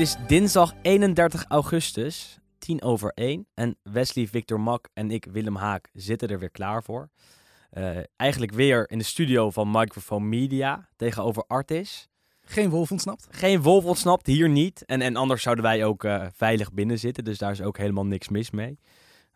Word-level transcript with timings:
Het 0.00 0.08
is 0.08 0.26
dinsdag 0.26 0.74
31 0.82 1.44
augustus, 1.48 2.38
10 2.58 2.82
over 2.82 3.12
1. 3.14 3.46
En 3.54 3.76
Wesley, 3.82 4.26
Victor 4.26 4.60
Mak 4.60 4.88
en 4.92 5.10
ik, 5.10 5.26
Willem 5.30 5.56
Haak, 5.56 5.90
zitten 5.92 6.28
er 6.28 6.38
weer 6.38 6.50
klaar 6.50 6.82
voor. 6.82 7.10
Eh, 7.70 7.98
eigenlijk 8.16 8.52
weer 8.52 8.90
in 8.90 8.98
de 8.98 9.04
studio 9.04 9.50
van 9.50 9.70
Microphone 9.70 10.26
Media 10.26 10.88
tegenover 10.96 11.44
Artis. 11.46 12.08
Geen 12.40 12.70
wolf 12.70 12.90
ontsnapt. 12.90 13.26
Geen 13.30 13.62
wolf 13.62 13.84
ontsnapt, 13.84 14.26
hier 14.26 14.48
niet. 14.48 14.84
En, 14.84 15.00
en 15.00 15.16
anders 15.16 15.42
zouden 15.42 15.64
wij 15.64 15.84
ook 15.84 16.04
eh, 16.04 16.26
veilig 16.32 16.72
binnen 16.72 16.98
zitten, 16.98 17.24
dus 17.24 17.38
daar 17.38 17.52
is 17.52 17.62
ook 17.62 17.78
helemaal 17.78 18.06
niks 18.06 18.28
mis 18.28 18.50
mee. 18.50 18.78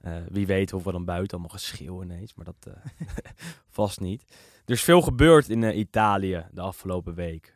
Eh, 0.01 0.13
wie 0.29 0.47
weet 0.47 0.73
of 0.73 0.85
we 0.85 0.93
dan 0.93 1.05
buiten 1.05 1.39
allemaal 1.39 1.59
geschreeuw 1.59 2.03
ineens, 2.03 2.35
maar 2.35 2.45
dat 2.45 2.75
vast 3.69 4.01
niet. 4.01 4.25
Er 4.65 4.73
is 4.73 4.83
veel 4.83 5.03
gebeurd 5.03 5.49
in 5.49 5.79
Italië 5.79 6.47
de 6.51 6.61
afgelopen 6.61 7.15
week. 7.15 7.55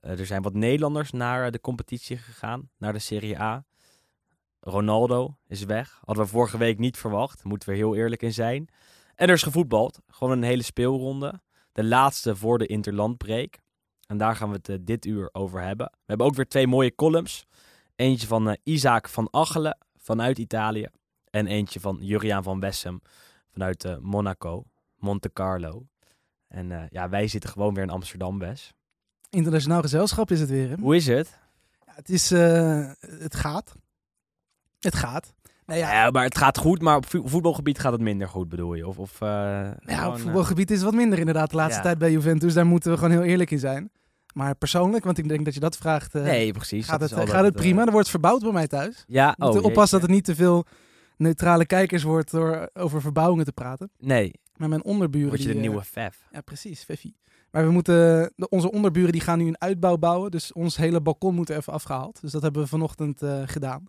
Eh, 0.00 0.18
er 0.18 0.26
zijn 0.26 0.42
wat 0.42 0.54
Nederlanders 0.54 1.10
naar 1.10 1.44
eh, 1.44 1.50
de 1.50 1.60
competitie 1.60 2.16
gegaan, 2.16 2.70
naar 2.76 2.92
de 2.92 2.98
Serie 2.98 3.40
A. 3.40 3.64
Ronaldo 4.60 5.36
is 5.46 5.64
weg. 5.64 6.00
Hadden 6.04 6.24
we 6.24 6.30
vorige 6.30 6.58
week 6.58 6.78
niet 6.78 6.96
verwacht, 6.96 7.44
moeten 7.44 7.68
we 7.68 7.74
heel 7.74 7.94
eerlijk 7.94 8.22
in 8.22 8.32
zijn. 8.32 8.68
En 9.14 9.28
er 9.28 9.34
is 9.34 9.42
gevoetbald, 9.42 10.00
gewoon 10.06 10.32
een 10.32 10.42
hele 10.42 10.62
speelronde. 10.62 11.40
De 11.72 11.84
laatste 11.84 12.36
voor 12.36 12.58
de 12.58 12.66
interlandbreek. 12.66 13.58
En 14.06 14.16
daar 14.16 14.36
gaan 14.36 14.48
we 14.48 14.56
het 14.56 14.68
eh, 14.68 14.76
dit 14.80 15.06
uur 15.06 15.28
over 15.32 15.62
hebben. 15.62 15.86
We 15.92 16.04
hebben 16.06 16.26
ook 16.26 16.34
weer 16.34 16.48
twee 16.48 16.66
mooie 16.66 16.94
columns. 16.94 17.46
Eentje 17.96 18.26
van 18.26 18.48
eh, 18.48 18.56
Isaac 18.62 19.08
van 19.08 19.28
Achelen 19.30 19.78
vanuit 19.96 20.38
Italië. 20.38 20.86
En 21.30 21.46
eentje 21.46 21.80
van 21.80 21.98
Juriaan 22.00 22.42
van 22.42 22.60
Wessem 22.60 23.00
vanuit 23.52 24.00
Monaco, 24.00 24.64
Monte 24.96 25.32
Carlo. 25.32 25.86
En 26.48 26.88
ja, 26.90 27.08
wij 27.08 27.28
zitten 27.28 27.50
gewoon 27.50 27.74
weer 27.74 27.82
in 27.82 27.90
Amsterdam, 27.90 28.38
Wes. 28.38 28.72
Internationaal 29.30 29.80
gezelschap 29.82 30.30
is 30.30 30.40
het 30.40 30.48
weer. 30.50 30.68
Hè? 30.68 30.74
Hoe 30.80 30.96
is 30.96 31.06
het? 31.06 31.38
Ja, 31.86 31.92
het, 31.94 32.08
is, 32.08 32.30
eh, 32.30 32.90
het 33.00 33.34
gaat. 33.34 33.74
Het 34.80 34.94
gaat. 34.94 35.32
Nou 35.66 35.80
ja, 35.80 35.92
Ja, 36.04 36.10
maar 36.10 36.24
het 36.24 36.36
gaat 36.38 36.58
goed, 36.58 36.82
maar 36.82 36.96
op 36.96 37.06
vo- 37.06 37.26
voetbalgebied 37.26 37.78
gaat 37.78 37.92
het 37.92 38.00
minder 38.00 38.28
goed, 38.28 38.48
bedoel 38.48 38.74
je? 38.74 38.86
Of, 38.86 38.98
of, 38.98 39.20
eh, 39.20 39.28
ja, 39.28 39.72
gewoon, 39.86 40.06
op 40.08 40.14
eh, 40.16 40.20
voetbalgebied 40.22 40.70
is 40.70 40.76
het 40.76 40.84
wat 40.84 40.94
minder 40.94 41.18
inderdaad 41.18 41.50
de 41.50 41.56
laatste 41.56 41.76
Ja. 41.76 41.82
tijd 41.82 41.98
bij 41.98 42.10
Juventus. 42.10 42.54
Daar 42.54 42.66
moeten 42.66 42.90
we 42.90 42.96
gewoon 42.96 43.12
heel 43.12 43.22
eerlijk 43.22 43.50
in 43.50 43.58
zijn. 43.58 43.90
Maar 44.34 44.54
persoonlijk, 44.54 45.04
want 45.04 45.18
ik 45.18 45.28
denk 45.28 45.44
dat 45.44 45.54
je 45.54 45.60
dat 45.60 45.76
vraagt, 45.76 46.12
nee, 46.12 46.52
precies. 46.52 46.86
gaat, 46.86 47.00
het, 47.00 47.12
gaat 47.12 47.44
het 47.44 47.54
prima. 47.54 47.86
Er 47.86 47.92
wordt 47.92 48.08
verbouwd 48.10 48.40
bij 48.42 48.52
mij 48.52 48.66
thuis. 48.68 49.04
ja, 49.06 49.34
oh, 49.38 49.64
oppassen 49.64 49.98
dat 50.00 50.06
het 50.08 50.16
niet 50.16 50.24
te 50.24 50.34
veel 50.34 50.64
neutrale 51.16 51.66
kijkers 51.66 52.02
wordt 52.02 52.30
door 52.30 52.70
over 52.74 53.00
verbouwingen 53.00 53.44
te 53.44 53.52
praten. 53.52 53.90
Nee, 53.98 54.32
Maar 54.56 54.68
mijn 54.68 54.84
onderburen... 54.84 55.28
word 55.28 55.40
je 55.40 55.46
de 55.46 55.52
die, 55.52 55.60
nieuwe 55.60 55.82
Fef. 55.84 56.28
Ja, 56.32 56.40
precies, 56.40 56.82
Feffie. 56.82 57.16
Maar 57.50 57.66
we 57.66 57.72
moeten, 57.72 58.32
onze 58.48 58.70
onderburen 58.72 59.12
die 59.12 59.20
gaan 59.20 59.38
nu 59.38 59.46
een 59.46 59.60
uitbouw 59.60 59.96
bouwen. 59.96 60.30
Dus 60.30 60.52
ons 60.52 60.76
hele 60.76 61.00
balkon 61.00 61.34
moet 61.34 61.50
er 61.50 61.56
even 61.56 61.72
afgehaald. 61.72 62.20
Dus 62.20 62.32
dat 62.32 62.42
hebben 62.42 62.62
we 62.62 62.68
vanochtend 62.68 63.22
eh, 63.22 63.42
gedaan. 63.46 63.86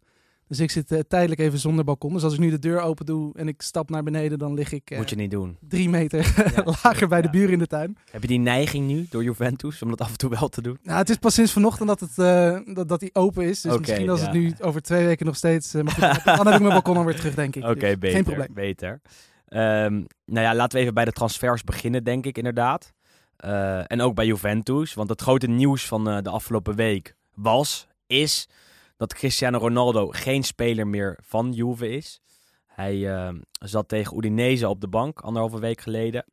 Dus 0.47 0.59
ik 0.59 0.71
zit 0.71 0.91
eh, 0.91 0.99
tijdelijk 1.07 1.39
even 1.41 1.59
zonder 1.59 1.85
balkon. 1.85 2.13
Dus 2.13 2.23
als 2.23 2.33
ik 2.33 2.39
nu 2.39 2.49
de 2.49 2.59
deur 2.59 2.81
open 2.81 3.05
doe 3.05 3.33
en 3.37 3.47
ik 3.47 3.61
stap 3.61 3.89
naar 3.89 4.03
beneden, 4.03 4.39
dan 4.39 4.53
lig 4.53 4.71
ik 4.71 4.91
eh, 4.91 4.97
Moet 4.97 5.09
je 5.09 5.15
niet 5.15 5.31
doen. 5.31 5.57
drie 5.67 5.89
meter 5.89 6.51
Ja, 6.55 6.63
lager 6.83 7.07
bij 7.07 7.21
de 7.21 7.29
buren 7.29 7.53
in 7.53 7.59
de 7.59 7.67
tuin. 7.67 7.97
Heb 8.11 8.21
je 8.21 8.27
die 8.27 8.39
neiging 8.39 8.87
nu 8.87 9.05
door 9.09 9.23
Juventus 9.23 9.81
om 9.81 9.89
dat 9.89 10.01
af 10.01 10.11
en 10.11 10.17
toe 10.17 10.29
wel 10.29 10.47
te 10.49 10.61
doen? 10.61 10.77
Nou, 10.83 10.97
het 10.97 11.09
is 11.09 11.15
pas 11.17 11.33
sinds 11.33 11.51
vanochtend 11.51 11.87
dat, 11.87 11.99
het, 11.99 12.17
eh, 12.17 12.73
dat, 12.75 12.89
dat 12.89 12.99
die 12.99 13.15
open 13.15 13.43
is. 13.45 13.61
Dus 13.61 13.77
misschien 13.77 14.09
als 14.09 14.19
ja. 14.19 14.25
het 14.25 14.35
nu 14.35 14.53
over 14.59 14.81
twee 14.81 15.05
weken 15.05 15.25
nog 15.25 15.35
steeds... 15.35 15.73
eh, 15.73 15.81
maar 15.83 15.93
goed, 15.93 16.23
dan 16.25 16.45
heb 16.45 16.55
ik 16.55 16.61
mijn 16.61 16.73
balkon 16.73 16.97
alweer 16.97 17.15
terug, 17.15 17.35
denk 17.35 17.55
ik. 17.55 17.63
Oké, 17.63 17.73
Dus 17.73 17.97
beter. 17.97 18.09
Geen 18.09 18.23
probleem. 18.23 18.53
beter. 18.53 19.01
Ehm, 19.47 19.93
nou 20.25 20.45
ja, 20.45 20.55
laten 20.55 20.75
we 20.77 20.81
even 20.81 20.93
bij 20.93 21.05
de 21.05 21.11
transfers 21.11 21.63
beginnen, 21.63 22.03
denk 22.03 22.25
ik 22.25 22.37
inderdaad. 22.37 22.93
Eh, 23.39 23.91
en 23.91 24.01
ook 24.01 24.15
bij 24.15 24.25
Juventus. 24.25 24.93
Want 24.93 25.09
het 25.09 25.21
grote 25.21 25.47
nieuws 25.47 25.87
van 25.87 26.09
eh, 26.09 26.21
de 26.21 26.29
afgelopen 26.29 26.75
week 26.75 27.15
was, 27.33 27.87
is 28.07 28.49
dat 28.97 29.13
Cristiano 29.13 29.57
Ronaldo 29.57 30.07
geen 30.07 30.43
speler 30.43 30.87
meer 30.87 31.19
van 31.21 31.51
Juve 31.51 31.89
is. 31.89 32.21
Hij 32.65 33.15
ehm, 33.15 33.39
zat 33.51 33.87
tegen 33.87 34.17
Udinese 34.17 34.69
op 34.69 34.81
de 34.81 34.87
bank, 34.87 35.19
anderhalve 35.19 35.59
week 35.59 35.81
geleden. 35.81 36.25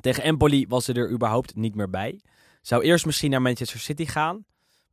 Tegen 0.00 0.22
Empoli 0.22 0.66
was 0.68 0.86
hij 0.86 0.96
er 0.96 1.10
überhaupt 1.10 1.56
niet 1.56 1.74
meer 1.74 1.90
bij. 1.90 2.20
Zou 2.62 2.82
eerst 2.82 3.06
misschien 3.06 3.30
naar 3.30 3.42
Manchester 3.42 3.80
City 3.80 4.06
gaan. 4.06 4.44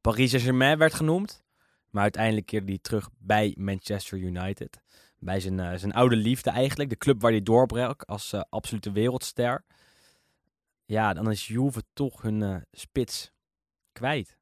Paris 0.02 0.30
Saint-Germain 0.30 0.78
werd 0.78 0.94
genoemd. 0.94 1.44
Maar 1.90 2.02
uiteindelijk 2.04 2.46
keerde 2.46 2.68
hij 2.68 2.80
terug 2.82 3.10
bij 3.18 3.56
Manchester 3.58 4.18
United. 4.18 4.82
Bij 5.20 5.40
zijn, 5.40 5.60
eh, 5.60 5.78
zijn 5.78 5.94
oude 5.94 6.16
liefde 6.16 6.50
eigenlijk. 6.50 6.90
De 6.90 6.98
club 6.98 7.22
waar 7.22 7.32
hij 7.32 7.42
doorbrak 7.42 8.04
als 8.04 8.34
eh, 8.34 8.42
absolute 8.50 8.92
wereldster. 8.92 9.64
Ja, 10.90 11.14
dan 11.14 11.32
is 11.32 11.48
Juve 11.48 11.84
toch 11.94 12.22
hun 12.22 12.44
eh, 12.44 12.56
spits 12.72 13.32
kwijt. 13.92 14.38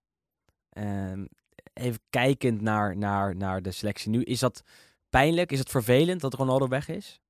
Ehm, 0.70 1.26
even 1.74 2.00
kijkend 2.10 2.62
naar, 2.62 2.98
naar, 2.98 3.36
naar 3.36 3.62
de 3.62 3.72
selectie 3.72 4.10
nu. 4.10 4.24
Is 4.24 4.40
dat 4.40 4.64
pijnlijk? 5.10 5.52
Is 5.52 5.60
het 5.60 5.70
vervelend 5.70 6.22
dat 6.22 6.34
Ronaldo 6.34 6.68
weg 6.68 6.88
is? 6.88 7.22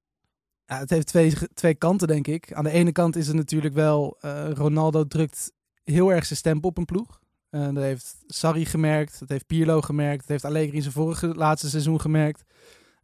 Ja, 0.66 0.78
het 0.80 0.90
heeft 0.90 1.08
twee, 1.08 1.34
twee 1.54 1.76
kanten, 1.76 2.08
denk 2.08 2.28
ik. 2.28 2.54
Aan 2.54 2.64
de 2.64 2.70
ene 2.70 2.92
kant 2.92 3.16
is 3.16 3.28
het 3.28 3.36
natuurlijk 3.36 3.74
wel... 3.74 4.18
eh, 4.20 4.52
Ronaldo 4.52 5.04
drukt 5.04 5.52
heel 5.84 6.12
erg 6.12 6.26
zijn 6.26 6.40
stempel 6.40 6.70
op 6.70 6.78
een 6.78 6.86
ploeg. 6.86 7.20
Eh, 7.50 7.66
dat 7.66 7.84
heeft 7.84 8.16
Sarri 8.28 8.66
gemerkt, 8.66 9.20
dat 9.20 9.30
heeft 9.30 9.48
Pirlo 9.48 9.82
gemerkt, 9.82 10.20
dat 10.20 10.30
heeft 10.30 10.46
Allegri 10.46 10.76
in 10.76 10.82
zijn 10.82 10.94
vorige 10.94 11.28
laatste 11.28 11.70
seizoen 11.70 12.02
gemerkt. 12.02 12.44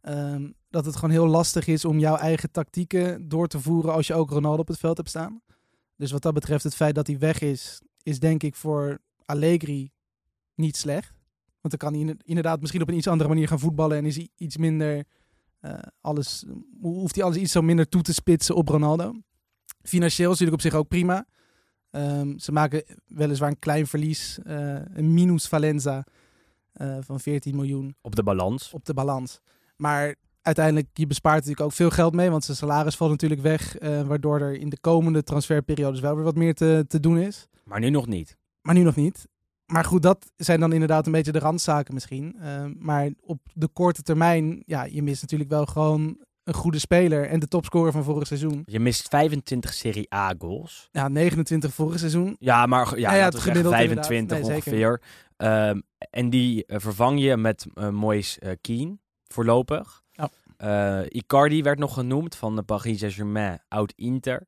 Ehm, 0.00 0.50
dat 0.70 0.84
het 0.84 0.94
gewoon 0.94 1.10
heel 1.10 1.26
lastig 1.26 1.66
is 1.66 1.84
om 1.84 1.98
jouw 1.98 2.16
eigen 2.16 2.50
tactieken 2.50 3.28
door 3.28 3.46
te 3.48 3.60
voeren 3.60 3.92
als 3.92 4.06
je 4.06 4.14
ook 4.14 4.30
Ronaldo 4.30 4.60
op 4.60 4.68
het 4.68 4.78
veld 4.78 4.96
hebt 4.96 5.08
staan. 5.08 5.42
Dus 5.96 6.10
wat 6.10 6.22
dat 6.22 6.34
betreft, 6.34 6.64
het 6.64 6.74
feit 6.74 6.94
dat 6.94 7.06
hij 7.06 7.18
weg 7.18 7.40
is, 7.40 7.80
is 8.02 8.18
denk 8.18 8.42
ik 8.42 8.54
voor 8.54 8.98
Allegri 9.24 9.92
niet 10.54 10.76
slecht. 10.76 11.12
Want 11.60 11.80
dan 11.80 11.90
kan 11.90 12.00
hij 12.00 12.16
inderdaad 12.24 12.60
misschien 12.60 12.82
op 12.82 12.88
een 12.88 12.96
iets 12.96 13.06
andere 13.06 13.28
manier 13.28 13.48
gaan 13.48 13.58
voetballen 13.58 13.96
en 13.96 14.04
is 14.04 14.16
hij 14.16 14.28
iets 14.36 14.56
minder 14.56 15.04
eh, 15.60 15.78
alles, 16.00 16.44
hoeft 16.80 17.14
hij 17.14 17.24
alles 17.24 17.36
iets 17.36 17.52
zo 17.52 17.62
minder 17.62 17.88
toe 17.88 18.02
te 18.02 18.12
spitsen 18.12 18.54
op 18.54 18.68
Ronaldo. 18.68 19.14
Financieel 19.82 20.32
is 20.32 20.38
natuurlijk 20.38 20.64
op 20.64 20.70
zich 20.70 20.80
ook 20.80 20.88
prima. 20.88 21.26
Ehm, 21.90 22.38
ze 22.38 22.52
maken 22.52 22.84
weliswaar 23.06 23.50
een 23.50 23.58
klein 23.58 23.86
verlies, 23.86 24.38
eh, 24.42 24.80
een 24.84 25.14
minus 25.14 25.48
Valenza 25.48 26.06
eh, 26.72 26.96
van 27.00 27.20
14 27.20 27.56
miljoen 27.56 27.96
Op 28.00 28.16
de 28.16 28.22
balans. 28.22 28.72
op 28.72 28.84
de 28.84 28.94
balans. 28.94 29.40
Maar 29.76 30.14
uiteindelijk, 30.44 30.88
je 30.92 31.06
bespaart 31.06 31.36
natuurlijk 31.36 31.66
ook 31.66 31.72
veel 31.72 31.90
geld 31.90 32.14
mee, 32.14 32.30
want 32.30 32.44
zijn 32.44 32.56
salaris 32.56 32.96
valt 32.96 33.10
natuurlijk 33.10 33.40
weg, 33.40 33.76
eh, 33.78 34.02
waardoor 34.02 34.40
er 34.40 34.52
in 34.60 34.68
de 34.68 34.78
komende 34.80 35.22
transferperiodes 35.22 36.00
wel 36.00 36.14
weer 36.14 36.24
wat 36.24 36.34
meer 36.36 36.54
te, 36.54 36.84
te 36.88 37.00
doen 37.00 37.18
is. 37.18 37.48
Maar 37.64 37.80
nu 37.80 37.90
nog 37.90 38.06
niet. 38.06 38.36
Maar 38.62 38.74
nu 38.74 38.82
nog 38.82 38.96
niet. 38.96 39.26
Maar 39.66 39.84
goed, 39.84 40.02
dat 40.02 40.32
zijn 40.36 40.60
dan 40.60 40.72
inderdaad 40.72 41.06
een 41.06 41.12
beetje 41.12 41.32
de 41.32 41.38
randzaken 41.38 41.94
misschien. 41.94 42.36
Eh, 42.40 42.64
maar 42.78 43.10
op 43.20 43.40
de 43.52 43.68
korte 43.68 44.02
termijn, 44.02 44.62
ja, 44.66 44.84
je 44.84 45.02
mist 45.02 45.22
natuurlijk 45.22 45.50
wel 45.50 45.66
gewoon 45.66 46.18
een 46.44 46.54
goede 46.54 46.78
speler 46.78 47.28
en 47.28 47.40
de 47.40 47.48
topscorer 47.48 47.92
van 47.92 48.04
vorig 48.04 48.26
seizoen. 48.26 48.62
Je 48.64 48.80
mist 48.80 49.08
25 49.08 49.72
Serie 49.72 50.14
A 50.14 50.34
goals. 50.38 50.88
Ja, 50.92 51.08
29 51.08 51.74
vorig 51.74 51.98
seizoen. 51.98 52.36
Ja, 52.38 52.66
maar 52.66 52.98
ja, 52.98 53.10
Ja, 53.10 53.16
ja, 53.16 53.22
laten 53.22 53.38
het 53.38 53.42
gemiddeld 53.48 53.74
zeggen 53.74 53.90
inderdaad. 53.90 54.06
25 54.06 54.36
Nee, 54.36 54.46
zeker. 54.46 54.72
ongeveer. 54.72 55.02
Ehm, 55.36 55.80
en 56.10 56.30
die 56.30 56.66
eh, 56.66 56.80
vervang 56.80 57.20
je 57.20 57.36
met 57.36 57.66
eh, 57.74 58.50
Keane 58.60 58.98
voorlopig. 59.28 60.02
Eh, 60.64 61.00
Icardi 61.08 61.62
werd 61.62 61.78
nog 61.78 61.94
genoemd 61.94 62.36
van 62.36 62.56
de 62.56 62.62
Paris 62.62 62.98
Saint-Germain, 62.98 63.60
oud-Inter. 63.68 64.46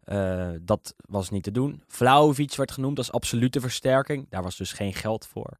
Eh, 0.00 0.50
dat 0.60 0.94
was 0.96 1.30
niet 1.30 1.42
te 1.42 1.50
doen. 1.50 1.82
Vlaovic 1.86 2.54
werd 2.54 2.70
genoemd 2.72 2.98
als 2.98 3.12
absolute 3.12 3.60
versterking. 3.60 4.26
Daar 4.30 4.42
was 4.42 4.56
dus 4.56 4.72
geen 4.72 4.94
geld 4.94 5.26
voor. 5.26 5.58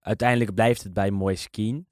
Uiteindelijk 0.00 0.54
blijft 0.54 0.82
het 0.82 0.92
bij 0.92 1.10
Moise 1.10 1.50
Keane. 1.50 1.84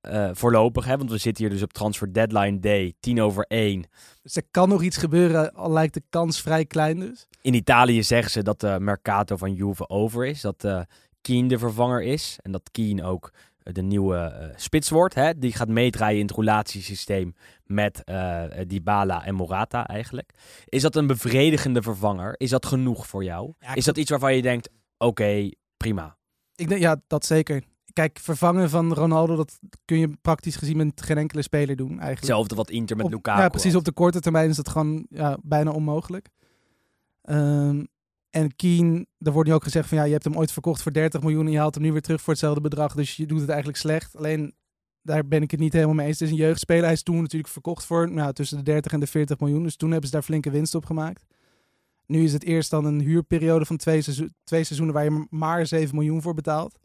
eh, 0.00 0.30
voorlopig, 0.32 0.84
hè, 0.84 0.96
want 0.96 1.10
we 1.10 1.18
zitten 1.18 1.44
hier 1.44 1.52
dus 1.52 1.62
op 1.62 1.72
transfer 1.72 2.12
deadline 2.12 2.58
day, 2.58 2.94
tien 3.00 3.20
over 3.20 3.44
één. 3.44 3.84
Dus 4.22 4.36
er 4.36 4.46
kan 4.50 4.68
nog 4.68 4.82
iets 4.82 4.96
gebeuren, 4.96 5.54
al 5.54 5.72
lijkt 5.72 5.94
de 5.94 6.02
kans 6.10 6.40
vrij 6.40 6.64
klein 6.64 6.98
dus. 6.98 7.26
In 7.42 7.54
Italië 7.54 8.02
zeggen 8.02 8.30
ze 8.30 8.42
dat 8.42 8.60
de 8.60 8.76
Mercato 8.80 9.36
van 9.36 9.52
Juve 9.52 9.88
over 9.88 10.26
is, 10.26 10.40
dat 10.40 10.64
eh 10.64 10.80
Keane 11.20 11.48
de 11.48 11.58
vervanger 11.58 12.02
is 12.02 12.38
en 12.42 12.52
dat 12.52 12.70
Keane 12.70 13.04
ook 13.04 13.30
eh, 13.32 13.40
de 13.72 13.82
nieuwe 13.82 14.16
eh, 14.16 14.48
spits 14.56 14.90
wordt. 14.90 15.14
Hè? 15.14 15.38
Die 15.38 15.52
gaat 15.52 15.68
meedraaien 15.68 16.20
in 16.20 16.26
het 16.26 16.36
relatiesysteem 16.36 17.34
met 17.64 18.04
eh 18.04 18.42
Dybala 18.66 19.24
en 19.24 19.34
Morata 19.34 19.86
eigenlijk. 19.86 20.30
Is 20.64 20.82
dat 20.82 20.96
een 20.96 21.06
bevredigende 21.06 21.82
vervanger? 21.82 22.34
Is 22.36 22.50
dat 22.50 22.66
genoeg 22.66 23.06
voor 23.06 23.24
jou? 23.24 23.52
Ja, 23.58 23.74
is 23.74 23.84
dat 23.84 23.98
iets 23.98 24.10
waarvan 24.10 24.36
je 24.36 24.42
denkt, 24.42 24.70
oké, 24.98 25.50
prima. 25.76 26.16
Ik 26.54 26.68
denk, 26.68 26.80
ja, 26.80 26.96
dat 27.06 27.24
zeker. 27.24 27.62
Kijk, 27.92 28.18
vervangen 28.22 28.70
van 28.70 28.92
Ronaldo, 28.94 29.36
dat 29.36 29.58
kun 29.84 29.98
je 29.98 30.16
praktisch 30.20 30.56
gezien 30.56 30.76
met 30.76 31.02
geen 31.02 31.18
enkele 31.18 31.42
speler 31.42 31.76
doen 31.76 31.88
eigenlijk. 31.88 32.18
Hetzelfde 32.18 32.54
wat 32.54 32.70
Inter 32.70 32.96
met 32.96 33.06
Op- 33.06 33.12
Lukaku 33.12 33.40
Ja, 33.40 33.48
precies. 33.48 33.70
had. 33.72 33.78
Op 33.80 33.84
de 33.86 33.92
korte 33.92 34.20
termijn 34.20 34.48
is 34.50 34.56
dat 34.56 34.68
gewoon 34.68 35.06
ja, 35.10 35.38
bijna 35.42 35.70
onmogelijk. 35.70 36.28
Ehm, 37.22 37.84
en 38.30 38.56
Keane, 38.56 39.06
er 39.18 39.32
wordt 39.32 39.48
nu 39.48 39.54
ook 39.54 39.62
gezegd 39.62 39.88
van 39.88 39.98
ja, 39.98 40.04
je 40.04 40.12
hebt 40.12 40.24
hem 40.24 40.36
ooit 40.36 40.52
verkocht 40.52 40.82
voor 40.82 40.92
30 40.92 41.20
miljoen 41.20 41.46
en 41.46 41.52
je 41.52 41.58
haalt 41.58 41.74
hem 41.74 41.82
nu 41.82 41.92
weer 41.92 42.00
terug 42.00 42.20
voor 42.20 42.32
hetzelfde 42.32 42.60
bedrag. 42.60 42.94
Dus 42.94 43.16
je 43.16 43.26
doet 43.26 43.40
het 43.40 43.48
eigenlijk 43.48 43.78
slecht. 43.78 44.16
Alleen 44.16 44.54
daar 45.02 45.28
ben 45.28 45.42
ik 45.42 45.50
het 45.50 45.60
niet 45.60 45.72
helemaal 45.72 45.94
mee 45.94 46.06
eens. 46.06 46.18
Het 46.18 46.28
is 46.28 46.34
een 46.34 46.40
jeugdspeler. 46.40 46.84
Hij 46.84 46.92
is 46.92 47.02
toen 47.02 47.20
natuurlijk 47.20 47.52
verkocht 47.52 47.84
voor 47.84 48.10
nou, 48.10 48.32
tussen 48.32 48.56
de 48.56 48.62
30 48.62 48.92
en 48.92 49.00
de 49.00 49.06
40 49.06 49.40
miljoen. 49.40 49.62
Dus 49.62 49.76
toen 49.76 49.90
hebben 49.90 50.08
ze 50.08 50.14
daar 50.14 50.24
flinke 50.24 50.50
winst 50.50 50.74
op 50.74 50.84
gemaakt. 50.84 51.26
Nu 52.06 52.24
is 52.24 52.32
het 52.32 52.44
eerst 52.44 52.70
dan 52.70 52.84
een 52.84 53.00
huurperiode 53.00 53.64
van 53.64 53.76
twee, 53.76 54.02
twee 54.44 54.64
seizoenen 54.64 54.94
waar 54.94 55.04
je 55.04 55.26
maar 55.30 55.66
7 55.66 55.94
miljoen 55.94 56.22
voor 56.22 56.34
betaalt. 56.34 56.78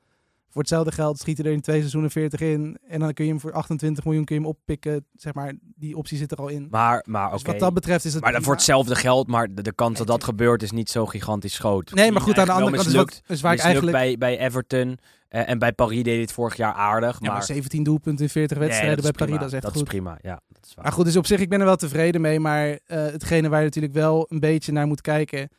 Voor 0.54 0.62
hetzelfde 0.62 0.92
geld 0.92 1.20
schieten 1.20 1.46
er 1.46 1.52
in 1.52 1.62
twee 1.62 1.80
seizoenen 1.80 2.12
40 2.12 2.40
in. 2.40 2.78
En 2.88 3.00
dan 3.00 3.14
kun 3.14 3.26
je 3.26 3.32
hem 3.32 3.40
voor 3.40 3.52
28 3.52 4.04
miljoen 4.04 4.24
kun 4.24 4.36
je 4.36 4.42
hem 4.42 4.50
oppikken. 4.50 5.06
Zeg 5.16 5.34
maar, 5.34 5.54
die 5.76 5.98
optie 5.98 6.18
zit 6.18 6.32
er 6.32 6.38
al 6.38 6.48
in. 6.48 6.68
Maar, 6.70 7.04
maar 7.08 7.26
oké. 7.26 7.34
Dus 7.34 7.44
wat 7.44 7.60
dat 7.60 7.74
betreft 7.74 8.06
is 8.06 8.14
het. 8.14 8.24
Maar 8.24 8.32
dan 8.32 8.44
voor 8.44 8.54
hetzelfde 8.54 8.96
geld, 8.96 9.28
maar 9.28 9.54
de, 9.54 9.62
de 9.62 9.74
kans 9.74 9.98
dat 9.98 10.08
dat 10.08 10.24
gebeurt 10.24 10.64
is 10.64 10.72
niet 10.72 10.90
zo 10.90 11.06
gigantisch 11.06 11.60
groot. 11.60 11.94
Nee, 11.94 12.12
maar 12.12 12.22
goed, 12.22 12.38
aan 12.38 12.46
de 12.46 12.52
andere 12.52 12.76
kant 12.76 12.88
is, 12.88 12.94
wat, 12.94 13.22
is 13.28 13.42
waar 13.42 13.54
ik 13.54 13.60
eigenlijk. 13.60 13.92
bij, 13.92 14.18
bij 14.18 14.40
Everton 14.40 15.00
eh, 15.28 15.50
en 15.50 15.60
bij 15.60 15.74
Paris 15.74 16.04
deed 16.04 16.22
het 16.22 16.32
vorig 16.32 16.56
jaar 16.56 16.74
aardig. 16.74 17.14
Ja, 17.14 17.26
maar, 17.26 17.32
maar 17.32 17.44
17 17.44 17.84
doelpunten 17.84 18.26
in 18.26 18.32
40 18.32 18.58
Nee, 18.58 18.68
wedstrijden 18.68 19.04
dat 19.04 19.16
bij 19.16 19.28
is 19.28 19.32
Paris, 19.32 19.40
dat 19.40 19.48
is 19.48 19.54
echt 19.54 19.64
dat 19.64 19.72
goed. 19.72 19.82
is 19.82 19.88
prima, 19.88 20.18
ja. 20.22 20.42
Dat 20.48 20.66
is 20.66 20.74
waar. 20.74 20.84
Maar 20.84 20.94
goed, 20.94 21.06
dus 21.06 21.18
op 21.18 21.26
zich, 21.26 21.40
ik 21.40 21.50
ben 21.50 21.60
er 21.60 21.66
wel 21.66 21.76
tevreden 21.76 22.22
mee. 22.22 22.40
Maar 22.40 22.68
eh, 22.68 22.78
hetgene 23.04 23.50
waar 23.50 23.60
je 23.60 23.66
natuurlijk 23.66 23.94
wel 23.94 24.26
een 24.30 24.40
beetje 24.40 24.72
naar 24.72 24.88
moet 24.88 25.02
kijken. 25.02 25.50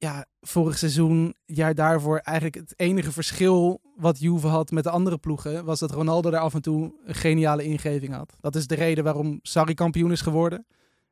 Ja, 0.00 0.26
vorig 0.40 0.78
seizoen, 0.78 1.34
jaar 1.44 1.74
daarvoor, 1.74 2.18
eigenlijk 2.18 2.56
het 2.56 2.74
enige 2.76 3.12
verschil 3.12 3.80
wat 3.96 4.18
Juve 4.18 4.46
had 4.46 4.70
met 4.70 4.84
de 4.84 4.90
andere 4.90 5.18
ploegen, 5.18 5.64
was 5.64 5.78
dat 5.78 5.90
Ronaldo 5.90 6.30
daar 6.30 6.40
af 6.40 6.54
en 6.54 6.62
toe 6.62 6.94
een 7.04 7.14
geniale 7.14 7.64
ingeving 7.64 8.14
had. 8.14 8.36
Dat 8.40 8.56
is 8.56 8.66
de 8.66 8.74
reden 8.74 9.04
waarom 9.04 9.38
Sarri 9.42 9.74
kampioen 9.74 10.12
is 10.12 10.20
geworden. 10.20 10.66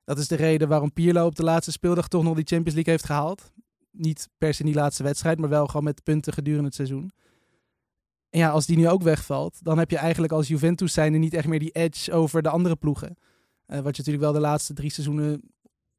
Dat 0.04 0.18
is 0.18 0.28
de 0.28 0.34
reden 0.34 0.68
waarom 0.68 0.92
Pirlo 0.92 1.26
op 1.26 1.34
de 1.34 1.42
laatste 1.42 1.72
speeldag 1.72 2.08
toch 2.08 2.22
nog 2.22 2.34
die 2.34 2.44
Champions 2.44 2.74
League 2.74 2.92
heeft 2.92 3.04
gehaald. 3.04 3.52
Niet 3.90 4.28
per 4.38 4.54
se 4.54 4.60
in 4.60 4.66
die 4.66 4.74
laatste 4.74 5.02
wedstrijd, 5.02 5.38
maar 5.38 5.48
wel 5.48 5.66
gewoon 5.66 5.84
met 5.84 6.02
punten 6.02 6.32
gedurende 6.32 6.66
het 6.66 6.74
seizoen. 6.74 7.10
En 8.30 8.38
ja, 8.38 8.50
als 8.50 8.66
die 8.66 8.76
nu 8.76 8.88
ook 8.88 9.02
wegvalt, 9.02 9.64
dan 9.64 9.78
heb 9.78 9.90
je 9.90 9.96
eigenlijk 9.96 10.32
als 10.32 10.48
Juventus 10.48 10.92
zijnde 10.92 11.18
niet 11.18 11.34
echt 11.34 11.46
meer 11.46 11.58
die 11.58 11.70
edge 11.70 12.12
over 12.12 12.42
de 12.42 12.48
andere 12.48 12.76
ploegen. 12.76 13.16
Eh, 13.66 13.80
wat 13.80 13.96
je 13.96 14.02
natuurlijk 14.02 14.24
wel 14.24 14.32
de 14.32 14.40
laatste 14.40 14.72
drie 14.72 14.90
seizoenen 14.90 15.42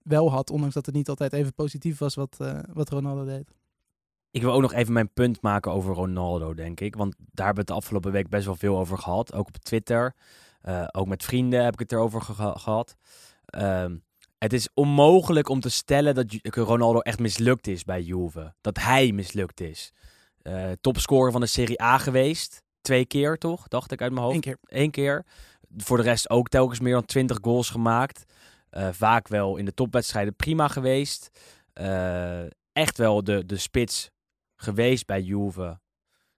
wel 0.08 0.32
had, 0.32 0.50
ondanks 0.50 0.74
dat 0.74 0.86
het 0.86 0.96
niet 0.96 1.10
altijd 1.10 1.34
even 1.34 1.54
positief 1.54 1.98
was 1.98 2.16
wat, 2.16 2.36
eh, 2.40 2.60
wat 2.74 2.90
Ronaldo 2.90 3.26
deed. 3.26 3.50
Ik 4.32 4.42
wil 4.42 4.52
ook 4.54 4.62
nog 4.62 4.74
even 4.74 4.94
mijn 4.94 5.14
punt 5.14 5.42
maken 5.42 5.72
over 5.72 5.94
Ronaldo, 5.94 6.54
denk 6.54 6.80
ik. 6.80 6.96
Want 6.96 7.16
daar 7.18 7.46
hebben 7.46 7.54
we 7.54 7.60
het 7.60 7.68
de 7.68 7.74
afgelopen 7.86 8.12
week 8.12 8.30
best 8.30 8.46
wel 8.46 8.56
veel 8.56 8.78
over 8.78 8.98
gehad. 8.98 9.34
Ook 9.34 9.48
op 9.48 9.58
Twitter. 9.58 10.16
Eh, 10.62 10.88
ook 10.92 11.08
met 11.08 11.24
vrienden 11.24 11.64
heb 11.64 11.74
ik 11.74 11.80
het 11.80 11.92
erover 11.92 12.22
geha- 12.22 12.54
gehad. 12.58 12.96
Ehm, 13.46 13.98
het 14.38 14.54
is 14.54 14.70
onmogelijk 14.74 15.50
om 15.50 15.60
te 15.60 15.70
stellen 15.70 16.16
dat 16.16 16.36
Ronaldo 16.42 17.00
echt 17.00 17.20
mislukt 17.20 17.68
is 17.68 17.84
bij 17.84 18.02
Juve. 18.02 18.54
Dat 18.62 18.78
hij 18.80 19.12
mislukt 19.12 19.62
is. 19.62 19.94
Eh 20.42 20.72
topscorer 20.82 21.32
van 21.32 21.42
de 21.42 21.48
Serie 21.48 21.82
A 21.82 21.98
geweest. 21.98 22.62
Twee 22.82 23.06
keer 23.06 23.38
toch? 23.38 23.68
Dacht 23.68 23.92
ik 23.92 24.02
uit 24.02 24.12
mijn 24.12 24.24
hoofd. 24.24 24.36
Eén 24.36 24.42
keer. 24.42 24.58
Eén 24.64 24.92
keer. 24.92 25.26
Voor 25.78 25.98
de 25.98 26.04
rest 26.04 26.30
ook 26.30 26.50
telkens 26.50 26.80
meer 26.80 26.94
dan 26.94 27.06
20 27.06 27.38
goals 27.42 27.70
gemaakt. 27.70 28.24
Eh, 28.70 28.90
vaak 28.92 29.28
wel 29.28 29.58
in 29.58 29.66
de 29.66 29.74
topwedstrijden 29.74 30.36
prima 30.36 30.68
geweest. 30.68 31.40
Eh, 31.74 32.44
echt 32.72 32.98
wel 32.98 33.24
de, 33.24 33.46
de 33.46 33.58
spits 33.58 34.12
geweest 34.56 35.06
bij 35.06 35.22
Juve. 35.22 35.80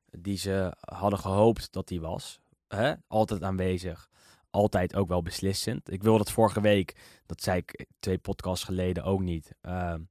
Die 0.05 0.37
ze 0.37 0.73
hadden 0.79 1.19
gehoopt 1.19 1.71
dat 1.71 1.89
hij 1.89 1.99
was. 1.99 2.39
Hè? 2.67 2.93
Altijd 3.07 3.43
aanwezig. 3.43 4.09
Altijd 4.49 4.95
ook 4.95 5.07
wel 5.07 5.21
beslissend. 5.21 5.91
Ik 5.91 6.03
wilde 6.03 6.17
dat 6.17 6.31
vorige 6.31 6.61
week. 6.61 6.95
Dat 7.25 7.41
zei 7.41 7.57
ik 7.57 7.85
twee 7.99 8.17
podcasts 8.17 8.65
geleden 8.65 9.03
ook 9.03 9.21
niet. 9.21 9.51
Ehm, 9.61 10.01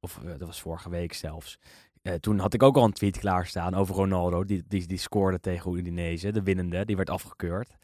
of 0.00 0.18
eh, 0.18 0.28
dat 0.38 0.46
was 0.46 0.60
vorige 0.60 0.90
week 0.90 1.12
zelfs. 1.12 1.58
Toen 2.20 2.38
had 2.38 2.54
ik 2.54 2.62
ook 2.62 2.76
al 2.76 2.84
een 2.84 2.92
tweet 2.92 3.18
klaarstaan 3.18 3.74
over 3.74 3.94
Ronaldo. 3.94 4.44
Die, 4.44 4.62
die, 4.68 4.86
die 4.86 4.98
scoorde 4.98 5.40
tegen 5.40 5.72
Udinese. 5.72 6.30
De 6.30 6.42
winnende. 6.42 6.84
Die 6.84 6.96
werd 6.96 7.10
afgekeurd. 7.10 7.76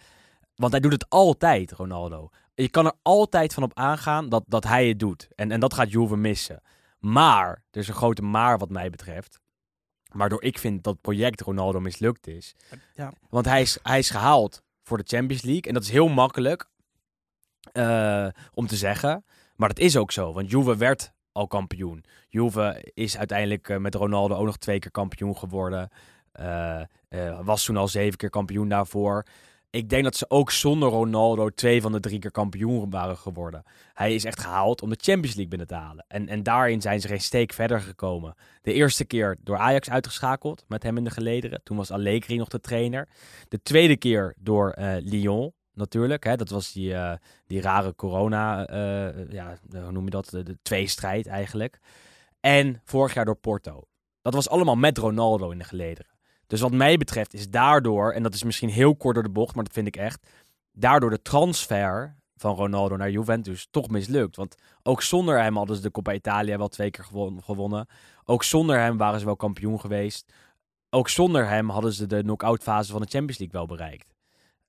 Want 0.55 0.73
hij 0.73 0.81
doet 0.81 0.93
het 0.93 1.09
altijd, 1.09 1.73
Ronaldo. 1.73 2.31
Je 2.55 2.69
kan 2.69 2.87
er 2.87 2.93
altijd 3.03 3.55
van 3.55 3.63
op 3.63 3.75
aangaan 3.75 4.29
dat, 4.29 4.45
dat 4.47 4.65
hij 4.65 4.89
het 4.89 4.99
doet. 4.99 5.29
En, 5.35 5.51
en 5.51 5.61
dat 5.61 5.75
gaat 5.75 5.91
Juve 5.91 6.17
missen. 6.17 6.63
Maar, 6.99 7.63
er 7.71 7.81
is 7.81 7.89
een 7.89 7.95
grote 7.95 8.23
maar 8.23 8.59
wat 8.59 8.71
mij 8.71 8.91
betreft. 8.91 9.41
Waardoor 10.13 10.43
ik 10.43 10.59
vind 10.59 10.85
dat 10.85 11.01
project 11.01 11.41
Ronaldo 11.41 11.81
mislukt 11.81 12.27
is. 12.27 12.55
Ja. 12.95 13.13
Want 13.29 13.47
hij 13.47 13.61
is, 13.61 13.79
hij 13.83 13.99
is 13.99 14.11
gehaald 14.11 14.63
voor 14.83 14.99
de 14.99 15.05
Champions 15.07 15.43
League. 15.43 15.63
En 15.63 15.75
dat 15.75 15.83
is 15.83 15.91
heel 15.91 16.09
makkelijk 16.09 16.69
eh, 17.73 18.27
om 18.55 18.67
te 18.67 18.77
zeggen. 18.77 19.25
Maar 19.57 19.69
dat 19.69 19.79
is 19.79 19.97
ook 19.97 20.13
zo. 20.13 20.33
Want 20.33 20.51
Juve 20.51 20.77
werd 20.77 21.13
al 21.33 21.47
kampioen. 21.47 22.05
Juve 22.29 22.91
is 22.95 23.19
uiteindelijk 23.19 23.69
eh, 23.69 23.77
met 23.77 23.95
Ronaldo 23.95 24.35
ook 24.35 24.47
nog 24.47 24.57
twee 24.57 24.79
keer 24.79 24.91
kampioen 24.91 25.37
geworden. 25.37 25.89
Eh, 26.33 26.83
was 27.43 27.65
toen 27.65 27.77
al 27.77 27.89
zeven 27.89 28.19
keer 28.19 28.31
kampioen 28.31 28.69
daarvoor. 28.69 29.27
Ik 29.73 29.89
denk 29.89 30.05
dat 30.05 30.17
ze 30.17 30.31
ook 30.31 30.51
zonder 30.51 30.89
Ronaldo 30.89 31.49
twee 31.49 31.81
van 31.81 31.93
de 31.93 32.01
drie 32.01 32.19
keer 32.19 32.31
kampioen 32.31 32.91
waren 32.91 33.17
geworden. 33.17 33.63
Hij 33.95 34.15
is 34.15 34.25
echt 34.25 34.41
gehaald 34.41 34.83
om 34.83 34.89
de 34.89 34.99
Champions 35.01 35.35
League 35.35 35.49
binnen 35.49 35.67
te 35.67 35.75
halen. 35.75 36.05
En, 36.09 36.29
en 36.29 36.43
daarin 36.43 36.81
zijn 36.81 37.01
ze 37.01 37.09
geen 37.09 37.21
steek 37.21 37.53
verder 37.53 37.81
gekomen. 37.81 38.35
De 38.63 38.73
eerste 38.73 39.05
keer 39.05 39.37
door 39.41 39.57
Ajax 39.57 39.91
uitgeschakeld, 39.91 40.65
met 40.69 40.83
hem 40.83 40.97
in 40.97 41.05
de 41.05 41.11
gelederen. 41.11 41.61
Toen 41.63 41.77
was 41.77 41.91
Allegri 41.91 42.37
nog 42.37 42.49
de 42.49 42.61
trainer. 42.61 43.09
De 43.49 43.63
tweede 43.63 43.97
keer 43.97 44.35
door 44.39 44.71
eh, 44.71 44.95
Lyon, 44.99 45.53
natuurlijk. 45.75 46.25
Hè. 46.25 46.37
Dat 46.37 46.51
was 46.51 46.73
die, 46.73 46.95
eh, 46.95 47.17
die 47.47 47.61
rare 47.61 47.95
corona, 47.95 48.67
eh, 48.67 49.31
ja, 49.31 49.59
hoe 49.71 49.93
noem 49.93 50.05
je 50.05 50.11
dat? 50.11 50.29
De, 50.29 50.43
de 50.43 50.59
tweestrijd 50.63 51.27
eigenlijk. 51.27 51.79
En 52.41 52.81
vorig 52.85 53.15
jaar 53.15 53.25
door 53.25 53.37
Porto. 53.37 53.83
Dat 54.23 54.35
was 54.35 54.49
allemaal 54.49 54.77
met 54.77 54.99
Ronaldo 54.99 55.51
in 55.51 55.59
de 55.59 55.65
gelederen. 55.65 56.12
Dus 56.53 56.61
wat 56.61 56.73
mij 56.73 56.97
betreft 56.97 57.35
is 57.35 57.51
daardoor, 57.51 58.13
en 58.13 58.23
dat 58.23 58.35
is 58.35 58.43
misschien 58.43 58.69
heel 58.69 58.97
kort 58.97 59.15
door 59.15 59.23
de 59.25 59.31
bocht, 59.31 59.55
maar 59.55 59.65
dat 59.65 59.73
vind 59.73 59.87
ik 59.87 59.97
echt, 59.97 60.27
daardoor 60.73 61.11
de 61.11 61.23
transfer 61.23 62.17
van 62.37 62.55
Ronaldo 62.55 62.97
naar 62.97 63.11
Juventus 63.11 63.67
toch 63.71 63.89
mislukt. 63.89 64.37
Want 64.37 64.55
ook 64.83 65.03
zonder 65.03 65.43
hem 65.43 65.57
hadden 65.57 65.77
ze 65.77 65.83
de 65.83 65.91
Coppa 65.91 66.13
Italia 66.13 66.59
wel 66.59 66.69
twee 66.69 66.91
keer 66.91 67.05
gewon- 67.05 67.43
gewonnen. 67.43 67.87
Ook 68.25 68.45
zonder 68.45 68.79
hem 68.79 68.97
waren 68.97 69.19
ze 69.21 69.25
wel 69.25 69.37
kampioen 69.37 69.81
geweest. 69.81 70.33
Ook 70.91 71.09
zonder 71.09 71.49
hem 71.49 71.69
hadden 71.69 71.93
ze 71.93 72.07
de 72.07 72.23
knock-out 72.23 72.63
fase 72.63 72.93
van 72.93 73.01
de 73.01 73.09
Champions 73.09 73.39
League 73.39 73.59
wel 73.59 73.77
bereikt. 73.77 74.15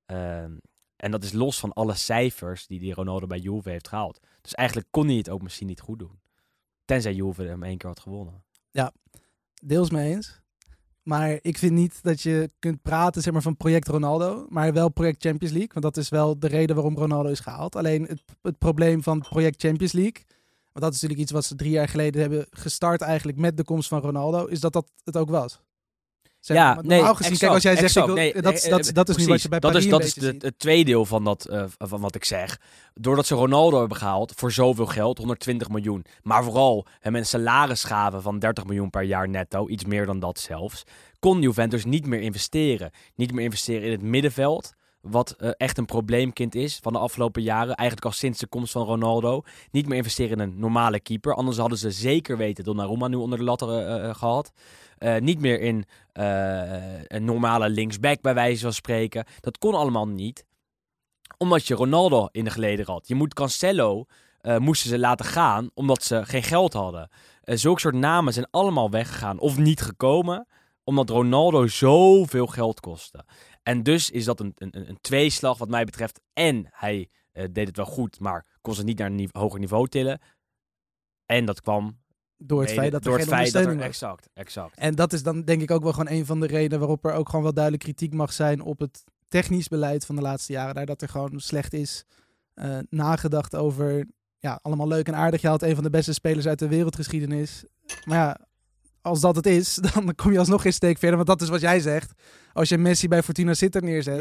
Ehm, 0.06 0.58
en 0.96 1.12
dat 1.12 1.24
is 1.24 1.32
los 1.32 1.60
van 1.60 1.74
alle 1.74 1.94
cijfers 1.94 2.68
die 2.68 2.80
die 2.80 2.94
Ronaldo 2.94 3.28
bij 3.28 3.40
Juve 3.40 3.70
heeft 3.70 3.88
gehaald. 3.88 4.20
Dus 4.42 4.54
eigenlijk 4.54 4.88
kon 4.92 5.08
hij 5.08 5.16
het 5.16 5.30
ook 5.30 5.42
misschien 5.42 5.68
niet 5.68 5.82
goed 5.82 6.00
doen. 6.00 6.20
Tenzij 6.86 7.14
Juve 7.14 7.44
hem 7.44 7.64
één 7.64 7.78
keer 7.78 7.90
had 7.90 8.00
gewonnen. 8.00 8.44
Deels 9.62 9.90
mee 9.90 10.14
eens. 10.14 10.43
Maar 11.04 11.40
ik 11.42 11.58
vind 11.58 11.72
niet 11.72 12.00
dat 12.04 12.22
je 12.22 12.50
kunt 12.60 12.82
praten 12.82 13.22
zeg 13.22 13.34
maar, 13.34 13.42
van 13.42 13.58
project 13.58 13.88
Ronaldo, 13.88 14.46
maar 14.50 14.74
wel 14.74 14.90
project 14.90 15.24
Champions 15.26 15.54
League. 15.54 15.74
Want 15.74 15.86
dat 15.86 16.04
is 16.04 16.10
wel 16.10 16.40
de 16.40 16.48
reden 16.48 16.76
waarom 16.76 16.98
Ronaldo 16.98 17.30
is 17.30 17.40
gehaald. 17.40 17.76
Alleen 17.76 18.04
het, 18.04 18.22
het 18.42 18.58
probleem 18.58 19.04
van 19.04 19.20
project 19.20 19.62
Champions 19.62 19.92
League, 19.92 20.24
want 20.72 20.86
dat 20.86 20.94
is 20.94 21.02
natuurlijk 21.02 21.20
iets 21.20 21.32
wat 21.32 21.46
ze 21.46 21.56
drie 21.56 21.72
jaar 21.72 21.88
geleden 21.88 22.22
hebben 22.22 22.46
gestart 22.50 23.02
eigenlijk 23.02 23.38
met 23.38 23.58
de 23.58 23.64
komst 23.64 23.88
van 23.88 24.00
Ronaldo, 24.00 24.46
is 24.46 24.60
dat 24.60 24.74
dat 24.74 24.92
het 25.04 25.18
ook 25.18 25.30
was. 25.30 25.62
Zeg 26.44 26.58
ja, 26.58 26.74
maar, 26.74 26.84
nee, 26.84 26.98
normaal 26.98 27.16
gezien, 27.16 27.38
kijk, 27.38 27.52
als 27.52 27.64
jij 27.64 27.72
zegt, 27.72 27.86
exact, 27.86 28.08
ik 28.08 28.14
wil- 28.14 28.24
nee, 28.24 28.34
dat, 28.34 28.44
nee, 28.44 28.70
dat, 28.72 28.90
dat, 28.94 29.10
eh, 29.10 29.16
is 29.16 29.22
nu 29.22 29.26
wat 29.26 29.26
precies. 29.26 29.44
je 29.44 29.50
bij 29.50 29.60
dat 29.60 29.72
Paris 29.72 29.86
is, 29.86 29.92
dat 29.92 30.04
is 30.04 30.14
de- 30.14 30.36
het 30.46 30.60
tweede 30.60 30.84
deel 30.84 31.06
van, 31.06 31.24
dat, 31.24 31.46
eh, 31.46 31.64
van 31.78 32.02
wat 32.02 32.16
ik 32.16 32.26
zeg. 32.26 32.60
Doordat 32.94 33.26
ze 33.26 33.36
Ronaldo 33.36 33.80
hebben 33.80 33.98
gehaald 33.98 34.34
voor 34.36 34.52
zoveel 34.52 34.86
geld, 34.86 35.18
120 35.18 35.70
miljoen. 35.70 36.06
Maar 36.24 36.44
vooral 36.44 36.86
hem 37.00 37.16
een 37.16 37.26
salaris 37.26 37.84
gaven 37.84 38.22
van 38.22 38.40
30 38.40 38.66
miljoen 38.66 38.90
per 38.90 39.02
jaar 39.02 39.30
netto, 39.30 39.68
iets 39.68 39.86
meer 39.86 40.06
dan 40.06 40.20
dat 40.20 40.40
zelfs. 40.40 40.84
Kon 41.20 41.42
Juventus 41.42 41.86
niet 41.86 42.06
meer 42.06 42.22
investeren. 42.22 42.92
Niet 43.16 43.34
meer 43.34 43.44
investeren 43.44 43.84
in 43.84 43.92
het 43.92 44.02
middenveld. 44.02 44.74
Wat 45.04 45.32
eh, 45.32 45.50
echt 45.58 45.78
een 45.78 45.86
probleemkind 45.86 46.56
is 46.56 46.80
van 46.82 46.94
de 46.94 47.00
afgelopen 47.00 47.42
jaren. 47.42 47.76
Eigenlijk 47.76 48.08
al 48.08 48.14
sinds 48.14 48.40
de 48.40 48.48
komst 48.48 48.72
van 48.72 48.86
Ronaldo. 48.86 49.42
Niet 49.72 49.88
meer 49.88 49.98
investeren 49.98 50.32
in 50.32 50.40
een 50.40 50.60
normale 50.60 51.00
keeper. 51.00 51.34
Anders 51.34 51.58
hadden 51.58 51.78
ze 51.78 51.92
zeker 51.92 52.38
weten 52.38 52.64
Donnarumma 52.64 53.08
nu 53.08 53.16
onder 53.16 53.38
de 53.38 53.44
lat 53.44 53.62
eh, 53.62 54.10
eh, 54.10 54.16
gehad. 54.16 54.52
Eh, 54.98 55.18
niet 55.18 55.40
meer 55.40 55.60
in 55.60 55.86
een 57.08 57.26
normale 57.26 57.70
linksback 57.70 58.22
bij 58.22 58.34
wijze 58.34 58.62
van 58.62 58.74
spreken. 58.74 59.26
Dat 59.40 59.58
kon 59.58 59.74
allemaal 59.74 60.08
niet. 60.08 60.46
Omdat 61.38 61.68
je 61.68 61.76
Ronaldo 61.76 62.28
in 62.32 62.44
de 62.44 62.50
geleden 62.50 62.86
had. 62.86 63.08
Je 63.08 63.16
moet 63.16 63.34
Cancelo 63.34 64.06
moesten 64.58 64.90
ze 64.90 65.00
laten 65.00 65.26
gaan 65.26 65.70
omdat 65.74 66.04
ze 66.04 66.26
geen 66.26 66.44
geld 66.44 66.74
hadden. 66.74 67.10
Zulke 67.44 67.80
soort 67.80 67.96
namen 67.96 68.34
zijn 68.34 68.48
allemaal 68.52 68.90
weggegaan 68.90 69.40
of 69.40 69.58
niet 69.58 69.82
gekomen 69.82 70.48
omdat 70.84 71.10
Ronaldo 71.10 71.68
zoveel 71.68 72.48
geld 72.48 72.80
kostte. 72.80 73.26
En 73.64 73.84
dus 73.84 74.10
is 74.10 74.26
dat 74.26 74.40
een, 74.40 74.52
een, 74.56 74.90
een 74.90 74.98
tweeslag 75.02 75.58
wat 75.58 75.70
mij 75.70 75.86
betreft. 75.86 76.20
En 76.34 76.68
hij 76.70 77.10
eh, 77.32 77.46
deed 77.52 77.68
het 77.68 77.78
wel 77.78 77.86
goed, 77.86 78.20
maar 78.20 78.46
kon 78.62 78.74
ze 78.76 78.84
niet 78.84 78.98
naar 78.98 79.08
een 79.08 79.16
nive- 79.16 79.38
hoger 79.40 79.60
niveau 79.60 79.88
tillen. 79.88 80.20
En 81.26 81.46
dat 81.46 81.62
kwam 81.62 82.02
Door 82.38 82.62
het 82.62 82.72
feit 82.72 82.92
dat 82.92 83.06
er 83.06 83.10
door 83.10 83.20
geen 83.20 83.26
dat 83.30 83.34
er, 83.34 83.40
ondersteuning 83.40 83.78
was. 83.78 83.88
exact, 83.88 84.30
exact. 84.34 84.78
En 84.78 84.96
dat 84.96 85.14
is 85.14 85.24
dan 85.24 85.44
denk 85.44 85.62
ik 85.62 85.72
ook 85.72 85.84
wel 85.84 85.94
gewoon 85.94 86.10
een 86.14 86.26
van 86.26 86.40
de 86.40 86.48
redenen 86.48 86.80
waarop 86.80 87.06
er 87.06 87.14
ook 87.14 87.30
gewoon 87.30 87.44
wel 87.44 87.54
duidelijk 87.54 87.84
kritiek 87.84 88.14
mag 88.14 88.34
zijn 88.34 88.62
op 88.62 88.80
het 88.80 89.04
technisch 89.28 89.68
beleid 89.68 90.06
van 90.06 90.16
de 90.16 90.22
laatste 90.22 90.52
jaren. 90.54 90.76
Daar 90.76 90.86
dat 90.86 91.02
er 91.02 91.10
gewoon 91.10 91.40
slecht 91.40 91.74
is 91.74 92.04
eh, 92.54 92.78
nagedacht 92.90 93.56
over, 93.56 94.08
ja, 94.40 94.60
allemaal 94.62 94.88
leuk 94.88 95.08
en 95.08 95.16
aardig. 95.16 95.42
Je 95.42 95.48
haalt 95.48 95.62
een 95.62 95.76
van 95.76 95.84
de 95.84 95.90
beste 95.90 96.14
spelers 96.14 96.48
uit 96.48 96.60
de 96.60 96.68
wereldgeschiedenis. 96.68 97.64
Maar 98.06 98.18
ja, 98.18 98.40
als 99.04 99.20
dat 99.20 99.36
het 99.36 99.46
is, 99.46 99.76
dan 99.94 100.16
kom 100.16 100.32
je 100.32 100.40
alsnog 100.40 100.62
geen 100.62 100.74
steek 100.74 100.98
verder. 100.98 101.16
Want 101.16 101.28
dat 101.28 101.42
is 101.42 101.50
wat 101.50 101.62
jij 101.62 101.80
zegt. 101.80 102.12
Als 102.54 102.70
je 102.70 102.78
Messi 102.78 103.08
bij 103.08 103.24
Fortuna 103.24 103.54
Sittard 103.54 103.84
neerzet, 103.84 104.20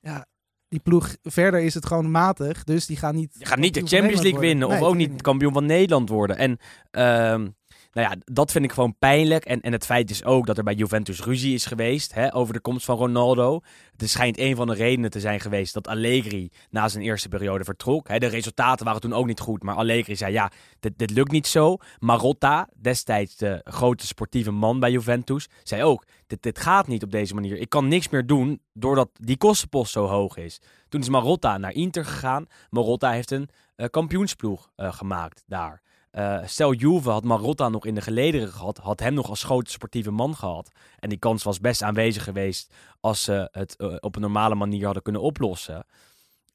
Ja, 0.00 0.26
die 0.68 0.80
ploeg 0.80 1.16
verder 1.22 1.60
is 1.60 1.74
het 1.74 1.86
gewoon 1.86 2.10
matig. 2.10 2.64
Dus 2.64 2.86
die 2.86 2.96
gaan 2.96 3.14
niet... 3.14 3.36
je 3.38 3.46
gaat 3.46 3.58
niet 3.58 3.74
de 3.74 3.86
Champions 3.86 4.22
League 4.22 4.40
winnen. 4.40 4.68
of 4.68 4.80
ook 4.80 4.94
niet 4.94 5.22
kampioen 5.22 5.52
van 5.52 5.66
Nederland 5.66 6.08
worden. 6.08 6.36
En 6.36 6.58
ehm, 6.90 7.48
nou 7.98 8.10
ja, 8.10 8.16
dat 8.24 8.52
vind 8.52 8.64
ik 8.64 8.72
gewoon 8.72 8.98
pijnlijk. 8.98 9.44
En, 9.44 9.60
en 9.60 9.72
het 9.72 9.84
feit 9.84 10.10
is 10.10 10.24
ook 10.24 10.46
dat 10.46 10.58
er 10.58 10.64
bij 10.64 10.74
Juventus 10.74 11.20
ruzie 11.20 11.54
is 11.54 11.66
geweest 11.66 12.14
hè, 12.14 12.34
over 12.34 12.54
de 12.54 12.60
komst 12.60 12.84
van 12.84 12.96
Ronaldo. 12.96 13.60
Het 13.96 14.10
schijnt 14.10 14.38
een 14.38 14.56
van 14.56 14.66
de 14.66 14.74
redenen 14.74 15.10
te 15.10 15.20
zijn 15.20 15.40
geweest 15.40 15.74
dat 15.74 15.88
Allegri 15.88 16.50
na 16.70 16.88
zijn 16.88 17.04
eerste 17.04 17.28
periode 17.28 17.64
vertrok. 17.64 18.08
Hè, 18.08 18.18
de 18.18 18.26
resultaten 18.26 18.84
waren 18.84 19.00
toen 19.00 19.12
ook 19.12 19.26
niet 19.26 19.40
goed, 19.40 19.62
maar 19.62 19.74
Allegri 19.74 20.16
zei 20.16 20.32
ja, 20.32 20.50
dit, 20.80 20.98
dit 20.98 21.10
lukt 21.10 21.30
niet 21.30 21.46
zo. 21.46 21.76
Marotta, 21.98 22.68
destijds 22.76 23.36
de 23.36 23.60
grote 23.64 24.06
sportieve 24.06 24.50
man 24.50 24.80
bij 24.80 24.90
Juventus, 24.90 25.48
zei 25.62 25.82
ook, 25.82 26.04
dit, 26.26 26.42
dit 26.42 26.58
gaat 26.58 26.86
niet 26.86 27.02
op 27.02 27.10
deze 27.10 27.34
manier. 27.34 27.56
Ik 27.56 27.68
kan 27.68 27.88
niks 27.88 28.08
meer 28.08 28.26
doen 28.26 28.60
doordat 28.72 29.10
die 29.12 29.36
kostenpost 29.36 29.92
zo 29.92 30.06
hoog 30.06 30.36
is. 30.36 30.60
Toen 30.88 31.00
is 31.00 31.08
Marotta 31.08 31.58
naar 31.58 31.72
Inter 31.72 32.04
gegaan. 32.04 32.46
Marotta 32.70 33.10
heeft 33.10 33.30
een 33.30 33.48
eh, 33.76 33.86
kampioensploeg 33.90 34.70
eh, 34.76 34.92
gemaakt 34.92 35.42
daar. 35.46 35.82
Eh, 36.18 36.38
stel 36.44 36.72
Juve 36.72 37.10
had 37.10 37.24
Marotta 37.24 37.68
nog 37.68 37.86
in 37.86 37.94
de 37.94 38.00
gelederen 38.00 38.48
gehad, 38.48 38.78
had 38.78 39.00
hem 39.00 39.14
nog 39.14 39.28
als 39.28 39.44
grote 39.44 39.70
sportieve 39.70 40.10
man 40.10 40.36
gehad. 40.36 40.70
En 40.98 41.08
die 41.08 41.18
kans 41.18 41.42
was 41.42 41.60
best 41.60 41.82
aanwezig 41.82 42.24
geweest 42.24 42.74
als 43.00 43.22
ze 43.22 43.48
het 43.52 43.76
eh, 43.76 43.94
op 44.00 44.14
een 44.14 44.20
normale 44.20 44.54
manier 44.54 44.84
hadden 44.84 45.02
kunnen 45.02 45.22
oplossen. 45.22 45.86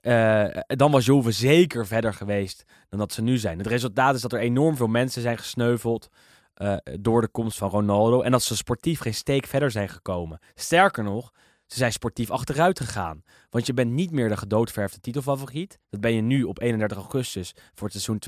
Eh, 0.01 0.45
dan 0.67 0.91
was 0.91 1.05
Juve 1.05 1.31
zeker 1.31 1.87
verder 1.87 2.13
geweest 2.13 2.63
dan 2.89 2.99
dat 2.99 3.13
ze 3.13 3.21
nu 3.21 3.37
zijn. 3.37 3.57
Het 3.57 3.67
resultaat 3.67 4.15
is 4.15 4.21
dat 4.21 4.33
er 4.33 4.39
enorm 4.39 4.75
veel 4.75 4.87
mensen 4.87 5.21
zijn 5.21 5.37
gesneuveld 5.37 6.09
door 6.99 7.21
de 7.21 7.27
komst 7.27 7.57
van 7.57 7.69
Ronaldo. 7.69 8.21
En 8.21 8.31
dat 8.31 8.43
ze 8.43 8.55
sportief 8.55 8.99
geen 8.99 9.13
steek 9.13 9.45
verder 9.45 9.71
zijn 9.71 9.89
gekomen. 9.89 10.39
Sterker 10.55 11.03
nog, 11.03 11.31
ze 11.73 11.79
zijn 11.79 11.91
sportief 11.91 12.31
achteruit 12.31 12.79
gegaan. 12.79 13.23
Want 13.49 13.65
je 13.65 13.73
bent 13.73 13.91
niet 13.91 14.11
meer 14.11 14.29
de 14.29 14.37
gedoodverfde 14.37 14.99
titelfavoriet. 14.99 15.79
Dat 15.89 16.01
ben 16.01 16.13
je 16.13 16.21
nu 16.21 16.43
op 16.43 16.61
31 16.61 16.97
augustus 16.97 17.55
voor 17.73 17.89
het 17.89 18.01
seizoen 18.01 18.19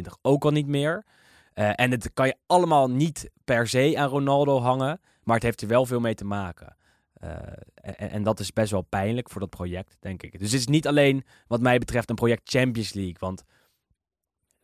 2021-2022 0.00 0.20
ook 0.22 0.44
al 0.44 0.50
niet 0.50 0.66
meer. 0.66 1.04
Eh, 1.52 1.70
en 1.74 1.90
het 1.90 2.10
kan 2.14 2.26
je 2.26 2.36
allemaal 2.46 2.90
niet 2.90 3.30
per 3.44 3.68
se 3.68 3.94
aan 3.96 4.08
Ronaldo 4.08 4.60
hangen. 4.60 5.00
Maar 5.22 5.34
het 5.34 5.44
heeft 5.44 5.62
er 5.62 5.68
wel 5.68 5.86
veel 5.86 6.00
mee 6.00 6.14
te 6.14 6.24
maken. 6.24 6.76
Eh, 7.12 7.30
en, 7.74 8.10
en 8.10 8.22
dat 8.22 8.40
is 8.40 8.52
best 8.52 8.70
wel 8.70 8.82
pijnlijk 8.82 9.30
voor 9.30 9.40
dat 9.40 9.50
project, 9.50 9.96
denk 10.00 10.22
ik. 10.22 10.38
Dus 10.38 10.52
het 10.52 10.60
is 10.60 10.66
niet 10.66 10.86
alleen, 10.86 11.24
wat 11.46 11.60
mij 11.60 11.78
betreft, 11.78 12.10
een 12.10 12.14
project 12.14 12.50
Champions 12.50 12.92
League. 12.92 13.16
Want 13.18 13.42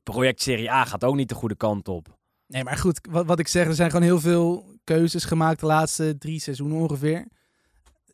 project 0.02 0.42
Serie 0.42 0.70
A 0.70 0.84
gaat 0.84 1.04
ook 1.04 1.16
niet 1.16 1.28
de 1.28 1.34
goede 1.34 1.56
kant 1.56 1.88
op. 1.88 2.18
Nee, 2.46 2.64
maar 2.64 2.76
goed, 2.76 3.08
wat, 3.10 3.26
wat 3.26 3.38
ik 3.38 3.48
zeg, 3.48 3.66
er 3.66 3.74
zijn 3.74 3.90
gewoon 3.90 4.06
heel 4.06 4.20
veel 4.20 4.76
keuzes 4.84 5.24
gemaakt 5.24 5.60
de 5.60 5.66
laatste 5.66 6.18
drie 6.18 6.40
seizoenen 6.40 6.78
ongeveer. 6.78 7.26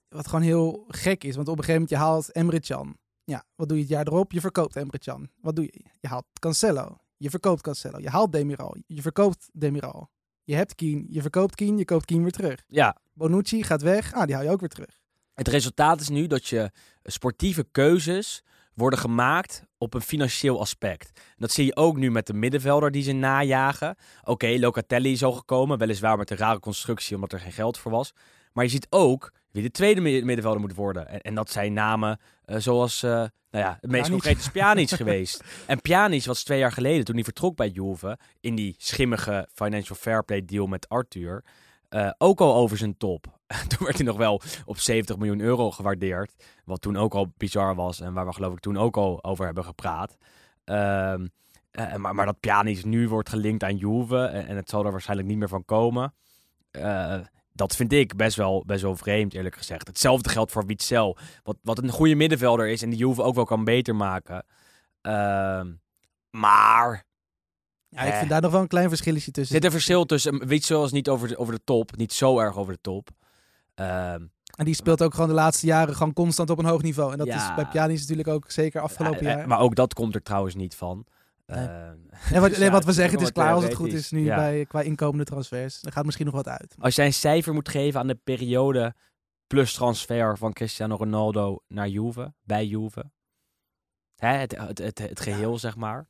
Wat 0.08 0.26
gewoon 0.28 0.44
heel 0.44 0.84
gek 0.88 1.24
is, 1.24 1.36
want 1.36 1.48
op 1.48 1.58
een 1.58 1.64
gegeven 1.64 1.80
moment 1.80 1.90
je 1.90 2.06
haalt 2.06 2.32
Emre 2.32 2.60
Can. 2.60 2.96
Ja, 3.24 3.44
wat 3.54 3.68
doe 3.68 3.76
je 3.76 3.82
het 3.82 3.92
jaar 3.92 4.06
erop? 4.06 4.32
Je 4.32 4.40
verkoopt 4.40 4.76
Emre 4.76 4.98
Can. 4.98 5.28
Wat 5.40 5.56
doe 5.56 5.64
je? 5.64 5.84
Je 6.00 6.08
haalt 6.08 6.24
Cancelo. 6.38 6.96
Je 7.16 7.30
verkoopt 7.30 7.62
Cancelo. 7.62 7.98
Je 7.98 8.08
haalt 8.08 8.32
Demiral. 8.32 8.76
Je 8.86 9.02
verkoopt 9.02 9.48
Demiral. 9.52 10.10
Je 10.44 10.54
hebt 10.54 10.74
Kien. 10.74 11.06
Je 11.10 11.20
verkoopt 11.20 11.54
Kien. 11.54 11.78
Je 11.78 11.84
koopt 11.84 12.04
Kien 12.04 12.22
weer 12.22 12.32
terug. 12.32 12.64
Ja, 12.66 12.96
Bonucci 13.12 13.62
gaat 13.62 13.82
weg. 13.82 14.14
Ah, 14.14 14.26
die 14.26 14.34
haal 14.34 14.44
je 14.44 14.50
ook 14.50 14.60
weer 14.60 14.68
terug. 14.68 15.00
Het 15.34 15.48
resultaat 15.48 16.00
is 16.00 16.08
nu 16.08 16.26
dat 16.26 16.46
je 16.46 16.70
sportieve 17.02 17.66
keuzes 17.70 18.42
worden 18.74 18.98
gemaakt 18.98 19.64
op 19.78 19.94
een 19.94 20.00
financieel 20.00 20.60
aspect. 20.60 21.20
Dat 21.36 21.50
zie 21.50 21.64
je 21.64 21.76
ook 21.76 21.96
nu 21.96 22.10
met 22.10 22.26
de 22.26 22.32
middenvelder 22.32 22.90
die 22.90 23.02
ze 23.02 23.12
najagen. 23.12 23.96
Oké, 24.22 24.56
Locatelli 24.58 25.12
is 25.12 25.24
al 25.24 25.32
gekomen, 25.32 25.78
weliswaar 25.78 26.16
met 26.16 26.30
een 26.30 26.36
rare 26.36 26.60
constructie 26.60 27.14
omdat 27.14 27.32
er 27.32 27.40
geen 27.40 27.52
geld 27.52 27.78
voor 27.78 27.90
was. 27.90 28.12
Maar 28.52 28.64
je 28.64 28.70
ziet 28.70 28.86
ook 28.90 29.32
wie 29.50 29.62
de 29.62 29.70
tweede 29.70 30.00
mi- 30.00 30.24
middenvelder 30.24 30.60
moet 30.60 30.74
worden. 30.74 31.08
En, 31.08 31.20
en 31.20 31.34
dat 31.34 31.50
zijn 31.50 31.72
namen 31.72 32.18
eh, 32.44 32.56
zoals, 32.58 33.02
eh, 33.02 33.10
nou 33.10 33.30
ja, 33.64 33.78
het 33.80 33.90
meest 33.90 34.10
concreet 34.10 34.38
is 34.38 34.50
Pjanic 34.50 34.90
geweest. 35.02 35.44
En 35.66 35.80
Pjanic 35.80 36.24
was 36.24 36.42
twee 36.42 36.58
jaar 36.58 36.72
geleden, 36.72 37.04
toen 37.04 37.14
hij 37.14 37.24
vertrok 37.24 37.56
bij 37.56 37.68
Juve, 37.68 38.18
in 38.40 38.54
die 38.54 38.74
schimmige 38.78 39.48
financial 39.52 39.96
fair 39.96 40.24
play 40.24 40.44
deal 40.44 40.66
met 40.66 40.88
Arthur, 40.88 41.44
eh, 41.88 42.10
ook 42.18 42.40
al 42.40 42.54
over 42.54 42.76
zijn 42.76 42.96
top. 42.96 43.26
toen 43.68 43.78
werd 43.86 43.96
hij 43.96 44.06
nog 44.06 44.16
wel 44.16 44.40
op 44.64 44.78
70 44.78 45.16
miljoen 45.16 45.40
euro 45.40 45.70
gewaardeerd. 45.70 46.44
Wat 46.64 46.80
toen 46.80 46.96
ook 46.96 47.14
al 47.14 47.32
bizar 47.36 47.74
was 47.74 48.00
en 48.00 48.12
waar 48.12 48.26
we 48.26 48.32
geloof 48.32 48.52
ik 48.52 48.60
toen 48.60 48.76
ook 48.78 48.96
al 48.96 49.24
over 49.24 49.44
hebben 49.44 49.64
gepraat. 49.64 50.16
Ehm, 50.64 51.26
eh, 51.70 51.94
maar, 51.94 52.14
maar 52.14 52.26
dat 52.26 52.40
Pjanic 52.40 52.84
nu 52.84 53.08
wordt 53.08 53.28
gelinkt 53.28 53.62
aan 53.62 53.76
Juve 53.76 54.24
en, 54.24 54.46
en 54.46 54.56
het 54.56 54.70
zal 54.70 54.84
er 54.84 54.90
waarschijnlijk 54.90 55.28
niet 55.28 55.38
meer 55.38 55.48
van 55.48 55.64
komen. 55.64 56.14
Eh, 57.58 57.66
dat 57.66 57.76
vind 57.76 57.92
ik 57.92 58.16
best 58.16 58.36
wel, 58.36 58.62
best 58.66 58.82
wel 58.82 58.96
vreemd, 58.96 59.34
eerlijk 59.34 59.56
gezegd. 59.56 59.86
Hetzelfde 59.86 60.28
geldt 60.28 60.52
voor 60.52 60.66
Witzel, 60.66 61.16
wat, 61.42 61.56
wat 61.62 61.78
een 61.78 61.88
goede 61.90 62.14
middenvelder 62.14 62.68
is 62.68 62.82
en 62.82 62.90
die 62.90 62.98
Juve 62.98 63.22
ook 63.22 63.34
wel 63.34 63.44
kan 63.44 63.64
beter 63.64 63.96
maken. 63.96 64.44
Ehm, 65.00 65.72
maar 66.30 67.06
Ja, 67.90 68.02
ik 68.02 68.12
Eh. 68.12 68.18
vind 68.18 68.30
daar 68.30 68.40
nog 68.40 68.52
wel 68.52 68.60
een 68.60 68.66
klein 68.68 68.88
verschilletje 68.88 69.26
er 69.26 69.32
tussen. 69.32 69.54
zit 69.54 69.64
een 69.64 69.70
verschil 69.70 70.04
tussen. 70.04 70.46
Witzel 70.46 70.84
is 70.84 70.92
niet 70.92 71.08
over 71.08 71.28
de, 71.28 71.36
over 71.36 71.54
de 71.54 71.60
top, 71.64 71.96
niet 71.96 72.12
zo 72.12 72.38
erg 72.38 72.56
over 72.56 72.72
de 72.72 72.80
top. 72.80 73.08
Ehm, 73.74 74.22
En 74.56 74.64
die 74.64 74.74
speelt 74.74 75.02
ook 75.02 75.14
gewoon 75.14 75.28
de 75.28 75.34
laatste 75.34 75.66
jaren 75.66 75.94
gewoon 75.96 76.12
constant 76.12 76.50
op 76.50 76.58
een 76.58 76.64
hoog 76.64 76.82
niveau. 76.82 77.12
En 77.12 77.18
dat 77.18 77.26
Ja. 77.26 77.34
is 77.48 77.54
bij 77.54 77.66
Pjanic 77.66 77.98
natuurlijk 77.98 78.28
ook 78.28 78.50
zeker 78.50 78.80
afgelopen 78.80 79.22
ja, 79.24 79.30
eh, 79.30 79.36
jaar. 79.36 79.48
Maar 79.48 79.58
ook 79.60 79.74
dat 79.74 79.94
komt 79.94 80.14
er 80.14 80.22
trouwens 80.22 80.54
niet 80.54 80.74
van. 80.74 81.04
En 81.48 82.40
wat, 82.40 82.48
dus 82.48 82.58
nee, 82.58 82.66
ja, 82.66 82.72
wat 82.72 82.84
we 82.84 82.92
zeggen, 82.92 83.18
het 83.18 83.26
is 83.26 83.32
klaar 83.32 83.46
wat 83.46 83.54
als 83.54 83.64
het 83.64 83.74
goed 83.74 83.92
is 83.92 84.10
nu 84.10 84.24
Ja. 84.24 84.36
bij, 84.36 84.66
qua 84.66 84.80
inkomende 84.80 85.24
transfers. 85.24 85.80
Dan 85.80 85.92
gaat 85.92 86.04
misschien 86.04 86.26
nog 86.26 86.34
wat 86.34 86.48
uit. 86.48 86.74
Als 86.78 86.94
jij 86.94 87.06
een 87.06 87.12
cijfer 87.12 87.54
moet 87.54 87.68
geven 87.68 88.00
aan 88.00 88.06
de 88.06 88.20
periode 88.24 88.94
plus 89.46 89.72
transfer 89.72 90.38
van 90.38 90.52
Cristiano 90.52 90.96
Ronaldo 90.96 91.62
naar 91.68 91.88
Juve, 91.88 92.34
bij 92.42 92.66
Juve. 92.66 93.10
Hè, 94.16 94.28
het, 94.28 94.58
het, 94.58 94.78
het, 94.78 94.98
het 94.98 95.20
geheel, 95.20 95.58
zeg 95.58 95.76
maar. 95.76 96.08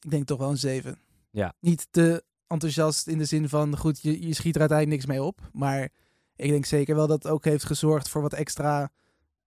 Ik 0.00 0.10
denk 0.10 0.26
toch 0.26 0.38
wel 0.38 0.50
een 0.50 0.56
7. 0.58 0.98
Ja. 1.30 1.54
Niet 1.60 1.86
te 1.90 2.24
enthousiast 2.46 3.06
in 3.06 3.18
de 3.18 3.24
zin 3.24 3.48
van, 3.48 3.76
goed, 3.76 4.02
je, 4.02 4.26
je 4.26 4.34
schiet 4.34 4.54
er 4.54 4.60
uiteindelijk 4.60 5.00
niks 5.00 5.12
mee 5.18 5.26
op. 5.26 5.40
Maar 5.52 5.88
ik 6.36 6.50
denk 6.50 6.64
zeker 6.64 6.94
wel 6.94 7.06
dat 7.06 7.22
het 7.22 7.32
ook 7.32 7.44
heeft 7.44 7.64
gezorgd 7.64 8.08
voor 8.08 8.22
wat 8.22 8.32
extra 8.32 8.90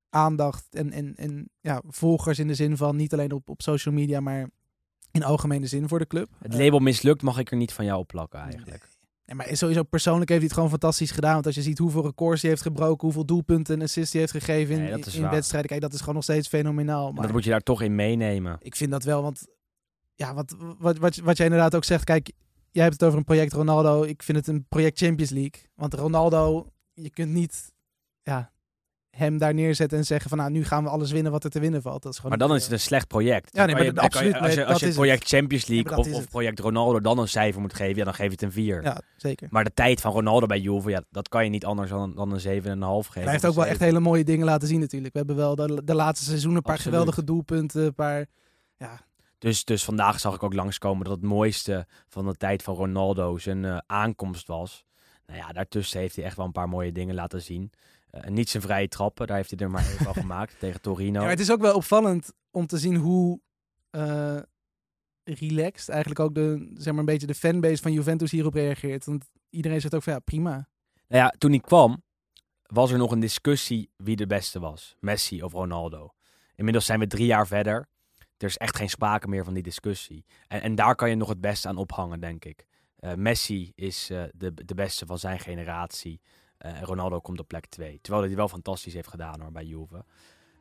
aandacht 0.09 0.75
en, 0.75 0.91
en, 0.91 1.15
en 1.15 1.49
ja, 1.59 1.81
volgers 1.87 2.39
in 2.39 2.47
de 2.47 2.55
zin 2.55 2.77
van 2.77 2.95
niet 2.95 3.13
alleen 3.13 3.31
op, 3.31 3.49
op 3.49 3.61
social 3.61 3.93
media, 3.93 4.19
maar 4.19 4.49
in 5.11 5.23
algemene 5.23 5.67
zin 5.67 5.87
voor 5.87 5.99
de 5.99 6.07
club. 6.07 6.29
Het 6.41 6.53
label 6.53 6.79
mislukt 6.79 7.21
mag 7.21 7.37
ik 7.37 7.51
er 7.51 7.57
niet 7.57 7.73
van 7.73 7.85
jou 7.85 7.99
opplakken 7.99 8.39
eigenlijk. 8.39 8.87
Nee, 9.25 9.37
maar 9.37 9.57
sowieso 9.57 9.83
persoonlijk 9.83 10.29
heeft 10.29 10.41
hij 10.41 10.49
het 10.49 10.53
gewoon 10.53 10.69
fantastisch 10.69 11.11
gedaan. 11.11 11.33
Want 11.33 11.45
als 11.45 11.55
je 11.55 11.61
ziet 11.61 11.77
hoeveel 11.77 12.03
records 12.03 12.41
hij 12.41 12.49
heeft 12.49 12.61
gebroken, 12.61 13.03
hoeveel 13.05 13.25
doelpunten 13.25 13.75
en 13.75 13.81
assists 13.81 14.11
hij 14.11 14.21
heeft 14.21 14.33
gegeven 14.33 14.75
in, 14.75 14.81
Nee, 14.81 15.03
in 15.13 15.29
wedstrijden. 15.29 15.69
Kijk, 15.69 15.81
dat 15.81 15.93
is 15.93 15.99
gewoon 15.99 16.15
nog 16.15 16.23
steeds 16.23 16.47
fenomenaal. 16.47 17.07
En 17.07 17.13
Maar 17.13 17.23
dat 17.23 17.31
moet 17.31 17.43
je 17.43 17.49
daar 17.49 17.61
toch 17.61 17.81
in 17.81 17.95
meenemen. 17.95 18.57
ik 18.61 18.75
vind 18.75 18.91
dat 18.91 19.03
wel, 19.03 19.21
want 19.21 19.47
ja, 20.15 20.33
wat, 20.33 20.55
wat, 20.79 20.97
wat, 20.97 21.15
wat 21.15 21.37
jij 21.37 21.45
inderdaad 21.45 21.75
ook 21.75 21.83
zegt, 21.83 22.03
kijk, 22.03 22.31
jij 22.71 22.83
hebt 22.83 22.93
het 22.95 23.03
over 23.03 23.17
een 23.17 23.23
project 23.25 23.53
Ronaldo. 23.53 24.03
Ik 24.03 24.23
vind 24.23 24.37
het 24.37 24.47
een 24.47 24.65
project 24.69 24.97
Champions 24.97 25.31
League. 25.31 25.61
Want 25.75 25.93
Ronaldo, 25.93 26.71
je 26.93 27.09
kunt 27.09 27.31
niet 27.31 27.71
ja, 28.23 28.51
hem 29.19 29.37
daar 29.37 29.53
neerzetten 29.53 29.97
en 29.97 30.03
zeggen 30.05 30.29
van 30.29 30.37
nou, 30.37 30.51
nu 30.51 30.65
gaan 30.65 30.83
we 30.83 30.89
alles 30.89 31.11
winnen 31.11 31.31
wat 31.31 31.43
er 31.43 31.49
te 31.49 31.59
winnen 31.59 31.81
valt. 31.81 32.01
Dat 32.03 32.11
is 32.11 32.17
gewoon 32.19 32.37
Maar 32.37 32.47
dan 32.47 32.55
is 32.57 32.63
het 32.63 32.71
een 32.71 32.79
slecht 32.79 33.07
project. 33.07 33.55
Ja, 33.55 33.65
nee, 33.65 33.75
maar 33.75 33.83
je- 33.83 33.91
dat- 33.93 34.03
je- 34.03 34.09
absoluut, 34.09 34.35
Als 34.35 34.53
je, 34.53 34.65
als 34.65 34.79
je 34.79 34.85
het 34.85 34.95
project 34.95 35.27
Champions 35.27 35.65
League 35.67 35.97
of, 35.97 36.27
project 36.29 36.59
Ronaldo 36.59 36.99
dan 36.99 37.17
een 37.19 37.27
cijfer 37.27 37.61
moet 37.61 37.73
geven, 37.73 37.95
ja, 37.95 38.03
dan 38.03 38.13
geef 38.13 38.25
je 38.25 38.31
het 38.31 38.41
een 38.41 38.51
4. 38.51 38.83
Ja, 38.83 39.01
zeker. 39.17 39.47
Maar 39.51 39.63
de 39.63 39.73
tijd 39.73 40.01
van 40.01 40.11
Ronaldo 40.11 40.45
bij 40.45 40.59
Juve, 40.59 40.89
ja, 40.89 41.03
dat 41.11 41.29
kan 41.29 41.43
je 41.43 41.49
niet 41.49 41.65
anders 41.65 41.89
dan, 41.89 42.15
dan 42.15 42.31
een 42.31 42.39
7,5 42.39 43.07
geven. 43.07 43.21
Hij 43.23 43.31
heeft 43.31 43.45
ook 43.45 43.55
wel 43.55 43.63
echt 43.65 43.77
7. 43.77 43.85
hele 43.87 43.99
mooie 43.99 44.23
dingen 44.23 44.45
laten 44.45 44.67
zien 44.67 44.79
natuurlijk. 44.79 45.11
We 45.13 45.17
hebben 45.17 45.35
wel 45.35 45.55
de, 45.55 45.81
de 45.83 45.95
laatste 45.95 46.25
seizoenen 46.25 46.57
een 46.57 46.63
paar 46.63 46.73
Absoluut. 46.73 46.97
geweldige 46.97 47.23
doelpunten, 47.23 47.83
een 47.85 47.93
paar... 47.95 48.25
Ja, 48.77 48.99
Dus, 49.37 49.65
dus 49.65 49.83
vandaag 49.83 50.19
zag 50.19 50.35
ik 50.35 50.43
ook 50.43 50.53
langskomen 50.53 51.03
dat 51.05 51.13
het 51.15 51.23
mooiste 51.25 51.87
van 52.07 52.25
de 52.25 52.33
tijd 52.35 52.63
van 52.63 52.75
Ronaldo 52.75 53.37
zijn 53.37 53.65
eh, 53.65 53.77
aankomst 53.85 54.47
was. 54.47 54.85
Nou 55.25 55.39
ja, 55.39 55.51
daartussen 55.51 55.99
heeft 55.99 56.15
hij 56.15 56.25
echt 56.25 56.35
wel 56.37 56.45
een 56.45 56.51
paar 56.51 56.69
mooie 56.69 56.91
dingen 56.91 57.15
laten 57.15 57.41
zien. 57.41 57.71
Eh, 58.09 58.29
niet 58.29 58.49
zijn 58.49 58.63
vrije 58.63 58.87
trappen, 58.87 59.27
daar 59.27 59.35
heeft 59.35 59.49
hij 59.49 59.59
er 59.59 59.69
maar 59.69 59.81
even 59.81 60.05
van 60.05 60.13
gemaakt 60.23 60.59
tegen 60.59 60.81
Torino. 60.81 61.13
Ja, 61.13 61.19
maar 61.19 61.29
het 61.29 61.39
is 61.39 61.51
ook 61.51 61.61
wel 61.61 61.75
opvallend 61.75 62.33
om 62.51 62.67
te 62.67 62.77
zien 62.77 62.95
hoe 62.95 63.39
eh, 63.89 64.39
relaxed 65.23 65.89
eigenlijk 65.89 66.19
ook 66.19 66.35
de, 66.35 66.71
zeg 66.73 66.91
maar 66.91 66.99
een 66.99 67.05
beetje 67.05 67.27
de 67.27 67.35
fanbase 67.35 67.81
van 67.81 67.93
Juventus 67.93 68.31
hierop 68.31 68.53
reageert. 68.53 69.05
Want 69.05 69.25
iedereen 69.49 69.81
zegt 69.81 69.95
ook 69.95 70.03
van 70.03 70.13
ja, 70.13 70.19
prima. 70.19 70.51
Nou 71.07 71.23
ja, 71.23 71.33
toen 71.37 71.51
hij 71.51 71.59
kwam, 71.59 72.03
was 72.65 72.91
er 72.91 72.97
nog 72.97 73.11
een 73.11 73.19
discussie 73.19 73.89
wie 73.97 74.15
de 74.15 74.27
beste 74.27 74.59
was. 74.59 74.95
Messi 74.99 75.43
of 75.43 75.51
Ronaldo. 75.51 76.13
Inmiddels 76.55 76.85
zijn 76.85 76.99
we 76.99 77.07
drie 77.07 77.25
jaar 77.25 77.47
verder. 77.47 77.87
Er 78.37 78.47
is 78.47 78.57
echt 78.57 78.75
geen 78.75 78.89
sprake 78.89 79.27
meer 79.27 79.43
van 79.43 79.53
die 79.53 79.63
discussie. 79.63 80.25
En, 80.47 80.61
en 80.61 80.75
daar 80.75 80.95
kan 80.95 81.09
je 81.09 81.15
nog 81.15 81.29
het 81.29 81.41
beste 81.41 81.67
aan 81.67 81.77
ophangen, 81.77 82.19
denk 82.19 82.45
ik. 82.45 82.65
Eh, 82.95 83.13
Messi 83.13 83.71
is 83.75 84.07
de, 84.07 84.53
de 84.65 84.75
beste 84.75 85.05
van 85.05 85.19
zijn 85.19 85.39
generatie. 85.39 86.21
Eh, 86.59 86.77
en 86.77 86.85
Ronaldo 86.85 87.19
komt 87.19 87.39
op 87.39 87.47
plek 87.47 87.65
2. 87.65 87.99
Terwijl 88.01 88.25
hij 88.25 88.35
wel 88.35 88.47
fantastisch 88.47 88.93
heeft 88.93 89.07
gedaan 89.07 89.41
hoor, 89.41 89.51
bij 89.51 89.65
Juve. 89.65 90.05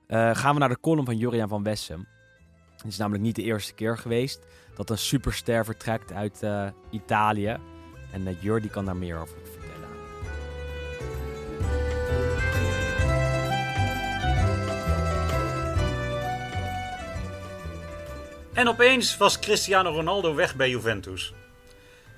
Eh, 0.07 0.35
gaan 0.35 0.55
we 0.55 0.61
naar 0.61 0.69
de 0.69 0.81
column 0.81 1.05
van 1.05 1.17
Juriaan 1.17 1.49
van 1.49 1.63
Wessem. 1.63 2.07
Het 2.77 2.87
is 2.87 2.97
namelijk 2.97 3.25
niet 3.25 3.37
de 3.37 3.43
eerste 3.43 3.75
keer 3.75 3.99
geweest 3.99 4.47
dat 4.75 4.91
een 4.91 4.99
superster 4.99 5.65
vertrekt 5.65 6.13
uit 6.13 6.43
eh, 6.43 6.69
Italië. 6.91 7.57
En 8.13 8.37
Jur 8.41 8.61
die 8.61 8.71
kan 8.71 8.85
daar 8.85 8.97
meer 8.97 9.19
over 9.19 9.37
vertellen. 9.43 9.89
En 18.53 18.69
opeens 18.69 19.17
was 19.17 19.39
Cristiano 19.39 19.91
Ronaldo 19.91 20.35
weg 20.35 20.57
bij 20.57 20.71
Juventus. 20.71 21.35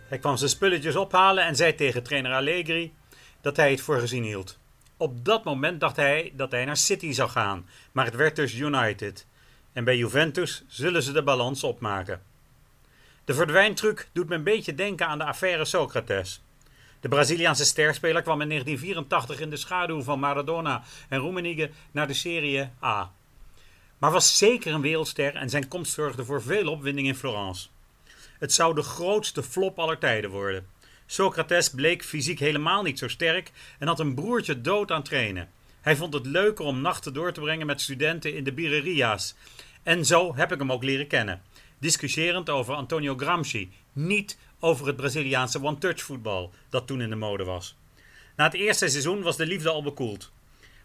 Hij 0.08 0.18
kwam 0.18 0.36
zijn 0.36 0.50
spulletjes 0.50 0.96
ophalen 0.96 1.44
en 1.44 1.56
zei 1.56 1.74
tegen 1.74 2.02
trainer 2.02 2.32
Allegri 2.32 2.98
dat 3.40 3.56
hij 3.56 3.70
het 3.70 3.80
voor 3.80 3.98
gezien 3.98 4.22
hield. 4.22 4.58
Op 4.96 5.24
dat 5.24 5.44
moment 5.44 5.80
dacht 5.80 5.96
hij 5.96 6.32
dat 6.36 6.50
hij 6.50 6.64
naar 6.64 6.76
City 6.76 7.12
zou 7.12 7.30
gaan, 7.30 7.66
maar 7.92 8.04
het 8.04 8.14
werd 8.14 8.36
dus 8.36 8.54
United. 8.54 9.26
En 9.72 9.84
bij 9.84 9.96
Juventus 9.96 10.64
zullen 10.68 11.02
ze 11.02 11.12
de 11.12 11.22
balans 11.22 11.64
opmaken. 11.64 12.22
De 13.24 13.34
verdwijntruc 13.34 14.08
doet 14.12 14.28
me 14.28 14.34
een 14.34 14.42
beetje 14.42 14.74
denken 14.74 15.06
aan 15.06 15.18
de 15.18 15.24
affaire 15.24 15.64
Socrates. 15.64 16.40
De 17.00 17.08
Braziliaanse 17.08 17.64
sterspeler 17.64 18.22
kwam 18.22 18.40
in 18.40 18.48
1984 18.48 19.40
in 19.40 19.50
de 19.50 19.56
schaduw 19.56 20.02
van 20.02 20.18
Maradona 20.18 20.82
en 21.08 21.20
Rummenigge 21.20 21.70
naar 21.90 22.06
de 22.06 22.14
Serie 22.14 22.70
A. 22.82 23.12
Maar 23.98 24.10
was 24.10 24.38
zeker 24.38 24.74
een 24.74 24.80
wereldster 24.80 25.34
en 25.34 25.50
zijn 25.50 25.68
komst 25.68 25.92
zorgde 25.92 26.24
voor 26.24 26.42
veel 26.42 26.70
opwinding 26.70 27.06
in 27.06 27.14
Florence. 27.14 27.68
Het 28.38 28.52
zou 28.52 28.74
de 28.74 28.82
grootste 28.82 29.42
flop 29.42 29.78
aller 29.78 29.98
tijden 29.98 30.30
worden. 30.30 30.66
Socrates 31.10 31.70
bleek 31.70 32.04
fysiek 32.04 32.38
helemaal 32.38 32.82
niet 32.82 32.98
zo 32.98 33.08
sterk 33.08 33.50
en 33.78 33.86
had 33.86 34.00
een 34.00 34.14
broertje 34.14 34.60
dood 34.60 34.90
aan 34.90 35.02
trainen. 35.02 35.48
Hij 35.80 35.96
vond 35.96 36.14
het 36.14 36.26
leuker 36.26 36.64
om 36.64 36.80
nachten 36.80 37.12
door 37.12 37.32
te 37.32 37.40
brengen 37.40 37.66
met 37.66 37.80
studenten 37.80 38.34
in 38.34 38.44
de 38.44 38.52
birreria's. 38.52 39.34
En 39.82 40.06
zo 40.06 40.34
heb 40.34 40.52
ik 40.52 40.58
hem 40.58 40.72
ook 40.72 40.82
leren 40.82 41.06
kennen. 41.06 41.42
Discussiërend 41.78 42.50
over 42.50 42.74
Antonio 42.74 43.16
Gramsci, 43.16 43.72
niet 43.92 44.38
over 44.60 44.86
het 44.86 44.96
Braziliaanse 44.96 45.62
one-touch 45.62 46.00
voetbal 46.00 46.52
dat 46.68 46.86
toen 46.86 47.00
in 47.00 47.10
de 47.10 47.16
mode 47.16 47.44
was. 47.44 47.76
Na 48.36 48.44
het 48.44 48.54
eerste 48.54 48.88
seizoen 48.88 49.22
was 49.22 49.36
de 49.36 49.46
liefde 49.46 49.70
al 49.70 49.82
bekoeld. 49.82 50.32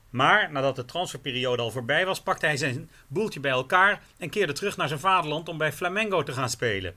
Maar 0.10 0.52
nadat 0.52 0.76
de 0.76 0.86
transferperiode 0.86 1.62
al 1.62 1.72
voorbij 1.72 2.06
was, 2.06 2.22
pakte 2.22 2.46
hij 2.46 2.58
zijn 2.58 2.90
boeltje 3.08 3.40
bij 3.40 3.52
elkaar 3.52 4.04
en 4.18 4.30
keerde 4.30 4.54
terug 4.54 4.78
naar 4.78 4.88
zijn 4.88 5.00
vaderland 5.00 5.50
om 5.50 5.58
bij 5.58 5.74
Flamengo 5.74 6.24
te 6.24 6.34
gaan 6.34 6.50
spelen. 6.50 6.96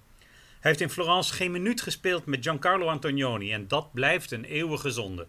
Hij 0.61 0.71
heeft 0.71 0.81
in 0.81 0.91
Florence 0.91 1.35
geen 1.35 1.51
minuut 1.51 1.81
gespeeld 1.81 2.27
met 2.27 2.43
Giancarlo 2.43 2.87
Antonioni 2.87 3.53
en 3.53 3.69
dat 3.69 3.93
blijft 3.93 4.31
een 4.31 4.45
eeuwige 4.45 4.91
zonde. 4.91 5.27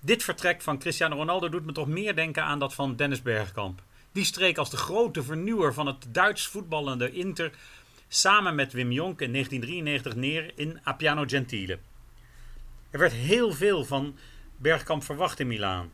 Dit 0.00 0.22
vertrek 0.22 0.62
van 0.62 0.78
Cristiano 0.78 1.16
Ronaldo 1.16 1.48
doet 1.48 1.64
me 1.66 1.72
toch 1.72 1.86
meer 1.86 2.14
denken 2.14 2.42
aan 2.42 2.58
dat 2.58 2.74
van 2.74 2.96
Dennis 2.96 3.22
Bergkamp. 3.22 3.82
Die 4.12 4.24
streek 4.24 4.58
als 4.58 4.70
de 4.70 4.76
grote 4.76 5.22
vernieuwer 5.22 5.74
van 5.74 5.86
het 5.86 6.06
Duits 6.08 6.46
voetballende 6.46 7.12
Inter 7.12 7.50
samen 8.08 8.54
met 8.54 8.72
Wim 8.72 8.92
Jonk 8.92 9.20
in 9.20 9.32
1993 9.32 10.14
neer 10.14 10.52
in 10.54 10.80
Appiano 10.82 11.24
Gentile. 11.26 11.78
Er 12.90 12.98
werd 12.98 13.12
heel 13.12 13.52
veel 13.52 13.84
van 13.84 14.16
Bergkamp 14.56 15.04
verwacht 15.04 15.40
in 15.40 15.46
Milaan. 15.46 15.90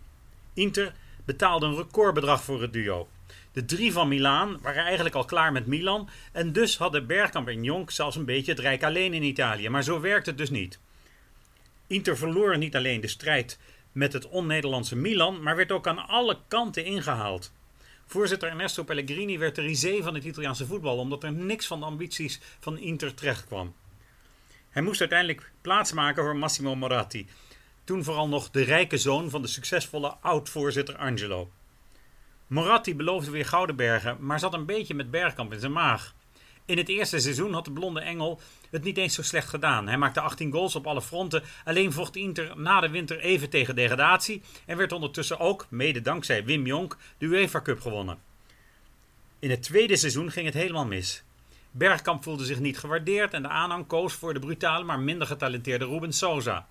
Inter 0.54 0.94
betaalde 1.24 1.66
een 1.66 1.76
recordbedrag 1.76 2.44
voor 2.44 2.62
het 2.62 2.72
duo. 2.72 3.08
De 3.52 3.64
drie 3.64 3.92
van 3.92 4.08
Milaan 4.08 4.58
waren 4.60 4.84
eigenlijk 4.84 5.14
al 5.14 5.24
klaar 5.24 5.52
met 5.52 5.66
Milan 5.66 6.08
en 6.32 6.52
dus 6.52 6.76
hadden 6.76 7.06
Bergkamp 7.06 7.48
en 7.48 7.64
Jonk 7.64 7.90
zelfs 7.90 8.16
een 8.16 8.24
beetje 8.24 8.52
het 8.52 8.60
rijk 8.60 8.82
alleen 8.82 9.14
in 9.14 9.22
Italië. 9.22 9.68
Maar 9.68 9.82
zo 9.82 10.00
werkt 10.00 10.26
het 10.26 10.38
dus 10.38 10.50
niet. 10.50 10.78
Inter 11.86 12.16
verloor 12.16 12.58
niet 12.58 12.76
alleen 12.76 13.00
de 13.00 13.08
strijd 13.08 13.58
met 13.92 14.12
het 14.12 14.28
on-Nederlandse 14.28 14.96
Milan, 14.96 15.42
maar 15.42 15.56
werd 15.56 15.72
ook 15.72 15.86
aan 15.86 16.06
alle 16.06 16.38
kanten 16.48 16.84
ingehaald. 16.84 17.52
Voorzitter 18.06 18.48
Ernesto 18.48 18.82
Pellegrini 18.84 19.38
werd 19.38 19.54
de 19.54 19.62
risée 19.62 20.02
van 20.02 20.14
het 20.14 20.24
Italiaanse 20.24 20.66
voetbal, 20.66 20.98
omdat 20.98 21.24
er 21.24 21.32
niks 21.32 21.66
van 21.66 21.80
de 21.80 21.86
ambities 21.86 22.40
van 22.60 22.78
Inter 22.78 23.14
terecht 23.14 23.44
kwam. 23.44 23.74
Hij 24.70 24.82
moest 24.82 25.00
uiteindelijk 25.00 25.52
plaatsmaken 25.60 26.22
voor 26.22 26.36
Massimo 26.36 26.74
Moratti, 26.74 27.26
toen 27.84 28.04
vooral 28.04 28.28
nog 28.28 28.50
de 28.50 28.62
rijke 28.62 28.98
zoon 28.98 29.30
van 29.30 29.42
de 29.42 29.48
succesvolle 29.48 30.16
oud-voorzitter 30.20 30.96
Angelo. 30.96 31.50
Moratti 32.52 32.96
beloofde 32.96 33.30
weer 33.30 33.46
gouden 33.46 33.76
bergen, 33.76 34.16
maar 34.20 34.38
zat 34.38 34.54
een 34.54 34.66
beetje 34.66 34.94
met 34.94 35.10
Bergkamp 35.10 35.52
in 35.52 35.60
zijn 35.60 35.72
maag. 35.72 36.14
In 36.64 36.76
het 36.76 36.88
eerste 36.88 37.18
seizoen 37.18 37.52
had 37.52 37.64
de 37.64 37.72
blonde 37.72 38.00
engel 38.00 38.40
het 38.70 38.84
niet 38.84 38.96
eens 38.96 39.14
zo 39.14 39.22
slecht 39.22 39.48
gedaan. 39.48 39.86
Hij 39.86 39.98
maakte 39.98 40.20
18 40.20 40.52
goals 40.52 40.76
op 40.76 40.86
alle 40.86 41.02
fronten, 41.02 41.42
alleen 41.64 41.92
vocht 41.92 42.16
Inter 42.16 42.52
na 42.56 42.80
de 42.80 42.88
winter 42.88 43.18
even 43.18 43.50
tegen 43.50 43.74
degradatie 43.74 44.42
en 44.66 44.76
werd 44.76 44.92
ondertussen 44.92 45.38
ook, 45.38 45.66
mede 45.70 46.00
dankzij 46.00 46.44
Wim 46.44 46.66
Jonk, 46.66 46.96
de 47.18 47.26
UEFA 47.26 47.60
Cup 47.60 47.80
gewonnen. 47.80 48.18
In 49.38 49.50
het 49.50 49.62
tweede 49.62 49.96
seizoen 49.96 50.30
ging 50.30 50.46
het 50.46 50.54
helemaal 50.54 50.86
mis. 50.86 51.22
Bergkamp 51.70 52.22
voelde 52.22 52.44
zich 52.44 52.60
niet 52.60 52.78
gewaardeerd 52.78 53.34
en 53.34 53.42
de 53.42 53.48
aanhang 53.48 53.86
koos 53.86 54.12
voor 54.12 54.34
de 54.34 54.40
brutale 54.40 54.84
maar 54.84 55.00
minder 55.00 55.26
getalenteerde 55.26 55.86
Ruben 55.86 56.12
Sosa. 56.12 56.66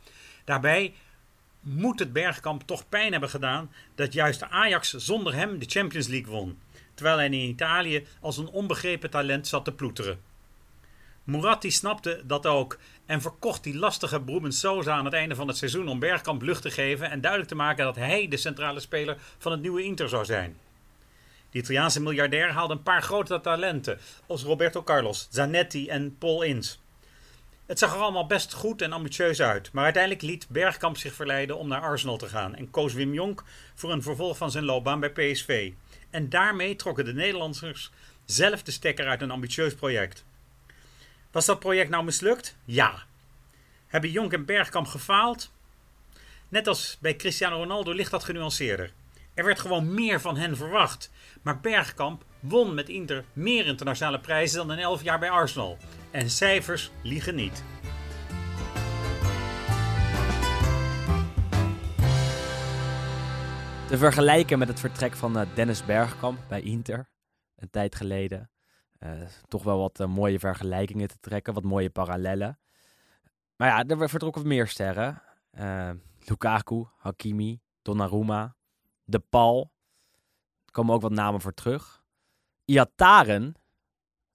Daarbij 0.46 0.94
moet 1.62 2.00
het 2.00 2.14
Bergkamp 2.14 2.64
toch 2.66 2.90
pijn 2.90 3.12
hebben 3.12 3.30
gedaan 3.30 3.72
dat 3.96 4.14
juist 4.14 4.44
Ajax 4.44 4.94
zonder 4.94 5.34
hem 5.34 5.60
de 5.60 5.66
Champions 5.70 6.08
League 6.08 6.32
won, 6.32 6.60
terwijl 6.94 7.18
hij 7.18 7.26
in 7.26 7.34
Italië 7.34 8.08
als 8.22 8.38
een 8.38 8.50
onbegrepen 8.50 9.10
talent 9.10 9.48
zat 9.48 9.66
te 9.66 9.72
ploeteren. 9.72 10.20
Muratti 11.24 11.72
snapte 11.72 12.22
dat 12.26 12.46
ook 12.46 12.78
en 13.06 13.22
verkocht 13.22 13.64
die 13.64 13.78
lastige 13.78 14.22
Ruben 14.26 14.52
Sosa 14.52 14.94
aan 14.94 15.06
het 15.06 15.14
einde 15.14 15.36
van 15.36 15.48
het 15.48 15.58
seizoen 15.58 15.88
om 15.88 16.00
Bergkamp 16.00 16.42
lucht 16.42 16.62
te 16.62 16.72
geven 16.72 17.10
en 17.10 17.22
duidelijk 17.22 17.50
te 17.50 17.58
maken 17.58 17.86
dat 17.86 17.96
hij 17.96 18.28
de 18.28 18.38
centrale 18.38 18.80
speler 18.80 19.18
van 19.38 19.52
het 19.52 19.62
nieuwe 19.62 19.84
Inter 19.84 20.10
zou 20.10 20.26
zijn. 20.26 20.58
De 21.50 21.58
Italiaanse 21.58 22.02
miljardair 22.02 22.52
haalde 22.52 22.74
een 22.74 22.84
paar 22.84 23.02
grote 23.02 23.42
talenten, 23.42 24.00
als 24.28 24.44
Roberto 24.44 24.84
Carlos, 24.84 25.28
Zanetti 25.32 25.88
en 25.88 26.18
Paul 26.18 26.42
Ince. 26.42 26.76
Het 27.72 27.80
zag 27.80 27.94
er 27.94 28.00
allemaal 28.00 28.26
best 28.26 28.54
goed 28.54 28.82
en 28.82 28.94
ambitieus 28.94 29.42
uit, 29.42 29.72
maar 29.72 29.84
uiteindelijk 29.84 30.24
liet 30.24 30.48
Bergkamp 30.50 30.98
zich 30.98 31.14
verleiden 31.14 31.58
om 31.58 31.68
naar 31.68 31.82
Arsenal 31.82 32.18
te 32.18 32.28
gaan 32.28 32.56
en 32.56 32.70
koos 32.70 32.94
Wim 32.94 33.14
Jonk 33.14 33.44
voor 33.76 33.92
een 33.92 34.02
vervolg 34.02 34.38
van 34.38 34.52
zijn 34.52 34.64
loopbaan 34.64 35.00
bij 35.00 35.12
PSV. 35.12 35.72
En 36.10 36.30
daarmee 36.30 36.76
trokken 36.76 37.06
de 37.06 37.14
Nederlanders 37.14 37.92
zelf 38.26 38.64
de 38.64 38.72
stekker 38.72 39.08
uit 39.08 39.22
een 39.22 39.32
ambitieus 39.32 39.76
project. 39.76 40.26
Was 41.32 41.46
dat 41.46 41.60
project 41.60 41.90
nou 41.90 42.04
mislukt? 42.04 42.56
Ja. 42.66 43.04
Hebben 43.88 44.12
Jonk 44.12 44.34
en 44.34 44.46
Bergkamp 44.46 44.88
gefaald? 44.88 45.52
Net 46.50 46.68
als 46.68 46.98
bij 47.00 47.16
Cristiano 47.16 47.58
Ronaldo 47.58 47.92
ligt 47.92 48.12
dat 48.12 48.24
genuanceerder. 48.24 48.92
Er 49.34 49.46
werd 49.46 49.60
gewoon 49.60 49.94
meer 49.94 50.22
van 50.22 50.38
hen 50.38 50.58
verwacht. 50.58 51.12
Maar 51.42 51.60
Bergkamp 51.60 52.24
won 52.42 52.74
met 52.74 52.90
Inter 52.90 53.26
meer 53.34 53.66
internationale 53.66 54.20
prijzen 54.20 54.68
dan 54.68 54.78
in 54.78 54.84
11 54.84 55.04
jaar 55.04 55.20
bij 55.20 55.30
Arsenal. 55.30 55.78
En 56.12 56.30
cijfers 56.30 56.92
liegen 57.04 57.36
niet. 57.36 57.64
Te 63.88 63.98
vergelijken 63.98 64.60
met 64.60 64.68
het 64.68 64.80
vertrek 64.80 65.14
van 65.14 65.38
uh, 65.38 65.56
Dennis 65.56 65.86
Bergkamp 65.86 66.40
bij 66.48 66.62
Inter, 66.62 67.10
een 67.56 67.70
tijd 67.70 67.96
geleden. 67.96 68.50
Uh, 69.00 69.10
toch 69.48 69.64
wel 69.64 69.78
wat 69.78 70.00
uh, 70.00 70.08
mooie 70.08 70.40
vergelijkingen 70.40 71.08
te 71.08 71.20
trekken, 71.20 71.54
wat 71.54 71.64
mooie 71.64 71.90
parallellen. 71.90 72.60
Maar 73.56 73.68
ja, 73.68 73.96
er 73.96 74.10
vertrokken 74.10 74.48
meer 74.48 74.68
sterren. 74.68 75.22
Lukaku, 76.20 76.86
Hakimi, 76.98 77.62
Donnarumma. 77.82 78.56
De 79.04 79.20
Paul. 79.20 79.72
Er 80.66 80.72
komen 80.72 80.96
ook 80.96 81.02
wat 81.02 81.12
namen 81.12 81.42
voor 81.42 81.54
terug. 81.54 82.01
Iataren 82.72 83.54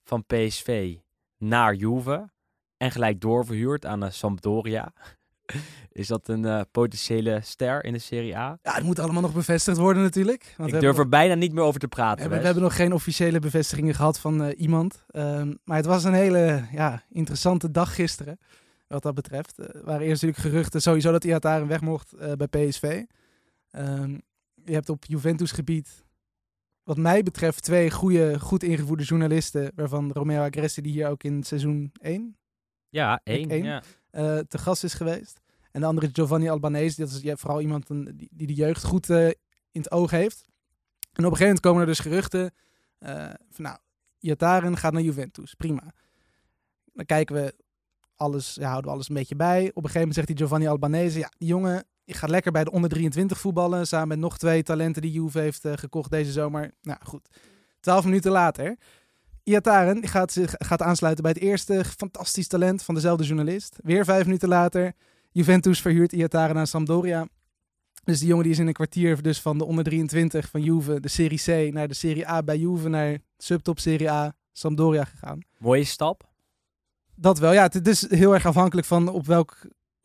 van 0.03 0.25
PSV 0.25 0.95
naar 1.37 1.73
Juve. 1.75 2.29
En 2.77 2.91
gelijk 2.91 3.21
doorverhuurd 3.21 3.85
aan 3.85 3.99
de 3.99 4.09
Sampdoria. 4.11 4.93
Is 5.91 6.07
dat 6.07 6.27
een 6.27 6.45
eh, 6.45 6.61
potentiële 6.71 7.39
ster 7.41 7.83
in 7.83 7.93
de 7.93 7.99
Serie 7.99 8.37
A? 8.37 8.57
Ja, 8.63 8.73
het 8.73 8.83
moet 8.83 8.99
allemaal 8.99 9.21
nog 9.21 9.33
bevestigd 9.33 9.77
worden 9.77 10.03
natuurlijk. 10.03 10.53
Want 10.57 10.73
Ik 10.73 10.79
durf 10.79 10.95
nog- 10.95 11.03
er 11.03 11.09
bijna 11.09 11.33
niet 11.35 11.53
meer 11.53 11.63
over 11.63 11.79
te 11.79 11.87
praten. 11.87 12.15
we 12.15 12.21
hebben, 12.21 12.39
we 12.39 12.45
hebben 12.45 12.63
nog 12.63 12.75
geen 12.75 12.93
officiële 12.93 13.39
bevestigingen 13.39 13.93
gehad 13.95 14.19
van 14.19 14.43
eh, 14.43 14.59
iemand. 14.59 15.03
Ehm, 15.07 15.53
maar 15.63 15.77
het 15.77 15.85
was 15.85 16.03
een 16.03 16.13
hele 16.13 16.65
ja, 16.71 17.03
interessante 17.09 17.71
dag 17.71 17.95
gisteren. 17.95 18.39
Wat 18.87 19.03
dat 19.03 19.13
betreft. 19.15 19.59
Eh, 19.59 19.65
Er 19.75 19.83
waren 19.85 20.05
eerst 20.07 20.21
natuurlijk 20.21 20.49
geruchten 20.49 20.81
sowieso 20.81 21.11
dat 21.11 21.23
Iataren 21.23 21.67
weg 21.67 21.81
mocht 21.81 22.13
eh, 22.13 22.31
bij 22.31 22.47
PSV. 22.47 23.03
Ehm, 23.71 24.17
je 24.65 24.73
hebt 24.73 24.89
op 24.89 25.05
Juventus 25.05 25.51
gebied, 25.51 26.05
wat 26.87 26.97
mij 26.97 27.23
betreft, 27.23 27.63
twee 27.63 27.91
goede, 27.91 28.39
goed 28.39 28.63
ingevoerde 28.63 29.03
journalisten. 29.03 29.71
Waarvan 29.75 30.11
Romeo 30.11 30.43
Agresti, 30.43 30.81
die 30.81 30.91
hier 30.91 31.07
ook 31.07 31.23
in 31.23 31.43
seizoen 31.43 31.91
1 32.01 32.37
Ja, 32.89 33.21
één. 33.23 33.49
één. 33.49 33.63
Ja. 33.63 33.83
eh, 34.09 34.39
te 34.39 34.57
gast 34.57 34.83
is 34.83 34.93
geweest. 34.93 35.39
En 35.71 35.81
de 35.81 35.87
andere 35.87 36.07
is 36.07 36.13
Giovanni 36.13 36.49
Albanese. 36.49 37.01
Dat 37.01 37.09
is 37.09 37.21
ja, 37.21 37.35
vooral 37.35 37.61
iemand 37.61 37.87
die, 37.87 38.29
die 38.31 38.47
de 38.47 38.53
jeugd 38.53 38.83
goed 38.83 39.09
eh, 39.09 39.27
in 39.71 39.81
het 39.81 39.91
oog 39.91 40.11
heeft. 40.11 40.45
En 41.13 41.25
op 41.25 41.31
een 41.31 41.37
gegeven 41.37 41.45
moment 41.45 41.59
komen 41.59 41.81
er 41.81 41.87
dus 41.87 41.99
geruchten 41.99 42.53
eh, 42.97 43.29
van 43.49 43.63
nou, 43.63 43.77
Iataren 44.19 44.77
gaat 44.77 44.93
naar 44.93 45.01
Juventus. 45.01 45.53
Prima. 45.53 45.93
Dan 46.93 47.05
kijken 47.05 47.35
we 47.35 47.55
alles, 48.15 48.55
ja, 48.55 48.65
houden 48.67 48.85
we 48.85 48.91
alles 48.91 49.09
een 49.09 49.15
beetje 49.15 49.35
bij. 49.35 49.59
Op 49.61 49.67
een 49.67 49.73
gegeven 49.73 49.99
moment 49.99 50.15
zegt 50.15 50.27
die 50.27 50.37
Giovanni 50.37 50.67
Albanese, 50.67 51.19
ja, 51.19 51.31
die 51.37 51.47
jongen 51.47 51.85
gaat 52.15 52.29
lekker 52.29 52.51
bij 52.51 52.63
de 52.63 52.71
onder 52.71 52.89
23 52.89 53.39
voetballen. 53.39 53.87
Samen 53.87 54.07
met 54.07 54.19
nog 54.19 54.37
twee 54.37 54.63
talenten 54.63 55.01
die 55.01 55.11
Juve 55.11 55.39
heeft 55.39 55.65
eh, 55.65 55.73
gekocht 55.75 56.11
deze 56.11 56.31
zomer. 56.31 56.71
Nou 56.81 56.99
goed, 57.03 57.27
twaalf 57.79 58.03
minuten 58.03 58.31
later. 58.31 58.77
Iataren 59.43 60.07
gaat, 60.07 60.31
zich, 60.31 60.55
gaat 60.57 60.81
aansluiten 60.81 61.23
bij 61.23 61.31
het 61.31 61.41
eerste 61.41 61.83
fantastisch 61.97 62.47
talent 62.47 62.83
van 62.83 62.95
dezelfde 62.95 63.23
journalist. 63.23 63.79
Weer 63.83 64.05
vijf 64.05 64.25
minuten 64.25 64.49
later. 64.49 64.93
Juventus 65.31 65.81
verhuurt 65.81 66.11
Iataren 66.11 66.57
aan 66.57 66.67
Sampdoria. 66.67 67.27
Dus 68.03 68.19
die 68.19 68.27
jongen 68.27 68.43
die 68.43 68.53
is 68.53 68.59
in 68.59 68.67
een 68.67 68.73
kwartier 68.73 69.21
dus 69.21 69.41
van 69.41 69.57
de 69.57 69.65
onder 69.65 69.83
23 69.83 70.49
van 70.49 70.61
Juve, 70.61 70.99
de 70.99 71.07
Serie 71.07 71.69
C, 71.69 71.73
naar 71.73 71.87
de 71.87 71.93
Serie 71.93 72.29
A 72.29 72.43
bij 72.43 72.57
Juve, 72.57 72.89
naar 72.89 73.17
subtop 73.37 73.79
Serie 73.79 74.11
A, 74.11 74.35
Sampdoria 74.51 75.03
gegaan. 75.03 75.39
Mooie 75.57 75.83
stap. 75.83 76.29
Dat 77.15 77.39
wel, 77.39 77.53
ja. 77.53 77.63
Het 77.63 77.87
is 77.87 78.09
heel 78.09 78.33
erg 78.33 78.45
afhankelijk 78.45 78.87
van 78.87 79.07
op 79.07 79.25
welk, 79.25 79.57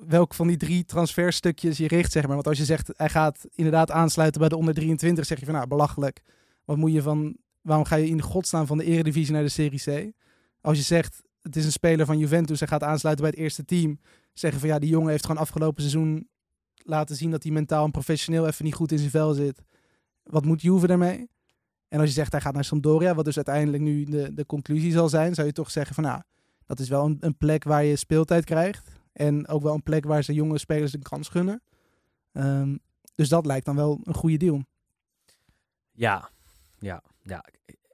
welk 0.06 0.34
van 0.34 0.46
die 0.46 0.56
drie 0.56 0.84
transferstukjes 0.84 1.76
je 1.76 1.88
richt, 1.88 2.12
zeg 2.12 2.26
maar. 2.26 2.34
Want 2.34 2.46
als 2.46 2.58
je 2.58 2.64
zegt, 2.64 2.90
hij 2.96 3.08
gaat 3.08 3.46
inderdaad 3.54 3.90
aansluiten 3.90 4.40
bij 4.40 4.48
de 4.48 4.56
onder 4.56 4.74
23, 4.74 5.26
zeg 5.26 5.38
je 5.38 5.44
van, 5.44 5.54
nou, 5.54 5.66
belachelijk. 5.66 6.22
Wat 6.64 6.76
moet 6.76 6.92
je 6.92 7.02
van, 7.02 7.36
waarom 7.60 7.84
ga 7.84 7.96
je 7.96 8.06
in 8.06 8.22
godsnaam 8.22 8.66
van 8.66 8.78
de 8.78 8.84
eredivisie 8.84 9.32
naar 9.32 9.42
de 9.42 9.48
Serie 9.48 10.10
C? 10.10 10.12
Als 10.60 10.76
je 10.76 10.84
zegt, 10.84 11.22
het 11.42 11.56
is 11.56 11.64
een 11.64 11.72
speler 11.72 12.06
van 12.06 12.18
Juventus, 12.18 12.58
hij 12.58 12.68
gaat 12.68 12.82
aansluiten 12.82 13.24
bij 13.24 13.32
het 13.34 13.42
eerste 13.42 13.64
team. 13.64 14.00
Zeggen 14.32 14.60
van, 14.60 14.68
ja, 14.68 14.78
die 14.78 14.90
jongen 14.90 15.10
heeft 15.10 15.26
gewoon 15.26 15.40
afgelopen 15.40 15.82
seizoen 15.82 16.28
laten 16.74 17.16
zien 17.16 17.30
dat 17.30 17.42
hij 17.42 17.52
mentaal 17.52 17.84
en 17.84 17.90
professioneel 17.90 18.46
even 18.46 18.64
niet 18.64 18.74
goed 18.74 18.92
in 18.92 18.98
zijn 18.98 19.10
vel 19.10 19.32
zit. 19.32 19.62
Wat 20.22 20.44
moet 20.44 20.62
Juve 20.62 20.86
daarmee? 20.86 21.30
En 21.88 22.00
als 22.00 22.08
je 22.08 22.14
zegt, 22.14 22.32
hij 22.32 22.40
gaat 22.40 22.54
naar 22.54 22.64
Sampdoria, 22.64 23.14
wat 23.14 23.24
dus 23.24 23.36
uiteindelijk 23.36 23.82
nu 23.82 24.04
de, 24.04 24.34
de 24.34 24.46
conclusie 24.46 24.92
zal 24.92 25.08
zijn, 25.08 25.34
zou 25.34 25.46
je 25.46 25.52
toch 25.52 25.70
zeggen 25.70 25.94
van, 25.94 26.04
nou, 26.04 26.22
dat 26.66 26.78
is 26.78 26.88
wel 26.88 27.16
een 27.20 27.36
plek 27.36 27.64
waar 27.64 27.84
je 27.84 27.96
speeltijd 27.96 28.44
krijgt. 28.44 29.01
En 29.12 29.48
ook 29.48 29.62
wel 29.62 29.74
een 29.74 29.82
plek 29.82 30.04
waar 30.04 30.22
ze 30.22 30.34
jonge 30.34 30.58
spelers 30.58 30.92
een 30.92 31.02
kans 31.02 31.28
gunnen. 31.28 31.62
Ehm, 32.32 32.76
dus 33.14 33.28
dat 33.28 33.46
lijkt 33.46 33.66
dan 33.66 33.76
wel 33.76 34.00
een 34.04 34.14
goede 34.14 34.36
deal. 34.36 34.62
Ja, 35.92 36.30
ja, 36.78 37.02
ja. 37.22 37.44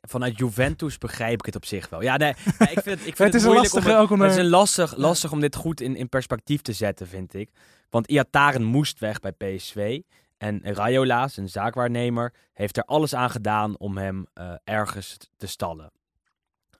Vanuit 0.00 0.38
Juventus 0.38 0.98
begrijp 0.98 1.38
ik 1.38 1.46
het 1.46 1.56
op 1.56 1.64
zich 1.64 1.88
wel. 1.88 2.02
Ja, 2.02 2.16
nee, 2.16 2.30
ik 2.58 2.80
vind 2.82 2.84
het, 2.84 3.06
ik 3.06 3.16
vind 3.16 3.18
Het 3.18 3.34
is 3.34 3.42
een 3.42 3.48
moeilijk 3.50 3.74
om 3.74 3.82
het- 3.82 3.94
ook 3.96 4.10
om 4.10 4.20
Het 4.20 4.30
is 4.30 4.36
een 4.36 4.48
lastig, 4.48 4.96
lastig 4.96 5.32
om 5.32 5.40
dit 5.40 5.54
goed 5.56 5.80
in, 5.80 5.96
in 5.96 6.08
perspectief 6.08 6.62
te 6.62 6.72
zetten, 6.72 7.06
vind 7.08 7.34
ik. 7.34 7.50
Want 7.90 8.06
Iataren 8.06 8.64
moest 8.64 8.98
weg 8.98 9.20
bij 9.20 9.32
PSV. 9.32 10.00
En 10.36 10.60
Rayola, 10.74 11.28
zijn 11.28 11.48
zaakwaarnemer, 11.48 12.34
heeft 12.52 12.76
er 12.76 12.82
alles 12.84 13.14
aan 13.14 13.30
gedaan 13.30 13.78
om 13.78 13.96
hem 13.96 14.26
eh, 14.34 14.52
ergens 14.64 15.16
te 15.36 15.46
stallen. 15.46 15.90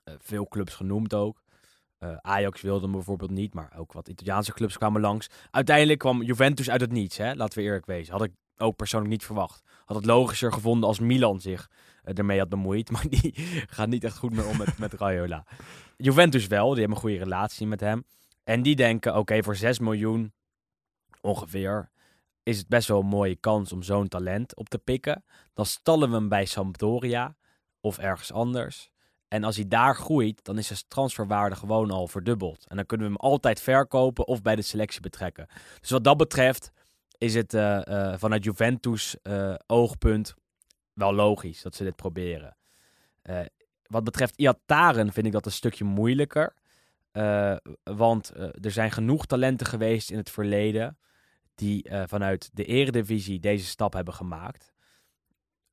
Eh, 0.03 0.13
veel 0.17 0.47
clubs 0.47 0.75
genoemd 0.75 1.13
ook. 1.13 1.41
Eh, 1.99 2.15
Ajax 2.21 2.61
wilde 2.61 2.81
hem 2.81 2.91
bijvoorbeeld 2.91 3.31
niet, 3.31 3.53
maar 3.53 3.73
ook 3.77 3.93
wat 3.93 4.07
Italiaanse 4.07 4.53
clubs 4.53 4.77
kwamen 4.77 5.01
langs. 5.01 5.29
Uiteindelijk 5.51 5.99
kwam 5.99 6.23
Juventus 6.23 6.69
uit 6.69 6.81
het 6.81 6.91
niets, 6.91 7.17
hè? 7.17 7.33
laten 7.33 7.57
we 7.57 7.63
eerlijk 7.63 7.85
wezen. 7.85 8.13
Had 8.13 8.23
ik 8.23 8.31
ook 8.57 8.75
persoonlijk 8.75 9.11
niet 9.11 9.25
verwacht. 9.25 9.63
Had 9.85 9.95
het 9.95 10.05
logischer 10.05 10.53
gevonden 10.53 10.87
als 10.87 10.99
Milan 10.99 11.41
zich 11.41 11.69
eh, 12.03 12.17
ermee 12.17 12.39
had 12.39 12.49
bemoeid. 12.49 12.91
Maar 12.93 13.09
die 13.09 13.33
gaat 13.69 13.87
niet 13.87 14.03
echt 14.03 14.17
goed 14.17 14.33
meer 14.33 14.47
om 14.47 14.57
met, 14.57 14.77
met 14.77 14.93
Raiola. 14.93 15.45
Juventus 15.97 16.47
wel, 16.47 16.69
die 16.69 16.79
hebben 16.79 16.95
een 16.95 17.03
goede 17.03 17.17
relatie 17.17 17.67
met 17.67 17.79
hem. 17.79 18.05
En 18.43 18.61
die 18.61 18.75
denken, 18.75 19.15
oké, 19.15 19.43
voor 19.43 19.55
6 19.55 19.79
miljoen 19.79 20.33
ongeveer 21.21 21.89
is 22.43 22.57
het 22.57 22.67
best 22.67 22.87
wel 22.87 22.99
een 22.99 23.05
mooie 23.05 23.35
kans 23.35 23.73
om 23.73 23.83
zo'n 23.83 24.07
talent 24.07 24.55
op 24.55 24.69
te 24.69 24.77
pikken. 24.77 25.23
Dan 25.53 25.65
stallen 25.65 26.09
we 26.09 26.15
hem 26.15 26.29
bij 26.29 26.45
Sampdoria 26.45 27.35
of 27.79 27.97
ergens 27.97 28.31
anders. 28.31 28.91
En 29.29 29.43
als 29.43 29.55
hij 29.55 29.67
daar 29.67 29.95
groeit, 29.95 30.45
dan 30.45 30.57
is 30.57 30.67
zijn 30.67 30.79
transferwaarde 30.87 31.55
gewoon 31.55 31.91
al 31.91 32.07
verdubbeld. 32.07 32.65
En 32.67 32.75
dan 32.75 32.85
kunnen 32.85 33.07
we 33.07 33.13
hem 33.13 33.21
altijd 33.21 33.61
verkopen 33.61 34.27
of 34.27 34.41
bij 34.41 34.55
de 34.55 34.61
selectie 34.61 35.01
betrekken. 35.01 35.47
Dus 35.79 35.89
wat 35.89 36.03
dat 36.03 36.17
betreft 36.17 36.71
is 37.17 37.33
het 37.33 37.53
eh, 37.53 37.87
eh, 37.87 38.19
vanuit 38.19 38.43
Juventus 38.43 39.21
eh, 39.21 39.55
oogpunt 39.67 40.33
wel 40.93 41.13
logisch 41.13 41.61
dat 41.61 41.75
ze 41.75 41.83
dit 41.83 41.95
proberen. 41.95 42.57
Wat 43.83 44.03
betreft 44.03 44.37
Iataren 44.37 45.13
vind 45.13 45.25
ik 45.25 45.31
dat 45.31 45.45
een 45.45 45.51
stukje 45.51 45.83
moeilijker. 45.83 46.53
Want 47.83 48.31
er 48.35 48.71
zijn 48.71 48.91
genoeg 48.91 49.25
talenten 49.25 49.67
geweest 49.67 50.11
in 50.11 50.17
het 50.17 50.29
verleden 50.29 50.97
die 51.55 51.89
vanuit 52.05 52.49
de 52.53 52.65
eredivisie 52.65 53.39
deze 53.39 53.65
stap 53.65 53.93
hebben 53.93 54.13
gemaakt. 54.13 54.73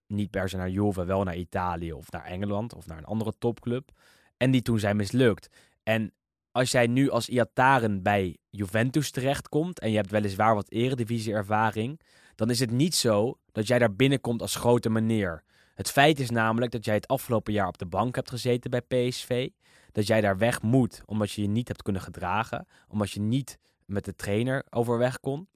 Niet 0.07 0.31
per 0.31 0.49
se 0.49 0.57
naar 0.57 0.71
Juve, 0.71 1.05
wel 1.05 1.23
naar 1.23 1.37
Italië 1.37 1.92
of 1.92 2.11
naar 2.11 2.25
Engeland 2.25 2.75
of 2.75 2.87
naar 2.87 2.99
een 2.99 3.05
andere 3.05 3.33
topclub. 3.38 3.90
En 4.37 4.51
die 4.51 4.62
toen 4.62 4.79
zijn 4.79 4.97
mislukt. 4.97 5.49
En 5.83 6.12
als 6.53 6.71
jij 6.71 6.87
nu 6.87 7.11
als 7.11 7.29
Iataren 7.29 8.03
bij 8.03 8.37
Juventus 8.51 9.11
terechtkomt 9.11 9.81
en 9.81 9.90
je 9.90 9.97
hebt 9.97 10.11
weliswaar 10.11 10.55
wat 10.55 10.71
eredivisie-ervaring, 10.71 12.01
dan 12.35 12.51
is 12.51 12.61
het 12.61 12.71
niet 12.71 12.95
zo 12.95 13.38
dat 13.53 13.66
jij 13.66 13.79
daar 13.79 13.95
binnenkomt 13.95 14.42
als 14.42 14.55
grote 14.55 14.90
meneer. 14.90 15.45
Het 15.75 15.90
feit 15.90 16.21
is 16.21 16.31
namelijk 16.31 16.73
dat 16.73 16.85
jij 16.85 16.95
het 16.95 17.09
afgelopen 17.09 17.53
jaar 17.53 17.69
op 17.69 17.79
de 17.79 17.87
bank 17.87 18.14
hebt 18.14 18.31
gezeten 18.31 18.71
bij 18.71 18.81
PSV. 18.81 19.49
Dat 19.92 20.07
jij 20.07 20.21
daar 20.21 20.38
weg 20.38 20.62
moet 20.62 21.03
omdat 21.07 21.31
je 21.31 21.42
je 21.42 21.49
niet 21.49 21.69
hebt 21.69 21.83
kunnen 21.83 22.03
gedragen. 22.03 22.66
Omdat 22.88 23.11
je 23.11 23.21
niet 23.21 23.59
met 23.85 24.05
de 24.05 24.14
trainer 24.14 24.64
overweg 24.71 25.21
kon. 25.21 25.49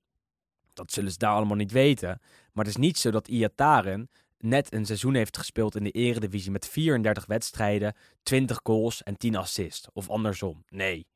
Dat 0.73 0.93
zullen 0.93 1.11
ze 1.11 1.19
daar 1.19 1.35
allemaal 1.35 1.57
niet 1.57 1.73
weten. 1.73 2.21
Maar 2.53 2.65
het 2.65 2.75
is 2.75 2.81
niet 2.81 2.99
zo 2.99 3.11
dat 3.11 3.29
Iataren 3.29 4.11
net 4.43 4.73
een 4.73 4.87
seizoen 4.87 5.15
heeft 5.15 5.37
gespeeld 5.37 5.75
in 5.75 5.85
de 5.85 5.91
eredivisie 5.91 6.51
met 6.51 6.69
34 6.69 7.27
wedstrijden, 7.27 7.95
20 8.23 8.61
goals 8.63 9.03
en 9.03 9.17
10 9.17 9.37
assists. 9.37 9.89
Of 9.93 10.11
andersom. 10.11 10.65
Nee. 10.69 11.07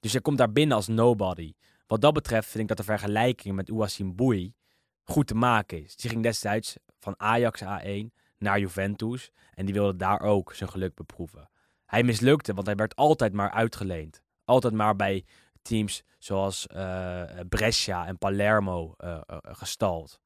Dus 0.00 0.12
hij 0.12 0.20
komt 0.20 0.38
daar 0.38 0.52
binnen 0.52 0.76
als 0.76 0.86
nobody. 0.86 1.52
Wat 1.86 2.00
dat 2.00 2.12
betreft 2.12 2.48
vind 2.48 2.62
ik 2.62 2.68
dat 2.68 2.76
de 2.76 2.92
vergelijking 2.92 3.54
met 3.54 3.70
Ouassim 3.70 4.16
Boui 4.16 4.54
goed 5.02 5.26
te 5.26 5.34
maken 5.34 5.84
is. 5.84 5.96
Die 5.96 6.10
ging 6.10 6.22
destijds 6.22 6.76
van 6.98 7.14
Ajax 7.16 7.62
A1 7.62 8.06
naar 8.38 8.58
Juventus 8.58 9.30
en 9.54 9.64
die 9.64 9.74
wilde 9.74 9.96
daar 9.96 10.20
ook 10.20 10.54
zijn 10.54 10.70
geluk 10.70 10.94
beproeven. 10.94 11.50
Hij 11.86 12.02
mislukte, 12.02 12.54
want 12.54 12.66
hij 12.66 12.76
werd 12.76 12.96
altijd 12.96 13.32
maar 13.32 13.50
uitgeleend. 13.50 14.22
Altijd 14.44 14.74
maar 14.74 14.96
bij 14.96 15.24
teams 15.62 16.02
zoals 16.18 16.66
eh, 16.66 17.22
Brescia 17.48 18.06
en 18.06 18.18
Palermo 18.18 18.94
eh, 18.96 19.20
eh, 19.26 19.36
gestald. 19.42 20.20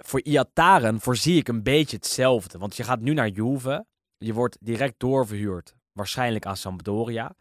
Voor 0.00 0.22
Iataren 0.22 1.00
voorzie 1.00 1.36
ik 1.36 1.48
een 1.48 1.62
beetje 1.62 1.96
hetzelfde. 1.96 2.58
Want 2.58 2.76
je 2.76 2.84
gaat 2.84 3.00
nu 3.00 3.14
naar 3.14 3.28
Juve. 3.28 3.86
Je 4.18 4.32
wordt 4.32 4.56
direct 4.60 5.00
doorverhuurd. 5.00 5.74
Waarschijnlijk 5.92 6.46
aan 6.46 6.56
Sampdoria. 6.56 7.34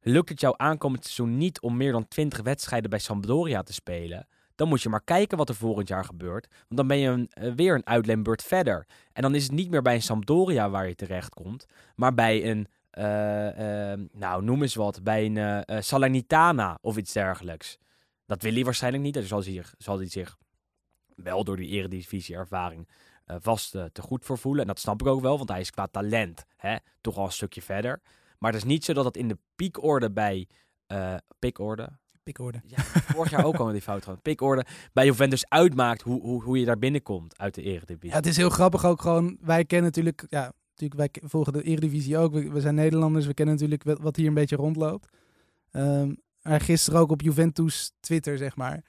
Lukt 0.00 0.28
het 0.28 0.40
jou 0.40 0.54
aankomend 0.56 1.04
seizoen 1.04 1.36
niet 1.36 1.60
om 1.60 1.76
meer 1.76 1.92
dan 1.92 2.08
20 2.08 2.42
wedstrijden 2.42 2.90
bij 2.90 2.98
Sampdoria 2.98 3.62
te 3.62 3.72
spelen? 3.72 4.28
Dan 4.54 4.68
moet 4.68 4.82
je 4.82 4.88
maar 4.88 5.04
kijken 5.04 5.38
wat 5.38 5.48
er 5.48 5.54
volgend 5.54 5.88
jaar 5.88 6.04
gebeurt. 6.04 6.46
Want 6.48 6.76
dan 6.76 6.86
ben 6.86 6.98
je 6.98 7.28
eh, 7.28 7.52
weer 7.52 7.74
een 7.74 7.86
uitleenbeurt 7.86 8.42
verder. 8.42 8.86
En 9.12 9.22
dan 9.22 9.34
is 9.34 9.42
het 9.42 9.52
niet 9.52 9.70
meer 9.70 9.82
bij 9.82 9.94
een 9.94 10.02
Sampdoria 10.02 10.70
waar 10.70 10.88
je 10.88 10.94
terechtkomt. 10.94 11.66
Maar 11.94 12.14
bij 12.14 12.50
een, 12.50 12.66
eh, 12.90 13.92
eh, 13.92 14.00
nou 14.12 14.42
noem 14.42 14.62
eens 14.62 14.74
wat, 14.74 15.02
bij 15.02 15.24
een 15.24 15.36
eh, 15.36 15.80
Salernitana 15.80 16.78
of 16.80 16.96
iets 16.96 17.12
dergelijks. 17.12 17.78
Dat 18.26 18.42
wil 18.42 18.52
hij 18.52 18.64
waarschijnlijk 18.64 19.02
niet. 19.02 19.14
Daar 19.14 19.22
zal 19.22 19.42
hij 19.42 19.64
zal 19.78 19.96
hij 19.96 20.08
zich 20.08 20.36
wel 21.16 21.44
door 21.44 21.56
die 21.56 21.68
eredivisie-ervaring 21.68 22.88
eh, 23.24 23.36
vast 23.40 23.74
eh, 23.74 23.84
te 23.84 24.02
goed 24.02 24.24
voor 24.24 24.38
voelen. 24.38 24.62
En 24.62 24.68
dat 24.68 24.80
snap 24.80 25.00
ik 25.00 25.06
ook 25.06 25.20
wel, 25.20 25.36
want 25.36 25.48
hij 25.48 25.60
is 25.60 25.70
qua 25.70 25.86
talent 25.86 26.44
hè, 26.56 26.76
toch 27.00 27.16
al 27.16 27.24
een 27.24 27.32
stukje 27.32 27.62
verder. 27.62 28.00
Maar 28.38 28.52
het 28.52 28.62
is 28.62 28.68
niet 28.68 28.84
zo 28.84 28.92
dat 28.92 29.04
het 29.04 29.16
in 29.16 29.28
de 29.28 29.38
piekorde 29.56 30.10
bij... 30.10 30.48
eh 30.86 31.14
piekorde? 31.38 31.88
Pikorde. 32.22 32.60
Ja, 32.64 32.82
vorig 32.82 33.30
jaar 33.30 33.44
ook 33.44 33.56
al 33.56 33.72
die 33.72 33.80
fout 33.80 34.04
gehad. 34.04 34.22
Pikorde 34.22 34.64
bij 34.92 35.04
Juventus 35.04 35.48
uitmaakt 35.48 36.02
hoe, 36.02 36.20
hoe, 36.20 36.42
hoe 36.42 36.58
je 36.58 36.64
daar 36.64 36.78
binnenkomt 36.78 37.38
uit 37.38 37.54
de 37.54 37.62
Eredivisie. 37.62 38.10
Ja, 38.10 38.16
het 38.16 38.26
is 38.26 38.36
heel 38.36 38.50
grappig 38.50 38.84
ook 38.84 39.00
gewoon. 39.00 39.38
Wij 39.40 39.64
kennen 39.64 39.86
natuurlijk, 39.86 40.26
ja, 40.28 40.52
natuurlijk 40.76 41.14
wij 41.14 41.28
volgen 41.28 41.52
de 41.52 41.62
Eredivisie 41.62 42.18
ook. 42.18 42.32
We, 42.32 42.50
we 42.50 42.60
zijn 42.60 42.74
Nederlanders, 42.74 43.26
we 43.26 43.34
kennen 43.34 43.54
natuurlijk 43.54 44.00
wat, 44.00 44.16
hier 44.16 44.26
een 44.26 44.34
beetje 44.34 44.56
rondloopt. 44.56 45.08
Ehm, 45.70 46.14
maar 46.42 46.60
gisteren 46.60 47.00
ook 47.00 47.10
op 47.10 47.20
Juventus 47.20 47.92
Twitter, 48.00 48.38
zeg 48.38 48.56
maar. 48.56 48.84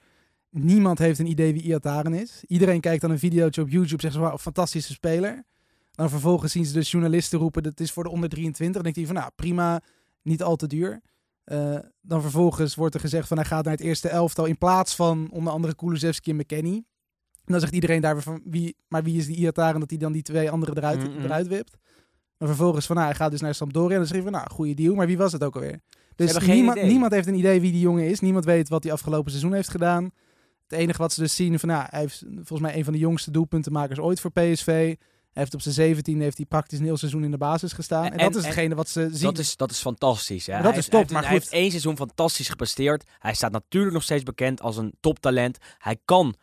Niemand 0.50 0.98
heeft 0.98 1.18
een 1.18 1.26
idee 1.26 1.52
wie 1.52 1.62
Iataren 1.62 2.14
is. 2.14 2.44
Iedereen 2.46 2.80
kijkt 2.80 3.00
dan 3.00 3.10
een 3.10 3.18
videootje 3.18 3.62
op 3.62 3.68
YouTube, 3.68 4.02
zegt 4.02 4.14
ze, 4.14 4.20
wauw, 4.20 4.38
fantastische 4.38 4.92
speler. 4.92 5.44
Dan 5.92 6.10
vervolgens 6.10 6.52
zien 6.52 6.64
ze 6.64 6.72
de 6.72 6.80
journalisten 6.80 7.38
roepen, 7.38 7.62
dat 7.62 7.80
is 7.80 7.92
voor 7.92 8.04
de 8.04 8.10
onder 8.10 8.28
23. 8.28 8.82
Dan 8.82 8.92
denkt 8.92 8.98
hij 8.98 9.06
van, 9.06 9.16
nou, 9.16 9.30
prima, 9.36 9.82
niet 10.22 10.42
al 10.42 10.56
te 10.56 10.66
duur. 10.66 11.00
Eh, 11.44 11.78
dan 12.00 12.22
vervolgens 12.22 12.74
wordt 12.74 12.94
er 12.94 13.00
gezegd 13.00 13.28
van, 13.28 13.36
hij 13.36 13.46
gaat 13.46 13.64
naar 13.64 13.72
het 13.72 13.82
eerste 13.82 14.08
elftal 14.08 14.44
in 14.44 14.58
plaats 14.58 14.94
van 14.94 15.28
onder 15.30 15.52
andere 15.52 15.74
Kulusevski 15.74 16.30
en 16.30 16.36
McKennie. 16.36 16.86
En 17.44 17.52
dan 17.52 17.60
zegt 17.60 17.72
iedereen 17.72 18.00
daar 18.00 18.22
van, 18.22 18.40
wie, 18.44 18.76
maar 18.88 19.02
wie 19.02 19.18
is 19.18 19.26
die 19.26 19.36
Iataren 19.36 19.80
dat 19.80 19.90
hij 19.90 19.98
dan 19.98 20.12
die 20.12 20.22
twee 20.22 20.50
anderen 20.50 20.76
eruit, 20.76 21.08
eruit 21.18 21.46
wipt. 21.46 21.76
Dan 22.36 22.48
vervolgens 22.48 22.86
van, 22.86 22.96
nou, 22.96 23.08
hij 23.08 23.16
gaat 23.16 23.30
dus 23.30 23.40
naar 23.40 23.54
Sampdoria. 23.54 23.90
En 23.90 23.96
dan 23.96 24.06
schreef 24.06 24.22
van, 24.22 24.32
nou, 24.32 24.50
goede 24.50 24.74
deal. 24.74 24.94
Maar 24.94 25.06
wie 25.06 25.18
was 25.18 25.32
het 25.32 25.44
ook 25.44 25.54
alweer? 25.54 25.80
Dus 26.16 26.38
niemand 26.38 27.12
heeft 27.12 27.26
een 27.26 27.38
idee 27.38 27.60
wie 27.60 27.72
die 27.72 27.80
jongen 27.80 28.08
is. 28.08 28.20
Niemand 28.20 28.44
weet 28.44 28.68
wat 28.68 28.82
hij 28.82 28.92
afgelopen 28.92 29.30
seizoen 29.30 29.52
heeft 29.52 29.68
gedaan. 29.68 30.10
Het 30.68 30.78
enige 30.78 30.98
wat 30.98 31.12
ze 31.12 31.20
dus 31.20 31.36
zien, 31.36 31.58
van, 31.58 31.68
nou, 31.68 31.84
hij 31.90 32.00
heeft 32.00 32.22
volgens 32.34 32.60
mij 32.60 32.76
een 32.76 32.84
van 32.84 32.92
de 32.92 32.98
jongste 32.98 33.30
doelpuntenmakers 33.30 33.98
ooit 33.98 34.20
voor 34.20 34.30
PSV. 34.30 34.66
Hij 34.66 35.42
heeft 35.46 35.54
op 35.54 35.60
zijn 35.60 35.74
17 35.74 36.20
heeft 36.20 36.36
hij 36.36 36.46
praktisch 36.46 36.78
een 36.78 36.84
heel 36.84 36.96
seizoen 36.96 37.24
in 37.24 37.30
de 37.30 37.38
basis 37.38 37.72
gestaan. 37.72 38.04
En, 38.04 38.12
En- 38.12 38.18
dat 38.18 38.30
is 38.34 38.42
en- 38.42 38.48
hetgene 38.48 38.74
wat 38.74 38.88
ze 38.88 39.08
zien. 39.12 39.22
Dat 39.22 39.38
is, 39.38 39.56
dat 39.56 39.70
is 39.70 39.80
fantastisch. 39.80 40.46
Hè? 40.46 40.52
Maar 40.52 40.62
Hij 40.62 40.70
dat 40.70 40.78
is 40.80 40.84
heeft- 40.86 40.90
top, 40.90 41.00
heeft, 41.00 41.12
maar 41.12 41.22
hij 41.22 41.32
heeft 41.32 41.52
één 41.52 41.70
seizoen 41.70 41.96
fantastisch 41.96 42.48
gepresteerd. 42.48 43.10
Hij 43.18 43.34
staat 43.34 43.52
natuurlijk 43.52 43.94
nog 43.94 44.02
steeds 44.02 44.22
bekend 44.22 44.60
als 44.62 44.76
een 44.76 44.94
toptalent. 45.00 45.58
Hij 45.78 45.96
kan 46.04 46.34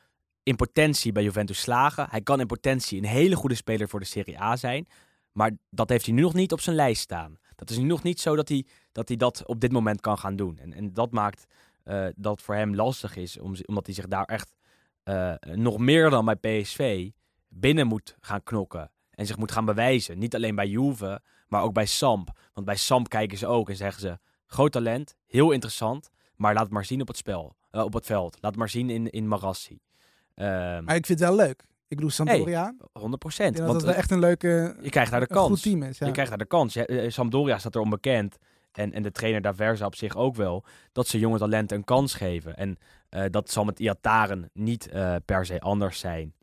in 0.44 0.56
potentie 0.56 1.12
bij 1.12 1.24
Juventus 1.24 1.60
slagen. 1.60 2.08
Hij 2.10 2.22
kan 2.22 2.40
in 2.40 2.48
potentie 2.48 2.98
een 2.98 3.06
hele 3.06 3.36
goede 3.36 3.56
speler 3.56 3.90
voor 3.90 4.00
de 4.00 4.06
Serie 4.06 4.42
A 4.42 4.56
zijn. 4.56 4.88
Maar 5.32 5.52
dat 5.70 5.90
heeft 5.90 6.06
hij 6.06 6.14
nu 6.14 6.22
nog 6.22 6.34
niet 6.34 6.52
op 6.52 6.62
zijn 6.62 6.76
lijst 6.76 7.02
staan. 7.02 7.38
Dat 7.56 7.70
is 7.70 7.78
nu 7.78 7.84
nog 7.84 8.04
niet 8.04 8.20
zo 8.20 8.36
dat 8.36 8.50
hij 8.50 8.66
dat, 8.92 9.08
hij 9.08 9.18
dat 9.18 9.46
op 9.46 9.60
dit 9.60 9.72
moment 9.72 10.02
kan 10.02 10.18
gaan 10.18 10.36
doen. 10.36 10.58
En, 10.58 10.74
en 10.74 10.94
dat 10.94 11.12
maakt 11.12 11.46
dat 12.16 12.42
voor 12.42 12.56
hem 12.56 12.76
lastig 12.76 13.16
is, 13.16 13.40
om, 13.40 13.54
omdat 13.66 13.86
hij 13.86 13.96
zich 13.96 14.08
daar 14.08 14.26
echt 14.26 14.56
eh, 15.04 15.34
nog 15.54 15.78
meer 15.78 16.10
dan 16.10 16.26
bij 16.26 16.36
PSV 16.36 17.10
binnen 17.48 17.88
moet 17.88 18.16
gaan 18.20 18.44
knokken. 18.44 18.92
En 19.12 19.26
zich 19.26 19.38
moet 19.38 19.52
gaan 19.52 19.66
bewijzen. 19.66 20.18
Niet 20.18 20.36
alleen 20.36 20.56
bij 20.56 20.68
Juve, 20.68 21.22
maar 21.48 21.62
ook 21.62 21.74
bij 21.74 21.86
Samp. 21.86 22.40
Want 22.54 22.66
bij 22.66 22.76
Samp 22.76 23.10
kijken 23.10 23.38
ze 23.38 23.48
ook 23.48 23.70
en 23.70 23.76
zeggen 23.76 24.02
ze: 24.02 24.20
groot 24.46 24.72
talent, 24.72 25.16
heel 25.26 25.52
interessant, 25.52 26.10
maar 26.36 26.54
laat 26.54 26.64
het 26.64 26.72
maar 26.72 26.86
zien 26.86 27.02
op 27.02 27.08
het 27.08 27.18
spel, 27.18 27.56
eh, 27.72 27.84
op 27.84 27.94
het 27.94 28.06
veld. 28.06 28.38
Laat 28.42 28.52
het 28.52 28.60
maar 28.60 28.70
zien 28.70 28.90
in, 28.90 29.10
in 29.10 29.28
Marassi. 29.28 29.80
Ehm 30.36 30.84
Maar 30.84 30.96
ik 30.96 31.06
vind 31.06 31.20
het 31.20 31.30
wel 31.30 31.36
leuk. 31.38 31.64
Ik 31.88 31.96
bedoel, 31.96 32.10
Sampdoria. 32.10 32.76
100 32.92 33.14
ik 33.14 33.20
procent. 33.20 33.56
denk 33.56 33.68
dat 33.68 33.76
het 33.76 33.86
wel 33.86 33.94
echt 33.94 34.12
een 34.12 34.20
leuke, 34.20 34.76
je 34.82 34.90
krijgt 34.90 35.12
daar 35.12 35.20
de 35.20 35.26
een 35.30 35.38
goed 35.38 35.48
kans. 35.48 35.62
team 35.62 35.84
is. 35.84 35.98
Ja. 35.98 36.06
Je 36.06 36.12
krijgt 36.12 36.30
daar 36.30 36.40
de 36.40 36.46
kans. 36.46 36.76
Eh, 36.76 37.10
Sampdoria 37.10 37.58
staat 37.58 37.76
er 37.76 37.82
onbekend. 37.82 38.38
En, 38.76 38.94
en 38.94 39.04
de 39.04 39.12
trainer 39.12 39.42
Daversa 39.42 39.86
op 39.86 39.96
zich 39.96 40.16
ook 40.16 40.36
wel. 40.36 40.64
Dat 40.92 41.08
ze 41.08 41.20
jonge 41.20 41.38
talenten 41.38 41.78
een 41.78 41.84
kans 41.84 42.14
geven. 42.14 42.56
En 42.56 42.78
eh, 43.10 43.24
dat 43.30 43.52
zal 43.52 43.64
met 43.64 43.80
Iataren 43.80 44.50
niet 44.54 44.90
eh, 44.90 45.16
per 45.26 45.46
se 45.46 45.60
anders 45.60 46.00
zijn. 46.00 46.34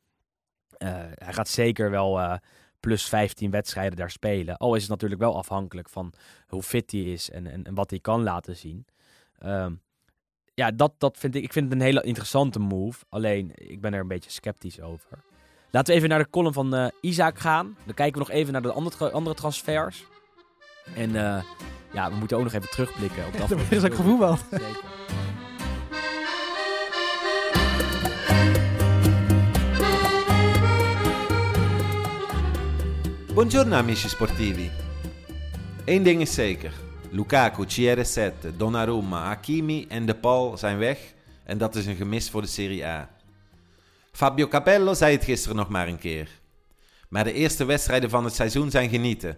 Eh, 0.76 0.88
hij 1.14 1.32
gaat 1.32 1.48
zeker 1.48 1.90
wel 1.90 2.38
plus 2.80 3.08
15 3.08 3.50
wedstrijden 3.50 3.96
daar 3.96 4.10
spelen. 4.10 4.56
Al 4.56 4.74
is 4.74 4.80
het 4.80 4.90
natuurlijk 4.90 5.20
wel 5.20 5.36
afhankelijk 5.36 5.88
van 5.88 6.12
hoe 6.46 6.62
fit 6.62 6.90
hij 6.90 7.00
is 7.00 7.30
en, 7.30 7.46
en, 7.46 7.74
wat 7.74 7.90
hij 7.90 7.98
kan 7.98 8.22
laten 8.22 8.56
zien. 8.56 8.86
Ehm, 9.38 9.74
ja, 10.54 10.70
dat, 10.70 10.92
dat 10.98 11.18
vind 11.18 11.34
ik, 11.34 11.42
ik 11.42 11.52
vind 11.52 11.64
het 11.64 11.74
een 11.74 11.86
hele 11.86 12.02
interessante 12.02 12.58
move. 12.58 13.04
Alleen, 13.08 13.50
ik 13.54 13.80
ben 13.80 13.94
er 13.94 14.00
een 14.00 14.08
beetje 14.08 14.30
sceptisch 14.30 14.80
over. 14.80 15.24
Laten 15.70 15.92
we 15.92 15.98
even 15.98 16.08
naar 16.08 16.22
de 16.22 16.30
column 16.30 16.52
van 16.52 16.90
Isaac 17.00 17.38
gaan. 17.38 17.76
Dan 17.84 17.94
kijken 17.94 18.12
we 18.20 18.28
nog 18.28 18.36
even 18.36 18.52
naar 18.52 18.62
de 18.62 18.72
andere, 18.72 19.10
andere 19.10 19.36
transfers. 19.36 20.04
En 20.94 21.14
ja, 21.92 22.10
we 22.10 22.16
moeten 22.16 22.36
ook 22.36 22.42
nog 22.42 22.52
even 22.52 22.70
terugblikken 22.70 23.26
op 23.26 23.34
Er 23.34 23.42
afgelopen 23.42 23.70
is 23.76 23.84
ook 23.84 23.94
seizoen. 23.94 23.96
gevoetbald. 24.04 24.40
Zeker. 24.50 24.76
Buongiorno 33.34 33.76
amici 33.76 34.08
sportivi. 34.08 34.70
Eén 35.84 36.02
ding 36.02 36.20
is 36.20 36.34
zeker. 36.34 36.72
Lukaku, 37.10 37.64
CR7, 37.66 38.56
Donnarumma, 38.56 39.24
Hakimi 39.24 39.86
en 39.88 40.06
De 40.06 40.14
Paul 40.14 40.56
zijn 40.56 40.78
weg 40.78 40.98
en 41.44 41.58
dat 41.58 41.74
is 41.74 41.86
een 41.86 41.96
gemis 41.96 42.30
voor 42.30 42.40
de 42.42 42.48
Serie 42.48 42.86
A. 42.86 43.10
Fabio 44.12 44.48
Capello 44.48 44.94
zei 44.94 45.14
het 45.14 45.24
gisteren 45.24 45.56
nog 45.56 45.68
maar 45.68 45.88
een 45.88 45.98
keer. 45.98 46.28
Maar 47.08 47.24
de 47.24 47.32
eerste 47.32 47.64
wedstrijden 47.64 48.10
van 48.10 48.24
het 48.24 48.34
seizoen 48.34 48.70
zijn 48.70 48.88
genieten. 48.88 49.36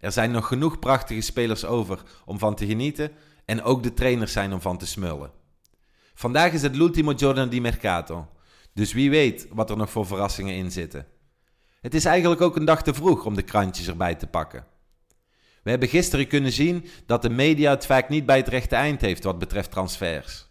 Er 0.00 0.12
zijn 0.12 0.30
nog 0.30 0.46
genoeg 0.46 0.78
prachtige 0.78 1.20
spelers 1.20 1.64
over 1.64 2.02
om 2.24 2.38
van 2.38 2.54
te 2.54 2.66
genieten 2.66 3.10
en 3.44 3.62
ook 3.62 3.82
de 3.82 3.94
trainers 3.94 4.32
zijn 4.32 4.52
om 4.52 4.60
van 4.60 4.78
te 4.78 4.86
smullen. 4.86 5.30
Vandaag 6.14 6.52
is 6.52 6.62
het 6.62 6.76
l'ultimo 6.76 7.12
giorno 7.16 7.48
di 7.48 7.60
mercato, 7.60 8.28
dus 8.74 8.92
wie 8.92 9.10
weet 9.10 9.48
wat 9.50 9.70
er 9.70 9.76
nog 9.76 9.90
voor 9.90 10.06
verrassingen 10.06 10.54
in 10.54 10.70
zitten. 10.70 11.06
Het 11.80 11.94
is 11.94 12.04
eigenlijk 12.04 12.40
ook 12.40 12.56
een 12.56 12.64
dag 12.64 12.82
te 12.82 12.94
vroeg 12.94 13.24
om 13.24 13.34
de 13.34 13.42
krantjes 13.42 13.88
erbij 13.88 14.14
te 14.14 14.26
pakken. 14.26 14.66
We 15.62 15.70
hebben 15.70 15.88
gisteren 15.88 16.26
kunnen 16.26 16.52
zien 16.52 16.86
dat 17.06 17.22
de 17.22 17.30
media 17.30 17.70
het 17.70 17.86
vaak 17.86 18.08
niet 18.08 18.26
bij 18.26 18.36
het 18.36 18.48
rechte 18.48 18.76
eind 18.76 19.00
heeft 19.00 19.24
wat 19.24 19.38
betreft 19.38 19.70
transfers. 19.70 20.46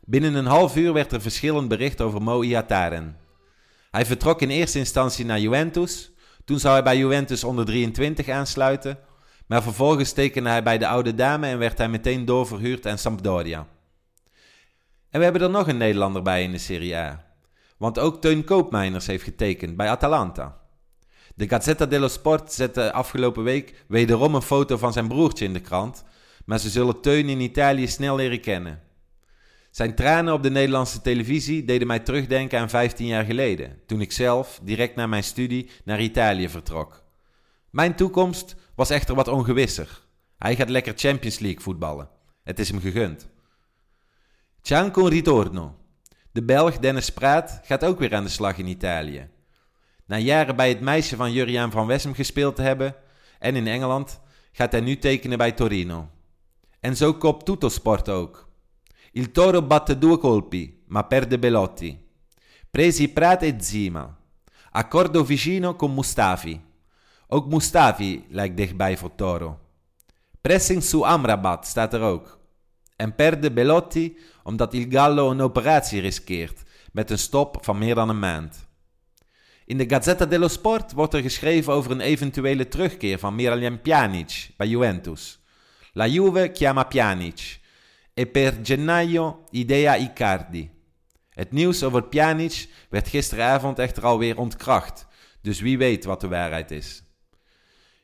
Binnen 0.00 0.34
een 0.34 0.46
half 0.46 0.76
uur 0.76 0.92
werd 0.92 1.12
er 1.12 1.20
verschillend 1.20 1.68
bericht 1.68 2.00
over 2.00 2.22
Mo 2.22 2.42
Iataren. 2.42 3.16
Hij 3.90 4.06
vertrok 4.06 4.42
in 4.42 4.50
eerste 4.50 4.78
instantie 4.78 5.24
naar 5.24 5.40
Juventus, 5.40 6.10
toen 6.48 6.58
zou 6.58 6.74
hij 6.74 6.82
bij 6.82 6.96
Juventus 6.96 7.44
onder 7.44 7.64
23 7.64 8.28
aansluiten, 8.28 8.98
maar 9.46 9.62
vervolgens 9.62 10.12
tekende 10.12 10.48
hij 10.48 10.62
bij 10.62 10.78
de 10.78 10.86
oude 10.86 11.14
dame 11.14 11.46
en 11.46 11.58
werd 11.58 11.78
hij 11.78 11.88
meteen 11.88 12.24
doorverhuurd 12.24 12.86
aan 12.86 12.98
Sampdoria. 12.98 13.66
En 15.10 15.18
we 15.18 15.24
hebben 15.24 15.42
er 15.42 15.50
nog 15.50 15.68
een 15.68 15.76
Nederlander 15.76 16.22
bij 16.22 16.42
in 16.42 16.50
de 16.50 16.58
Serie 16.58 16.96
A. 16.96 17.24
Want 17.78 17.98
ook 17.98 18.20
Teun 18.20 18.44
Koopmeiners 18.44 19.06
heeft 19.06 19.24
getekend 19.24 19.76
bij 19.76 19.88
Atalanta. 19.88 20.60
De 21.34 21.48
Gazzetta 21.48 21.86
dello 21.86 22.08
Sport 22.08 22.52
zette 22.52 22.92
afgelopen 22.92 23.42
week 23.42 23.84
wederom 23.88 24.34
een 24.34 24.42
foto 24.42 24.76
van 24.76 24.92
zijn 24.92 25.08
broertje 25.08 25.44
in 25.44 25.52
de 25.52 25.60
krant, 25.60 26.04
maar 26.44 26.58
ze 26.58 26.70
zullen 26.70 27.00
Teun 27.00 27.28
in 27.28 27.40
Italië 27.40 27.88
snel 27.88 28.16
leren 28.16 28.40
kennen. 28.40 28.82
Zijn 29.78 29.94
tranen 29.94 30.34
op 30.34 30.42
de 30.42 30.50
Nederlandse 30.50 31.00
televisie 31.00 31.64
deden 31.64 31.86
mij 31.86 31.98
terugdenken 31.98 32.60
aan 32.60 32.68
15 32.68 33.06
jaar 33.06 33.24
geleden, 33.24 33.80
toen 33.86 34.00
ik 34.00 34.12
zelf 34.12 34.60
direct 34.62 34.94
na 34.94 35.06
mijn 35.06 35.24
studie 35.24 35.70
naar 35.84 36.00
Italië 36.00 36.48
vertrok. 36.48 37.04
Mijn 37.70 37.94
toekomst 37.94 38.56
was 38.74 38.90
echter 38.90 39.14
wat 39.14 39.28
ongewisser. 39.28 40.02
Hij 40.38 40.56
gaat 40.56 40.68
lekker 40.68 40.92
Champions 40.96 41.38
League 41.38 41.60
voetballen. 41.60 42.08
Het 42.44 42.58
is 42.58 42.68
hem 42.68 42.80
gegund. 42.80 43.28
Cianco 44.62 45.06
ritorno. 45.06 45.76
De 46.32 46.42
Belg 46.42 46.78
Dennis 46.78 47.10
Praat 47.10 47.60
gaat 47.64 47.84
ook 47.84 47.98
weer 47.98 48.14
aan 48.14 48.24
de 48.24 48.30
slag 48.30 48.58
in 48.58 48.66
Italië. 48.66 49.28
Na 50.06 50.16
jaren 50.16 50.56
bij 50.56 50.68
het 50.68 50.80
meisje 50.80 51.16
van 51.16 51.32
Juriaan 51.32 51.70
van 51.70 51.86
Wessem 51.86 52.14
gespeeld 52.14 52.56
te 52.56 52.62
hebben 52.62 52.94
en 53.38 53.56
in 53.56 53.66
Engeland 53.66 54.20
gaat 54.52 54.72
hij 54.72 54.80
nu 54.80 54.98
tekenen 54.98 55.38
bij 55.38 55.52
Torino. 55.52 56.08
En 56.80 56.96
zo 56.96 57.14
kopt 57.14 57.44
Tuttosport 57.44 58.08
ook. 58.08 58.47
Il 59.18 59.32
Toro 59.32 59.62
batte 59.62 59.98
due 59.98 60.16
colpi, 60.16 60.84
ma 60.86 61.02
perde 61.02 61.40
Belotti. 61.40 61.98
Presi 62.70 63.08
Praat 63.08 63.42
e 63.42 63.56
Zima. 63.58 64.16
Accordo 64.70 65.24
vicino 65.24 65.74
con 65.74 65.92
Mustafi. 65.92 66.60
Ook 67.26 67.46
Mustafi 67.46 68.24
lijkt 68.28 68.56
dichtbij 68.56 68.96
voor 68.96 69.14
Toro. 69.14 69.58
Pressing 70.40 70.82
su 70.82 71.02
Amrabat 71.02 71.66
staat 71.66 71.94
er 71.94 72.00
ook. 72.00 72.38
En 72.96 73.14
perde 73.14 73.52
Belotti 73.52 74.18
omdat 74.42 74.74
Il 74.74 74.86
Gallo 74.88 75.30
een 75.30 75.40
operatie 75.40 76.00
riskeert 76.00 76.62
met 76.92 77.10
een 77.10 77.18
stop 77.18 77.58
van 77.60 77.78
meer 77.78 77.94
dan 77.94 78.08
een 78.08 78.18
maand. 78.18 78.66
In 79.64 79.78
de 79.78 79.88
Gazzetta 79.88 80.26
dello 80.26 80.48
Sport 80.48 80.92
wordt 80.92 81.14
er 81.14 81.22
geschreven 81.22 81.72
over 81.72 81.90
een 81.90 82.00
eventuele 82.00 82.68
terugkeer 82.68 83.18
van 83.18 83.34
Miralem 83.34 83.80
Pjanic 83.80 84.50
bij 84.56 84.68
Juventus. 84.68 85.40
La 85.92 86.06
Juve 86.06 86.50
chiama 86.52 86.84
Pjanic 86.84 87.57
e 88.18 88.26
per 88.26 88.58
gennaio 88.62 89.44
idea 89.50 89.94
Icardi. 89.96 90.70
Het 91.30 91.52
nieuws 91.52 91.82
over 91.82 92.02
Pjanic 92.02 92.68
werd 92.90 93.08
gisteravond 93.08 93.78
echter 93.78 94.04
alweer 94.04 94.38
ontkracht, 94.38 95.06
dus 95.42 95.60
wie 95.60 95.78
weet 95.78 96.04
wat 96.04 96.20
de 96.20 96.28
waarheid 96.28 96.70
is. 96.70 97.02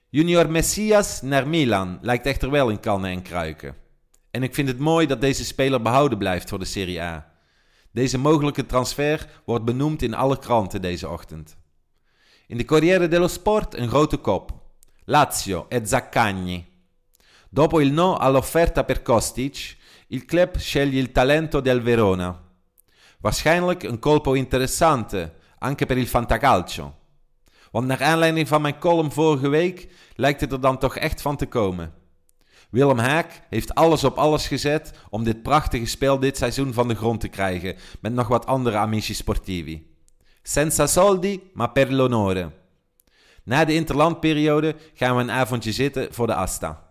Junior 0.08 0.50
Messias 0.50 1.22
naar 1.22 1.48
Milan 1.48 1.98
lijkt 2.00 2.26
echter 2.26 2.50
wel 2.50 2.70
in 2.70 2.80
kannen 2.80 3.10
en 3.10 3.22
kruiken. 3.22 3.76
En 4.30 4.42
ik 4.42 4.54
vind 4.54 4.68
het 4.68 4.78
mooi 4.78 5.06
dat 5.06 5.20
deze 5.20 5.44
speler 5.44 5.82
behouden 5.82 6.18
blijft 6.18 6.48
voor 6.48 6.58
de 6.58 6.64
Serie 6.64 7.02
A. 7.02 7.32
Deze 7.90 8.18
mogelijke 8.18 8.66
transfer 8.66 9.42
wordt 9.44 9.64
benoemd 9.64 10.02
in 10.02 10.14
alle 10.14 10.38
kranten 10.38 10.82
deze 10.82 11.08
ochtend. 11.08 11.56
In 12.46 12.56
de 12.56 12.64
Corriere 12.64 13.08
dello 13.08 13.28
Sport 13.28 13.74
een 13.74 13.88
grote 13.88 14.16
kop. 14.16 14.52
Lazio 15.04 15.66
e 15.68 15.80
Zaccagni. 15.84 16.66
Dopo 17.50 17.80
il 17.80 17.92
no 17.92 18.14
all'offerta 18.14 18.82
per 18.82 19.02
Kostic 19.02 19.76
il 20.08 20.24
club 20.24 20.56
sceglie 20.58 21.00
il 21.00 21.12
talento 21.12 21.60
del 21.60 21.82
Verona. 21.82 22.42
Waarschijnlijk 23.20 23.82
een 23.82 23.98
colpo 23.98 24.34
interessante, 24.34 25.32
anche 25.58 25.86
per 25.86 25.96
il 25.96 26.06
fantacalcio. 26.06 26.94
Want 27.70 27.86
naar 27.86 28.02
aanleiding 28.02 28.48
van 28.48 28.62
mijn 28.62 28.78
column 28.78 29.12
vorige 29.12 29.48
week 29.48 29.88
lijkt 30.14 30.40
het 30.40 30.52
er 30.52 30.60
dan 30.60 30.78
toch 30.78 30.96
echt 30.96 31.22
van 31.22 31.36
te 31.36 31.46
komen. 31.46 31.92
Willem 32.70 32.98
Haak 32.98 33.40
heeft 33.48 33.74
alles 33.74 34.04
op 34.04 34.16
alles 34.16 34.46
gezet 34.46 34.92
om 35.10 35.24
dit 35.24 35.42
prachtige 35.42 35.86
spel 35.86 36.18
dit 36.18 36.36
seizoen 36.36 36.72
van 36.72 36.88
de 36.88 36.94
grond 36.94 37.20
te 37.20 37.28
krijgen, 37.28 37.76
met 38.00 38.12
nog 38.12 38.28
wat 38.28 38.46
andere 38.46 38.76
amici 38.76 39.14
sportivi. 39.14 39.96
Senza 40.42 40.86
soldi, 40.86 41.50
ma 41.52 41.66
per 41.66 41.92
l'onore. 41.92 42.50
Na 43.44 43.64
de 43.64 43.74
interlandperiode 43.74 44.76
gaan 44.94 45.16
we 45.16 45.22
een 45.22 45.30
avondje 45.30 45.72
zitten 45.72 46.14
voor 46.14 46.26
de 46.26 46.34
Asta. 46.34 46.83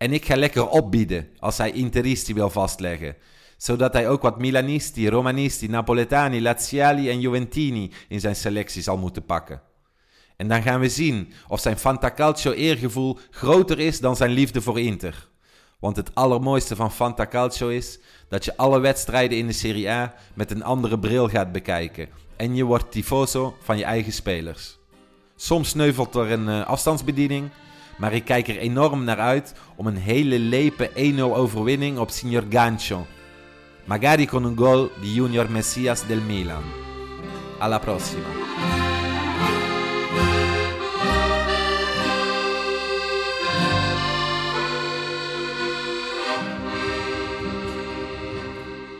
En 0.00 0.12
ik 0.12 0.24
ga 0.24 0.36
lekker 0.36 0.68
opbieden 0.68 1.28
als 1.38 1.58
hij 1.58 1.72
Interisti 1.72 2.34
wil 2.34 2.50
vastleggen, 2.50 3.16
zodat 3.56 3.92
hij 3.92 4.08
ook 4.08 4.22
wat 4.22 4.38
Milanisti, 4.38 5.08
Romanisti, 5.08 5.68
Napoletani, 5.68 6.42
Laziali 6.42 7.10
en 7.10 7.20
Juventini 7.20 7.90
in 8.08 8.20
zijn 8.20 8.36
selectie 8.36 8.82
zal 8.82 8.96
moeten 8.96 9.24
pakken. 9.24 9.62
En 10.36 10.48
dan 10.48 10.62
gaan 10.62 10.80
we 10.80 10.88
zien 10.88 11.32
of 11.48 11.60
zijn 11.60 11.78
Fantacalcio 11.78 12.52
eergevoel 12.52 13.18
groter 13.30 13.78
is 13.78 14.00
dan 14.00 14.16
zijn 14.16 14.30
liefde 14.30 14.60
voor 14.60 14.80
Inter. 14.80 15.28
Want 15.78 15.96
het 15.96 16.14
allermooiste 16.14 16.76
van 16.76 16.92
Fantacalcio 16.92 17.68
is 17.68 17.98
dat 18.28 18.44
je 18.44 18.56
alle 18.56 18.80
wedstrijden 18.80 19.38
in 19.38 19.46
de 19.46 19.52
Serie 19.52 19.90
A 19.90 20.14
met 20.34 20.50
een 20.50 20.64
andere 20.64 20.98
bril 20.98 21.28
gaat 21.28 21.52
bekijken. 21.52 22.08
En 22.36 22.54
je 22.54 22.64
wordt 22.64 22.92
tifoso 22.92 23.56
van 23.62 23.78
je 23.78 23.84
eigen 23.84 24.12
spelers. 24.12 24.78
Soms 25.36 25.68
sneuvelt 25.68 26.14
er 26.14 26.30
een 26.30 26.48
uh, 26.48 26.66
afstandsbediening, 26.66 27.50
maar 28.00 28.12
ik 28.12 28.24
kijk 28.24 28.48
er 28.48 28.58
enorm 28.58 29.04
naar 29.04 29.18
uit 29.18 29.54
om 29.76 29.86
een 29.86 29.96
hele 29.96 30.38
lepe 30.38 30.90
1-0 31.16 31.20
overwinning 31.20 31.98
op 31.98 32.10
Signor 32.10 32.44
Gancho. 32.48 33.06
Magari 33.84 34.26
con 34.26 34.44
un 34.44 34.56
gol 34.56 34.90
di 35.00 35.14
Junior 35.14 35.50
Messias 35.50 36.06
del 36.06 36.20
Milan. 36.20 36.62
Alla 37.58 37.78
prossima. 37.78 38.28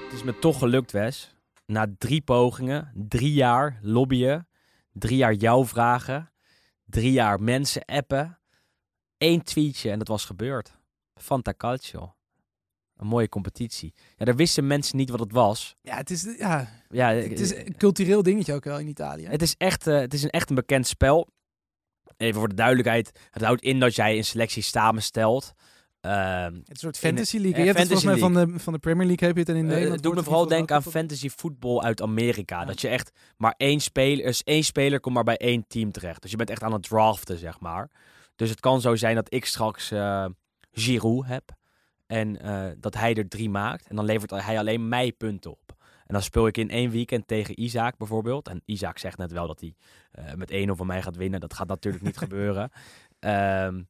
Het 0.05 0.13
is 0.13 0.23
me 0.23 0.39
toch 0.39 0.59
gelukt, 0.59 0.93
Wes. 0.93 1.35
Na 1.67 1.87
drie 1.99 2.21
pogingen, 2.23 2.93
drie 2.95 3.33
jaar 3.33 3.79
lobbyen, 3.83 4.49
drie 4.93 5.17
jaar 5.17 5.35
jou 5.35 5.67
vragen, 5.67 6.31
drie 6.85 7.13
jaar 7.13 7.43
mensen 7.43 7.85
appen, 7.85 8.40
één 9.21 9.43
tweetje 9.43 9.91
en 9.91 9.99
dat 9.99 10.09
was 10.09 10.25
gebeurd. 10.25 10.79
Fanta 11.15 11.55
Calcio. 11.57 12.15
Een 12.97 13.07
mooie 13.07 13.29
competitie. 13.29 13.95
Ja, 14.17 14.25
daar 14.25 14.37
wisten 14.37 14.67
mensen 14.67 14.97
niet 14.97 15.11
wat 15.11 15.21
het 15.21 15.33
was. 15.33 15.77
Ja, 15.83 15.97
het 15.97 16.11
is, 16.11 16.27
ja, 16.39 16.69
Ja, 16.89 17.09
het 17.09 17.41
is 17.41 17.55
een 17.55 17.77
cultureel 17.77 18.23
dingetje 18.23 18.55
ook 18.55 18.65
wel 18.65 18.79
in 18.79 18.89
Italië. 18.89 19.27
Het 19.27 19.43
is 19.43 19.55
echt, 19.59 19.87
eh, 19.87 19.99
het 19.99 20.15
is 20.15 20.23
een, 20.23 20.31
echt 20.31 20.49
een 20.49 20.55
bekend 20.55 20.87
spel. 20.87 21.29
Even 22.17 22.39
voor 22.41 22.49
de 22.49 22.55
duidelijkheid. 22.55 23.11
Het 23.31 23.43
houdt 23.43 23.63
in 23.63 23.81
dat 23.81 23.95
jij 23.95 24.17
een 24.17 24.25
selectie 24.25 24.63
samenstelt. 24.63 25.53
Ehm, 26.01 26.55
Het 26.55 26.55
is 26.55 26.69
een 26.69 26.77
soort 26.77 26.99
fantasy 26.99 27.37
league. 27.37 27.55
eh, 27.55 27.59
je 27.61 27.65
hebt 27.67 27.79
het 27.79 27.87
volgens 27.89 28.11
mij 28.11 28.19
van 28.19 28.35
de, 28.35 28.59
van 28.59 28.73
de 28.73 28.79
Premier 28.79 29.07
League 29.07 29.27
heb 29.29 29.37
je 29.37 29.43
het 29.43 29.51
en 29.51 29.57
in 29.57 29.63
eh, 29.65 29.69
Nederland. 29.69 29.95
het 29.95 30.03
doet 30.03 30.15
me 30.15 30.23
vooral 30.23 30.47
denken 30.47 30.77
aan 30.77 30.83
fantasy 30.83 31.29
voetbal 31.29 31.83
uit 31.83 32.03
Amerika. 32.03 32.65
Dat 32.65 32.81
je 32.81 32.89
echt 32.89 33.11
maar 33.37 33.55
één 33.57 33.81
speler, 33.81 34.25
dus 34.25 34.43
één 34.43 34.65
speler 34.65 35.01
komt 35.01 35.15
maar 35.15 35.25
bij 35.25 35.37
één 35.37 35.65
team 35.69 35.93
terecht. 35.93 36.23
Dus 36.23 36.31
je 36.31 36.37
bent 36.37 36.51
echt 36.51 36.63
aan 36.63 36.73
het 36.73 36.83
draften, 36.83 37.39
zeg 37.39 37.61
maar. 37.61 37.91
Dus 38.41 38.51
het 38.51 38.61
kan 38.61 38.81
zo 38.81 38.97
zijn 38.97 39.15
dat 39.15 39.35
ik 39.35 39.45
straks 39.45 39.91
eh 39.91 40.27
Giroud 40.73 41.27
heb. 41.27 41.53
En 42.07 42.41
eh, 42.41 42.73
dat 42.79 42.95
hij 42.95 43.15
er 43.15 43.29
drie 43.29 43.51
maakt. 43.51 43.89
En 43.89 43.97
dan 43.97 44.05
levert 44.05 44.31
hij 44.31 44.59
alleen 44.59 44.89
mij 44.89 45.13
punten 45.13 45.51
op. 45.51 45.77
En 45.79 46.15
dan 46.15 46.23
speel 46.23 46.47
ik 46.47 46.57
in 46.57 46.71
één 46.71 46.91
weekend 46.91 47.27
tegen 47.27 47.61
Isaac 47.61 47.97
bijvoorbeeld. 47.97 48.49
En 48.49 48.63
Isaac 48.65 48.99
zegt 48.99 49.19
net 49.19 49.33
wel 49.33 49.47
dat 49.47 49.61
hij 49.61 49.75
eh, 50.11 50.35
met 50.35 50.53
1-0 50.53 50.71
van 50.73 50.87
mij 50.87 51.03
gaat 51.03 51.17
winnen. 51.17 51.41
Dat 51.41 51.55
gaat 51.55 51.69
natuurlijk 51.69 52.05
niet 52.05 52.19
gebeuren. 52.27 52.71
Ehm, 53.19 53.83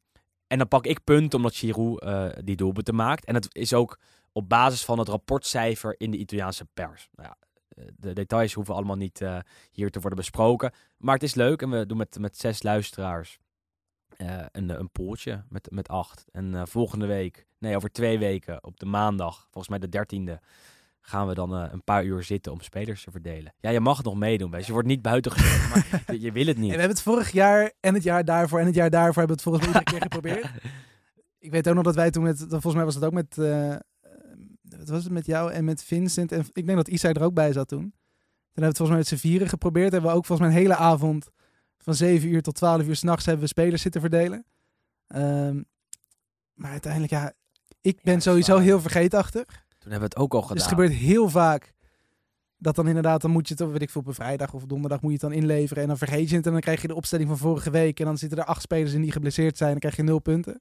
en 0.47 0.59
dan 0.59 0.69
pak 0.69 0.87
ik 0.87 1.05
punten 1.05 1.39
omdat 1.39 1.57
Giroud 1.57 2.05
die 2.47 2.57
doelpunten 2.57 2.95
maakt. 2.95 3.25
En 3.25 3.35
het 3.35 3.55
is 3.55 3.73
ook 3.73 3.99
op 4.33 4.49
basis 4.49 4.85
van 4.85 4.99
het 4.99 5.09
rapportcijfer 5.09 5.95
in 5.99 6.11
de 6.11 6.17
Italiaanse 6.17 6.67
pers. 6.75 7.09
Nou 7.13 7.29
ja, 7.29 7.37
de 7.97 8.13
details 8.13 8.53
hoeven 8.53 8.75
allemaal 8.75 8.97
niet 8.97 9.25
hier 9.71 9.91
te 9.91 10.01
worden 10.01 10.19
besproken. 10.19 10.73
Maar 10.97 11.15
het 11.15 11.23
is 11.23 11.35
leuk 11.35 11.63
en 11.63 11.71
we 11.71 11.87
doen 11.87 11.99
met, 11.99 12.19
met 12.19 12.39
zes 12.39 12.63
luisteraars 12.63 13.39
eh, 14.21 14.47
een, 14.53 14.69
een 14.69 14.91
poeltje 14.91 15.45
met, 15.49 15.69
met 15.71 15.89
acht. 15.89 16.25
En 16.33 16.55
eh, 16.55 16.63
volgende 16.67 17.07
week, 17.07 17.47
nee, 17.59 17.77
over 17.77 17.93
twee 17.93 18.19
weken, 18.19 18.65
op 18.65 18.81
de 18.81 18.87
maandag, 18.87 19.41
volgens 19.43 19.69
mij 19.69 19.79
de 19.79 19.89
dertiende, 19.89 20.41
gaan 21.01 21.27
we 21.27 21.35
dan 21.35 21.55
eh, 21.57 21.73
een 21.73 21.85
paar 21.85 22.05
uur 22.05 22.23
zitten 22.23 22.53
om 22.53 22.61
spelers 22.61 23.05
te 23.05 23.11
verdelen. 23.11 23.55
Ja, 23.61 23.71
je 23.71 23.81
mag 23.81 24.03
nog 24.03 24.17
meedoen, 24.17 24.51
Wes. 24.51 24.67
Je 24.67 24.73
wordt 24.73 24.89
niet 24.89 25.03
buiten 25.03 25.33
gesloten, 25.33 25.69
maar 25.69 26.03
je, 26.15 26.21
je 26.21 26.33
wil 26.33 26.47
het 26.47 26.57
En 26.57 26.63
niet. 26.63 26.71
we 26.71 26.77
hebben 26.79 26.97
het 26.97 27.05
vorig 27.05 27.31
jaar 27.31 27.73
en 27.81 27.95
het 27.95 28.03
jaar 28.03 28.25
daarvoor 28.25 28.59
en 28.61 28.67
het 28.67 28.75
jaar 28.75 28.91
daarvoor 28.91 29.23
hebben 29.23 29.37
we 29.37 29.43
het 29.43 29.43
volgens 29.43 29.67
mij 29.67 29.75
iedere 29.75 29.91
keer 29.91 30.03
geprobeerd. 30.11 30.51
Ik 31.39 31.51
weet 31.51 31.69
ook 31.69 31.75
nog 31.75 31.85
dat 31.85 31.95
wij 31.95 32.11
toen 32.11 32.23
met, 32.23 32.39
volgens 32.49 32.75
mij 32.75 32.85
was 32.85 32.95
het 32.95 33.05
ook 33.05 33.13
met, 33.13 33.39
eh, 33.39 33.73
eh, 33.73 33.81
wat 34.63 34.89
was 34.89 35.05
het 35.05 35.13
met 35.13 35.27
jou 35.27 35.53
en 35.53 35.65
met 35.65 35.83
Vincent 35.83 36.33
en 36.33 36.45
ik 36.53 36.67
denk 36.67 36.77
dat 36.77 36.89
Isa 36.89 37.13
er 37.13 37.23
ook 37.23 37.35
bij 37.35 37.53
zat 37.53 37.69
toen. 37.69 37.81
Toen 37.81 38.63
hebben 38.63 38.63
we 38.63 38.67
het 38.67 38.77
volgens 38.77 38.89
mij 38.89 38.99
met 38.99 39.21
z'n 39.21 39.29
vieren 39.29 39.49
geprobeerd. 39.49 39.93
Hebben 39.93 40.11
we 40.11 40.17
ook 40.17 40.27
volgens 40.27 40.49
mij 40.49 40.57
een 40.57 40.63
hele 40.63 40.77
avond 40.77 41.31
van 41.83 41.95
7 41.95 42.29
uur 42.29 42.43
tot 42.43 42.55
12 42.55 42.87
uur 42.87 42.97
s'nachts 42.97 43.25
hebben 43.25 43.43
we 43.43 43.51
spelers 43.51 43.83
zitten 43.83 44.01
verdelen. 44.01 44.45
Ehm, 45.07 45.63
maar 46.55 46.71
uiteindelijk, 46.71 47.13
ja, 47.13 47.33
ik 47.81 48.03
ben 48.03 48.21
sowieso 48.21 48.55
waar. 48.55 48.63
heel 48.63 48.81
vergeetachtig. 48.81 49.45
Toen 49.79 49.91
hebben 49.91 50.09
we 50.09 50.15
het 50.15 50.17
ook 50.17 50.35
al 50.35 50.41
gedaan. 50.41 50.57
Dus 50.57 50.65
het 50.65 50.75
gebeurt 50.75 50.93
heel 50.93 51.29
vaak 51.29 51.73
dat 52.59 52.75
dan 52.75 52.89
inderdaad, 52.89 53.21
dan 53.21 53.31
moet 53.31 53.49
je 53.49 53.55
het, 53.55 53.63
op, 53.63 53.73
weet 53.73 53.83
ik 53.83 53.91
veel, 53.91 54.01
op 54.01 54.07
een 54.07 54.15
vrijdag 54.15 54.55
of 54.55 54.65
donderdag 54.65 55.01
moet 55.01 55.13
je 55.13 55.19
het 55.19 55.33
dan 55.33 55.43
inleveren. 55.43 55.83
En 55.83 55.89
dan 55.89 55.99
vergeet 55.99 56.31
je 56.31 56.37
het 56.37 56.47
en 56.47 56.53
dan 56.53 56.61
krijg 56.61 56.83
je 56.83 56.89
de 56.89 56.95
opstelling 56.95 57.29
van 57.29 57.39
vorige 57.39 57.71
week. 57.71 58.01
En 58.01 58.05
dan 58.05 58.19
zitten 58.19 58.39
er 58.39 58.45
acht 58.45 58.63
spelers 58.63 58.93
in 58.93 59.03
die 59.03 59.13
geblesseerd 59.13 59.57
zijn. 59.57 59.73
En 59.73 59.81
dan 59.81 59.91
krijg 59.91 59.97
je 59.97 60.13
nul 60.13 60.19
punten. 60.19 60.61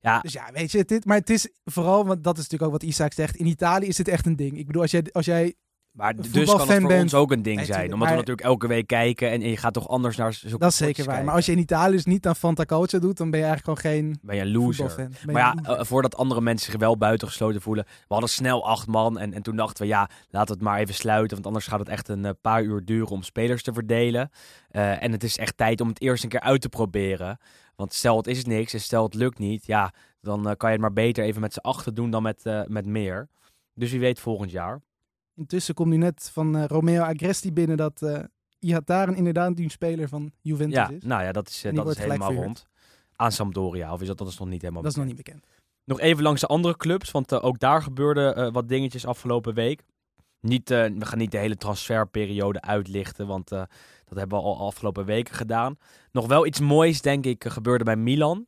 Ja, 0.00 0.20
Dus 0.20 0.32
ja, 0.32 0.52
weet 0.52 0.72
je, 0.72 0.84
dit, 0.84 1.04
maar 1.04 1.16
het 1.16 1.30
is 1.30 1.48
vooral, 1.64 2.06
want 2.06 2.24
dat 2.24 2.38
is 2.38 2.42
natuurlijk 2.42 2.72
ook 2.72 2.80
wat 2.80 2.90
Isaac 2.90 3.12
zegt. 3.12 3.36
In 3.36 3.46
Italië 3.46 3.86
is 3.86 3.96
dit 3.96 4.08
echt 4.08 4.26
een 4.26 4.36
ding. 4.36 4.58
Ik 4.58 4.66
bedoel, 4.66 4.82
als 4.82 4.90
jij, 4.90 5.06
als 5.12 5.26
jij 5.26 5.54
Maar 5.96 6.16
dus 6.16 6.30
kan 6.30 6.60
het 6.60 6.78
voor 6.78 6.88
bent- 6.88 7.02
ons 7.02 7.14
ook 7.14 7.32
een 7.32 7.42
ding 7.42 7.64
zijn. 7.64 7.92
Omdat 7.92 8.08
we 8.08 8.14
natuurlijk 8.14 8.46
elke 8.46 8.66
week 8.66 8.86
kijken 8.86 9.30
en, 9.30 9.40
je 9.40 9.56
gaat 9.56 9.72
toch 9.74 9.88
anders 9.88 10.16
naar 10.16 10.32
zulke 10.32 10.58
dat 10.58 10.70
is 10.70 10.76
zeker 10.76 10.96
waar. 10.96 11.06
kijken. 11.06 11.24
Maar 11.24 11.34
als 11.34 11.46
je 11.46 11.52
in 11.52 11.58
Italië 11.58 11.92
dus 11.92 12.04
niet 12.04 12.26
aan 12.26 12.36
Fanta 12.36 12.64
Calcio 12.64 12.98
doet, 12.98 13.16
dan 13.16 13.30
ben 13.30 13.40
je 13.40 13.46
eigenlijk 13.46 13.78
gewoon 13.78 13.94
geen 13.94 14.18
Ben 14.22 14.36
je 14.36 14.42
een 14.42 14.50
loser. 14.52 14.74
voetbalfan. 14.90 15.08
Ben 15.08 15.18
je 15.26 15.32
Maar 15.32 15.42
ja, 15.42 15.54
loser. 15.62 15.78
eh, 15.78 15.84
voordat 15.84 16.16
andere 16.16 16.40
mensen 16.40 16.70
zich 16.70 16.80
wel 16.80 16.96
buitengesloten 16.96 17.60
voelen. 17.60 17.84
We 17.84 18.04
hadden 18.08 18.28
snel 18.28 18.66
acht 18.68 18.86
man 18.86 19.18
en, 19.18 19.32
en 19.32 19.42
toen 19.42 19.56
dachten 19.56 19.82
we, 19.82 19.88
ja, 19.88 20.08
laten 20.30 20.48
we 20.48 20.52
het 20.54 20.62
maar 20.70 20.78
even 20.78 20.94
sluiten. 20.94 21.34
Want 21.34 21.46
anders 21.46 21.66
gaat 21.66 21.78
het 21.78 21.88
echt 21.88 22.08
een 22.08 22.24
eh, 22.24 22.30
paar 22.40 22.62
uur 22.62 22.84
duren 22.84 23.08
om 23.10 23.22
spelers 23.22 23.62
te 23.62 23.72
verdelen. 23.72 24.30
Eh, 24.68 25.02
en 25.02 25.12
het 25.12 25.24
is 25.24 25.36
echt 25.38 25.56
tijd 25.56 25.80
om 25.80 25.88
het 25.88 26.00
eerst 26.00 26.22
een 26.22 26.28
keer 26.30 26.40
uit 26.40 26.60
te 26.60 26.68
proberen. 26.68 27.38
Want 27.76 27.92
stel 27.94 28.16
het 28.16 28.26
is 28.26 28.44
niks 28.44 28.72
en 28.72 28.80
stel 28.80 29.02
het 29.04 29.14
lukt 29.14 29.38
niet, 29.38 29.66
ja, 29.66 29.92
dan 30.20 30.42
kan 30.42 30.68
je 30.70 30.74
het 30.76 30.80
maar 30.80 30.92
beter 30.92 31.24
even 31.24 31.40
met 31.40 31.52
z'n 31.52 31.58
achter 31.58 31.94
doen 31.94 32.10
dan 32.10 32.22
met, 32.22 32.42
met 32.66 32.86
meer. 32.86 33.28
Dus 33.74 33.90
wie 33.90 34.00
weet 34.00 34.20
volgend 34.20 34.50
jaar. 34.50 34.80
Intussen 35.36 35.74
komt 35.74 35.88
nu 35.90 35.96
net 35.96 36.30
van 36.32 36.56
eh, 36.56 36.64
Romeo 36.64 37.02
Agresti 37.02 37.52
binnen 37.52 37.76
dat 37.76 38.02
eh 38.02 38.18
Ihataren 38.58 39.14
inderdaad 39.14 39.58
een 39.58 39.70
speler 39.70 40.08
van 40.08 40.32
Juventus 40.40 40.76
Ja, 40.76 40.90
is. 40.90 41.02
nou 41.02 41.22
ja, 41.22 41.32
dat 41.32 41.48
is, 41.48 41.64
eh, 41.64 41.74
dat 41.74 41.88
is 41.90 41.98
helemaal 41.98 42.18
verhuurd. 42.26 42.44
rond. 42.44 42.66
Aan 43.16 43.32
Sampdoria, 43.32 43.92
of 43.92 44.00
is 44.00 44.06
dat, 44.06 44.18
dat 44.18 44.28
is 44.28 44.38
nog 44.38 44.48
niet 44.48 44.60
helemaal 44.60 44.82
Dat 44.82 44.90
is 44.90 44.96
nog 44.96 45.06
niet 45.06 45.16
bekend. 45.16 45.46
Nog 45.84 46.00
even 46.00 46.22
langs 46.22 46.40
de 46.40 46.46
andere 46.46 46.76
clubs, 46.76 47.10
want 47.10 47.32
ook 47.42 47.58
daar 47.58 47.82
gebeurden 47.82 48.52
wat 48.52 48.68
dingetjes 48.68 49.06
afgelopen 49.06 49.54
week. 49.54 49.82
Niet, 50.40 50.68
we 50.68 50.96
gaan 50.98 51.18
niet 51.18 51.30
de 51.30 51.38
hele 51.38 51.56
transferperiode 51.56 52.60
uitlichten, 52.60 53.26
want 53.26 53.48
dat 53.48 53.68
hebben 54.18 54.38
we 54.38 54.44
al 54.44 54.58
afgelopen 54.66 55.04
weken 55.04 55.34
gedaan. 55.34 55.78
Nog 56.12 56.26
wel 56.26 56.46
iets 56.46 56.60
moois, 56.60 57.00
denk 57.00 57.26
ik, 57.26 57.44
gebeurde 57.48 57.84
bij 57.84 57.96
Milan. 57.96 58.46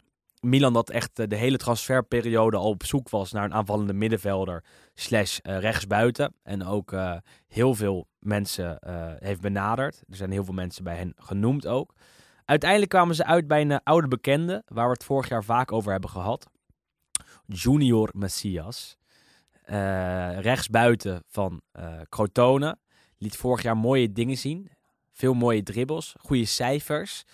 Milan 0.49 0.73
dat 0.73 0.91
echt 0.91 1.19
eh, 1.19 1.27
de 1.27 1.37
hele 1.37 1.57
transferperiode 1.57 2.57
al 2.57 2.69
op 2.69 2.85
zoek 2.85 3.09
was 3.09 3.33
naar 3.33 3.45
een 3.45 3.55
aanvallende 3.55 3.93
middenvelder 3.93 4.65
slash 4.95 5.39
eh, 5.39 5.59
rechtsbuiten. 5.59 6.35
En 6.43 6.65
ook 6.65 6.93
eh, 6.93 7.17
heel 7.47 7.75
veel 7.75 8.07
mensen 8.19 8.79
heeft 9.19 9.41
benaderd. 9.41 10.03
Er 10.09 10.17
zijn 10.17 10.31
heel 10.31 10.45
veel 10.45 10.55
mensen 10.55 10.85
bij 10.85 10.97
hen 10.97 11.13
genoemd 11.17 11.67
ook. 11.67 11.95
Uiteindelijk 12.45 12.91
kwamen 12.91 13.15
ze 13.15 13.25
uit 13.25 13.47
bij 13.47 13.61
een 13.61 13.83
oude 13.83 14.09
bekende, 14.09 14.63
waar 14.67 14.87
we 14.87 14.93
het 14.93 15.05
vorig 15.05 15.29
jaar 15.29 15.45
vaak 15.45 15.73
over 15.73 15.93
hebben 15.93 16.11
gehad. 16.11 16.47
Junior 17.47 18.11
Messias. 18.13 18.97
Rechtsbuiten 20.41 21.23
van 21.27 21.61
eh 21.73 22.01
Crotone. 22.09 22.79
Liet 23.19 23.37
vorig 23.37 23.63
jaar 23.63 23.77
mooie 23.77 24.13
dingen 24.13 24.37
zien. 24.37 24.71
Veel 25.13 25.35
mooie 25.35 25.63
dribbles, 25.63 26.15
goede 26.21 26.45
cijfers. 26.45 27.25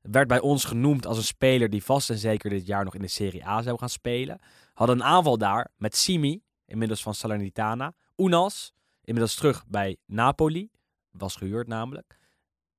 Werd 0.00 0.28
bij 0.28 0.40
ons 0.40 0.64
genoemd 0.64 1.06
als 1.06 1.16
een 1.16 1.24
speler 1.24 1.70
die 1.70 1.84
vast 1.84 2.10
en 2.10 2.18
zeker 2.18 2.50
dit 2.50 2.66
jaar 2.66 2.84
nog 2.84 2.94
in 2.94 3.00
de 3.00 3.08
Serie 3.08 3.46
A 3.46 3.62
zou 3.62 3.78
gaan 3.78 3.88
spelen. 3.88 4.38
Hadden 4.74 4.96
een 4.96 5.04
aanval 5.04 5.38
daar 5.38 5.70
met 5.76 5.96
Simi, 5.96 6.42
inmiddels 6.66 7.02
van 7.02 7.14
Salernitana. 7.14 7.94
Unas, 8.16 8.72
inmiddels 9.04 9.34
terug 9.34 9.66
bij 9.66 9.96
Napoli. 10.06 10.70
Was 11.10 11.36
gehuurd 11.36 11.68
namelijk. 11.68 12.18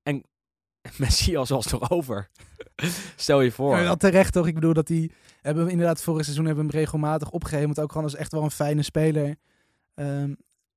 En 0.03 0.23
Messias 0.97 1.49
was 1.49 1.65
toch 1.65 1.89
over? 1.89 2.29
Stel 3.15 3.41
je 3.41 3.51
voor. 3.51 3.77
Ja, 3.77 3.83
wel 3.83 3.95
terecht 3.95 4.33
toch? 4.33 4.47
Ik 4.47 4.55
bedoel 4.55 4.73
dat 4.73 4.87
die 4.87 5.11
hebben 5.41 5.65
we 5.65 5.71
inderdaad 5.71 6.01
vorig 6.01 6.23
seizoen 6.23 6.45
hebben 6.45 6.65
we 6.65 6.71
hem 6.71 6.79
regelmatig. 6.79 7.29
Want 7.29 7.79
ook 7.79 7.91
gewoon 7.91 8.03
als 8.03 8.15
echt 8.15 8.31
wel 8.31 8.43
een 8.43 8.51
fijne 8.51 8.83
speler. 8.83 9.35
Ehm, 9.93 10.33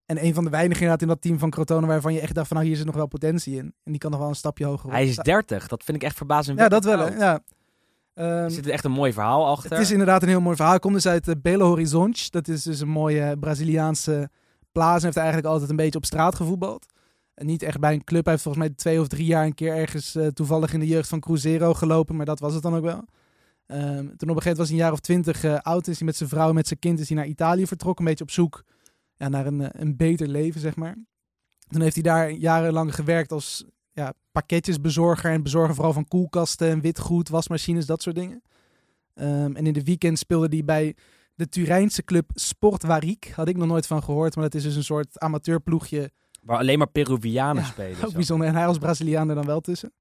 en 0.07 0.25
een 0.25 0.35
van 0.35 0.45
de 0.45 0.51
weinigen 0.51 0.83
inderdaad 0.83 1.03
in 1.03 1.09
dat 1.09 1.21
team 1.21 1.39
van 1.39 1.51
Crotone 1.51 1.87
waarvan 1.87 2.13
je 2.15 2.21
echt 2.21 2.35
dacht 2.35 2.49
van 2.49 2.57
nou 2.57 2.69
hier 2.69 2.77
zit 2.77 2.87
nog 2.87 2.95
wel 2.95 3.07
potentie 3.07 3.57
in. 3.57 3.75
En 3.85 3.91
die 3.93 3.99
kan 3.99 4.11
nog 4.11 4.21
wel 4.21 4.29
een 4.29 4.35
stapje 4.35 4.65
hoger 4.65 4.85
op. 4.87 4.91
Hij 4.91 5.07
is 5.07 5.17
30. 5.17 5.69
Dat 5.69 5.85
vind 5.85 5.97
ik 5.97 6.03
echt 6.03 6.17
verbazend. 6.17 6.59
Ja, 6.59 6.69
dat 6.69 6.85
wel. 6.85 6.99
hè. 6.99 7.15
Ja. 7.17 7.41
Ehm, 8.15 8.27
Er 8.29 8.51
zit 8.51 8.67
echt 8.67 8.85
een 8.85 8.91
mooi 8.91 9.13
verhaal 9.13 9.47
achter. 9.47 9.71
het 9.71 9.81
is 9.81 9.91
inderdaad 9.91 10.23
een 10.23 10.29
heel 10.29 10.41
mooi 10.41 10.55
verhaal. 10.55 10.73
Hij 10.73 10.81
komt 10.83 10.95
dus 10.95 11.07
uit 11.07 11.29
uh, 11.29 11.35
Belo 11.43 11.67
Horizonte. 11.67 12.31
Dat 12.31 12.49
is 12.49 12.63
dus 12.63 12.81
een 12.81 12.89
mooie 12.89 13.37
Braziliaanse 13.39 14.31
plaats. 14.73 14.99
En 14.99 15.05
heeft 15.05 15.17
eigenlijk 15.17 15.47
altijd 15.47 15.71
een 15.71 15.77
beetje 15.77 15.99
op 15.99 16.05
straat 16.05 16.35
gevoetbald. 16.35 16.87
En 17.35 17.47
niet 17.47 17.63
echt 17.63 17.81
bij 17.81 17.93
een 17.93 18.05
club. 18.05 18.23
Hij 18.23 18.33
heeft 18.33 18.45
volgens 18.45 18.65
mij 18.67 18.75
twee 18.77 19.01
of 19.01 19.09
drie 19.09 19.27
jaar 19.27 19.45
een 19.45 19.55
keer 19.55 19.75
ergens 19.75 20.15
eh, 20.15 20.27
toevallig 20.27 20.73
in 20.73 20.81
de 20.81 20.87
jeugd 20.87 21.09
van 21.09 21.21
Cruzeiro 21.21 21.75
gelopen. 21.75 22.17
Maar 22.17 22.27
dat 22.27 22.41
was 22.41 22.55
het 22.55 22.63
dan 22.63 22.75
ook 22.75 22.85
wel. 22.85 23.05
Ehm, 23.67 23.83
toen 23.97 24.03
op 24.05 24.11
een 24.11 24.19
gegeven 24.19 24.29
moment 24.29 24.57
was 24.57 24.69
hij 24.69 24.77
een 24.77 24.83
jaar 24.83 24.93
of 24.93 25.01
twintig 25.01 25.45
eh, 25.45 25.59
oud. 25.61 25.87
Is 25.89 25.97
hij 25.99 26.07
met 26.07 26.17
zijn 26.17 26.29
vrouw 26.29 26.49
en 26.49 26.55
met 26.55 26.67
zijn 26.67 26.79
kind 26.79 27.01
is 27.01 27.09
hij 27.09 27.17
naar 27.17 27.27
Italië 27.27 27.67
vertrokken. 27.67 28.05
Een 28.05 28.11
beetje 28.11 28.25
op 28.25 28.31
zoek 28.31 28.63
ja, 29.17 29.29
naar 29.29 29.47
een, 29.47 29.61
eh, 29.61 29.81
een 29.81 29.97
beter 29.97 30.29
leven, 30.29 30.61
zeg 30.61 30.77
maar. 30.77 30.97
Toen 31.69 31.81
heeft 31.81 31.95
hij 31.95 32.03
daar 32.03 32.31
jarenlang 32.31 32.95
gewerkt 32.95 33.33
als 33.33 33.65
ja, 33.93 34.13
pakketjesbezorger. 34.33 35.31
En 35.31 35.43
bezorger 35.43 35.75
vooral 35.75 35.93
van 35.93 36.09
koelkasten 36.09 36.69
en 36.69 36.81
witgoed, 36.81 37.29
wasmachines, 37.29 37.87
dat 37.87 38.03
soort 38.03 38.17
dingen. 38.17 38.43
Ehm, 39.15 39.57
en 39.57 39.67
in 39.67 39.73
de 39.73 39.83
weekend 39.85 40.19
speelde 40.19 40.49
hij 40.49 40.65
bij 40.65 40.97
de 41.35 41.49
Turijnse 41.49 42.05
club 42.05 42.31
Sport 42.35 42.83
Warik. 42.83 43.33
Had 43.35 43.49
ik 43.49 43.57
nog 43.57 43.69
nooit 43.69 43.87
van 43.87 44.03
gehoord, 44.03 44.35
maar 44.35 44.45
dat 44.45 44.55
is 44.55 44.63
dus 44.63 44.77
een 44.77 44.85
soort 44.85 45.19
amateurploegje. 45.19 46.11
Waar 46.43 46.59
alleen 46.59 46.79
maar 46.79 46.91
Peruvianen 46.91 47.63
Ja, 47.63 47.69
spelen. 47.69 47.97
Ook 48.05 48.11
zo. 48.11 48.17
bijzonder. 48.17 48.47
En 48.47 48.55
hij 48.55 48.67
als 48.67 48.79
Braziliaan 48.79 49.29
er 49.29 49.35
dan 49.35 49.47
wel 49.47 49.61
tussen. 49.61 49.93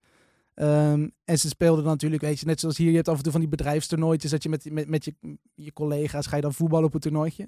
Ehm, 0.53 1.07
en 1.25 1.39
ze 1.39 1.47
speelden 1.47 1.83
dan 1.83 1.91
natuurlijk, 1.91 2.21
weet 2.21 2.39
je, 2.39 2.45
net 2.45 2.59
zoals 2.59 2.77
hier. 2.77 2.89
Je 2.89 2.95
hebt 2.95 3.07
af 3.07 3.17
en 3.17 3.23
toe 3.23 3.31
van 3.31 3.41
die 3.41 3.49
bedrijfstoernooitjes. 3.49 4.31
Dat 4.31 4.43
je 4.43 4.49
met, 4.49 4.71
met, 4.71 4.87
met 4.87 5.05
je, 5.05 5.15
je 5.55 5.73
collega's 5.73 6.27
ga 6.27 6.35
je 6.35 6.41
dan 6.41 6.53
voetballen 6.53 6.85
op 6.85 6.93
een 6.93 6.99
toernooitje. 6.99 7.47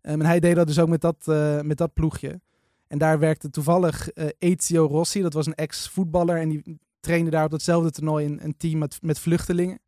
Ehm, 0.00 0.20
en 0.20 0.26
hij 0.26 0.40
deed 0.40 0.54
dat 0.54 0.66
dus 0.66 0.78
ook 0.78 0.88
met 0.88 1.00
dat, 1.00 1.16
eh, 1.24 1.60
met 1.60 1.78
dat 1.78 1.92
ploegje. 1.92 2.40
En 2.86 2.98
daar 2.98 3.18
werkte 3.18 3.50
toevallig 3.50 4.10
eh, 4.10 4.28
Ezio 4.38 4.86
Rossi. 4.86 5.22
Dat 5.22 5.32
was 5.32 5.46
een 5.46 5.54
ex-voetballer. 5.54 6.36
En 6.36 6.48
die 6.48 6.78
trainde 7.00 7.30
daar 7.30 7.44
op 7.44 7.50
datzelfde 7.50 7.90
toernooi 7.90 8.26
een, 8.26 8.44
een 8.44 8.56
team 8.56 8.78
met, 8.78 8.98
met 9.02 9.18
vluchtelingen. 9.18 9.78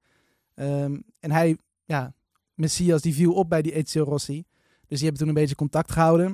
Ehm, 0.55 1.01
en 1.21 1.31
hij, 1.31 1.57
ja, 1.85 2.13
Messias, 2.55 3.03
die 3.03 3.15
viel 3.15 3.33
op 3.33 3.49
bij 3.49 3.63
die 3.63 3.73
Ezio 3.73 4.05
Rossi. 4.05 4.45
Dus 4.87 4.99
die 4.99 5.09
hebben 5.09 5.19
toen 5.19 5.29
een 5.29 5.41
beetje 5.41 5.55
contact 5.55 5.93
gehouden. 5.93 6.27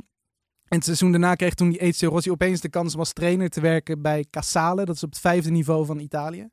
En 0.69 0.77
het 0.77 0.85
seizoen 0.85 1.11
daarna 1.11 1.35
kreeg 1.35 1.55
toen 1.55 1.71
die 1.71 1.81
Ezio 1.81 2.09
Rossi 2.09 2.31
opeens 2.31 2.61
de 2.61 2.69
kans 2.69 2.95
om 2.95 3.01
als 3.01 3.13
trainer 3.13 3.49
te 3.49 3.61
werken 3.61 4.03
bij 4.03 4.27
Casale. 4.31 4.85
Dat 4.85 4.95
is 4.95 5.03
op 5.03 5.11
het 5.11 5.21
vijfde 5.21 5.51
niveau 5.51 5.87
van 5.87 5.99
Italië. 5.99 6.49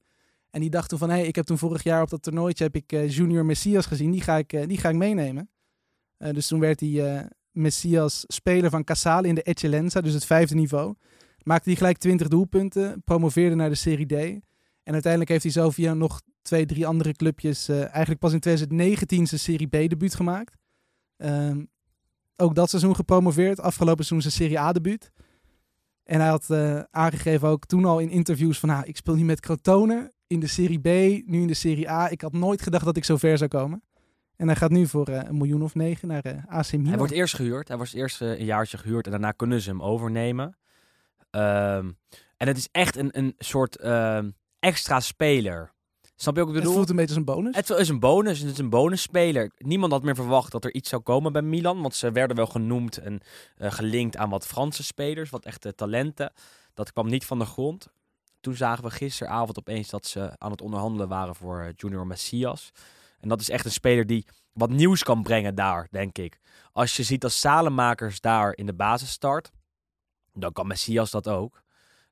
En 0.49 0.61
die 0.61 0.69
dacht 0.69 0.89
toen 0.89 0.99
van, 0.99 1.09
hé, 1.09 1.15
hey, 1.15 1.28
ik 1.28 1.36
heb 1.36 1.45
toen 1.45 1.57
vorig 1.57 1.84
jaar 1.84 2.01
op 2.01 2.09
dat 2.09 2.24
toernooitje 2.24 2.63
heb 2.63 2.76
ik 2.76 2.91
eh, 2.91 3.09
Junior 3.09 3.45
Messias 3.45 3.86
gezien. 3.86 4.11
Die 4.11 4.21
ga 4.21 4.38
ik, 4.38 4.67
die 4.67 4.78
ga 4.78 4.89
ik 4.89 4.95
meenemen. 4.95 5.49
Eh, 6.24 6.34
dus 6.34 6.47
toen 6.47 6.59
werd 6.59 6.80
hij 6.80 7.15
eh, 7.15 7.26
Messias 7.51 8.24
speler 8.28 8.69
van 8.69 8.84
Casale 8.84 9.28
in 9.28 9.36
de 9.36 9.43
Eccellenza, 9.43 10.01
dus 10.01 10.13
het 10.13 10.26
vijfde 10.26 10.55
niveau. 10.55 10.95
Maakte 11.43 11.69
hij 11.69 11.78
gelijk 11.78 11.97
20 11.97 12.28
doelpunten, 12.28 13.01
promoveerde 13.03 13.55
naar 13.55 13.69
de 13.69 13.76
Serie 13.76 14.05
D. 14.05 14.11
En 14.84 14.93
uiteindelijk 14.93 15.32
heeft 15.32 15.43
hij 15.43 15.51
zo 15.51 15.69
via 15.69 15.93
nog 15.93 16.21
twee, 16.41 16.65
drie 16.65 16.88
andere 16.88 17.13
clubjes 17.13 17.67
eh, 17.67 17.82
eigenlijk 17.82 18.19
pas 18.19 18.34
in 18.34 18.39
2019 18.39 19.28
zijn 19.28 19.39
Serie 19.39 19.67
B 19.67 19.71
debuut 19.71 20.15
gemaakt. 20.15 20.55
Ehm, 21.17 21.65
ook 22.36 22.55
dat 22.55 22.69
seizoen 22.69 22.95
gepromoveerd, 22.95 23.59
afgelopen 23.59 24.05
seizoen 24.05 24.32
zijn 24.32 24.43
Serie 24.43 24.59
A 24.59 24.71
debuut. 24.71 25.11
En 26.03 26.19
hij 26.19 26.30
had 26.30 26.49
aangegeven 26.91 27.47
ook 27.47 27.65
toen 27.65 27.86
al 27.86 27.99
in 27.99 28.09
interviews 28.09 28.59
van, 28.59 28.69
nou, 28.69 28.86
ik 28.86 28.97
speel 28.97 29.15
nu 29.15 29.24
met 29.24 29.39
Crotone 29.39 30.13
in 30.28 30.39
de 30.39 30.47
Serie 30.47 30.80
B, 30.80 30.86
nu 31.28 31.41
in 31.41 31.47
de 31.47 31.53
Serie 31.53 31.89
A. 31.89 32.09
Ik 32.09 32.21
had 32.21 32.34
nooit 32.34 32.61
gedacht 32.61 32.86
dat 32.86 32.97
ik 32.97 33.03
zo 33.03 33.17
ver 33.17 33.38
zou 33.38 33.49
komen. 33.49 33.84
En 34.43 34.49
hij 34.49 34.57
gaat 34.57 34.71
nu 34.71 34.87
voor 34.87 35.07
eh, 35.07 35.19
een 35.23 35.37
miljoen 35.37 35.63
of 35.63 35.75
negen 35.75 36.07
naar 36.07 36.23
eh, 36.23 36.45
AC 36.47 36.71
Milan. 36.71 36.87
Hij 36.87 36.97
wordt 36.97 37.13
eerst 37.13 37.35
gehuurd. 37.35 37.67
Hij 37.67 37.77
wordt 37.77 37.93
eerst 37.93 38.21
eh, 38.21 38.39
een 38.39 38.45
jaartje 38.45 38.77
gehuurd 38.77 39.05
en 39.05 39.11
daarna 39.11 39.31
kunnen 39.31 39.61
ze 39.61 39.69
hem 39.69 39.81
overnemen. 39.81 40.57
Ehm, 41.29 41.91
en 42.37 42.47
het 42.47 42.57
is 42.57 42.67
echt 42.71 42.95
een, 42.97 43.17
een 43.17 43.33
soort 43.37 43.77
ehm, 43.77 44.29
extra 44.59 44.99
speler. 44.99 45.73
Snap 46.15 46.35
je 46.35 46.41
ook 46.41 46.47
wat 46.47 46.55
ik 46.55 46.61
het 46.61 46.63
bedoel? 46.63 46.73
voelt 46.73 46.89
een 46.89 46.95
beetje 46.95 47.15
als 47.15 47.19
een 47.19 47.33
bonus. 47.33 47.55
Het 47.55 47.69
is 47.69 47.89
een 47.89 47.99
bonus. 47.99 48.39
Het 48.39 48.51
is 48.51 48.57
een 48.57 48.69
bonusspeler. 48.69 49.51
Niemand 49.57 49.91
had 49.91 50.03
meer 50.03 50.15
verwacht 50.15 50.51
dat 50.51 50.65
er 50.65 50.73
iets 50.73 50.89
zou 50.89 51.01
komen 51.01 51.31
bij 51.31 51.41
Milan. 51.41 51.81
Want 51.81 51.95
ze 51.95 52.11
werden 52.11 52.35
wel 52.35 52.47
genoemd 52.47 52.97
en 52.97 53.21
gelinkt 53.57 54.17
aan 54.17 54.29
wat 54.29 54.47
Franse 54.47 54.83
spelers. 54.83 55.29
Wat 55.29 55.45
echte 55.45 55.75
talenten. 55.75 56.33
Dat 56.73 56.93
kwam 56.93 57.09
niet 57.09 57.25
van 57.25 57.39
de 57.39 57.45
grond. 57.45 57.87
Toen 58.39 58.55
zagen 58.55 58.83
we 58.83 58.91
gisteravond 58.91 59.59
opeens 59.59 59.89
dat 59.89 60.05
ze 60.05 60.31
aan 60.37 60.51
het 60.51 60.61
onderhandelen 60.61 61.07
waren 61.07 61.35
voor 61.35 61.71
Junior 61.75 62.07
Messias. 62.07 62.71
En 63.24 63.30
dat 63.30 63.41
is 63.41 63.49
echt 63.49 63.65
een 63.65 63.71
speler 63.71 64.05
die 64.05 64.26
wat 64.53 64.69
nieuws 64.69 65.03
kan 65.03 65.24
brengen 65.24 65.55
daar, 65.55 65.88
denk 65.91 66.17
ik. 66.17 66.39
Als 66.71 66.95
je 66.97 67.03
ziet 67.03 67.21
dat 67.21 67.32
Salemakers 67.32 68.21
daar 68.21 68.55
in 68.55 68.65
de 68.65 68.74
basis 68.74 69.09
start, 69.09 69.51
dan 70.34 70.51
kan 70.51 70.67
Messias 70.67 71.11
dat 71.11 71.28
ook. 71.28 71.63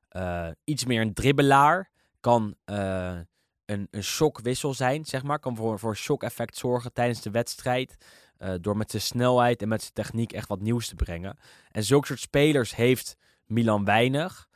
Eh, 0.08 0.48
iets 0.64 0.84
meer 0.84 1.00
een 1.00 1.14
dribbelaar. 1.14 1.90
Kan 2.20 2.54
eh, 2.64 3.18
een, 3.64 3.88
een 3.90 4.02
shockwissel 4.02 4.74
zijn, 4.74 5.04
zeg 5.04 5.22
maar. 5.22 5.38
Kan 5.38 5.56
voor, 5.56 5.78
voor 5.78 5.96
shock-effect 5.96 6.56
zorgen 6.56 6.92
tijdens 6.92 7.20
de 7.20 7.30
wedstrijd. 7.30 7.96
eh, 8.36 8.54
door 8.60 8.76
met 8.76 8.90
zijn 8.90 9.02
snelheid 9.02 9.62
en 9.62 9.68
met 9.68 9.80
zijn 9.80 9.92
techniek 9.92 10.32
echt 10.32 10.48
wat 10.48 10.60
nieuws 10.60 10.88
te 10.88 10.94
brengen. 10.94 11.38
En 11.70 11.84
zulke 11.84 12.06
soort 12.06 12.20
spelers 12.20 12.76
heeft 12.76 13.16
Milan 13.46 13.84
weinig. 13.84 14.50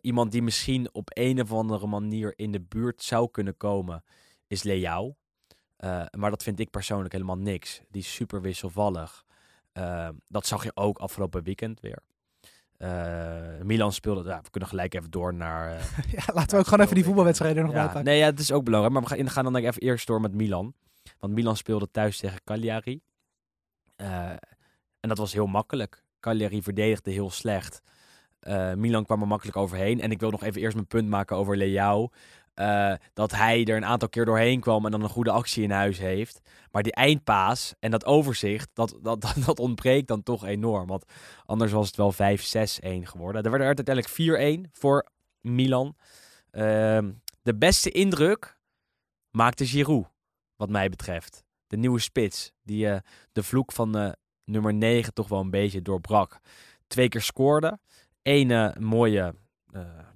Iemand 0.00 0.32
die 0.32 0.42
misschien 0.42 0.94
op 0.94 1.08
een 1.12 1.40
of 1.40 1.52
andere 1.52 1.86
manier 1.86 2.32
in 2.36 2.52
de 2.52 2.60
buurt 2.60 3.02
zou 3.02 3.30
kunnen 3.30 3.56
komen, 3.56 4.04
is 4.46 4.62
Leao. 4.62 5.16
Eh, 5.82 6.02
maar 6.10 6.30
dat 6.30 6.42
vind 6.42 6.60
ik 6.60 6.70
persoonlijk 6.70 7.12
helemaal 7.12 7.38
niks. 7.38 7.80
Die 7.90 8.02
is 8.02 8.14
super 8.14 8.40
wisselvallig. 8.40 9.24
Eh, 9.72 10.08
dat 10.28 10.46
zag 10.46 10.64
je 10.64 10.70
ook 10.74 10.98
afgelopen 10.98 11.42
weekend 11.42 11.80
weer. 11.80 11.98
Eh, 12.76 13.60
Milan 13.62 13.92
speelde, 13.92 14.28
ja, 14.28 14.40
we 14.42 14.50
kunnen 14.50 14.68
gelijk 14.68 14.94
even 14.94 15.10
door 15.10 15.34
naar... 15.34 15.70
ja, 16.16 16.22
laten 16.34 16.50
we 16.50 16.56
ook 16.56 16.64
gewoon 16.66 16.84
even 16.84 16.94
die 16.94 17.04
voetbalwedstrijden 17.04 17.58
er 17.58 17.64
nog 17.64 17.72
bij 17.72 17.82
ja, 17.82 17.88
pakken. 17.88 18.04
nee, 18.04 18.18
ja, 18.18 18.26
het 18.26 18.38
is 18.38 18.52
ook 18.52 18.64
belangrijk. 18.64 18.94
Maar 18.94 19.02
we 19.02 19.08
gaan, 19.08 19.30
gaan 19.30 19.44
dan 19.44 19.56
even 19.56 19.82
eerst 19.82 20.06
door 20.06 20.20
met 20.20 20.34
Milan. 20.34 20.74
Want 21.18 21.32
Milan 21.32 21.56
speelde 21.56 21.90
thuis 21.90 22.18
tegen 22.18 22.40
Cagliari. 22.44 23.00
En 25.00 25.08
dat 25.08 25.18
was 25.18 25.32
heel 25.32 25.46
makkelijk. 25.46 26.04
Cagliari 26.20 26.62
verdedigde 26.62 27.10
heel 27.10 27.30
slecht. 27.30 27.82
Milan 28.76 29.04
kwam 29.04 29.20
er 29.20 29.26
makkelijk 29.26 29.56
overheen. 29.56 30.00
En 30.00 30.10
ik 30.10 30.20
wil 30.20 30.30
nog 30.30 30.42
even 30.42 30.60
eerst 30.60 30.74
mijn 30.74 30.86
punt 30.86 31.08
maken 31.08 31.36
over 31.36 31.56
Leao. 31.56 32.10
Eh, 32.54 32.94
dat 33.14 33.30
hij 33.30 33.64
er 33.64 33.76
een 33.76 33.84
aantal 33.84 34.08
keer 34.08 34.24
doorheen 34.24 34.60
kwam 34.60 34.84
en 34.84 34.90
dan 34.90 35.02
een 35.02 35.08
goede 35.08 35.30
actie 35.30 35.62
in 35.62 35.70
huis 35.70 35.98
heeft. 35.98 36.40
Maar 36.70 36.82
die 36.82 36.92
eindpaas 36.92 37.74
en 37.80 37.90
dat 37.90 38.04
overzicht, 38.04 38.70
dat, 38.72 38.98
dat, 39.02 39.34
dat, 39.46 39.58
ontbreekt 39.58 40.08
dan 40.08 40.22
toch 40.22 40.44
enorm. 40.44 40.86
Want 40.86 41.04
anders 41.44 41.72
was 41.72 41.86
het 41.86 41.96
wel 41.96 42.12
5-6-1 42.12 42.16
geworden. 43.02 43.42
Er 43.42 43.50
werd 43.50 43.62
er 43.62 43.76
uiteindelijk 43.76 44.66
4-1 44.66 44.70
voor 44.72 45.06
Milan. 45.40 45.96
Ehm, 46.50 47.12
de 47.42 47.54
beste 47.54 47.90
indruk 47.90 48.58
maakte 49.30 49.66
Giroud, 49.66 50.06
wat 50.56 50.70
mij 50.70 50.88
betreft. 50.88 51.44
De 51.66 51.76
nieuwe 51.76 52.00
spits, 52.00 52.52
die 52.62 52.88
eh, 52.88 53.00
de 53.32 53.42
vloek 53.42 53.72
van 53.72 53.96
eh, 53.98 54.12
nummer 54.44 54.74
9 54.74 55.14
toch 55.14 55.28
wel 55.28 55.40
een 55.40 55.50
beetje 55.50 55.82
doorbrak. 55.82 56.38
Twee 56.86 57.08
keer 57.08 57.22
scoorde. 57.22 57.78
Eén 58.22 58.74
mooie, 58.78 59.34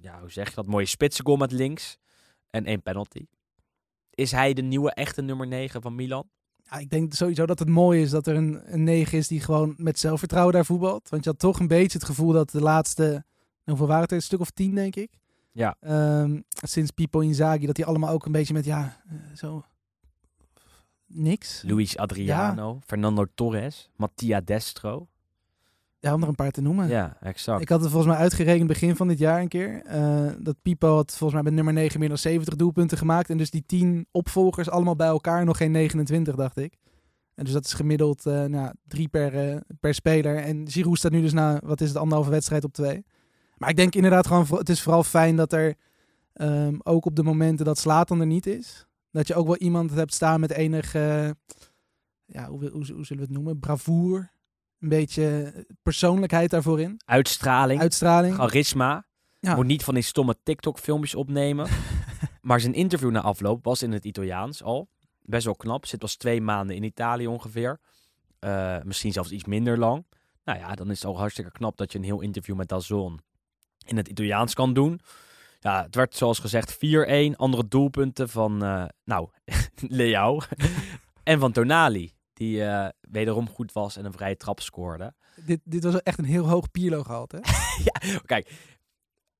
ja, 0.01 0.19
hoe 0.19 0.31
zeg 0.31 0.49
je 0.49 0.55
dat, 0.55 0.65
mooie 0.65 0.85
spitsengoal 0.85 1.37
met 1.37 1.51
links. 1.51 1.97
En 2.49 2.65
één 2.65 2.81
penalty. 2.81 3.25
Is 4.09 4.31
hij 4.31 4.53
de 4.53 4.61
nieuwe 4.61 4.93
echte 4.93 5.21
nummer 5.21 5.47
9 5.47 5.81
van 5.81 5.95
Milan? 5.95 6.29
Ja, 6.69 6.77
ik 6.77 6.89
denk 6.89 7.13
sowieso 7.13 7.45
dat 7.45 7.59
het 7.59 7.69
mooi 7.69 8.01
is 8.01 8.09
dat 8.09 8.27
er 8.27 8.35
een, 8.35 8.73
een 8.73 8.83
9 8.83 9.17
is 9.17 9.27
die 9.27 9.39
gewoon 9.39 9.73
met 9.77 9.99
zelfvertrouwen 9.99 10.53
daar 10.53 10.65
voetbalt. 10.65 11.09
Want 11.09 11.23
je 11.23 11.29
had 11.29 11.39
toch 11.39 11.59
een 11.59 11.67
beetje 11.67 11.97
het 11.97 12.07
gevoel 12.07 12.31
dat 12.31 12.49
de 12.49 12.61
laatste, 12.61 13.25
hoeveel 13.63 13.87
waren 13.87 14.01
het 14.01 14.11
er? 14.11 14.17
Een 14.17 14.23
stuk 14.23 14.39
of 14.39 14.49
tien, 14.49 14.75
denk 14.75 14.95
ik. 14.95 15.17
Ja. 15.51 15.75
Ehm, 15.79 16.41
sinds 16.49 16.91
Pipo 16.91 17.19
Inzaghi, 17.19 17.65
dat 17.65 17.75
die 17.75 17.85
allemaal 17.85 18.13
ook 18.13 18.25
een 18.25 18.31
beetje 18.31 18.53
met, 18.53 18.65
ja, 18.65 19.01
eh, 19.09 19.35
zo, 19.35 19.65
niks. 21.05 21.63
Luis 21.65 21.97
Adriano, 21.97 22.79
Fernando 22.85 23.25
Torres, 23.35 23.89
Mattia 23.95 24.41
Destro. 24.41 25.07
Ja, 26.07 26.13
om 26.13 26.21
er 26.21 26.27
een 26.27 26.35
paar 26.35 26.51
te 26.51 26.61
noemen. 26.61 26.87
Ja, 26.87 27.17
exact. 27.21 27.61
Ik 27.61 27.69
had 27.69 27.81
het 27.81 27.89
volgens 27.91 28.11
mij 28.13 28.21
uitgerekend 28.21 28.67
begin 28.67 28.95
van 28.95 29.07
dit 29.07 29.17
jaar 29.17 29.41
een 29.41 29.47
keer. 29.47 29.81
eh, 29.85 30.31
dat 30.39 30.55
Pipo 30.61 30.95
had 30.95 31.09
volgens 31.09 31.33
mij 31.33 31.43
met 31.43 31.53
nummer 31.53 31.73
9 31.73 31.99
meer 31.99 32.09
dan 32.09 32.17
70 32.17 32.55
doelpunten 32.55 32.97
gemaakt. 32.97 33.29
En 33.29 33.37
dus 33.37 33.49
die 33.49 33.63
10 33.65 34.07
opvolgers 34.11 34.69
allemaal 34.69 34.95
bij 34.95 35.07
elkaar 35.07 35.45
nog 35.45 35.57
geen 35.57 35.71
29, 35.71 36.35
dacht 36.35 36.57
ik. 36.57 36.77
En 37.35 37.43
dus 37.43 37.53
dat 37.53 37.65
is 37.65 37.73
gemiddeld 37.73 38.25
eh, 38.25 38.43
nou, 38.43 38.73
drie 38.87 39.07
per, 39.07 39.49
eh, 39.49 39.57
per 39.79 39.93
speler. 39.93 40.35
En 40.37 40.69
Giroud 40.69 40.97
staat 40.97 41.11
nu 41.11 41.21
dus 41.21 41.33
na, 41.33 41.61
wat 41.63 41.81
is 41.81 41.87
het, 41.87 41.97
anderhalve 41.97 42.31
wedstrijd 42.31 42.63
op 42.63 42.73
twee. 42.73 43.05
Maar 43.57 43.69
ik 43.69 43.75
denk 43.75 43.95
inderdaad 43.95 44.27
gewoon, 44.27 44.45
het 44.49 44.69
is 44.69 44.81
vooral 44.81 45.03
fijn 45.03 45.35
dat 45.35 45.53
er 45.53 45.75
ehm, 46.33 46.75
ook 46.83 47.05
op 47.05 47.15
de 47.15 47.23
momenten 47.23 47.65
dat 47.65 47.77
Slatan 47.77 48.19
er 48.19 48.25
niet 48.25 48.45
is. 48.45 48.87
Dat 49.11 49.27
je 49.27 49.35
ook 49.35 49.45
wel 49.47 49.57
iemand 49.57 49.91
hebt 49.91 50.13
staan 50.13 50.39
met 50.39 50.51
enig, 50.51 50.95
eh, 50.95 51.29
ja, 52.25 52.47
hoe, 52.47 52.69
hoe, 52.69 52.71
hoe 52.71 52.85
zullen 52.85 53.07
we 53.07 53.21
het 53.21 53.29
noemen? 53.29 53.59
Bravoer. 53.59 54.31
Een 54.79 54.89
beetje 54.89 55.53
persoonlijkheid 55.81 56.49
daarvoor 56.49 56.81
in. 56.81 57.01
Uitstraling, 57.05 57.81
Uitstraling. 57.81 58.35
charisma. 58.35 59.05
Ja. 59.39 59.55
Moet 59.55 59.65
niet 59.65 59.83
van 59.83 59.93
die 59.93 60.03
stomme 60.03 60.35
TikTok-filmpjes 60.43 61.15
opnemen. 61.15 61.67
maar 62.41 62.59
zijn 62.59 62.73
interview 62.73 63.11
na 63.11 63.21
afloop 63.21 63.63
was 63.63 63.81
in 63.81 63.91
het 63.91 64.05
Italiaans 64.05 64.63
al. 64.63 64.89
Best 65.21 65.45
wel 65.45 65.55
knap. 65.55 65.85
Zit 65.85 66.01
was 66.01 66.15
twee 66.15 66.41
maanden 66.41 66.75
in 66.75 66.83
Italië 66.83 67.27
ongeveer. 67.27 67.79
Eh, 68.39 68.77
misschien 68.83 69.11
zelfs 69.11 69.31
iets 69.31 69.45
minder 69.45 69.77
lang. 69.77 70.05
Nou 70.43 70.59
ja, 70.59 70.75
dan 70.75 70.89
is 70.91 71.01
het 71.01 71.05
al 71.05 71.17
hartstikke 71.17 71.51
knap 71.51 71.77
dat 71.77 71.91
je 71.91 71.97
een 71.97 72.03
heel 72.03 72.21
interview 72.21 72.55
met 72.55 72.67
Dazon 72.67 73.19
in 73.85 73.97
het 73.97 74.07
Italiaans 74.07 74.53
kan 74.53 74.73
doen. 74.73 74.99
Ja, 75.59 75.83
het 75.83 75.95
werd 75.95 76.15
zoals 76.15 76.39
gezegd 76.39 76.75
4-1. 76.75 77.35
Andere 77.35 77.67
doelpunten 77.67 78.29
van, 78.29 78.63
eh, 78.63 78.85
nou, 79.03 79.29
Leao 79.99 80.39
en 81.23 81.39
van 81.39 81.51
Tonali. 81.51 82.16
Die 82.37 82.63
eh, 82.63 82.87
wederom 83.01 83.49
goed 83.49 83.71
was 83.71 83.97
en 83.97 84.05
een 84.05 84.11
vrije 84.13 84.37
trap 84.37 84.59
scoorde. 84.59 85.13
Dit, 85.45 85.59
dit 85.63 85.83
was 85.83 86.01
echt 86.03 86.17
een 86.17 86.25
heel 86.25 86.47
hoog 86.49 86.71
Pierlo 86.71 87.03
gehaald, 87.03 87.31
hè? 87.31 87.39
Kijk, 88.25 88.51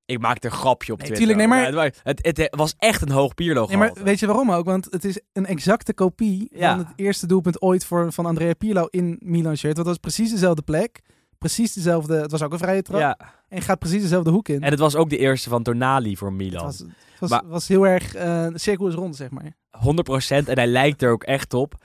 ik 0.05 0.19
maakte 0.19 0.47
een 0.47 0.53
grapje 0.53 0.91
op 0.93 0.97
Nee, 0.99 1.07
Twitter. 1.07 1.27
tuurlijk, 1.27 1.49
nee, 1.49 1.59
maar- 1.73 1.85
Ja, 1.85 1.91
het, 2.03 2.19
het, 2.25 2.37
het 2.37 2.55
was 2.55 2.73
echt 2.77 3.01
een 3.01 3.11
hoog 3.11 3.33
Pierlo 3.33 3.65
Nee, 3.67 3.77
maar 3.77 3.87
gehalte. 3.87 4.03
weet 4.09 4.19
je 4.19 4.25
waarom 4.25 4.51
ook? 4.51 4.65
Want 4.65 4.87
het 4.89 5.05
is 5.05 5.19
een 5.33 5.45
exacte 5.45 5.93
kopie 5.93 6.49
Ja. 6.53 6.69
van 6.75 6.85
het 6.85 6.93
eerste 6.95 7.27
doelpunt 7.27 7.61
ooit 7.61 7.85
voor, 7.85 8.13
van 8.13 8.25
Andrea 8.25 8.53
Pirlo 8.53 8.85
in 8.89 9.17
Milan 9.21 9.55
shirt. 9.57 9.75
Dat 9.75 9.85
was 9.85 9.97
precies 9.97 10.31
dezelfde 10.31 10.61
plek. 10.61 11.01
Precies 11.37 11.73
dezelfde. 11.73 12.15
Het 12.21 12.31
was 12.31 12.41
ook 12.43 12.51
een 12.51 12.57
vrije 12.57 12.81
trap. 12.81 12.99
Ja, 12.99 13.17
En 13.47 13.61
gaat 13.61 13.79
precies 13.79 14.01
dezelfde 14.01 14.29
hoek 14.31 14.49
in. 14.49 14.61
en 14.63 14.69
het 14.71 14.79
was 14.79 14.95
ook 14.95 15.09
de 15.09 15.17
eerste 15.17 15.49
van 15.49 15.63
Tonali 15.63 16.17
voor 16.17 16.27
het 16.27 16.37
Milan. 16.37 16.63
was, 16.63 16.77
het 16.79 16.87
was, 17.19 17.29
Maar- 17.29 17.47
was 17.47 17.67
heel 17.67 17.87
erg. 17.87 18.11
de 18.11 18.51
cirkel 18.53 18.87
is 18.87 18.93
rond, 18.93 19.15
zeg 19.15 19.29
maar. 19.29 19.55
100% 19.71 20.47
en 20.49 20.55
hij 20.57 20.67
lijkt 20.67 21.01
er 21.01 21.11
ook 21.11 21.23
echt 21.23 21.53
op. 21.53 21.75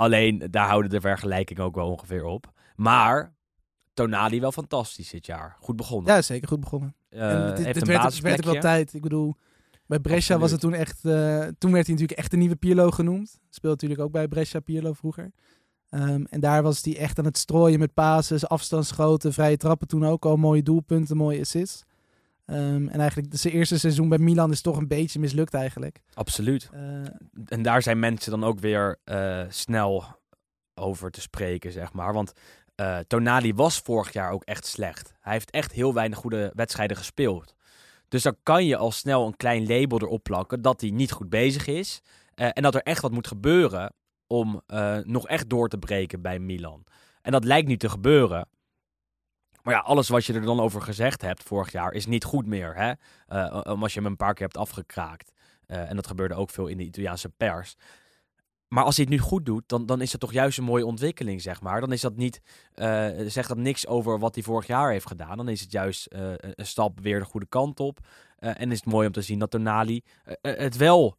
Alleen, 0.00 0.42
daar 0.50 0.68
houden 0.68 0.90
de 0.90 1.00
vergelijkingen 1.00 1.62
ook 1.64 1.74
wel 1.74 1.90
ongeveer 1.90 2.24
op. 2.24 2.52
Maar 2.76 3.34
Tonali 3.94 4.40
wel 4.40 4.52
fantastisch 4.52 5.10
dit 5.10 5.26
jaar. 5.26 5.56
Goed 5.60 5.76
begonnen. 5.76 6.14
Ja, 6.14 6.22
zeker 6.22 6.48
goed 6.48 6.60
begonnen. 6.60 6.94
Eh, 7.08 7.30
en 7.30 7.46
dit, 7.54 7.64
heeft 7.64 7.78
dit 7.78 7.86
werd, 7.86 8.02
het 8.02 8.20
werd 8.20 8.46
ook 8.46 8.52
wel 8.52 8.60
tijd. 8.60 8.94
Ik 8.94 9.02
bedoel, 9.02 9.34
bij 9.86 9.98
Brescia 9.98 10.38
was 10.38 10.50
het 10.50 10.60
toen 10.60 10.74
echt. 10.74 11.04
eh, 11.04 11.12
toen 11.58 11.72
werd 11.72 11.86
hij 11.86 11.94
natuurlijk 11.94 12.18
echt 12.18 12.30
de 12.30 12.36
nieuwe 12.36 12.56
Pirlo 12.56 12.90
genoemd. 12.90 13.40
Speelde 13.48 13.76
natuurlijk 13.76 14.00
ook 14.00 14.12
bij 14.12 14.28
Brescia 14.28 14.60
Pirlo 14.60 14.92
vroeger. 14.92 15.32
Ehm, 15.88 16.24
en 16.24 16.40
daar 16.40 16.62
was 16.62 16.82
hij 16.82 16.96
echt 16.98 17.18
aan 17.18 17.24
het 17.24 17.38
strooien 17.38 17.78
met 17.78 17.94
passes, 17.94 18.48
afstandsschoten, 18.48 19.32
vrije 19.32 19.56
trappen. 19.56 19.88
Toen 19.88 20.06
ook 20.06 20.24
al 20.24 20.36
mooie 20.36 20.62
doelpunten, 20.62 21.16
mooie 21.16 21.40
assists. 21.40 21.84
Ehm, 22.50 22.88
en 22.88 23.00
eigenlijk 23.00 23.28
zijn 23.36 23.54
eerste 23.54 23.78
seizoen 23.78 24.08
bij 24.08 24.18
Milan 24.18 24.50
is 24.50 24.60
toch 24.60 24.76
een 24.76 24.88
beetje 24.88 25.18
mislukt 25.18 25.54
eigenlijk. 25.54 26.00
Absoluut. 26.14 26.68
Eh, 26.72 26.80
En 27.46 27.62
daar 27.62 27.82
zijn 27.82 27.98
mensen 27.98 28.30
dan 28.30 28.44
ook 28.44 28.58
weer 28.58 28.98
eh, 29.04 29.42
snel 29.48 30.04
over 30.74 31.10
te 31.10 31.20
spreken, 31.20 31.72
zeg 31.72 31.92
maar. 31.92 32.12
Want 32.12 32.32
eh, 32.74 32.98
Tonali 32.98 33.54
was 33.54 33.78
vorig 33.78 34.12
jaar 34.12 34.30
ook 34.30 34.44
echt 34.44 34.66
slecht. 34.66 35.12
Hij 35.20 35.32
heeft 35.32 35.50
echt 35.50 35.72
heel 35.72 35.94
weinig 35.94 36.18
goede 36.18 36.52
wedstrijden 36.54 36.96
gespeeld. 36.96 37.54
Dus 38.08 38.22
dan 38.22 38.36
kan 38.42 38.66
je 38.66 38.76
al 38.76 38.92
snel 38.92 39.26
een 39.26 39.36
klein 39.36 39.66
label 39.66 40.00
erop 40.00 40.22
plakken 40.22 40.62
dat 40.62 40.80
hij 40.80 40.90
niet 40.90 41.12
goed 41.12 41.28
bezig 41.28 41.66
is. 41.66 42.00
en 42.34 42.62
dat 42.62 42.74
er 42.74 42.82
echt 42.82 43.02
wat 43.02 43.12
moet 43.12 43.26
gebeuren 43.26 43.92
om 44.26 44.62
nog 45.04 45.26
echt 45.26 45.48
door 45.48 45.68
te 45.68 45.78
breken 45.78 46.22
bij 46.22 46.38
Milan. 46.38 46.84
En 47.22 47.32
dat 47.32 47.44
lijkt 47.44 47.68
nu 47.68 47.76
te 47.76 47.88
gebeuren. 47.88 48.48
Maar 49.62 49.74
ja, 49.74 49.80
alles 49.80 50.08
wat 50.08 50.24
je 50.24 50.32
er 50.32 50.42
dan 50.42 50.60
over 50.60 50.82
gezegd 50.82 51.22
hebt 51.22 51.42
vorig 51.42 51.72
jaar 51.72 51.92
is 51.92 52.06
niet 52.06 52.24
goed 52.24 52.46
meer. 52.46 52.74
Hè? 52.76 52.92
Eh, 53.26 53.60
als 53.62 53.92
je 53.94 54.00
hem 54.00 54.08
een 54.10 54.16
paar 54.16 54.34
keer 54.34 54.46
hebt 54.46 54.56
afgekraakt. 54.56 55.32
Eh, 55.66 55.90
en 55.90 55.96
dat 55.96 56.06
gebeurde 56.06 56.34
ook 56.34 56.50
veel 56.50 56.66
in 56.66 56.76
de 56.76 56.84
Italiaanse 56.84 57.28
pers. 57.28 57.74
Maar 58.68 58.84
als 58.84 58.96
hij 58.96 59.04
het 59.04 59.14
nu 59.14 59.20
goed 59.20 59.46
doet, 59.46 59.62
dan, 59.66 59.86
dan 59.86 60.00
is 60.00 60.12
het 60.12 60.20
toch 60.20 60.32
juist 60.32 60.58
een 60.58 60.64
mooie 60.64 60.86
ontwikkeling, 60.86 61.42
zeg 61.42 61.60
maar. 61.60 61.80
Dan 61.80 61.92
is 61.92 62.00
dat 62.00 62.16
niet, 62.16 62.40
eh, 62.74 63.08
zegt 63.26 63.48
dat 63.48 63.56
niks 63.56 63.86
over 63.86 64.18
wat 64.18 64.34
hij 64.34 64.44
vorig 64.44 64.66
jaar 64.66 64.90
heeft 64.90 65.06
gedaan. 65.06 65.36
Dan 65.36 65.48
is 65.48 65.60
het 65.60 65.72
juist 65.72 66.06
een 66.10 66.66
stap 66.66 67.00
weer 67.00 67.18
de 67.18 67.24
goede 67.24 67.46
kant 67.48 67.80
op. 67.80 67.98
En 68.38 68.70
is 68.70 68.76
het 68.78 68.86
mooi 68.92 69.06
om 69.06 69.12
te 69.12 69.22
zien 69.22 69.38
dat 69.38 69.50
Tonali 69.50 70.02
het 70.40 70.76
wel 70.76 71.16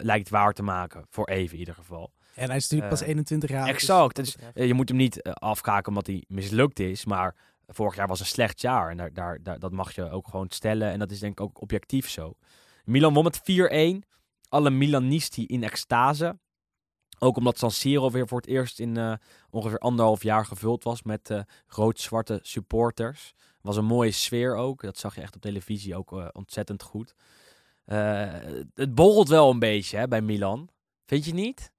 lijkt 0.00 0.28
waar 0.28 0.52
te 0.52 0.62
maken. 0.62 1.04
Voor 1.10 1.28
even 1.28 1.52
in 1.52 1.58
ieder 1.58 1.74
geval. 1.74 2.12
en 2.34 2.46
hij 2.46 2.56
is 2.56 2.62
natuurlijk 2.62 2.90
pas 2.90 3.00
Eh, 3.02 3.08
21 3.08 3.50
jaar. 3.50 3.64
dus 3.64 3.74
exact. 3.74 4.16
Dus, 4.16 4.36
dat 4.54 4.66
je 4.66 4.74
moet 4.74 4.88
hem 4.88 4.98
niet 4.98 5.22
afkaken 5.22 5.88
omdat 5.88 6.06
hij 6.06 6.24
mislukt 6.28 6.78
is. 6.78 7.04
Maar 7.04 7.34
vorig 7.74 7.96
jaar 7.96 8.08
was 8.08 8.20
een 8.20 8.26
slecht 8.26 8.60
jaar. 8.60 8.90
En 8.90 9.12
daar, 9.12 9.42
daar, 9.42 9.58
dat 9.58 9.72
mag 9.72 9.94
je 9.94 10.10
ook 10.10 10.28
gewoon 10.28 10.48
stellen. 10.48 10.90
En 10.90 10.98
dat 10.98 11.10
is 11.10 11.18
denk 11.18 11.32
ik 11.32 11.40
ook 11.40 11.60
objectief 11.60 12.08
zo. 12.08 12.34
Milan 12.84 13.14
won 13.14 13.24
met 13.24 13.40
4-1. 14.04 14.08
Alle 14.48 14.70
Milanisti 14.70 15.46
in 15.46 15.62
extase. 15.62 16.38
Ook 17.18 17.36
omdat 17.36 17.58
San 17.58 17.70
Siro 17.70 18.10
weer 18.10 18.28
voor 18.28 18.40
het 18.40 18.48
eerst 18.48 18.80
in 18.80 18.96
eh, 18.96 19.14
ongeveer 19.50 19.78
anderhalf 19.78 20.22
jaar 20.22 20.46
gevuld 20.46 20.84
was 20.84 21.02
met 21.02 21.30
eh, 21.30 21.40
rood-zwarte 21.66 22.38
supporters. 22.42 23.34
Was 23.60 23.76
een 23.76 23.84
mooie 23.84 24.10
sfeer 24.10 24.54
ook. 24.54 24.82
Dat 24.82 24.98
zag 24.98 25.14
je 25.14 25.20
echt 25.20 25.34
op 25.34 25.40
televisie 25.40 25.96
ook 25.96 26.12
eh, 26.12 26.28
ontzettend 26.32 26.82
goed. 26.82 27.14
Het 28.74 28.94
borrelt 28.94 29.28
wel 29.28 29.50
een 29.50 29.58
beetje 29.58 29.96
hè, 29.96 30.08
bij 30.08 30.20
Milan. 30.20 30.68
Vind 31.06 31.24
je 31.24 31.34
niet? 31.34 31.72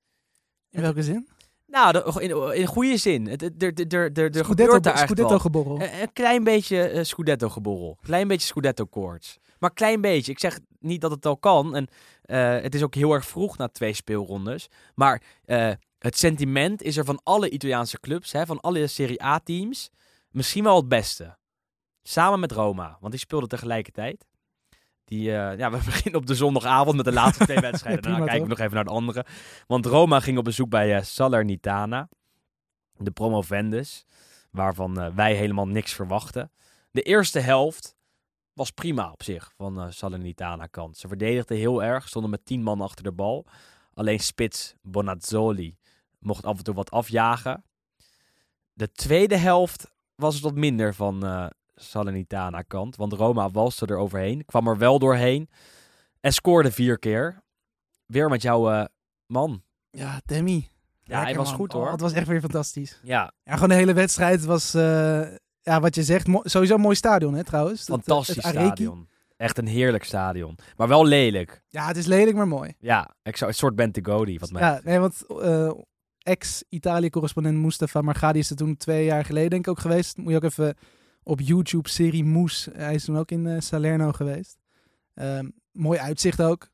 In 0.69 0.81
welke 0.81 1.03
zin? 1.03 1.27
Nou, 1.71 1.91
de- 1.91 2.15
in, 2.19 2.59
in 2.61 2.65
goede 2.65 2.97
zin. 2.97 3.27
Er, 3.27 3.43
er, 3.43 3.51
er, 3.57 3.73
er, 3.89 4.03
er 4.03 4.11
Scudetto, 4.13 4.43
gebeurt 4.43 4.83
daar 4.83 4.93
echt 4.93 5.01
Scudetto 5.03 5.29
wel. 5.29 5.39
geborrel. 5.39 5.81
Een, 5.81 6.01
een 6.01 6.13
klein 6.13 6.43
beetje 6.43 6.81
eh, 6.83 7.03
Scudetto-geborrel. 7.03 7.97
Klein 8.01 8.27
beetje 8.27 8.47
Scudetto-koorts. 8.47 9.37
Maar 9.59 9.73
klein 9.73 10.01
beetje. 10.01 10.31
Ik 10.31 10.39
zeg 10.39 10.59
niet 10.79 11.01
dat 11.01 11.11
het 11.11 11.25
al 11.25 11.37
kan. 11.37 11.75
En 11.75 11.87
eh, 12.21 12.61
het 12.63 12.75
is 12.75 12.83
ook 12.83 12.95
heel 12.95 13.13
erg 13.13 13.25
vroeg 13.25 13.57
na 13.57 13.67
twee 13.67 13.93
speelrondes. 13.93 14.67
Maar 14.95 15.21
eh, 15.45 15.71
het 15.99 16.17
sentiment 16.17 16.81
is 16.81 16.97
er 16.97 17.05
van 17.05 17.19
alle 17.23 17.49
Italiaanse 17.49 17.99
clubs, 17.99 18.31
hè, 18.31 18.45
van 18.45 18.59
alle 18.59 18.87
Serie 18.87 19.23
A-teams, 19.23 19.89
misschien 20.31 20.63
wel 20.63 20.75
het 20.75 20.87
beste. 20.87 21.37
Samen 22.03 22.39
met 22.39 22.51
Roma, 22.51 22.97
want 22.99 23.11
die 23.11 23.21
speelden 23.21 23.49
tegelijkertijd. 23.49 24.25
Die, 25.11 25.35
eh, 25.35 25.57
ja, 25.57 25.71
we 25.71 25.77
beginnen 25.91 26.19
op 26.19 26.25
de 26.25 26.35
zondagavond 26.35 26.95
met 26.95 27.05
de 27.05 27.11
laatste 27.11 27.43
twee 27.43 27.59
wedstrijden. 27.69 28.01
Daarna 28.01 28.17
prima, 28.17 28.31
kijken 28.31 28.49
we 28.49 28.55
nog 28.55 28.59
even 28.59 28.75
naar 28.75 28.83
de 28.83 28.91
andere. 28.91 29.25
Want 29.67 29.85
Roma 29.85 30.19
ging 30.19 30.37
op 30.37 30.43
bezoek 30.43 30.69
bij 30.69 30.95
eh, 30.95 31.03
Salernitana, 31.03 32.09
de 32.97 33.11
promovendus, 33.11 34.05
waarvan 34.51 34.99
eh, 34.99 35.15
wij 35.15 35.35
helemaal 35.35 35.67
niks 35.67 35.93
verwachten. 35.93 36.51
De 36.91 37.01
eerste 37.01 37.39
helft 37.39 37.95
was 38.53 38.71
prima 38.71 39.11
op 39.11 39.23
zich 39.23 39.53
van 39.55 39.93
Salernitana 39.93 40.65
kant. 40.65 40.97
Ze 40.97 41.07
verdedigden 41.07 41.57
heel 41.57 41.83
erg, 41.83 42.07
stonden 42.07 42.31
met 42.31 42.45
tien 42.45 42.63
man 42.63 42.81
achter 42.81 43.03
de 43.03 43.11
bal. 43.11 43.45
Alleen 43.93 44.19
spits 44.19 44.75
Bonazzoli 44.81 45.77
mocht 46.19 46.45
af 46.45 46.57
en 46.57 46.63
toe 46.63 46.75
wat 46.75 46.91
afjagen. 46.91 47.63
De 48.73 48.91
tweede 48.91 49.37
helft 49.37 49.91
was 50.15 50.33
het 50.33 50.43
wat 50.43 50.55
minder 50.55 50.93
van 50.93 51.49
eh 51.81 51.87
Salernitana 51.87 52.61
kant. 52.61 52.95
Want 52.95 53.13
Roma 53.13 53.49
walste 53.49 53.85
er 53.85 53.97
overheen, 53.97 54.45
kwam 54.45 54.67
er 54.67 54.77
wel 54.77 54.99
doorheen 54.99 55.49
en 56.19 56.33
scoorde 56.33 56.71
vier 56.71 56.99
keer. 56.99 57.41
Weer 58.05 58.29
met 58.29 58.41
jouw 58.41 58.71
eh, 58.71 58.85
man. 59.25 59.63
Ja, 59.89 60.21
Demi. 60.25 60.69
Ja, 61.03 61.21
hij 61.23 61.35
was 61.35 61.47
man. 61.47 61.55
goed 61.55 61.73
Oh, 61.73 61.81
hoor. 61.81 61.91
het 61.91 62.01
was 62.01 62.13
echt 62.13 62.27
weer 62.27 62.39
fantastisch. 62.39 62.99
Ja, 63.03 63.31
Ja, 63.43 63.53
gewoon 63.53 63.69
de 63.69 63.75
hele 63.75 63.93
wedstrijd 63.93 64.45
was, 64.45 64.73
eh, 64.73 65.21
ja, 65.61 65.79
wat 65.79 65.95
je 65.95 66.03
zegt, 66.03 66.27
mo- 66.27 66.41
sowieso 66.43 66.75
een 66.75 66.81
mooi 66.81 66.95
stadion, 66.95 67.33
hè, 67.33 67.43
trouwens. 67.43 67.79
Eh, 67.81 67.85
fantastisch 67.87 68.37
stadion. 68.47 69.09
Echt 69.37 69.57
een 69.57 69.67
heerlijk 69.67 70.03
stadion. 70.03 70.57
Maar 70.77 70.87
wel 70.87 71.05
lelijk. 71.05 71.61
Ja, 71.67 71.87
het 71.87 71.97
is 71.97 72.05
lelijk, 72.05 72.35
maar 72.35 72.47
mooi. 72.47 72.73
Ja, 72.79 73.15
ik 73.23 73.37
zou, 73.37 73.49
een 73.49 73.55
soort 73.55 73.75
Bentegodi 73.75 74.39
wat 74.39 74.51
mij 74.51 74.61
Ja, 74.61 74.79
nee, 74.83 74.99
want 74.99 75.25
ex-Italië-correspondent 76.23 77.57
Mustafa 77.57 78.01
Margadi 78.01 78.39
is 78.39 78.49
er 78.49 78.55
toen 78.55 78.77
twee 78.77 79.05
jaar 79.05 79.25
geleden 79.25 79.49
denk 79.49 79.65
ik 79.65 79.71
ook 79.71 79.79
geweest. 79.79 80.17
Moet 80.17 80.29
je 80.29 80.35
ook 80.35 80.43
even 80.43 80.75
op 81.23 81.39
YouTube, 81.41 81.89
serie 81.89 82.23
Moes. 82.23 82.67
Hij 82.73 82.93
is 82.93 83.05
toen 83.05 83.17
ook 83.17 83.31
in 83.31 83.47
eh, 83.47 83.59
Salerno 83.59 84.11
geweest. 84.11 84.57
Ehm, 85.13 85.49
mooi 85.71 85.99
uitzicht 85.99 86.41
ook. 86.41 86.69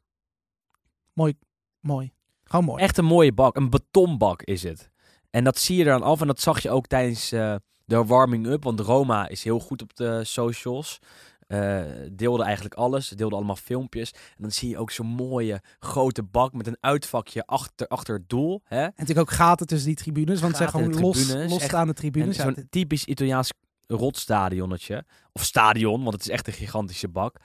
Mooi, 1.14 1.38
mooi. 1.80 2.14
Gewoon 2.44 2.66
mooi. 2.66 2.84
Echt 2.84 2.98
een 2.98 3.06
mooie 3.06 3.34
bak. 3.34 3.56
Een 3.56 3.70
betonbak 3.70 4.42
is 4.42 4.64
het. 4.64 4.92
En 5.30 5.44
dat 5.44 5.58
zie 5.58 5.78
je 5.78 5.84
eraan 5.84 6.04
af. 6.04 6.22
En 6.22 6.28
dat 6.28 6.40
zag 6.40 6.60
je 6.60 6.70
ook 6.70 6.88
tijdens 6.88 7.32
eh, 7.32 7.56
de 7.86 8.06
warming-up. 8.06 8.64
Want 8.64 8.80
Roma 8.80 9.28
is 9.28 9.44
heel 9.44 9.60
goed 9.60 9.82
op 9.82 9.96
de 9.96 10.24
socials. 10.24 11.00
Eh, 11.48 11.82
deelde 12.12 12.44
eigenlijk 12.44 12.76
alles. 12.76 13.10
Deelde 13.10 13.36
allemaal 13.36 13.56
filmpjes. 13.56 14.12
En 14.12 14.42
dan 14.42 14.52
zie 14.52 14.70
je 14.70 14.78
ook 14.78 14.92
zo'n 14.92 15.08
mooie 15.08 15.62
grote 15.80 16.24
bak 16.24 16.54
met 16.54 16.68
een 16.68 16.78
uitvakje 16.80 17.46
achter, 17.46 17.88
achter 17.88 18.16
het 18.16 18.30
doel. 18.30 18.62
Hè? 18.64 18.82
En 18.82 18.94
natuurlijk 18.96 19.30
ook 19.30 19.36
gaten 19.36 19.68
tussen 19.68 19.88
die 19.88 19.98
tribunes. 19.98 20.42
Want 20.42 20.58
het 20.58 20.58
zijn 20.58 20.70
gewoon 20.70 20.92
de 20.92 21.00
los, 21.00 21.26
tribunes, 21.26 21.52
losstaande 21.52 21.94
En 21.94 21.96
tribunes. 21.96 22.36
Zo'n 22.38 22.68
typisch 22.70 23.06
Italiaans 23.06 23.52
rotstadionnetje. 23.88 25.06
Of 25.34 25.44
stadion, 25.44 26.02
want 26.04 26.14
het 26.14 26.22
is 26.22 26.30
echt 26.30 26.48
een 26.48 26.54
gigantische 26.54 27.08
bak. 27.08 27.36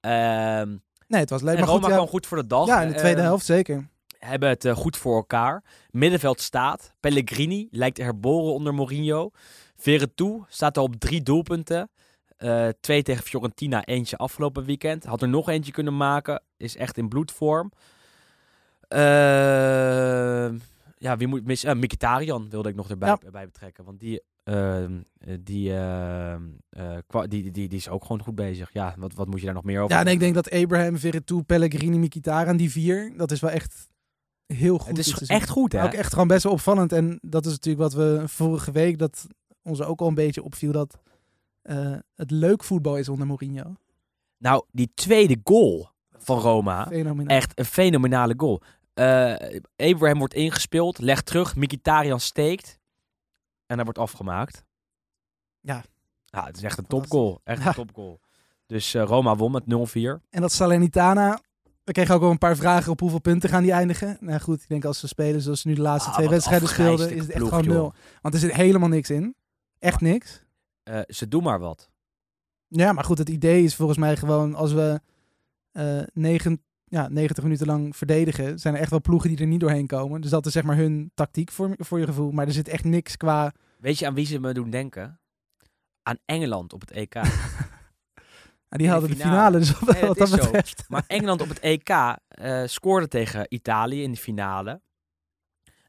Ehm 0.00 0.76
nee, 1.08 1.20
het 1.20 1.30
was 1.30 1.42
leuk. 1.42 1.58
Maar 1.58 1.66
Roma 1.68 1.80
goed, 1.80 1.88
ja, 1.88 1.94
kwam 1.94 2.06
goed 2.08 2.26
voor 2.26 2.36
de 2.36 2.46
dag. 2.46 2.66
ja, 2.66 2.82
in 2.82 2.88
de 2.88 2.94
tweede 2.94 3.16
Ehm, 3.16 3.26
helft 3.26 3.44
zeker. 3.44 3.88
hebben 4.18 4.48
het 4.48 4.64
eh, 4.64 4.76
goed 4.76 4.96
voor 4.96 5.16
elkaar. 5.16 5.64
Middenveld 5.90 6.40
staat. 6.40 6.92
Pellegrini 7.00 7.68
lijkt 7.70 7.96
herboren 7.96 8.52
onder 8.54 8.74
Mourinho. 8.74 9.30
Veretout 9.76 10.44
staat 10.48 10.76
al 10.78 10.84
op 10.84 10.94
drie 10.96 11.22
doelpunten. 11.22 11.88
Eh, 12.36 12.68
twee 12.80 13.02
tegen 13.02 13.24
Fiorentina, 13.24 13.84
eentje 13.84 14.16
afgelopen 14.16 14.64
weekend. 14.64 15.04
Had 15.04 15.22
er 15.22 15.28
nog 15.28 15.48
eentje 15.48 15.72
kunnen 15.72 15.96
maken. 15.96 16.42
Is 16.56 16.76
echt 16.76 16.96
in 16.98 17.08
bloedvorm. 17.08 17.72
Eh, 18.88 20.50
ja, 20.98 21.16
wie 21.16 21.26
moet 21.26 21.44
missen? 21.44 21.76
Uh, 21.76 21.82
Mkhitaryan 21.82 22.50
wilde 22.50 22.68
ik 22.68 22.74
nog 22.74 22.90
erbij 22.90 23.08
Ja. 23.08 23.30
bij 23.30 23.44
betrekken. 23.44 23.84
Want 23.84 24.00
die 24.00 24.22
Ehm, 24.44 25.00
eh, 25.18 25.34
die, 25.40 25.74
ehm, 25.76 26.42
eh, 26.70 26.96
kwa- 27.06 27.26
die, 27.26 27.42
die, 27.50 27.68
die 27.68 27.78
is 27.78 27.88
ook 27.88 28.02
gewoon 28.04 28.22
goed 28.22 28.34
bezig. 28.34 28.72
Ja, 28.72 28.94
wat, 28.98 29.14
wat 29.14 29.26
moet 29.28 29.38
je 29.40 29.44
daar 29.44 29.54
nog 29.54 29.64
meer 29.64 29.80
over? 29.80 29.96
Ja, 29.96 30.00
en 30.04 30.12
ik 30.12 30.18
denk 30.18 30.34
dat 30.34 30.50
Abraham, 30.50 30.98
Veretout, 30.98 31.46
Pellegrini, 31.46 31.98
Mkhitaryan, 31.98 32.56
die 32.56 32.70
vier, 32.70 33.12
dat 33.16 33.30
is 33.30 33.40
wel 33.40 33.50
echt 33.50 33.88
heel 34.46 34.78
goed. 34.78 34.96
het 34.96 35.06
is 35.20 35.28
echt 35.28 35.48
goed, 35.48 35.72
hè? 35.72 35.84
Ook 35.84 35.92
echt 35.92 36.12
gewoon 36.12 36.28
best 36.28 36.42
wel 36.42 36.52
opvallend. 36.52 36.92
En 36.92 37.18
dat 37.22 37.46
is 37.46 37.52
natuurlijk 37.52 37.82
wat 37.82 37.92
we 37.92 38.22
vorige 38.26 38.72
week, 38.72 38.98
dat 38.98 39.26
ons 39.62 39.82
ook 39.82 40.00
al 40.00 40.08
een 40.08 40.14
beetje 40.14 40.42
opviel, 40.42 40.72
dat 40.72 40.98
eh, 41.62 41.96
het 42.14 42.30
leuk 42.30 42.64
voetbal 42.64 42.96
is 42.96 43.08
onder 43.08 43.26
Mourinho. 43.26 43.74
Nou, 44.38 44.64
die 44.70 44.90
tweede 44.94 45.40
goal 45.44 45.88
van 46.18 46.38
Roma, 46.38 46.86
Fenomenaal. 46.86 47.36
echt 47.36 47.58
een 47.58 47.64
fenomenale 47.64 48.34
goal. 48.36 48.62
Abraham 49.76 50.18
wordt 50.18 50.34
ingespeeld, 50.34 50.98
legt 50.98 51.26
terug, 51.26 51.56
Mkhitaryan 51.56 52.20
steekt 52.20 52.78
en 53.74 53.84
hij 53.84 53.92
wordt 53.94 54.10
afgemaakt. 54.10 54.64
Ja. 55.60 55.84
Ja, 56.24 56.44
het 56.44 56.56
is 56.56 56.62
echt 56.62 56.78
een 56.78 56.86
topgoal. 56.86 57.40
Echt 57.44 57.62
Ja. 57.62 57.68
een 57.68 57.74
topgoal. 57.74 58.20
Dus 58.66 58.94
eh, 58.94 59.02
Roma 59.02 59.36
won 59.36 59.52
met 59.52 59.64
0-4. 59.66 60.20
En 60.30 60.40
dat 60.40 60.52
Salernitana, 60.52 61.40
we 61.84 61.92
kregen 61.92 62.14
ook 62.14 62.22
al 62.22 62.30
een 62.30 62.38
paar 62.38 62.56
vragen 62.56 62.92
op 62.92 63.00
hoeveel 63.00 63.18
punten 63.20 63.48
gaan 63.48 63.62
die 63.62 63.72
eindigen. 63.72 64.16
Nou 64.20 64.40
goed, 64.40 64.62
ik 64.62 64.68
denk 64.68 64.84
als 64.84 64.98
ze 64.98 65.08
spelen 65.08 65.40
zoals 65.40 65.60
ze 65.60 65.68
nu 65.68 65.74
de 65.74 65.80
laatste 65.80 66.10
Ah, 66.10 66.16
twee 66.16 66.28
wedstrijden 66.28 66.68
speelden, 66.68 67.10
is 67.14 67.20
het 67.20 67.28
echt 67.30 67.38
ploeg, 67.38 67.48
gewoon 67.48 67.66
nul. 67.66 67.92
Want 68.20 68.34
er 68.34 68.40
zit 68.40 68.52
helemaal 68.52 68.88
niks 68.88 69.10
in. 69.10 69.34
Echt 69.78 70.00
niks. 70.00 70.44
Eh, 70.82 71.00
ze 71.06 71.28
doen 71.28 71.42
maar 71.42 71.58
wat. 71.58 71.90
Ja, 72.68 72.92
maar 72.92 73.04
goed, 73.04 73.18
het 73.18 73.28
idee 73.28 73.62
is 73.64 73.74
volgens 73.74 73.98
mij 73.98 74.16
gewoon 74.16 74.54
als 74.54 74.72
we 74.72 75.00
eh 75.72 76.02
negen, 76.12 76.62
ja, 76.84 77.08
90 77.08 77.44
minuten 77.44 77.66
lang 77.66 77.96
verdedigen, 77.96 78.58
zijn 78.58 78.74
er 78.74 78.80
echt 78.80 78.90
wel 78.90 79.00
ploegen 79.00 79.28
die 79.30 79.38
er 79.38 79.46
niet 79.46 79.60
doorheen 79.60 79.86
komen. 79.86 80.20
Dus 80.20 80.30
dat 80.30 80.46
is 80.46 80.52
zeg 80.52 80.62
maar 80.62 80.76
hun 80.76 81.10
tactiek 81.14 81.50
voor, 81.52 81.74
voor 81.78 81.98
je 81.98 82.04
gevoel. 82.06 82.30
Maar 82.30 82.46
er 82.46 82.52
zit 82.52 82.68
echt 82.68 82.84
niks 82.84 83.16
qua... 83.16 83.52
Weet 83.84 83.98
je 83.98 84.06
aan 84.06 84.14
wie 84.14 84.26
ze 84.26 84.40
me 84.40 84.52
doen 84.52 84.70
denken? 84.70 85.20
Aan 86.02 86.18
Engeland 86.24 86.72
op 86.72 86.80
het 86.80 86.90
EK. 86.90 87.14
Nou, 88.68 88.86
die 88.86 88.92
de 88.92 89.00
hadden 89.00 89.10
de 89.10 89.24
finale. 89.24 89.64
finale, 89.64 89.82
dus 89.82 89.94
Nee, 89.94 90.00
dat 90.00 90.18
wat 90.18 90.30
dat 90.30 90.64
is 90.64 90.74
zo. 90.74 90.84
Maar 90.88 91.04
Engeland 91.06 91.40
op 91.40 91.48
het 91.48 91.60
EK 91.60 91.88
eh, 91.88 92.62
scoorde 92.66 93.08
tegen 93.08 93.46
Italië 93.48 94.02
in 94.02 94.12
de 94.12 94.18
finale. 94.18 94.80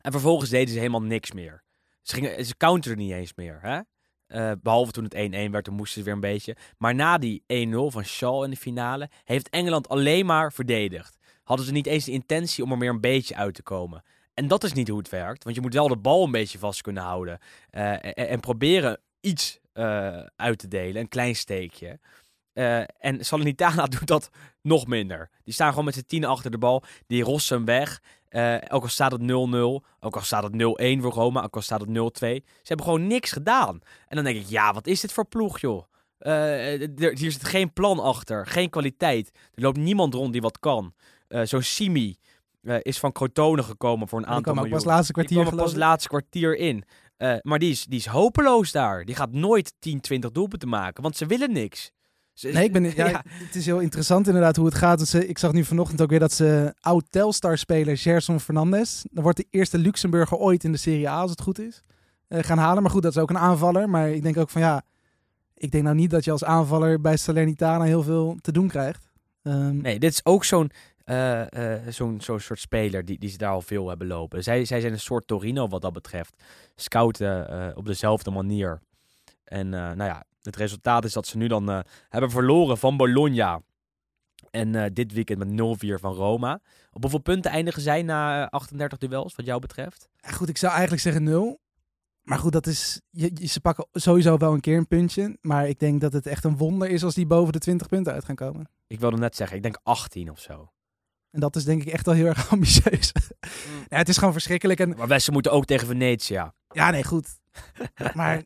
En 0.02 0.12
vervolgens 0.12 0.50
deden 0.50 0.74
ze 0.74 0.78
helemaal 0.78 1.02
niks 1.02 1.32
meer. 1.32 1.64
Ze, 2.02 2.16
gingen, 2.16 2.46
ze 2.46 2.58
counterden 2.58 3.06
niet 3.06 3.14
eens 3.14 3.34
meer. 3.36 3.60
Hè? 3.62 3.80
Eh, 4.28 4.52
behalve 4.62 4.92
toen 4.92 5.04
het 5.04 5.48
1-1 5.48 5.52
werd, 5.52 5.64
toen 5.64 5.76
moesten 5.76 6.00
ze 6.00 6.06
weer 6.06 6.14
een 6.14 6.20
beetje. 6.20 6.56
Maar 6.78 6.96
na 6.96 7.18
die 7.18 7.44
1-0 7.48 7.48
van 7.72 8.04
Shaw 8.04 8.44
in 8.44 8.50
de 8.50 8.58
finale, 8.58 9.10
heeft 9.24 9.50
Engeland 9.50 9.90
alleen 9.90 10.26
maar 10.26 10.54
verdedigd. 10.54 11.18
Hadden 11.44 11.66
ze 11.66 11.72
niet 11.72 11.88
eens 11.88 12.06
de 12.06 12.12
intentie 12.12 12.64
om 12.64 12.72
er 12.72 12.78
meer 12.78 12.90
een 12.90 13.02
beetje 13.02 13.36
uit 13.36 13.54
te 13.54 13.64
komen. 13.64 14.04
En 14.36 14.48
dat 14.48 14.64
is 14.64 14.74
niet 14.74 14.88
hoe 14.88 14.98
het 14.98 15.10
werkt. 15.10 15.44
Want 15.44 15.56
je 15.56 15.62
moet 15.62 15.74
wel 15.74 15.88
de 15.88 15.98
bal 15.98 16.24
een 16.24 16.32
beetje 16.32 16.60
vast 16.60 16.82
kunnen 16.82 17.04
houden. 17.04 17.40
eh, 17.70 17.92
en, 17.92 18.14
en 18.14 18.40
proberen 18.40 19.00
iets 19.22 19.60
eh, 19.74 20.20
uit 20.36 20.58
te 20.60 20.68
delen, 20.68 21.02
een 21.02 21.08
klein 21.08 21.36
steekje. 21.36 22.00
Eh, 22.54 22.80
en 22.98 23.26
Salernitana 23.26 23.86
doet 24.00 24.08
dat 24.08 24.30
nog 24.62 24.88
minder. 24.88 25.30
Die 25.44 25.54
staan 25.54 25.70
gewoon 25.70 25.86
met 25.86 25.94
z'n 25.94 26.04
tien 26.08 26.26
achter 26.26 26.52
de 26.52 26.58
bal. 26.58 26.84
Die 27.08 27.24
rossen 27.24 27.56
hem 27.56 27.66
weg. 27.66 28.02
Eh, 28.30 28.56
ook 28.70 28.84
al 28.84 28.90
staat 28.90 29.12
het 29.12 29.22
0-0. 29.22 29.26
Ook 30.00 30.16
al 30.16 30.22
staat 30.22 30.44
het 30.44 30.54
0-1 30.54 31.02
voor 31.02 31.12
Roma. 31.14 31.44
Ook 31.44 31.56
al 31.56 31.62
staat 31.62 31.80
het 31.82 31.90
0-2. 31.90 31.94
Ze 32.20 32.42
hebben 32.64 32.86
gewoon 32.86 33.08
niks 33.08 33.32
gedaan. 33.32 33.80
En 34.08 34.16
dan 34.16 34.24
denk 34.26 34.38
ik, 34.38 34.48
ja, 34.48 34.74
wat 34.74 34.88
is 34.88 35.02
dit 35.02 35.12
voor 35.14 35.26
ploeg, 35.26 35.60
joh? 35.60 35.84
Er- 36.20 36.90
hier 36.98 37.32
zit 37.32 37.44
geen 37.44 37.74
plan 37.74 38.00
achter. 38.00 38.48
Geen 38.48 38.70
kwaliteit. 38.70 39.32
Er 39.54 39.62
loopt 39.62 39.78
niemand 39.78 40.14
rond 40.14 40.32
die 40.32 40.42
wat 40.42 40.60
kan. 40.60 40.94
Zo'n 41.44 41.62
Simi 41.62 42.18
eh, 42.66 42.76
is 42.82 43.00
van 43.00 43.12
Crotone 43.12 43.64
gekomen 43.64 44.08
voor 44.08 44.20
een 44.20 44.26
Die 44.26 44.34
aantal 44.34 44.54
kwam 44.54 44.64
ook 44.64 44.70
miljoen. 44.70 44.84
pas 44.86 44.94
laatste 44.96 45.14
Die 45.14 45.24
kwartier 45.24 45.42
kwam 45.42 45.54
er 45.60 45.64
pas 45.64 45.72
geloof 45.72 45.84
ik. 45.84 45.90
laatste 45.90 46.10
kwartier 46.10 46.58
in. 46.58 46.84
Eh, 47.18 47.36
maar 47.42 47.60
die 47.60 47.72
is, 47.72 47.86
die 47.86 48.00
is 48.00 48.06
hopeloos 48.06 48.72
daar. 48.72 49.06
Die 49.06 49.16
gaat 49.16 49.32
nooit 49.32 49.74
10, 49.80 50.00
20 50.02 50.32
doelpunten 50.32 50.70
maken. 50.70 51.04
Want 51.04 51.18
ze 51.18 51.26
willen 51.26 51.52
niks. 51.54 51.92
Ze- 52.34 52.48
Nee, 52.50 52.64
ik 52.64 52.72
ben, 52.74 52.84
ja, 52.96 53.08
ja. 53.10 53.24
Het 53.28 53.56
is 53.56 53.66
heel 53.66 53.80
interessant 53.80 54.28
inderdaad 54.28 54.56
hoe 54.56 54.66
het 54.66 54.76
gaat. 54.76 55.00
Dus, 55.00 55.14
ik 55.14 55.38
zag 55.38 55.52
nu 55.52 55.64
vanochtend 55.64 56.02
ook 56.02 56.10
weer 56.10 56.20
dat 56.20 56.34
ze 56.34 56.74
oud-Telstar-speler 56.80 57.98
Gerson 57.98 58.40
Fernandes, 58.40 59.06
dat 59.12 59.24
wordt 59.24 59.38
de 59.38 59.48
eerste 59.50 59.78
Luxemburger 59.78 60.38
ooit 60.38 60.64
in 60.64 60.72
de 60.72 60.78
Serie 60.78 61.10
A, 61.10 61.20
als 61.20 61.32
het 61.32 61.42
goed 61.42 61.60
is, 61.60 61.82
eh, 62.28 62.44
gaan 62.44 62.58
halen. 62.58 62.82
Maar 62.84 62.92
goed, 62.92 63.02
dat 63.04 63.16
is 63.16 63.22
ook 63.22 63.30
een 63.30 63.38
aanvaller. 63.38 63.90
Maar 63.90 64.10
ik 64.10 64.24
denk 64.24 64.38
ook 64.38 64.50
van 64.50 64.62
ja, 64.62 64.82
ik 65.54 65.72
denk 65.72 65.84
nou 65.84 65.96
niet 65.96 66.10
dat 66.10 66.24
je 66.24 66.32
als 66.32 66.44
aanvaller 66.44 67.02
bij 67.02 67.18
Salernitana 67.18 67.84
heel 67.84 68.04
veel 68.04 68.38
te 68.42 68.52
doen 68.52 68.68
krijgt. 68.68 69.10
Ehm, 69.44 69.78
Nee, 69.78 70.00
dit 70.00 70.12
is 70.12 70.26
ook 70.26 70.44
zo'n 70.44 70.72
eh, 71.06 71.88
zo'n 71.90 72.22
zo'n 72.22 72.40
soort 72.40 72.60
speler 72.60 73.06
die, 73.06 73.20
die 73.20 73.30
ze 73.30 73.38
daar 73.38 73.52
al 73.52 73.62
veel 73.62 73.88
hebben 73.88 74.08
lopen. 74.08 74.44
Zij, 74.44 74.66
zij 74.66 74.80
zijn 74.82 74.94
een 74.94 75.00
soort 75.00 75.28
Torino 75.28 75.68
wat 75.68 75.82
dat 75.82 75.94
betreft. 75.94 76.44
Scouten 76.76 77.50
eh, 77.50 77.78
op 77.78 77.86
dezelfde 77.86 78.32
manier. 78.32 78.82
En 79.44 79.70
nou 79.70 80.04
ja, 80.04 80.24
het 80.42 80.56
resultaat 80.56 81.06
is 81.06 81.14
dat 81.14 81.28
ze 81.28 81.38
nu 81.38 81.48
dan 81.48 81.84
hebben 82.10 82.30
verloren 82.32 82.78
van 82.78 82.98
Bologna. 82.98 83.62
En 84.52 84.94
dit 84.94 85.14
weekend 85.14 85.40
met 85.40 85.78
0-4 85.86 86.00
van 86.00 86.14
Roma. 86.14 86.60
Op 86.92 87.02
hoeveel 87.02 87.20
punten 87.22 87.52
eindigen 87.52 87.82
zij 87.82 88.02
na 88.04 88.42
eh, 88.44 88.48
38 88.50 88.98
duels, 88.98 89.36
wat 89.36 89.46
jou 89.46 89.60
betreft? 89.60 90.08
Ja, 90.18 90.30
goed, 90.30 90.50
ik 90.50 90.58
zou 90.58 90.72
eigenlijk 90.72 91.02
zeggen 91.02 91.24
nul. 91.24 91.60
Maar 92.22 92.38
goed, 92.38 92.52
dat 92.52 92.68
is, 92.68 93.02
je, 93.10 93.32
je- 93.34 93.48
ze 93.48 93.62
pakken 93.62 93.88
sowieso 93.92 94.38
wel 94.38 94.54
een 94.54 94.60
keer 94.60 94.78
een 94.78 94.88
puntje. 94.88 95.38
Maar 95.42 95.68
ik 95.68 95.80
denk 95.80 96.02
dat 96.02 96.14
het 96.14 96.28
echt 96.28 96.44
een 96.44 96.58
wonder 96.58 96.90
is 96.90 97.04
als 97.04 97.14
die 97.16 97.26
boven 97.26 97.54
de 97.54 97.60
20 97.60 97.88
punten 97.88 98.14
uit 98.14 98.26
gaan 98.26 98.36
komen. 98.36 98.70
Ik 98.88 99.00
wilde 99.00 99.18
net 99.18 99.36
zeggen, 99.36 99.58
ik 99.58 99.64
denk 99.64 99.80
18 99.84 100.32
of 100.32 100.40
zo. 100.40 100.72
En 101.36 101.42
dat 101.42 101.56
is 101.56 101.64
denk 101.64 101.82
ik 101.82 101.88
echt 101.94 102.06
wel 102.06 102.16
heel 102.16 102.26
erg 102.26 102.50
ambitieus. 102.52 103.12
ja, 103.88 103.98
het 103.98 104.10
is 104.10 104.18
gewoon 104.18 104.34
verschrikkelijk. 104.34 104.80
En 104.80 104.96
Maar 105.08 105.20
ze 105.20 105.32
moeten 105.32 105.52
ook 105.52 105.66
tegen 105.66 105.88
Venetia. 105.88 106.54
ja, 106.70 106.92
nee, 106.92 107.04
goed. 107.04 107.28
Maar 108.14 108.14
Maar- 108.16 108.44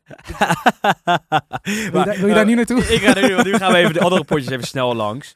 wil 1.62 1.74
je, 1.84 1.90
daar, 2.04 2.16
wil 2.18 2.28
je 2.28 2.34
daar 2.34 2.44
niet 2.46 2.56
naartoe? 2.56 2.80
Ik 2.94 3.00
ga 3.00 3.20
nu, 3.20 3.34
want 3.34 3.46
nu 3.46 3.54
gaan 3.54 3.72
we 3.72 3.78
even 3.78 3.92
de 3.92 4.00
andere 4.00 4.24
potjes 4.24 4.48
even 4.50 4.66
snel 4.66 4.94
langs. 4.94 5.34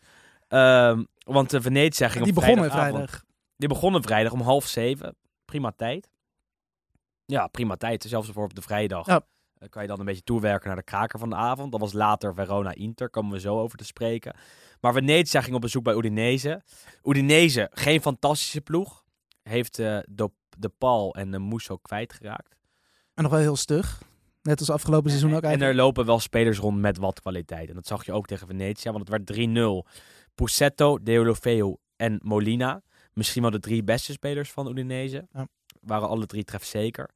Ehm, 0.49 1.05
want 1.19 1.51
de 1.51 1.61
Venetia 1.61 2.09
ging 2.09 2.25
Die 2.25 2.35
op 2.37 2.41
begonnen 2.41 2.71
vrijdag. 2.71 3.23
Die 3.57 3.69
begonnen 3.69 4.03
vrijdag 4.03 4.33
om 4.33 4.41
half 4.41 4.67
zeven. 4.67 5.17
Prima 5.45 5.73
tijd. 5.77 6.09
Ja, 7.25 7.47
prima 7.47 7.77
tijd. 7.77 8.05
Zelfs 8.09 8.31
voor 8.31 8.45
op 8.45 8.55
de 8.55 8.63
vrijdag. 8.63 9.07
Ja. 9.07 9.21
eh, 9.59 9.69
kan 9.69 9.83
je 9.83 9.89
dan 9.89 9.99
een 9.99 10.05
beetje 10.05 10.23
toewerken 10.23 10.67
naar 10.67 10.77
de 10.77 10.83
kraker 10.83 11.19
van 11.19 11.31
de 11.31 11.37
avond. 11.37 11.73
Dat 11.73 11.81
was 11.81 11.93
later 11.93 12.35
Verona-Inter. 12.35 13.11
Komen 13.11 13.33
we 13.33 13.41
zo 13.41 13.59
over 13.61 13.79
te 13.79 13.85
spreken. 13.85 14.37
Maar 14.85 14.93
Venezia 14.93 15.41
ging 15.41 15.55
op 15.55 15.61
bezoek 15.61 15.85
bij 15.85 15.95
Udinese. 15.95 16.63
Udinese, 17.03 17.71
geen 17.73 18.01
fantastische 18.01 18.61
ploeg. 18.61 19.05
Heeft 19.43 19.79
eh, 19.79 19.99
de, 20.09 20.31
de 20.59 20.69
Paul 20.69 21.15
en 21.15 21.31
de 21.31 21.39
Musso 21.39 21.77
kwijtgeraakt. 21.77 22.57
En 23.15 23.23
nog 23.23 23.33
wel 23.33 23.41
heel 23.41 23.57
stug. 23.57 24.03
Net 24.43 24.61
als 24.61 24.71
afgelopen 24.71 25.11
seizoen 25.11 25.31
ook 25.35 25.43
En 25.43 25.49
eigenlijk. 25.49 25.79
er 25.79 25.85
lopen 25.85 26.07
wel 26.07 26.19
spelers 26.19 26.59
rond 26.59 26.79
met 26.79 26.97
wat 26.99 27.21
kwaliteit. 27.21 27.69
En 27.69 27.75
dat 27.75 27.87
zag 27.87 28.07
je 28.07 28.13
ook 28.13 28.27
tegen 28.27 28.47
Venetia, 28.47 28.93
want 28.93 29.09
het 29.09 29.27
werd 29.27 29.49
3-0. 29.49 29.91
Pussetto, 30.35 31.03
Deulofeu 31.03 31.77
en 31.97 32.21
Molina. 32.23 32.83
Misschien 33.13 33.43
wel 33.43 33.51
de 33.51 33.61
drie 33.61 33.85
beste 33.85 34.13
spelers 34.13 34.53
van 34.53 34.71
Udinese. 34.71 35.27
Ja. 35.33 35.49
Waren 35.81 36.09
alle 36.09 36.27
drie 36.27 36.45
trefzeker. 36.45 37.11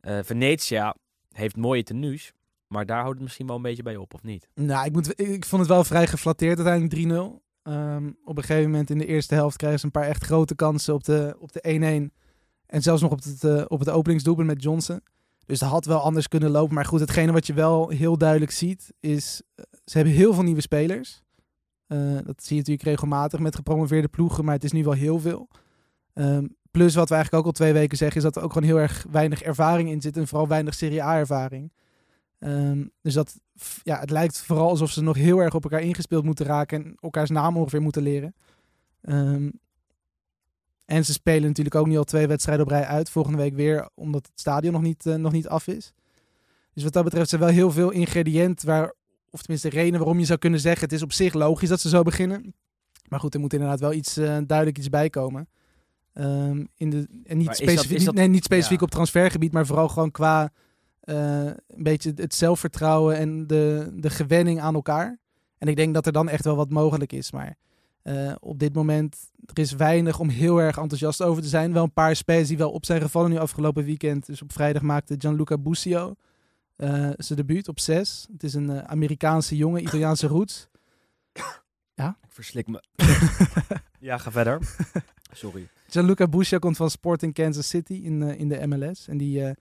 Eh 0.00 0.18
Venetia 0.22 0.96
heeft 1.32 1.56
mooie 1.56 1.82
tenues. 1.82 2.32
Maar 2.72 2.86
daar 2.86 3.00
houdt 3.00 3.14
het 3.14 3.22
misschien 3.22 3.46
wel 3.46 3.56
een 3.56 3.62
beetje 3.62 3.82
bij 3.82 3.96
op, 3.96 4.14
of 4.14 4.22
niet? 4.22 4.48
Nou, 4.54 4.86
ik, 4.86 4.92
moet, 4.92 5.20
ik 5.20 5.44
vond 5.44 5.62
het 5.62 5.70
wel 5.70 5.84
vrij 5.84 6.06
geflatteerd 6.06 6.60
uiteindelijk 6.60 7.40
3-0. 7.40 7.42
Ehm, 7.62 8.10
op 8.24 8.36
een 8.36 8.42
gegeven 8.42 8.70
moment 8.70 8.90
in 8.90 8.98
de 8.98 9.06
eerste 9.06 9.34
helft 9.34 9.56
krijgen 9.56 9.78
ze 9.80 9.86
een 9.86 9.92
paar 9.92 10.06
echt 10.06 10.24
grote 10.24 10.54
kansen 10.54 10.94
op 10.94 11.04
de, 11.04 11.36
op 11.38 11.52
de 11.52 12.10
1-1. 12.10 12.16
En 12.66 12.82
zelfs 12.82 13.02
nog 13.02 13.10
op 13.10 13.22
het, 13.22 13.44
eh, 13.44 13.64
op 13.68 13.78
het 13.78 13.88
openingsdoelpunt 13.88 14.46
met 14.46 14.62
Johnson. 14.62 15.00
Dus 15.46 15.58
dat 15.58 15.68
had 15.68 15.84
wel 15.84 16.00
anders 16.00 16.28
kunnen 16.28 16.50
lopen. 16.50 16.74
Maar 16.74 16.84
goed, 16.84 17.00
hetgene 17.00 17.32
wat 17.32 17.46
je 17.46 17.52
wel 17.52 17.88
heel 17.88 18.18
duidelijk 18.18 18.50
ziet, 18.50 18.92
is 19.00 19.42
eh, 19.54 19.64
ze 19.84 19.96
hebben 19.96 20.14
heel 20.14 20.34
veel 20.34 20.42
nieuwe 20.42 20.60
spelers. 20.60 21.22
Eh, 21.86 21.98
dat 22.24 22.42
zie 22.42 22.56
je 22.56 22.62
natuurlijk 22.62 22.88
regelmatig 22.88 23.40
met 23.40 23.56
gepromoveerde 23.56 24.08
ploegen, 24.08 24.44
maar 24.44 24.54
het 24.54 24.64
is 24.64 24.72
nu 24.72 24.84
wel 24.84 24.92
heel 24.92 25.18
veel. 25.18 25.48
Ehm, 26.12 26.46
plus 26.70 26.94
wat 26.94 27.08
we 27.08 27.14
eigenlijk 27.14 27.44
ook 27.44 27.52
al 27.52 27.58
twee 27.58 27.72
weken 27.72 27.96
zeggen, 27.96 28.16
is 28.16 28.22
dat 28.22 28.36
er 28.36 28.42
ook 28.42 28.52
gewoon 28.52 28.68
heel 28.68 28.80
erg 28.80 29.06
weinig 29.10 29.42
ervaring 29.42 29.90
in 29.90 30.00
zit. 30.00 30.16
En 30.16 30.28
vooral 30.28 30.48
weinig 30.48 30.74
Serie 30.74 31.02
A-ervaring. 31.02 31.72
Ehm, 32.40 32.84
dus 33.02 33.14
dat, 33.14 33.40
ja, 33.82 33.98
het 34.00 34.10
lijkt 34.10 34.40
vooral 34.42 34.68
alsof 34.68 34.90
ze 34.90 35.02
nog 35.02 35.16
heel 35.16 35.38
erg 35.38 35.54
op 35.54 35.62
elkaar 35.64 35.80
ingespeeld 35.82 36.24
moeten 36.24 36.46
raken 36.46 36.84
en 36.84 36.96
elkaars 37.00 37.30
naam 37.30 37.56
ongeveer 37.56 37.82
moeten 37.82 38.02
leren. 38.02 38.34
Ehm, 39.02 39.50
en 40.84 41.04
ze 41.04 41.12
spelen 41.12 41.48
natuurlijk 41.48 41.76
ook 41.76 41.86
nu 41.86 41.96
al 41.98 42.04
twee 42.04 42.26
wedstrijden 42.26 42.64
op 42.64 42.70
rij 42.70 42.84
uit. 42.84 43.10
Volgende 43.10 43.38
week 43.38 43.54
weer, 43.54 43.88
omdat 43.94 44.26
het 44.26 44.40
stadion 44.40 44.72
nog 44.72 44.82
niet, 44.82 45.06
eh, 45.06 45.14
nog 45.14 45.32
niet 45.32 45.48
af 45.48 45.66
is. 45.66 45.92
Dus 46.74 46.84
wat 46.84 46.92
dat 46.92 47.04
betreft 47.04 47.28
zijn 47.28 47.40
wel 47.40 47.50
heel 47.50 47.70
veel 47.70 47.90
ingrediënten 47.90 48.66
waar, 48.66 48.94
of 49.30 49.40
tenminste 49.40 49.68
redenen 49.68 49.98
waarom 49.98 50.18
je 50.18 50.24
zou 50.24 50.38
kunnen 50.38 50.60
zeggen, 50.60 50.82
het 50.84 50.92
is 50.92 51.02
op 51.02 51.12
zich 51.12 51.34
logisch 51.34 51.68
dat 51.68 51.80
ze 51.80 51.88
zo 51.88 52.02
beginnen. 52.02 52.54
Maar 53.08 53.20
goed, 53.20 53.34
er 53.34 53.40
moet 53.40 53.52
inderdaad 53.52 53.80
wel 53.80 53.92
iets, 53.92 54.16
eh, 54.16 54.38
duidelijk 54.46 54.78
iets 54.78 54.88
bij 54.88 55.10
komen. 55.10 55.48
Ehm, 56.12 56.64
in 56.76 56.90
de, 56.90 57.06
en 57.24 57.36
niet 57.36 57.46
Maar 57.46 57.60
is 57.60 57.66
dat- 57.66 57.68
specifiek, 57.68 58.04
dat- 58.04 58.14
nee, 58.14 58.28
niet 58.28 58.44
specifiek 58.44 58.78
ja. 58.78 58.84
op 58.84 58.90
transfergebied, 58.90 59.52
maar 59.52 59.66
vooral 59.66 59.88
gewoon 59.88 60.10
qua 60.10 60.52
eh, 61.00 61.44
een 61.44 61.82
beetje 61.82 62.12
het 62.14 62.34
zelfvertrouwen 62.34 63.16
en 63.16 63.46
de, 63.46 63.90
de 63.94 64.10
gewenning 64.10 64.60
aan 64.60 64.74
elkaar. 64.74 65.18
En 65.58 65.68
ik 65.68 65.76
denk 65.76 65.94
dat 65.94 66.06
er 66.06 66.12
dan 66.12 66.28
echt 66.28 66.44
wel 66.44 66.56
wat 66.56 66.70
mogelijk 66.70 67.12
is. 67.12 67.32
Maar 67.32 67.56
eh, 68.02 68.32
op 68.40 68.58
dit 68.58 68.74
moment, 68.74 69.16
er 69.44 69.58
is 69.58 69.72
weinig 69.72 70.18
om 70.18 70.28
heel 70.28 70.60
erg 70.60 70.76
enthousiast 70.76 71.22
over 71.22 71.42
te 71.42 71.48
zijn. 71.48 71.72
Wel 71.72 71.82
een 71.82 71.92
paar 71.92 72.16
spelers 72.16 72.48
die 72.48 72.58
wel 72.58 72.70
op 72.70 72.84
zijn 72.84 73.00
gevallen 73.00 73.30
nu 73.30 73.38
afgelopen 73.38 73.84
weekend. 73.84 74.26
Dus 74.26 74.42
op 74.42 74.52
vrijdag 74.52 74.82
maakte 74.82 75.14
Gianluca 75.18 75.58
Busio 75.58 76.14
Eh, 76.76 77.10
zijn 77.16 77.38
debuut 77.38 77.68
op 77.68 77.80
6. 77.80 78.26
Het 78.32 78.42
is 78.42 78.54
een 78.54 78.88
Amerikaanse 78.88 79.56
jongen, 79.56 79.82
Italiaanse 79.82 80.26
roots. 80.26 80.68
Ik 81.32 81.44
verslik 82.28 82.66
me. 82.66 82.82
ja, 84.08 84.18
ga 84.18 84.30
verder. 84.30 84.76
Sorry. 85.32 85.68
Gianluca 85.88 86.26
Buscia 86.26 86.58
komt 86.58 86.76
van 86.76 86.90
Sporting 86.90 87.34
Kansas 87.34 87.68
City 87.68 87.92
in, 87.92 88.22
in 88.22 88.48
de 88.48 88.66
MLS. 88.66 89.08
En 89.08 89.18
die, 89.18 89.54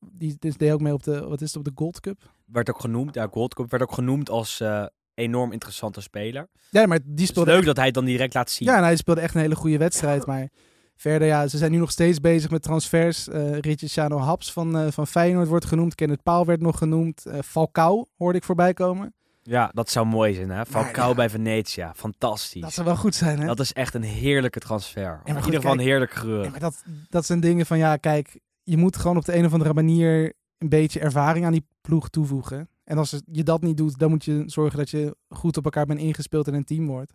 die 0.00 0.36
dus 0.38 0.56
deed 0.56 0.72
ook 0.72 0.80
mee 0.80 0.92
op 0.92 1.02
de, 1.02 1.26
wat 1.26 1.40
is 1.40 1.48
het, 1.48 1.56
op 1.56 1.64
de 1.64 1.72
Gold 1.74 2.00
Cup. 2.00 2.32
Werd 2.44 2.70
ook 2.70 2.80
genoemd, 2.80 3.14
ja, 3.14 3.28
Gold 3.30 3.54
Cup 3.54 3.70
werd 3.70 3.82
ook 3.82 3.92
genoemd 3.92 4.30
als 4.30 4.60
eh, 4.60 4.84
enorm 5.14 5.52
interessante 5.52 6.00
speler. 6.00 6.48
Ja, 6.70 6.86
maar 6.86 6.98
die 7.04 7.26
speelde 7.26 7.48
leuk 7.50 7.58
echt- 7.58 7.66
dat 7.66 7.76
hij 7.76 7.84
het 7.84 7.94
dan 7.94 8.04
direct 8.04 8.34
laat 8.34 8.50
zien. 8.50 8.68
Ja, 8.68 8.76
en 8.76 8.82
hij 8.82 8.96
speelde 8.96 9.20
echt 9.20 9.34
een 9.34 9.40
hele 9.40 9.56
goede 9.56 9.78
wedstrijd. 9.78 10.26
Maar 10.26 10.48
verder, 10.96 11.28
ja, 11.28 11.48
ze 11.48 11.58
zijn 11.58 11.70
nu 11.70 11.78
nog 11.78 11.90
steeds 11.90 12.20
bezig 12.20 12.50
met 12.50 12.62
transfers. 12.62 13.28
Eh 13.28 13.58
Richard 13.58 14.12
Haps 14.12 14.52
van, 14.52 14.78
eh, 14.78 14.90
van 14.90 15.06
Feyenoord 15.06 15.48
wordt 15.48 15.64
genoemd. 15.64 15.94
Kenneth 15.94 16.22
Paal 16.22 16.44
werd 16.44 16.60
nog 16.60 16.78
genoemd. 16.78 17.26
Eh 17.26 17.38
Falcao 17.44 18.06
hoorde 18.16 18.38
ik 18.38 18.44
voorbij 18.44 18.72
komen. 18.72 19.12
Ja, 19.42 19.70
dat 19.74 19.90
zou 19.90 20.06
mooi 20.06 20.34
zijn, 20.34 20.50
hè? 20.50 20.66
Falcao 20.66 21.08
ja. 21.08 21.14
bij 21.14 21.30
Venetia. 21.30 21.92
Fantastisch. 21.96 22.62
Dat 22.62 22.72
zou 22.72 22.86
wel 22.86 22.96
goed 22.96 23.14
zijn, 23.14 23.38
hè? 23.40 23.46
Dat 23.46 23.60
is 23.60 23.72
echt 23.72 23.94
een 23.94 24.02
heerlijke 24.02 24.60
transfer. 24.60 25.20
In 25.24 25.36
ieder 25.36 25.54
geval 25.54 25.72
een 25.72 25.78
heerlijk 25.78 26.12
geur. 26.12 26.44
Ja, 26.44 26.50
maar 26.50 26.60
dat, 26.60 26.84
dat 27.08 27.26
zijn 27.26 27.40
dingen 27.40 27.66
van, 27.66 27.78
ja, 27.78 27.96
kijk, 27.96 28.38
je 28.70 28.76
moet 28.76 28.96
gewoon 28.96 29.16
op 29.16 29.24
de 29.24 29.36
een 29.36 29.44
of 29.44 29.52
andere 29.52 29.74
manier 29.74 30.32
een 30.58 30.68
beetje 30.68 31.00
ervaring 31.00 31.44
aan 31.44 31.52
die 31.52 31.66
ploeg 31.80 32.08
toevoegen. 32.08 32.68
En 32.84 32.98
als 32.98 33.16
je 33.32 33.42
dat 33.42 33.62
niet 33.62 33.76
doet, 33.76 33.98
dan 33.98 34.10
moet 34.10 34.24
je 34.24 34.42
zorgen 34.46 34.78
dat 34.78 34.90
je 34.90 35.16
goed 35.28 35.56
op 35.56 35.64
elkaar 35.64 35.86
bent 35.86 36.00
ingespeeld 36.00 36.46
en 36.48 36.54
een 36.54 36.64
team 36.64 36.86
wordt. 36.86 37.12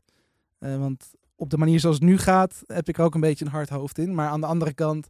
Eh, 0.59 0.77
want 0.77 1.11
op 1.35 1.49
de 1.49 1.57
manier 1.57 1.79
zoals 1.79 1.95
het 1.95 2.05
nu 2.05 2.17
gaat, 2.17 2.63
heb 2.67 2.87
ik 2.87 2.97
er 2.97 3.03
ook 3.03 3.15
een 3.15 3.21
beetje 3.21 3.45
een 3.45 3.51
hard 3.51 3.69
hoofd 3.69 3.97
in. 3.97 4.15
Maar 4.15 4.29
aan 4.29 4.41
de 4.41 4.47
andere 4.47 4.73
kant, 4.73 5.09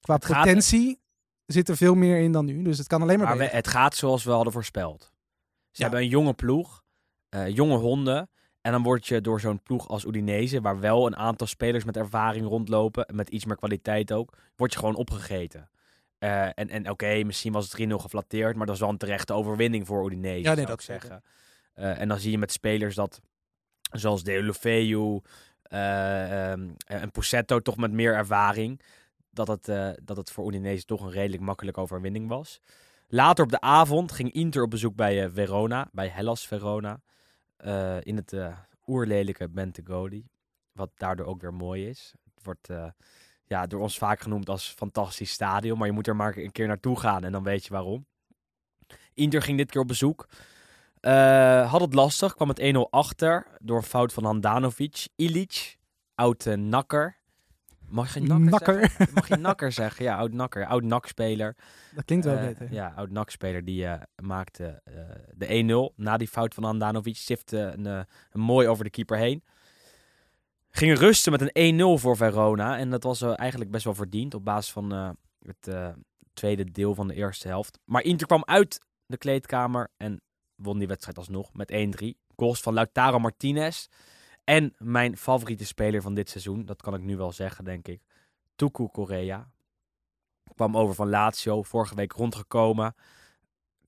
qua 0.00 0.14
Het 0.14 0.24
gaat- 0.24 0.44
potentie, 0.44 1.00
zit 1.46 1.68
er 1.68 1.76
veel 1.76 1.94
meer 1.94 2.18
in 2.18 2.32
dan 2.32 2.44
nu. 2.44 2.62
Dus 2.62 2.78
het 2.78 2.86
kan 2.86 3.02
alleen 3.02 3.18
maar, 3.18 3.26
Maar 3.26 3.38
we- 3.38 3.44
het 3.56 3.68
gaat 3.68 3.94
zoals 3.96 4.24
we 4.24 4.30
hadden 4.30 4.52
voorspeld. 4.52 5.02
Ze 5.02 5.08
Ja. 5.72 5.82
hebben 5.82 6.00
een 6.00 6.08
jonge 6.08 6.34
ploeg, 6.34 6.82
eh, 7.28 7.48
jonge 7.48 7.76
honden. 7.76 8.30
En 8.60 8.72
dan 8.72 8.82
word 8.82 9.06
je 9.06 9.20
door 9.20 9.40
zo'n 9.40 9.62
ploeg 9.62 9.88
als 9.88 10.04
Udinese, 10.04 10.60
waar 10.60 10.80
wel 10.80 11.06
een 11.06 11.16
aantal 11.16 11.46
spelers 11.46 11.84
met 11.84 11.96
ervaring 11.96 12.46
rondlopen, 12.46 13.06
en 13.06 13.16
met 13.16 13.28
iets 13.28 13.44
meer 13.44 13.56
kwaliteit 13.56 14.12
ook, 14.12 14.36
word 14.56 14.72
je 14.72 14.78
gewoon 14.78 14.94
opgegeten. 14.94 15.70
Eh, 16.18 16.44
en 16.44 16.68
en 16.68 16.90
oké, 16.90 17.22
misschien 17.24 17.52
was 17.52 17.64
het 17.64 17.72
3-0 17.72 17.98
geflatteerd, 17.98 18.56
maar 18.56 18.66
dat 18.66 18.74
is 18.74 18.80
wel 18.80 18.90
een 18.90 18.98
terechte 18.98 19.32
overwinning 19.32 19.86
voor 19.86 20.06
Udinese, 20.06 20.48
Ja, 20.48 20.54
nee, 20.54 20.66
dat 20.66 20.74
ik 20.74 20.80
zeggen. 20.80 21.22
Eh, 21.74 22.00
en 22.00 22.08
dan 22.08 22.18
zie 22.18 22.30
je 22.30 22.38
met 22.38 22.52
spelers 22.52 22.94
dat, 22.94 23.20
zoals 23.80 24.22
Deulofeu 24.22 25.20
eh 25.62 26.50
ehm, 26.52 26.68
en 26.86 27.10
Poussetto, 27.10 27.60
toch 27.60 27.76
met 27.76 27.92
meer 27.92 28.14
ervaring, 28.14 28.80
dat 29.30 29.48
het, 29.48 29.64
dat 30.04 30.16
het 30.16 30.30
voor 30.30 30.48
Udinese 30.48 30.84
toch 30.84 31.00
een 31.00 31.10
redelijk 31.10 31.42
makkelijke 31.42 31.80
overwinning 31.80 32.28
was. 32.28 32.60
Later 33.08 33.44
op 33.44 33.50
de 33.50 33.60
avond 33.60 34.12
ging 34.12 34.32
Inter 34.32 34.62
op 34.62 34.70
bezoek 34.70 34.94
bij 34.94 35.30
Verona, 35.30 35.88
bij 35.92 36.08
Hellas 36.08 36.46
Verona. 36.46 37.00
Eh, 37.62 37.96
in 38.00 38.16
het 38.16 38.32
eh, 38.32 38.56
oerlelijke 38.86 39.48
Bentegodi. 39.48 40.28
Wat 40.72 40.90
daardoor 40.94 41.26
ook 41.26 41.40
weer 41.40 41.54
mooi 41.54 41.88
is. 41.88 42.14
Het 42.34 42.44
wordt 42.44 42.68
eh, 42.68 42.90
ja, 43.44 43.66
door 43.66 43.80
ons 43.80 43.98
vaak 43.98 44.20
genoemd 44.20 44.48
als 44.48 44.68
fantastisch 44.68 45.30
stadion. 45.30 45.78
Maar 45.78 45.86
je 45.86 45.92
moet 45.92 46.06
er 46.06 46.16
maar 46.16 46.36
een 46.36 46.52
keer 46.52 46.66
naartoe 46.66 46.98
gaan 46.98 47.24
en 47.24 47.32
dan 47.32 47.42
weet 47.42 47.64
je 47.64 47.72
waarom. 47.72 48.06
Inter 49.14 49.42
ging 49.42 49.58
dit 49.58 49.70
keer 49.70 49.80
op 49.80 49.88
bezoek. 49.88 50.28
Had 51.70 51.80
het 51.80 51.94
lastig, 51.94 52.34
kwam 52.34 52.48
het 52.48 52.74
1-0 52.74 52.78
achter 52.90 53.46
door 53.58 53.76
een 53.76 53.82
fout 53.82 54.12
van 54.12 54.24
Handanovic. 54.24 55.08
Ilic, 55.16 55.78
oud 56.14 56.44
nakker. 56.44 57.19
Mag 57.90 58.14
je 58.14 58.20
nakker, 58.20 58.50
Nakker. 58.50 58.80
zeggen? 58.80 59.08
Mag 59.14 59.28
je 59.28 59.36
nakker 59.36 59.72
zeggen? 59.72 60.04
Ja, 60.04 60.16
oud 60.16 60.32
nakker. 60.32 60.66
Oud 60.66 60.82
nakspeler. 60.82 61.56
Dat 61.94 62.04
klinkt 62.04 62.24
wel 62.24 62.36
Eh, 62.36 62.44
beter. 62.46 62.72
Ja, 62.72 62.92
oud 62.96 63.10
NAC-speler 63.10 63.64
die 63.64 63.86
eh, 63.86 64.00
maakte 64.22 64.80
eh, 64.84 64.94
de 65.34 65.90
1-0 65.92 65.94
na 65.96 66.16
die 66.16 66.28
fout 66.28 66.54
van 66.54 66.64
Andanovic. 66.64 67.16
Stifte 67.16 67.58
een, 67.58 67.84
een 67.84 68.06
mooi 68.40 68.68
over 68.68 68.84
de 68.84 68.90
keeper 68.90 69.16
heen. 69.16 69.44
Gingen 70.70 70.96
rusten 70.96 71.32
met 71.32 71.50
een 71.54 71.80
1-0 71.98 72.00
voor 72.00 72.16
Verona. 72.16 72.78
En 72.78 72.90
dat 72.90 73.02
was 73.02 73.22
eigenlijk 73.22 73.70
best 73.70 73.84
wel 73.84 73.94
verdiend 73.94 74.34
op 74.34 74.44
basis 74.44 74.72
van 74.72 75.16
het 75.42 75.94
tweede 76.32 76.64
deel 76.64 76.94
van 76.94 77.08
de 77.08 77.14
eerste 77.14 77.48
helft. 77.48 77.78
Maar 77.84 78.02
Inter 78.02 78.26
kwam 78.26 78.42
uit 78.44 78.80
de 79.06 79.16
kleedkamer 79.16 79.88
en 79.96 80.20
won 80.54 80.78
die 80.78 80.88
wedstrijd 80.88 81.18
alsnog 81.18 81.52
met 81.52 81.72
1-3. 82.02 82.06
Goals 82.36 82.60
van 82.60 82.74
Lautaro 82.74 83.18
Martinez. 83.18 83.86
En 84.50 84.74
mijn 84.78 85.16
favoriete 85.16 85.66
speler 85.66 86.02
van 86.02 86.14
dit 86.14 86.28
seizoen, 86.28 86.64
dat 86.64 86.82
kan 86.82 86.94
ik 86.94 87.00
nu 87.00 87.16
wel 87.16 87.32
zeggen, 87.32 87.64
denk 87.64 87.88
ik. 87.88 88.02
Tuku 88.56 88.88
Correa. 88.88 89.50
Kwam 90.54 90.76
over 90.76 90.94
van 90.94 91.08
Lazio, 91.08 91.62
vorige 91.62 91.94
week 91.94 92.12
rondgekomen. 92.12 92.94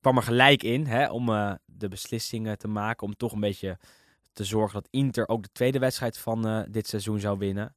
Kwam 0.01 0.17
er 0.17 0.23
gelijk 0.23 0.63
in 0.63 0.87
hè, 0.87 1.11
om 1.11 1.29
eh, 1.29 1.55
de 1.65 1.89
beslissingen 1.89 2.59
te 2.59 2.69
maken. 2.69 3.07
Om 3.07 3.17
toch 3.17 3.33
een 3.33 3.41
beetje 3.41 3.79
te 4.33 4.45
zorgen 4.45 4.75
dat 4.75 4.89
Inter 4.91 5.29
ook 5.29 5.43
de 5.43 5.53
tweede 5.53 5.79
wedstrijd 5.79 6.19
van 6.19 6.47
eh, 6.47 6.63
dit 6.69 6.89
seizoen 6.89 7.21
zou 7.21 7.39
winnen. 7.39 7.75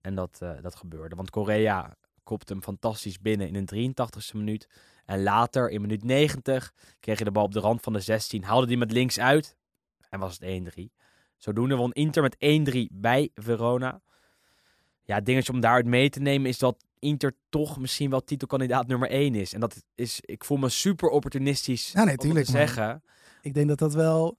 En 0.00 0.14
dat, 0.14 0.38
eh, 0.40 0.62
dat 0.62 0.74
gebeurde. 0.74 1.16
Want 1.16 1.30
Correa 1.30 1.96
kopte 2.22 2.52
hem 2.52 2.62
fantastisch 2.62 3.20
binnen 3.20 3.48
in 3.48 3.54
een 3.54 3.66
83ste 3.66 4.36
minuut. 4.36 4.68
En 5.04 5.22
later, 5.22 5.70
in 5.70 5.80
minuut 5.80 6.04
90, 6.04 6.74
kreeg 7.00 7.16
hij 7.16 7.24
de 7.24 7.32
bal 7.32 7.44
op 7.44 7.52
de 7.52 7.60
rand 7.60 7.80
van 7.80 7.92
de 7.92 8.00
16. 8.00 8.44
Haalde 8.44 8.66
die 8.66 8.78
met 8.78 8.92
links 8.92 9.18
uit. 9.18 9.56
En 10.08 10.18
was 10.20 10.38
het 10.38 10.42
1-3. 10.42 11.03
Zodoende 11.36 11.74
won 11.76 11.92
Inter 11.92 12.22
met 12.22 12.36
1-3 12.74 12.78
bij 12.92 13.30
Verona. 13.34 14.00
Ja, 15.02 15.14
het 15.14 15.26
dingetje 15.26 15.52
om 15.52 15.60
daaruit 15.60 15.86
mee 15.86 16.10
te 16.10 16.20
nemen 16.20 16.48
is 16.48 16.58
dat 16.58 16.84
Inter 16.98 17.34
toch 17.48 17.78
misschien 17.78 18.10
wel 18.10 18.24
titelkandidaat 18.24 18.86
nummer 18.86 19.10
1 19.10 19.34
is. 19.34 19.52
En 19.54 19.60
dat 19.60 19.82
is, 19.94 20.20
ik 20.20 20.44
voel 20.44 20.56
me 20.56 20.68
super 20.68 21.08
opportunistisch 21.08 21.92
Ja, 21.92 22.04
nee, 22.04 22.18
om 22.18 22.28
te 22.28 22.32
man. 22.34 22.44
zeggen. 22.44 23.02
Ik 23.42 23.54
denk 23.54 23.68
dat 23.68 23.78
dat 23.78 23.94
wel 23.94 24.36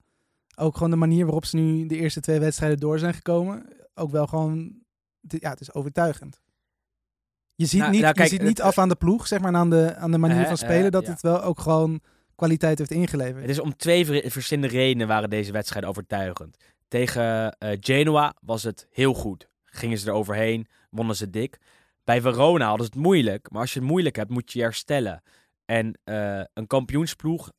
ook 0.55 0.73
gewoon 0.73 0.89
de 0.89 0.95
manier 0.95 1.23
waarop 1.25 1.45
ze 1.45 1.55
nu 1.55 1.85
de 1.85 1.95
eerste 1.97 2.19
twee 2.19 2.39
wedstrijden 2.39 2.79
door 2.79 2.99
zijn 2.99 3.13
gekomen, 3.13 3.67
ook 3.93 4.11
wel 4.11 4.27
gewoon, 4.27 4.73
ja, 5.21 5.49
het 5.49 5.61
is 5.61 5.73
overtuigend. 5.73 6.41
Je 7.55 7.65
ziet 7.65 7.79
Nou, 7.79 7.91
niet, 7.91 8.01
nou, 8.01 8.13
kijk, 8.13 8.27
je 8.29 8.33
ziet 8.35 8.43
niet 8.47 8.57
het- 8.57 8.67
af 8.67 8.77
aan 8.77 8.89
de 8.89 8.95
ploeg, 8.95 9.27
zeg 9.27 9.39
maar, 9.39 9.55
aan 9.55 9.69
de, 9.69 9.95
aan 9.95 10.11
de 10.11 10.17
manier 10.17 10.41
Eh, 10.41 10.47
van 10.47 10.57
spelen, 10.57 10.85
eh, 10.85 10.91
dat 10.91 11.05
ja. 11.05 11.11
het 11.11 11.21
wel 11.21 11.41
ook 11.43 11.59
gewoon 11.59 12.01
kwaliteit 12.35 12.77
heeft 12.77 12.91
ingeleverd. 12.91 13.41
Het 13.41 13.49
is 13.49 13.59
om 13.59 13.75
twee 13.75 14.05
ver- 14.05 14.31
verschillende 14.31 14.69
redenen 14.77 15.07
waren 15.07 15.29
deze 15.29 15.51
wedstrijden 15.51 15.89
overtuigend. 15.89 16.57
Tegen 16.87 17.51
eh, 17.57 17.77
Genoa 17.79 18.33
was 18.41 18.63
het 18.63 18.87
heel 18.91 19.13
goed. 19.13 19.49
Gingen 19.63 19.97
ze 19.97 20.07
er 20.07 20.13
overheen, 20.13 20.67
wonnen 20.89 21.15
ze 21.15 21.29
dik. 21.29 21.59
Bij 22.03 22.21
Verona 22.21 22.67
hadden 22.67 22.85
ze 22.85 22.91
het 22.93 23.01
moeilijk. 23.01 23.51
Maar 23.51 23.61
als 23.61 23.73
je 23.73 23.79
het 23.79 23.87
moeilijk 23.89 24.15
hebt, 24.15 24.29
moet 24.29 24.51
je 24.51 24.59
je 24.59 24.65
herstellen. 24.65 25.21
En 25.65 25.99
eh, 26.03 26.41
een 26.53 26.67
kampioensploeg, 26.67 27.51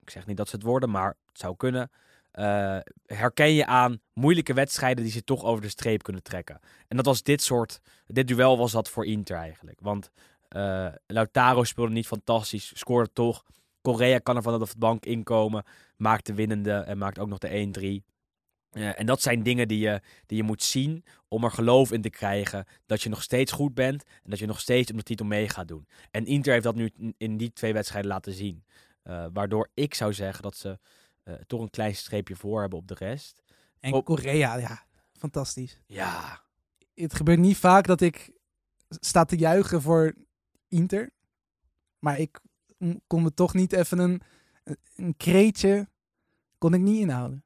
ik 0.00 0.10
zeg 0.10 0.26
niet 0.26 0.36
dat 0.36 0.48
ze 0.48 0.56
het 0.56 0.64
worden, 0.64 0.90
maar 0.90 1.16
het 1.26 1.38
zou 1.38 1.56
kunnen. 1.56 1.90
eh, 2.30 2.78
herken 3.06 3.52
je 3.52 3.66
aan 3.66 4.00
moeilijke 4.12 4.54
wedstrijden 4.54 5.04
die 5.04 5.12
ze 5.12 5.24
toch 5.24 5.44
over 5.44 5.62
de 5.62 5.68
streep 5.68 6.02
kunnen 6.02 6.22
trekken. 6.22 6.60
En 6.88 6.96
dat 6.96 7.06
was 7.06 7.22
dit 7.22 7.42
soort, 7.42 7.80
dit 8.06 8.28
duel 8.28 8.58
was 8.58 8.72
dat 8.72 8.90
voor 8.90 9.06
Inter 9.06 9.36
eigenlijk. 9.36 9.78
Want 9.80 10.10
Lautaro 11.06 11.64
speelde 11.64 11.92
niet 11.92 12.06
fantastisch, 12.06 12.72
scoorde 12.74 13.12
toch. 13.12 13.44
Correa 13.82 14.18
kan 14.18 14.36
er 14.36 14.42
vanaf 14.42 14.72
de 14.72 14.78
bank 14.78 15.04
inkomen, 15.04 15.64
maakt 15.96 16.26
de 16.26 16.34
winnende 16.34 16.72
en 16.72 16.98
maakt 16.98 17.18
ook 17.18 17.28
nog 17.28 17.38
de 17.38 18.02
1-3. 18.04 18.11
Eh, 18.72 19.00
en 19.00 19.06
dat 19.06 19.22
zijn 19.22 19.42
dingen 19.42 19.68
die 19.68 19.78
je, 19.78 20.00
die 20.26 20.36
je 20.36 20.42
moet 20.42 20.62
zien 20.62 21.04
om 21.28 21.44
er 21.44 21.50
geloof 21.50 21.92
in 21.92 22.02
te 22.02 22.10
krijgen 22.10 22.66
dat 22.86 23.02
je 23.02 23.08
nog 23.08 23.22
steeds 23.22 23.52
goed 23.52 23.74
bent 23.74 24.04
en 24.22 24.30
dat 24.30 24.38
je 24.38 24.46
nog 24.46 24.60
steeds 24.60 24.90
om 24.90 24.96
de 24.96 25.02
titel 25.02 25.26
mee 25.26 25.48
gaat 25.48 25.68
doen. 25.68 25.86
En 26.10 26.26
Inter 26.26 26.52
heeft 26.52 26.64
dat 26.64 26.74
nu 26.74 26.90
in- 27.16 27.36
die 27.36 27.52
twee 27.52 27.72
wedstrijden 27.72 28.10
laten 28.10 28.32
zien. 28.32 28.64
Eh, 29.02 29.26
waardoor 29.32 29.70
ik 29.74 29.94
zou 29.94 30.12
zeggen 30.12 30.42
dat 30.42 30.56
ze 30.56 30.78
eh, 31.22 31.34
toch 31.34 31.60
een 31.60 31.70
klein 31.70 31.94
streepje 31.96 32.36
voor 32.36 32.60
hebben 32.60 32.78
op 32.78 32.88
de 32.88 32.94
rest. 32.94 33.42
en 33.80 33.92
op- 33.92 34.04
Korea, 34.04 34.54
ja, 34.56 34.86
fantastisch. 35.12 35.80
Ja, 35.86 36.44
Het 36.94 37.14
gebeurt 37.14 37.38
niet 37.38 37.56
vaak 37.56 37.86
dat 37.86 38.00
ik 38.00 38.30
sta 38.88 39.24
te 39.24 39.36
juichen 39.36 39.82
voor 39.82 40.14
Inter, 40.68 41.10
maar 41.98 42.18
ik 42.18 42.40
kon 43.06 43.22
me 43.22 43.34
toch 43.34 43.54
niet 43.54 43.72
even 43.72 43.98
een, 43.98 44.20
een 44.96 45.16
kreetje, 45.16 45.88
kon 46.58 46.74
ik 46.74 46.80
niet 46.80 47.00
inhouden. 47.00 47.44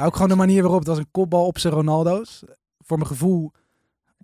Ook 0.00 0.12
gewoon 0.14 0.28
de 0.28 0.34
manier 0.34 0.62
waarop, 0.62 0.78
het 0.78 0.88
was 0.88 0.98
een 0.98 1.10
kopbal 1.10 1.46
op 1.46 1.58
zijn 1.58 1.72
Ronaldo's. 1.74 2.42
Voor 2.78 2.96
mijn 2.96 3.08
gevoel 3.10 3.52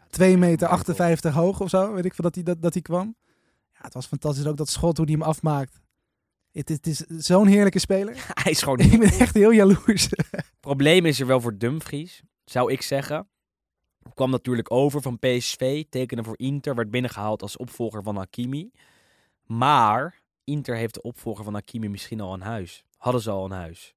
2 0.08 0.38
meter 0.38 0.68
58 0.68 1.34
hoog 1.34 1.60
of 1.60 1.68
zo, 1.68 1.92
weet 1.92 2.04
ik 2.04 2.14
veel 2.14 2.24
dat 2.24 2.34
hij 2.34 2.44
dat, 2.44 2.62
dat 2.62 2.82
kwam. 2.82 3.16
Ja, 3.72 3.78
het 3.80 3.94
was 3.94 4.06
fantastisch 4.06 4.46
ook 4.46 4.56
dat 4.56 4.68
schot 4.68 4.96
hoe 4.96 5.06
hij 5.06 5.14
hem 5.14 5.22
afmaakt. 5.22 5.80
Het, 6.52 6.70
is- 6.70 6.76
het 6.76 6.86
is 7.10 7.26
zo'n 7.26 7.46
heerlijke 7.46 7.78
speler. 7.78 8.14
hij 8.42 8.52
is 8.52 8.62
gewoon 8.62 8.78
ik 8.78 8.98
ben 8.98 9.10
echt 9.12 9.34
heel 9.34 9.50
jaloers. 9.50 10.08
probleem 10.60 11.06
is 11.06 11.20
er 11.20 11.26
wel 11.26 11.40
voor 11.40 11.58
Dumfries, 11.58 12.22
zou 12.44 12.72
ik 12.72 12.82
zeggen. 12.82 13.28
Kwam 14.14 14.30
natuurlijk 14.30 14.70
over 14.72 15.02
van 15.02 15.18
PSV, 15.18 15.84
tekende 15.88 16.24
voor 16.24 16.38
Inter, 16.38 16.74
werd 16.74 16.90
binnengehaald 16.90 17.42
als 17.42 17.56
opvolger 17.56 18.02
van 18.02 18.16
Hakimi. 18.16 18.70
Maar 19.46 20.20
Inter 20.44 20.76
heeft 20.76 20.94
de 20.94 21.02
opvolger 21.02 21.44
van 21.44 21.54
Hakimi 21.54 21.88
misschien 21.88 22.20
al 22.20 22.32
aan 22.32 22.40
huis. 22.40 22.84
Hadden 22.96 23.22
ze 23.22 23.30
al 23.30 23.44
aan 23.44 23.50
huis. 23.58 23.94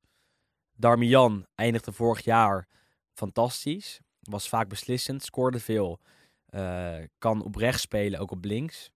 Darmian 0.75 1.45
eindigde 1.55 1.91
vorig 1.91 2.23
jaar 2.23 2.67
fantastisch. 3.13 3.99
Was 4.21 4.49
vaak 4.49 4.67
beslissend, 4.67 5.23
scoorde 5.23 5.59
veel. 5.59 5.99
eh, 6.45 6.97
kan 7.17 7.43
op 7.43 7.55
rechts 7.55 7.81
spelen, 7.81 8.19
ook 8.19 8.31
op 8.31 8.45
links. 8.45 8.91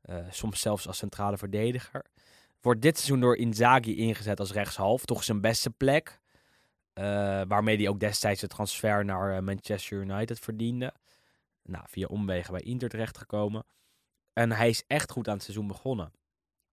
Eh, 0.00 0.16
soms 0.30 0.60
zelfs 0.60 0.86
als 0.86 0.96
centrale 0.98 1.38
verdediger. 1.38 2.04
Wordt 2.60 2.82
dit 2.82 2.96
seizoen 2.96 3.20
door 3.20 3.36
Inzaghi 3.36 3.96
ingezet 3.96 4.40
als 4.40 4.52
rechtshalf. 4.52 5.04
Toch 5.04 5.24
zijn 5.24 5.40
beste 5.40 5.70
plek. 5.70 6.20
Eh, 6.92 7.04
waarmee 7.48 7.76
hij 7.76 7.88
ook 7.88 8.00
destijds 8.00 8.40
de 8.40 8.46
transfer 8.46 9.04
naar 9.04 9.44
Manchester 9.44 10.00
United 10.00 10.38
verdiende. 10.38 10.94
Nou, 11.62 11.84
via 11.88 12.06
omwegen 12.06 12.52
bij 12.52 12.62
Inter 12.62 12.88
terechtgekomen. 12.88 13.64
En 14.32 14.52
hij 14.52 14.68
is 14.68 14.84
echt 14.86 15.10
goed 15.10 15.28
aan 15.28 15.34
het 15.34 15.42
seizoen 15.42 15.66
begonnen. 15.66 16.12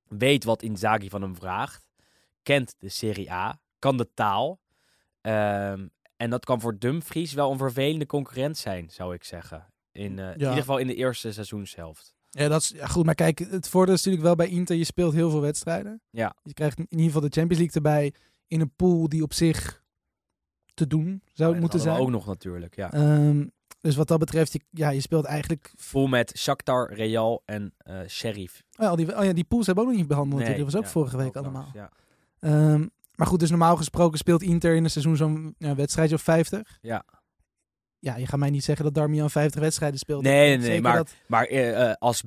Weet 0.07 0.43
wat 0.43 0.61
Inzaghi 0.61 1.09
van 1.09 1.21
hem 1.21 1.35
vraagt. 1.35 1.85
Kent 2.43 2.75
de 2.77 2.89
Serie 2.89 3.31
A. 3.31 3.60
Kan 3.81 3.97
de 3.97 4.13
taal. 4.13 4.59
Ehm, 5.21 5.87
en 6.17 6.29
dat 6.29 6.45
kan 6.45 6.61
voor 6.61 6.79
Dumfries 6.79 7.33
wel 7.33 7.51
een 7.51 7.57
vervelende 7.57 8.05
concurrent 8.05 8.57
zijn, 8.57 8.89
zou 8.89 9.13
ik 9.13 9.23
zeggen. 9.23 9.67
In, 9.91 10.19
eh, 10.19 10.25
in 10.25 10.33
ieder 10.39 10.53
geval 10.53 10.77
in 10.77 10.87
de 10.87 10.95
eerste 10.95 11.31
seizoenshelft. 11.31 12.13
Ja, 12.29 12.47
dat 12.47 12.61
is 12.61 12.69
ja, 12.69 12.87
goed. 12.87 13.05
Maar 13.05 13.15
kijk, 13.15 13.39
het 13.39 13.67
voordeel 13.67 13.93
is 13.93 14.03
natuurlijk 14.03 14.25
wel 14.25 14.35
bij 14.35 14.47
Inter. 14.47 14.75
Je 14.75 14.83
speelt 14.83 15.13
heel 15.13 15.29
veel 15.29 15.41
wedstrijden. 15.41 16.01
Ja. 16.09 16.35
Je 16.43 16.53
krijgt 16.53 16.77
in 16.77 16.85
ieder 16.89 17.05
geval 17.05 17.21
de 17.21 17.39
Champions 17.39 17.61
League 17.61 17.75
erbij. 17.75 18.13
In 18.47 18.61
een 18.61 18.73
pool 18.75 19.09
die 19.09 19.23
op 19.23 19.33
zich 19.33 19.83
te 20.73 20.87
doen 20.87 21.23
zou 21.33 21.51
dat 21.51 21.61
moeten 21.61 21.79
zijn. 21.79 21.99
Ook 21.99 22.09
nog 22.09 22.25
natuurlijk, 22.25 22.75
ja. 22.75 22.91
Ehm, 22.93 23.47
dus 23.81 23.95
wat 23.95 24.07
dat 24.07 24.19
betreft, 24.19 24.53
je, 24.53 24.61
ja, 24.69 24.89
je 24.89 25.01
speelt 25.01 25.25
eigenlijk... 25.25 25.73
Vol 25.75 26.07
met 26.07 26.33
Shakhtar, 26.37 26.93
Real 26.93 27.41
en 27.45 27.73
eh 27.77 27.99
Sheriff. 28.07 28.63
Oh 28.71 28.83
ja, 28.83 28.87
al 28.87 28.95
die, 28.95 29.17
oh 29.17 29.23
ja, 29.23 29.33
die 29.33 29.43
pools 29.43 29.65
hebben 29.65 29.83
we 29.83 29.89
ook 29.89 29.95
nog 29.95 30.05
niet 30.05 30.11
behandeld. 30.11 30.39
natuurlijk. 30.41 30.71
Dat 30.71 30.73
was 30.73 30.81
ook 30.81 30.87
ja, 30.87 30.99
vorige 30.99 31.17
week 31.17 31.37
ook 31.37 31.43
allemaal. 31.43 31.71
langs, 31.73 31.77
Ja. 31.77 31.91
Ehm, 32.39 32.87
maar 33.15 33.27
goed, 33.27 33.39
dus 33.39 33.49
normaal 33.49 33.75
gesproken 33.77 34.17
speelt 34.17 34.41
Inter 34.41 34.75
in 34.75 34.83
een 34.83 34.89
seizoen 34.89 35.15
zo'n 35.17 35.55
ja, 35.57 35.75
wedstrijdje 35.75 36.15
of 36.15 36.21
50. 36.21 36.77
Ja. 36.81 37.05
Ja, 37.99 38.15
je 38.15 38.27
gaat 38.27 38.39
mij 38.39 38.49
niet 38.49 38.63
zeggen 38.63 38.85
dat 38.85 38.93
Darmian 38.93 39.29
50 39.29 39.61
wedstrijden 39.61 39.99
speelt. 39.99 40.23
Nee, 40.23 40.47
nee, 40.47 40.57
nee, 40.57 40.65
Zeker 40.65 40.81
maar, 40.81 40.95
dat- 40.95 41.15
maar 41.27 41.45
eh, 41.45 41.89
eh, 41.89 41.95
als 41.99 42.23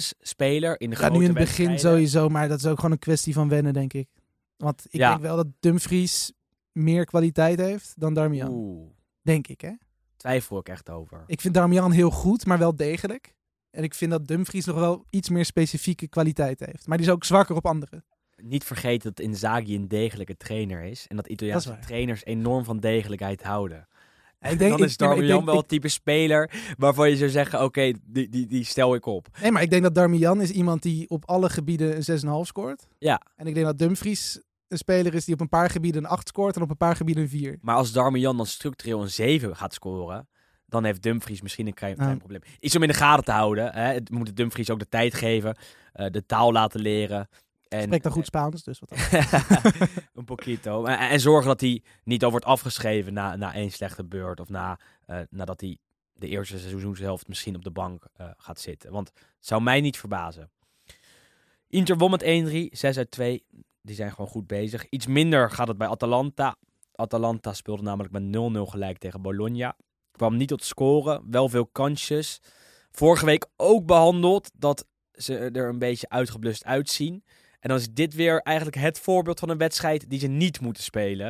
basisspeler 0.00 0.80
in 0.80 0.90
de 0.90 0.96
Ja, 0.96 1.02
grote 1.02 1.18
nu 1.18 1.24
in 1.24 1.30
het 1.30 1.38
begin 1.38 1.78
sowieso, 1.78 2.28
maar 2.28 2.48
dat 2.48 2.58
is 2.58 2.66
ook 2.66 2.76
gewoon 2.76 2.90
een 2.92 2.98
kwestie 2.98 3.34
van 3.34 3.48
wennen, 3.48 3.72
denk 3.72 3.92
ik. 3.92 4.08
Want 4.56 4.84
ik 4.88 5.00
Ja. 5.00 5.10
denk 5.10 5.20
wel 5.22 5.36
dat 5.36 5.46
Dumfries 5.60 6.32
meer 6.72 7.04
kwaliteit 7.04 7.58
heeft 7.58 7.92
dan 7.96 8.14
Darmian. 8.14 8.50
Oeh, 8.50 8.90
Denk 9.22 9.46
ik, 9.46 9.60
hè? 9.60 9.72
twijfel 10.16 10.58
ik 10.58 10.68
echt 10.68 10.90
over. 10.90 11.24
Ik 11.26 11.40
vind 11.40 11.54
Darmian 11.54 11.92
heel 11.92 12.10
goed, 12.10 12.46
maar 12.46 12.58
wel 12.58 12.76
degelijk. 12.76 13.34
En 13.70 13.82
ik 13.82 13.94
vind 13.94 14.10
dat 14.10 14.26
Dumfries 14.26 14.64
nog 14.64 14.76
wel 14.76 15.06
iets 15.10 15.28
meer 15.28 15.44
specifieke 15.44 16.08
kwaliteit 16.08 16.60
heeft. 16.60 16.86
Maar 16.86 16.96
die 16.98 17.06
is 17.06 17.12
ook 17.12 17.24
zwakker 17.24 17.56
op 17.56 17.66
andere. 17.66 18.04
Niet 18.42 18.64
vergeten 18.64 19.14
dat 19.14 19.24
Inzaghi 19.24 19.74
een 19.74 19.88
degelijke 19.88 20.36
trainer 20.36 20.82
is. 20.82 21.06
En 21.08 21.16
dat 21.16 21.26
Italiaanse 21.26 21.78
trainers 21.78 22.24
enorm 22.24 22.64
van 22.64 22.80
degelijkheid 22.80 23.42
houden. 23.42 23.88
Ik 24.40 24.58
denk, 24.58 24.70
Dan 24.70 24.84
is 24.84 24.92
ik 24.92 24.98
Darmian 24.98 25.44
wel 25.44 25.56
het 25.56 25.68
type 25.68 25.88
speler 25.88 26.50
waarvan 26.76 27.10
je 27.10 27.16
zou 27.16 27.30
zeggen, 27.30 27.62
oké, 27.62 27.92
die, 28.02 28.28
die, 28.28 28.46
die 28.46 28.64
stel 28.64 28.94
ik 28.94 29.06
op. 29.06 29.28
Nee, 29.40 29.50
maar 29.50 29.62
ik 29.62 29.70
denk 29.70 29.82
dat 29.82 29.94
Darmian 29.94 30.40
is 30.40 30.50
iemand 30.50 30.82
die 30.82 31.08
op 31.10 31.24
alle 31.24 31.48
gebieden 31.50 31.96
een 31.96 32.20
6,5 32.24 32.30
scoort. 32.40 32.86
Ja. 32.98 33.22
En 33.36 33.46
ik 33.46 33.54
denk 33.54 33.66
dat 33.66 33.78
Dumfries 33.78 34.40
een 34.68 34.78
speler 34.78 35.14
is 35.14 35.24
die 35.24 35.34
op 35.34 35.40
een 35.40 35.48
paar 35.48 35.70
gebieden 35.70 36.04
een 36.04 36.10
8 36.10 36.28
scoort 36.28 36.56
en 36.56 36.62
op 36.62 36.70
een 36.70 36.76
paar 36.76 36.96
gebieden 36.96 37.22
een 37.22 37.28
4. 37.28 37.58
Maar 37.60 37.76
als 37.76 37.92
Darmian 37.92 38.36
dan 38.36 38.46
structureel 38.46 39.02
een 39.02 39.10
7 39.10 39.56
gaat 39.56 39.74
scoren, 39.74 40.28
dan 40.66 40.84
heeft 40.84 41.02
Dumfries 41.02 41.42
misschien 41.42 41.66
een 41.66 41.74
klein, 41.74 42.18
probleem. 42.18 42.40
Iets 42.60 42.76
om 42.76 42.82
in 42.82 42.88
de 42.88 42.94
gaten 42.94 43.24
te 43.24 43.32
houden. 43.32 43.72
Hè. 43.72 43.92
Het 43.92 44.10
moet 44.10 44.36
Dumfries 44.36 44.70
ook 44.70 44.78
de 44.78 44.88
tijd 44.88 45.14
geven, 45.14 45.56
eh, 45.92 46.06
de 46.10 46.26
taal 46.26 46.52
laten 46.52 46.80
leren. 46.80 47.28
En, 47.70 47.82
Spreekt 47.82 48.02
dan 48.02 48.12
goed 48.12 48.26
Spaans, 48.26 48.62
dus 48.62 48.78
wat 48.78 48.90
een 50.14 50.24
poquito. 50.24 50.84
En, 50.84 50.98
en 50.98 51.20
zorgen 51.20 51.46
dat 51.46 51.60
hij 51.60 51.82
niet 52.04 52.24
al 52.24 52.30
wordt 52.30 52.44
afgeschreven 52.44 53.12
na, 53.12 53.36
na 53.36 53.54
één 53.54 53.70
slechte 53.70 54.04
beurt. 54.04 54.40
Of 54.40 54.48
na, 54.48 54.78
eh, 55.06 55.20
nadat 55.30 55.60
hij 55.60 55.78
de 56.12 56.28
eerste 56.28 56.58
seizoenshelft 56.58 57.28
misschien 57.28 57.56
op 57.56 57.64
de 57.64 57.70
bank 57.70 58.04
eh, 58.12 58.26
gaat 58.36 58.60
zitten. 58.60 58.92
Want 58.92 59.08
het 59.14 59.46
zou 59.46 59.62
mij 59.62 59.80
niet 59.80 59.98
verbazen. 59.98 60.50
Inter 61.66 61.96
won 61.96 62.10
met 62.10 62.22
1-3, 62.22 62.26
6 62.70 62.96
uit 62.96 63.10
2. 63.10 63.44
Die 63.82 63.94
zijn 63.94 64.10
gewoon 64.10 64.30
goed 64.30 64.46
bezig. 64.46 64.88
Iets 64.88 65.06
minder 65.06 65.50
gaat 65.50 65.68
het 65.68 65.78
bij 65.78 65.88
Atalanta. 65.88 66.56
Atalanta 66.94 67.52
speelde 67.52 67.82
namelijk 67.82 68.12
met 68.12 68.22
0-0 68.22 68.70
gelijk 68.70 68.98
tegen 68.98 69.22
Bologna. 69.22 69.76
Kwam 70.10 70.36
niet 70.36 70.48
tot 70.48 70.64
scoren, 70.64 71.22
wel 71.30 71.48
veel 71.48 71.66
kansjes. 71.66 72.40
Vorige 72.90 73.24
week 73.24 73.46
ook 73.56 73.86
behandeld 73.86 74.50
dat 74.54 74.86
ze 75.12 75.36
er 75.38 75.68
een 75.68 75.78
beetje 75.78 76.08
uitgeblust 76.08 76.64
uitzien. 76.64 77.24
En 77.60 77.68
dan 77.68 77.78
is 77.78 77.90
dit 77.92 78.14
weer 78.14 78.40
eigenlijk 78.40 78.76
het 78.76 78.98
voorbeeld 78.98 79.38
van 79.38 79.48
een 79.48 79.58
wedstrijd 79.58 80.10
die 80.10 80.18
ze 80.18 80.26
niet 80.26 80.60
moeten 80.60 80.82
spelen. 80.82 81.28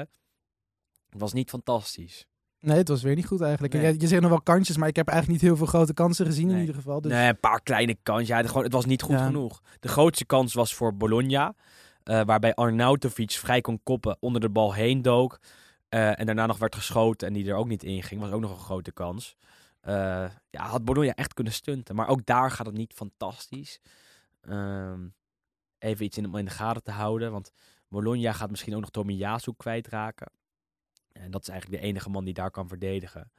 Het 1.11 1.21
was 1.21 1.33
niet 1.33 1.51
fantastisch. 1.51 2.27
Nee, 2.61 2.77
het 2.77 2.89
was 2.89 3.03
weer 3.03 3.15
niet 3.15 3.27
goed 3.27 3.41
eigenlijk. 3.41 3.73
Nee. 3.73 3.83
Ja, 3.83 3.95
je 3.99 4.07
zegt 4.07 4.21
nog 4.21 4.31
wel 4.31 4.43
kansjes, 4.43 4.77
maar 4.77 4.89
ik 4.89 4.97
heb 4.97 5.09
eigenlijk 5.09 5.41
niet 5.41 5.51
heel 5.51 5.59
veel 5.59 5.67
grote 5.67 5.95
kansen 5.95 6.27
gezien 6.27 6.51
in 6.51 6.59
ieder 6.61 6.75
geval. 6.75 7.01
Dus 7.01 7.13
Nee, 7.13 7.29
een 7.29 7.41
paar 7.41 7.63
kleine 7.63 7.97
kansjes. 8.03 8.29
Ja, 8.29 8.37
het, 8.37 8.49
gewoon, 8.49 8.63
het 8.65 8.73
was 8.73 8.85
niet 8.85 9.03
goed 9.03 9.19
Ja. 9.19 9.27
genoeg. 9.27 9.61
De 9.81 9.89
grootste 9.89 10.25
kans 10.25 10.55
was 10.55 10.75
voor 10.75 10.97
Bologna. 10.97 11.55
eh, 12.03 12.21
waarbij 12.25 12.55
Arnautovic 12.55 13.31
vrij 13.31 13.61
kon 13.61 13.81
koppen, 13.83 14.17
onder 14.21 14.41
de 14.41 14.49
bal 14.51 14.73
heen 14.75 15.03
dook. 15.03 15.39
eh, 15.89 16.19
en 16.21 16.27
daarna 16.27 16.47
nog 16.47 16.59
werd 16.59 16.75
geschoten 16.75 17.27
en 17.29 17.33
die 17.35 17.49
er 17.49 17.55
ook 17.57 17.69
niet 17.69 17.83
in 17.83 18.03
ging. 18.03 18.21
Was 18.21 18.31
ook 18.31 18.41
nog 18.41 18.51
een 18.51 18.65
grote 18.65 18.93
kans. 18.93 19.37
Eh, 19.81 19.95
ja, 20.51 20.67
had 20.67 20.85
Bologna 20.85 21.15
echt 21.15 21.35
kunnen 21.35 21.53
stunten. 21.53 21.95
Maar 21.95 22.09
ook 22.09 22.27
daar 22.27 22.51
gaat 22.51 22.67
het 22.67 22.75
niet 22.77 22.93
fantastisch. 22.95 23.81
Ehm, 24.41 25.01
even 25.81 26.05
iets 26.05 26.17
in, 26.19 26.27
om 26.27 26.37
in 26.37 26.45
de 26.45 26.51
gaten 26.51 26.83
te 26.83 26.91
houden. 26.91 27.33
Want 27.33 27.53
Bologna 27.89 28.33
gaat 28.33 28.51
misschien 28.51 28.75
ook 28.75 28.81
nog 28.81 28.91
Tomiyasu 28.91 29.53
kwijtraken. 29.57 30.31
En 31.13 31.31
dat 31.31 31.43
is 31.43 31.49
eigenlijk 31.49 31.83
de 31.83 31.89
enige 31.89 32.11
man 32.11 32.25
die 32.25 32.35
daar 32.35 32.51
kan 32.51 32.69
verdedigen. 32.69 33.31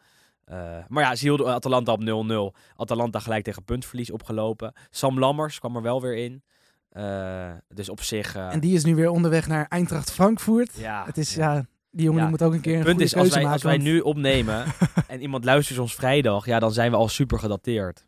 Eh, 0.43 0.77
maar 0.87 1.03
ja, 1.03 1.15
ze 1.15 1.23
hielden 1.23 1.47
Atalanta 1.53 1.91
op 1.91 2.53
0-0. 2.53 2.57
Atalanta 2.75 3.19
gelijk 3.19 3.43
tegen 3.43 3.63
puntverlies 3.63 4.11
opgelopen. 4.11 4.73
Sam 4.89 5.19
Lammers 5.19 5.59
kwam 5.59 5.75
er 5.75 5.81
wel 5.81 6.01
weer 6.01 6.15
in. 6.15 6.43
Eh, 6.89 7.51
dus 7.67 7.89
op 7.89 8.01
zich... 8.01 8.35
eh, 8.35 8.53
En 8.53 8.59
die 8.59 8.75
is 8.75 8.83
nu 8.83 8.95
weer 8.95 9.09
onderweg 9.09 9.47
naar 9.47 9.65
Eintracht 9.67 10.11
Frankfurt. 10.11 10.75
ja, 10.77 11.05
het 11.05 11.17
is, 11.17 11.35
ja. 11.35 11.53
ja, 11.53 11.65
die 11.91 12.03
jongen 12.05 12.19
Ja, 12.23 12.27
die 12.27 12.37
moet 12.37 12.47
ook 12.47 12.53
een 12.53 12.61
keer 12.61 12.77
een 12.77 12.83
punt 12.83 12.89
goede 12.97 13.03
is, 13.03 13.15
als 13.15 13.29
wij, 13.29 13.37
maken. 13.37 13.51
als 13.53 13.63
wij 13.63 13.71
want- 13.71 13.83
nu 13.83 13.99
opnemen 13.99 14.65
en 15.07 15.21
iemand 15.21 15.43
luistert 15.45 15.79
ons 15.79 15.95
vrijdag, 15.95 16.45
ja, 16.45 16.59
dan 16.59 16.73
zijn 16.73 16.91
we 16.91 16.97
al 16.97 17.07
super 17.07 17.39
gedateerd. 17.39 18.05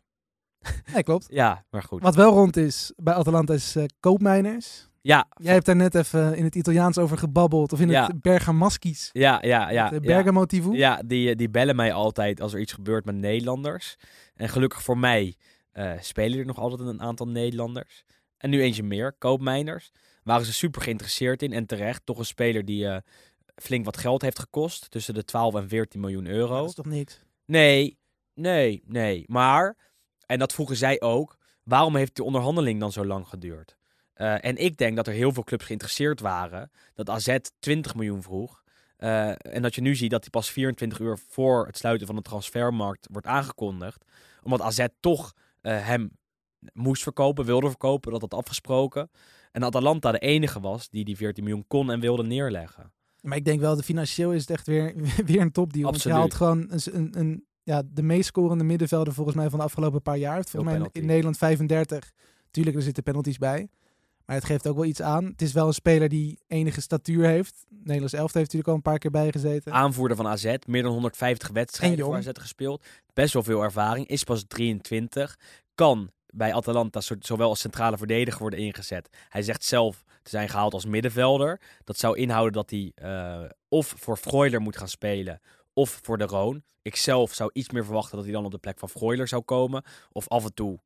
Nee, 0.92 1.02
klopt. 1.02 1.26
Ja, 1.28 1.64
maar 1.70 1.82
goed. 1.82 2.02
Wat 2.02 2.14
wel 2.14 2.32
rond 2.32 2.56
is 2.56 2.92
bij 2.96 3.14
Atalanta 3.14 3.54
is 3.54 3.76
eh 3.76 3.84
koopmijners. 4.00 4.88
Ja, 5.00 5.26
Jij 5.36 5.52
hebt 5.52 5.66
daar 5.66 5.76
net 5.76 5.94
even 5.94 6.36
in 6.36 6.44
het 6.44 6.54
Italiaans 6.54 6.98
over 6.98 7.18
gebabbeld. 7.18 7.72
Of 7.72 7.80
in 7.80 7.88
Ja. 7.88 8.06
het 8.06 8.22
Bergamaskis. 8.22 9.10
ja, 9.12 9.38
ja, 9.42 9.70
ja. 9.70 9.88
de 9.88 9.94
ja. 9.94 10.00
Bergamo. 10.00 10.46
Ja, 10.72 11.02
die, 11.06 11.30
eh, 11.30 11.36
die 11.36 11.48
bellen 11.50 11.76
mij 11.76 11.92
altijd 11.92 12.40
als 12.40 12.52
er 12.54 12.60
iets 12.60 12.72
gebeurt 12.72 13.04
met 13.04 13.14
Nederlanders. 13.14 13.96
En 14.34 14.48
gelukkig 14.48 14.82
voor 14.82 14.98
mij 14.98 15.34
eh, 15.72 15.92
spelen 16.00 16.38
er 16.38 16.46
nog 16.46 16.58
altijd 16.58 16.80
een 16.88 17.00
aantal 17.00 17.28
Nederlanders. 17.28 18.04
En 18.36 18.50
nu 18.50 18.62
eentje 18.62 18.82
meer, 18.82 19.12
koopmijners. 19.18 19.90
Waren 20.22 20.46
ze 20.46 20.52
super 20.52 20.82
geïnteresseerd 20.82 21.42
in 21.42 21.52
en 21.52 21.66
terecht. 21.66 22.00
Toch 22.06 22.18
een 22.18 22.24
speler 22.24 22.64
die 22.64 22.86
eh, 22.88 22.96
flink 23.62 23.84
wat 23.84 23.96
geld 23.96 24.22
heeft 24.22 24.38
gekost. 24.38 24.90
Tussen 24.90 25.14
de 25.14 25.24
12 25.24 25.54
en 25.54 25.68
14 25.68 26.00
miljoen 26.00 26.26
euro. 26.26 26.56
Dat 26.60 26.68
is 26.68 26.74
toch 26.74 26.86
niks? 26.86 27.20
Nee, 27.46 27.98
nee, 28.34 28.82
nee. 28.86 29.24
Maar, 29.26 29.76
en 30.26 30.38
dat 30.38 30.52
vroegen 30.52 30.76
zij 30.76 31.00
ook, 31.00 31.36
waarom 31.62 31.96
heeft 31.96 32.16
de 32.16 32.24
onderhandeling 32.24 32.80
dan 32.80 32.92
zo 32.92 33.04
lang 33.04 33.28
geduurd? 33.28 33.76
Eh, 34.14 34.44
en 34.44 34.56
ik 34.56 34.76
denk 34.76 34.96
dat 34.96 35.06
er 35.06 35.12
heel 35.12 35.32
veel 35.32 35.44
clubs 35.44 35.64
geïnteresseerd 35.64 36.20
waren. 36.20 36.70
Dat 36.94 37.10
AZ 37.10 37.36
20 37.58 37.94
miljoen 37.94 38.22
vroeg. 38.22 38.62
Eh, 38.96 39.28
en 39.28 39.62
dat 39.62 39.74
je 39.74 39.80
nu 39.80 39.94
ziet 39.94 40.10
dat 40.10 40.22
die 40.22 40.30
pas 40.30 40.50
24 40.50 40.98
uur 40.98 41.18
voor 41.28 41.66
het 41.66 41.76
sluiten 41.76 42.06
van 42.06 42.16
de 42.16 42.22
transfermarkt 42.22 43.08
wordt 43.10 43.26
aangekondigd. 43.26 44.04
Omdat 44.42 44.60
AZ 44.60 44.86
toch 45.00 45.34
eh, 45.60 45.86
hem 45.86 46.10
moest 46.72 47.02
verkopen, 47.02 47.44
wilde 47.44 47.68
verkopen, 47.68 48.12
dat 48.12 48.20
had 48.20 48.34
afgesproken. 48.34 49.10
En 49.52 49.64
Atalanta 49.64 50.12
de 50.12 50.18
enige 50.18 50.60
was 50.60 50.88
die 50.88 51.04
die 51.04 51.16
14 51.16 51.44
miljoen 51.44 51.66
kon 51.66 51.90
en 51.90 52.00
wilde 52.00 52.22
neerleggen. 52.22 52.92
Maar 53.20 53.36
ik 53.36 53.44
denk 53.44 53.60
wel, 53.60 53.76
de 53.76 53.82
financieel 53.82 54.32
is 54.32 54.40
het 54.40 54.50
echt 54.50 54.66
weer, 54.66 54.94
weer 55.26 55.40
een 55.40 55.52
topdeal. 55.52 55.90
Want 55.90 56.02
je 56.02 56.12
Absoluut. 56.12 56.18
haalt 56.18 56.34
gewoon 56.34 56.66
een, 56.92 57.18
een, 57.18 57.46
ja, 57.64 57.82
de 57.92 58.02
meest 58.02 58.26
scorende 58.26 58.64
middenvelder 58.64 59.12
volgens 59.12 59.36
mij 59.36 59.50
van 59.50 59.58
de 59.58 59.64
afgelopen 59.64 60.02
paar 60.02 60.16
jaar. 60.16 60.34
Heeft 60.36 60.50
Volgens 60.50 60.78
mij 60.78 60.88
in. 60.92 61.06
Nederland 61.06 61.36
35. 61.38 62.12
Tuurlijk, 62.50 62.76
er 62.76 62.82
zitten 62.82 63.02
penalties 63.02 63.38
bij. 63.38 63.68
Maar 64.26 64.36
het 64.36 64.44
geeft 64.44 64.66
ook 64.68 64.74
wel 64.76 64.84
iets 64.84 65.02
aan. 65.02 65.24
Het 65.24 65.42
is 65.42 65.52
wel 65.52 65.66
een 65.66 65.74
speler 65.74 66.08
die 66.08 66.38
enige 66.46 66.80
statuur 66.80 67.26
heeft. 67.26 67.64
Nederlands 67.68 68.12
elftal 68.12 68.40
heeft 68.40 68.52
natuurlijk 68.52 68.68
al 68.68 68.74
een 68.74 68.82
paar 68.82 68.98
keer 68.98 69.10
bijgezeten. 69.10 69.72
aanvoerder 69.72 70.16
van 70.16 70.26
AZ. 70.26 70.54
Meer 70.66 70.82
dan 70.82 70.92
150 70.92 71.50
wedstrijden 71.50 71.98
En 71.98 72.04
voor. 72.04 72.16
AZ 72.16 72.28
gespeeld. 72.32 72.84
Best 73.12 73.32
wel 73.32 73.42
veel 73.42 73.62
ervaring. 73.62 74.06
Is 74.06 74.24
pas 74.24 74.44
23. 74.48 75.38
Kan 75.74 76.10
bij 76.26 76.54
Atalanta 76.54 77.00
zo- 77.00 77.14
zowel 77.18 77.48
als 77.48 77.60
centrale 77.60 77.96
verdediger 77.96 78.40
worden 78.40 78.58
ingezet. 78.58 79.08
Hij 79.28 79.42
zegt 79.42 79.64
zelf 79.64 80.04
te 80.22 80.30
zijn 80.30 80.48
gehaald 80.48 80.72
als 80.72 80.86
middenvelder. 80.86 81.60
Dat 81.84 81.98
zou 81.98 82.16
inhouden 82.18 82.52
dat 82.52 82.70
hij 82.70 82.92
eh, 82.94 83.50
of 83.68 83.94
voor 83.98 84.16
Freuler 84.16 84.60
moet 84.60 84.76
gaan 84.76 84.88
spelen 84.88 85.40
of 85.74 86.00
voor 86.02 86.18
de 86.18 86.24
Roon. 86.24 86.62
Ik 86.82 86.96
zelf 86.96 87.34
zou 87.34 87.50
iets 87.52 87.70
meer 87.70 87.84
verwachten 87.84 88.16
dat 88.16 88.24
hij 88.24 88.34
dan 88.34 88.44
op 88.44 88.50
de 88.50 88.58
plek 88.58 88.78
van 88.78 88.88
Freuler 88.88 89.28
zou 89.28 89.42
komen. 89.42 89.82
Of 90.12 90.28
af 90.28 90.44
en 90.44 90.54
toe 90.54 90.80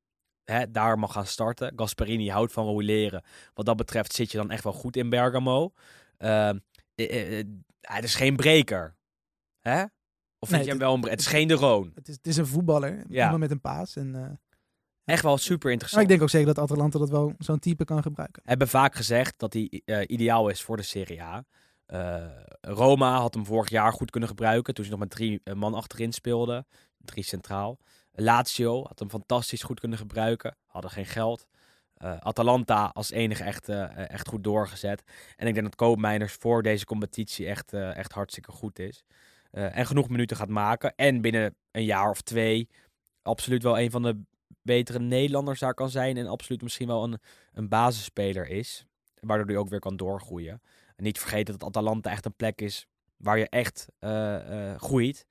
hè, 0.44 0.70
daar 0.70 0.98
mag 0.98 1.12
gaan 1.12 1.26
starten. 1.26 1.72
Gasperini 1.76 2.30
houdt 2.30 2.52
van 2.52 2.64
roleren. 2.64 3.22
Wat 3.54 3.66
dat 3.66 3.76
betreft 3.76 4.12
zit 4.12 4.30
je 4.30 4.38
dan 4.38 4.50
echt 4.50 4.64
wel 4.64 4.72
goed 4.72 4.96
in 4.96 5.08
Bergamo. 5.10 5.72
Hij 6.16 8.00
is 8.00 8.14
geen 8.14 8.36
breker. 8.36 8.96
Hè? 9.58 9.82
Of 10.38 10.48
vind 10.48 10.64
Nee, 10.64 10.72
je 10.72 10.78
wel 10.78 10.94
een 10.94 11.08
Het 11.08 11.20
is 11.20 11.26
geen 11.26 11.48
de 11.48 11.54
Roon. 11.54 11.92
Het 11.94 12.08
is, 12.08 12.14
het 12.14 12.26
is 12.26 12.36
een 12.36 12.46
voetballer. 12.46 13.04
Ja. 13.08 13.22
Iemand 13.22 13.38
met 13.38 13.50
een 13.50 13.60
paas. 13.60 13.96
En, 13.96 14.40
Echt 15.04 15.22
wel 15.22 15.38
super 15.38 15.62
Maar 15.62 15.72
interessant. 15.72 16.02
ik 16.02 16.08
denk 16.08 16.22
ook 16.22 16.30
zeker 16.30 16.54
dat 16.54 16.58
Atalanta 16.58 16.98
dat 16.98 17.10
wel 17.10 17.34
zo'n 17.38 17.58
type 17.58 17.84
kan 17.84 18.02
gebruiken. 18.02 18.42
hebben 18.44 18.68
vaak 18.68 18.94
gezegd 18.94 19.38
dat 19.38 19.52
hij 19.52 19.82
ideaal 20.06 20.48
is 20.48 20.62
voor 20.62 20.76
de 20.76 20.82
Serie 20.82 21.22
A. 21.22 21.44
Eh, 21.88 22.26
Roma 22.60 23.18
had 23.18 23.34
hem 23.34 23.44
vorig 23.44 23.70
jaar 23.70 23.92
goed 23.92 24.10
kunnen 24.10 24.28
gebruiken 24.28 24.74
toen 24.74 24.84
ze 24.84 24.90
nog 24.90 25.00
met 25.00 25.10
drie 25.10 25.40
eh, 25.44 25.54
man 25.54 25.74
achterin 25.74 26.12
speelde. 26.12 26.66
Drie 26.98 27.24
centraal. 27.24 27.78
Lazio 28.12 28.84
had 28.86 28.98
hem 28.98 29.10
fantastisch 29.10 29.62
goed 29.62 29.80
kunnen 29.80 29.98
gebruiken. 29.98 30.56
Hadden 30.66 30.90
geen 30.90 31.06
geld. 31.06 31.46
Eh, 31.94 32.16
Atalanta 32.18 32.90
als 32.92 33.10
enige 33.10 33.44
echt, 33.44 33.68
echt 33.68 34.28
goed 34.28 34.44
doorgezet. 34.44 35.02
En 35.36 35.46
ik 35.46 35.54
denk 35.54 35.66
dat 35.66 35.74
Koopmeiners 35.74 36.32
voor 36.32 36.62
deze 36.62 36.84
competitie 36.84 37.46
echt, 37.46 37.72
echt 37.72 38.12
hartstikke 38.12 38.52
goed 38.52 38.78
is. 38.78 39.04
En 39.50 39.86
genoeg 39.86 40.08
minuten 40.08 40.36
gaat 40.36 40.48
maken. 40.48 40.94
En 40.94 41.20
binnen 41.20 41.54
een 41.70 41.84
jaar 41.84 42.10
of 42.10 42.20
twee 42.20 42.68
absoluut 43.22 43.62
wel 43.62 43.78
een 43.78 43.90
van 43.90 44.02
de 44.02 44.20
betere 44.62 44.98
Nederlanders 44.98 45.60
daar 45.60 45.74
kan 45.74 45.90
zijn. 45.90 46.16
En 46.16 46.26
absoluut 46.26 46.62
misschien 46.62 46.86
wel 46.86 47.04
een, 47.04 47.18
een 47.52 47.68
basisspeler 47.68 48.48
is. 48.48 48.86
Waardoor 49.20 49.46
hij 49.46 49.56
ook 49.56 49.68
weer 49.68 49.80
kan 49.80 49.96
doorgroeien. 49.96 50.60
En 50.98 51.04
niet 51.04 51.18
vergeten 51.18 51.58
dat 51.58 51.68
Atalanta 51.68 52.10
echt 52.10 52.24
een 52.24 52.36
plek 52.36 52.60
is 52.60 52.86
waar 53.16 53.38
je 53.38 53.48
echt 53.48 53.88
eh, 53.98 54.70
eh, 54.70 54.80
groeit. 54.80 55.26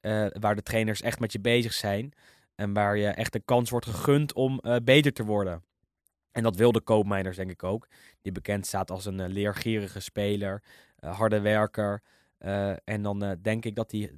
Eh, 0.00 0.26
waar 0.32 0.54
de 0.54 0.62
trainers 0.62 1.00
echt 1.00 1.20
met 1.20 1.32
je 1.32 1.40
bezig 1.40 1.72
zijn. 1.72 2.12
En 2.54 2.72
waar 2.72 2.96
je 2.96 3.08
echt 3.08 3.32
de 3.32 3.40
kans 3.40 3.70
wordt 3.70 3.86
gegund 3.86 4.32
om 4.32 4.60
beter 4.84 5.12
te 5.12 5.24
worden. 5.24 5.64
En 6.32 6.42
dat 6.42 6.56
wil 6.56 6.72
de 6.72 6.80
koopmijners 6.80 7.36
denk 7.36 7.50
ik 7.50 7.62
ook. 7.62 7.88
Die 8.22 8.32
bekend 8.32 8.66
staat 8.66 8.90
als 8.90 9.04
een 9.04 9.28
leergierige 9.28 10.00
speler. 10.00 10.62
harde 11.00 11.40
werker. 11.40 12.02
en 12.84 13.02
dan 13.02 13.38
denk 13.42 13.64
ik 13.64 13.74
dat 13.74 13.90
hij 13.90 14.12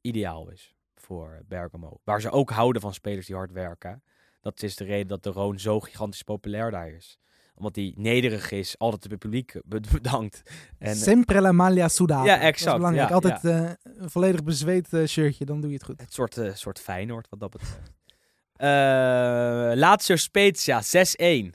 ideaal 0.00 0.50
is 0.50 0.74
voor 0.94 1.42
Bergamo. 1.46 2.00
Waar 2.04 2.20
ze 2.20 2.30
ook 2.30 2.50
houden 2.50 2.82
van 2.82 2.94
spelers 2.94 3.26
die 3.26 3.36
hard 3.36 3.52
werken. 3.52 4.02
Dat 4.40 4.62
is 4.62 4.76
de 4.76 4.84
reden 4.84 5.08
dat 5.08 5.22
de 5.22 5.30
Roon 5.30 5.58
zo 5.58 5.80
gigantisch 5.80 6.22
populair 6.22 6.70
daar 6.70 6.90
is. 6.90 7.18
Omdat 7.54 7.76
hij 7.76 7.92
nederig 7.96 8.50
is, 8.50 8.78
altijd 8.78 9.04
het 9.04 9.18
publiek 9.18 9.60
be- 9.64 9.80
bedankt. 9.92 10.42
En, 10.78 10.96
Sempre 10.96 11.40
la 11.40 11.52
maglia 11.52 11.88
sudata. 11.88 12.24
Ja, 12.24 12.32
Dat 12.34 12.42
is 12.42 12.48
exact, 12.48 12.76
belangrijk. 12.76 13.08
ja, 13.08 13.14
Altijd 13.14 13.44
eh, 13.44 13.70
een 14.02 14.10
volledig 14.10 14.42
bezweet 14.44 14.92
eh, 14.92 15.06
shirtje, 15.06 15.44
dan 15.44 15.60
doe 15.60 15.70
je 15.70 15.76
het 15.76 15.84
goed. 15.84 16.00
Het 16.00 16.12
soort, 16.14 16.36
eh, 16.36 16.54
soort 16.54 16.80
Feyenoord 16.80 17.26
wat 17.30 17.40
dat 17.40 17.50
betreft. 17.50 17.92
Eh 18.56 18.68
Lazio 19.74 20.16
Spezia 20.16 20.82
6-1. 20.82 21.52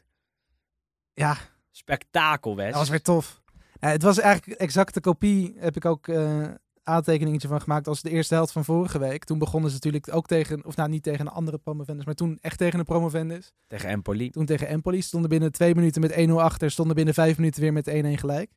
Ja, 1.14 1.38
Spektakel, 1.72 2.56
Wes. 2.56 2.70
dat 2.70 2.80
was 2.80 2.90
weer 2.90 3.02
tof. 3.02 3.42
Het 3.80 4.02
was 4.02 4.20
eigenlijk 4.20 4.60
exacte 4.60 5.00
kopie, 5.00 5.56
heb 5.58 5.76
ik 5.76 5.86
ook 5.86 6.08
eh 6.08 6.48
aantekeningetje 6.88 7.48
van 7.48 7.62
gemaakt 7.62 7.88
als 7.88 8.02
de 8.02 8.10
eerste 8.10 8.34
helft 8.34 8.52
van 8.52 8.66
vorige 8.66 9.00
week. 9.00 9.24
Toen 9.24 9.38
begonnen 9.38 9.70
ze 9.70 9.76
natuurlijk 9.76 10.14
ook 10.14 10.28
tegen, 10.28 10.66
of 10.66 10.76
nou 10.76 10.90
niet 10.90 11.04
tegen 11.04 11.26
een 11.26 11.32
andere 11.32 11.58
promovendus, 11.58 12.06
maar 12.06 12.16
toen 12.16 12.38
echt 12.42 12.58
tegen 12.58 12.80
een 12.80 12.86
promovendus. 12.86 13.54
Tegen 13.68 13.90
Empoli. 13.90 14.30
Toen 14.30 14.46
tegen 14.46 14.68
Empoli 14.68 15.02
stonden 15.02 15.30
binnen 15.30 15.52
twee 15.52 15.76
minuten 15.76 16.02
met 16.02 16.28
1-0 16.30 16.32
achter, 16.32 16.72
stonden 16.72 16.96
binnen 16.96 17.14
vijf 17.14 17.38
minuten 17.38 17.62
weer 17.62 17.74
met 17.74 17.88
1-1 17.88 17.92
gelijk. 18.20 18.50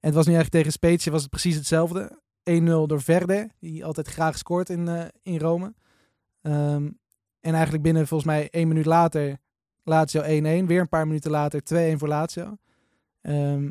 En 0.00 0.08
het 0.08 0.14
was 0.14 0.26
nu 0.26 0.34
eigenlijk 0.34 0.50
tegen 0.50 0.72
Spezia 0.72 1.12
was 1.12 1.20
het 1.20 1.30
precies 1.30 1.54
hetzelfde. 1.54 2.20
1-0 2.50 2.86
door 2.86 3.02
Verde, 3.02 3.50
die 3.58 3.84
altijd 3.84 4.06
graag 4.08 4.38
scoort 4.38 4.70
in, 4.70 4.88
eh, 4.88 5.04
in 5.22 5.38
Rome. 5.38 5.74
Ehm, 6.40 6.90
en 7.40 7.52
eigenlijk 7.54 7.82
binnen 7.82 8.06
volgens 8.06 8.30
mij 8.30 8.50
één 8.50 8.68
minuut 8.68 8.84
later 8.86 9.38
Lazio 9.82 10.22
1-1. 10.22 10.66
Weer 10.66 10.80
een 10.80 10.88
paar 10.88 11.06
minuten 11.06 11.30
later 11.30 11.62
2-1 11.62 11.98
voor 11.98 12.08
Lazio. 12.08 12.56
Ehm, 13.20 13.70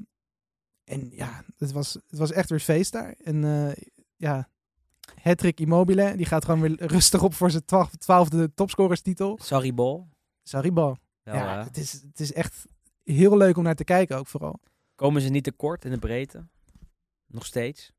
en 0.83 1.09
ja, 1.11 1.43
het 1.57 1.71
was, 1.71 1.93
het 1.93 2.19
was 2.19 2.31
echt 2.31 2.49
weer 2.49 2.59
feest 2.59 2.91
daar. 2.91 3.15
En 3.23 3.43
eh 3.43 3.83
ja, 4.25 4.49
Hattrick 5.21 5.59
Immobile, 5.59 6.15
die 6.15 6.25
gaat 6.25 6.45
gewoon 6.45 6.61
weer 6.61 6.85
rustig 6.85 7.23
op 7.23 7.33
voor 7.33 7.51
zijn 7.51 7.65
twaalf- 7.65 7.95
twaalfde 7.95 8.53
topscorerstitel. 8.53 9.39
Sorry, 9.41 9.73
Bol. 9.73 10.07
Saribal. 10.43 10.97
Wel, 11.23 11.35
ja, 11.35 11.59
eh, 11.59 11.65
het 11.65 11.77
is, 11.77 11.91
het 11.91 12.19
is 12.19 12.33
echt 12.33 12.65
heel 13.03 13.37
leuk 13.37 13.57
om 13.57 13.63
naar 13.63 13.75
te 13.75 13.83
kijken 13.83 14.17
ook 14.17 14.27
vooral. 14.27 14.59
Komen 14.95 15.21
ze 15.21 15.29
niet 15.29 15.43
tekort 15.43 15.85
in 15.85 15.91
de 15.91 15.97
breedte? 15.99 16.47
Nog 17.27 17.45
steeds? 17.45 17.91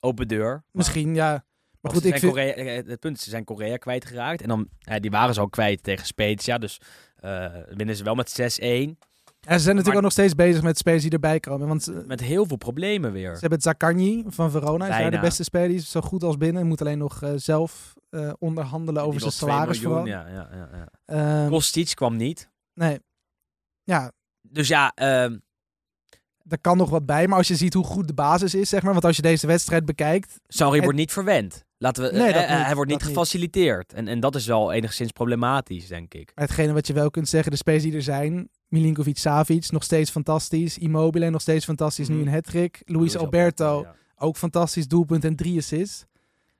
Open 0.00 0.28
deur. 0.28 0.64
Misschien, 0.70 1.14
ja. 1.14 1.44
Maar 1.80 1.92
goed, 1.92 2.02
ze 2.02 2.08
ik 2.08 2.18
zijn 2.18 2.32
vind... 2.34 2.54
Korea, 2.54 2.76
eh, 2.76 2.86
het 2.86 3.00
punt 3.00 3.16
is, 3.16 3.22
ze 3.22 3.30
zijn 3.30 3.44
Korea 3.44 3.76
kwijtgeraakt. 3.76 4.42
En 4.42 4.48
dan, 4.48 4.68
eh, 4.80 5.00
die 5.00 5.10
waren 5.10 5.34
ze 5.34 5.40
al 5.40 5.48
kwijt 5.48 5.82
tegen 5.82 6.06
Spezia. 6.06 6.58
Dus 6.58 6.80
eh, 7.16 7.54
winnen 7.68 7.96
ze 7.96 8.04
wel 8.04 8.14
met 8.14 8.30
6-1. 8.30 8.98
Ja, 9.46 9.52
ze 9.56 9.62
zijn 9.62 9.76
natuurlijk 9.76 9.86
Maar- 9.86 9.96
ook 9.96 10.02
nog 10.02 10.12
steeds 10.12 10.34
bezig 10.34 10.62
met 10.62 10.78
spelers 10.78 11.02
die 11.02 11.12
erbij 11.12 11.40
komen. 11.40 11.68
Want 11.68 11.82
ze, 11.82 12.04
Met 12.06 12.20
heel 12.20 12.46
veel 12.46 12.56
problemen 12.56 13.12
weer. 13.12 13.32
ze 13.34 13.40
hebben 13.40 13.60
Zaccagni 13.60 14.24
van 14.26 14.50
Verona. 14.50 14.84
Is 14.88 14.96
daar 14.98 15.10
de 15.10 15.18
beste 15.20 15.44
speler. 15.44 15.68
Die 15.68 15.76
is 15.76 15.90
zo 15.90 16.00
goed 16.00 16.22
als 16.22 16.36
binnen. 16.36 16.66
Moet 16.66 16.80
alleen 16.80 16.98
nog 16.98 17.22
eh, 17.22 17.30
zelf 17.36 17.94
eh, 18.10 18.32
onderhandelen 18.38 19.02
over 19.02 19.20
zijn 19.20 19.32
wil 19.32 19.40
2 19.40 19.50
salaris 19.50 19.80
miljoen, 19.80 19.98
vooral. 20.06 20.20
Ja, 20.20 20.28
ja, 20.28 20.48
ja, 20.52 20.68
ja. 21.06 21.40
Ehm, 21.42 21.48
Kostic 21.50 21.94
kwam 21.94 22.16
niet. 22.16 22.50
nee. 22.74 22.98
Ja, 23.82 24.12
Dus 24.40 24.68
ja, 24.68 24.92
ehm, 24.94 25.36
daar 26.42 26.58
kan 26.60 26.76
nog 26.76 26.90
wat 26.90 27.06
bij. 27.06 27.26
Maar 27.28 27.38
als 27.38 27.48
je 27.48 27.56
ziet 27.56 27.74
hoe 27.74 27.84
goed 27.84 28.06
de 28.08 28.14
basis 28.14 28.54
is, 28.54 28.68
zeg 28.68 28.82
maar. 28.82 28.92
Want 28.92 29.04
als 29.04 29.16
je 29.16 29.22
deze 29.22 29.46
wedstrijd 29.46 29.84
bekijkt. 29.84 30.40
Sarri 30.46 30.74
Het- 30.74 30.84
wordt 30.84 30.98
niet 30.98 31.12
verwend. 31.12 31.64
Laten 31.78 32.02
we, 32.04 32.10
Nee, 32.16 32.32
eh, 32.32 32.42
eh, 32.50 32.56
niet, 32.56 32.66
hij 32.66 32.74
wordt 32.74 32.90
niet 32.90 33.02
gefaciliteerd. 33.02 33.92
En, 33.92 34.08
en 34.08 34.20
dat 34.20 34.34
is 34.34 34.46
wel 34.46 34.72
enigszins 34.72 35.12
problematisch, 35.12 35.86
denk 35.86 36.14
ik. 36.14 36.32
Hetgene 36.34 36.72
wat 36.72 36.86
je 36.86 36.92
wel 36.92 37.10
kunt 37.10 37.28
zeggen, 37.28 37.50
de 37.50 37.56
spelers 37.56 37.82
die 37.82 37.94
er 37.94 38.02
zijn. 38.02 38.48
Milinkovic 38.68 39.18
Savic, 39.18 39.70
nog 39.70 39.82
steeds 39.82 40.10
fantastisch. 40.10 40.78
Immobile, 40.78 41.30
nog 41.30 41.40
steeds 41.40 41.64
fantastisch. 41.64 42.08
Nu 42.08 42.14
Mhm. 42.16 42.26
een 42.26 42.32
hat-trick. 42.32 42.82
Luis 42.84 43.16
Alberto, 43.16 43.80
Ja. 43.82 43.94
ook 44.16 44.36
fantastisch. 44.36 44.88
Doelpunt 44.88 45.24
en 45.24 45.36
drie 45.36 45.58
assists. 45.58 46.04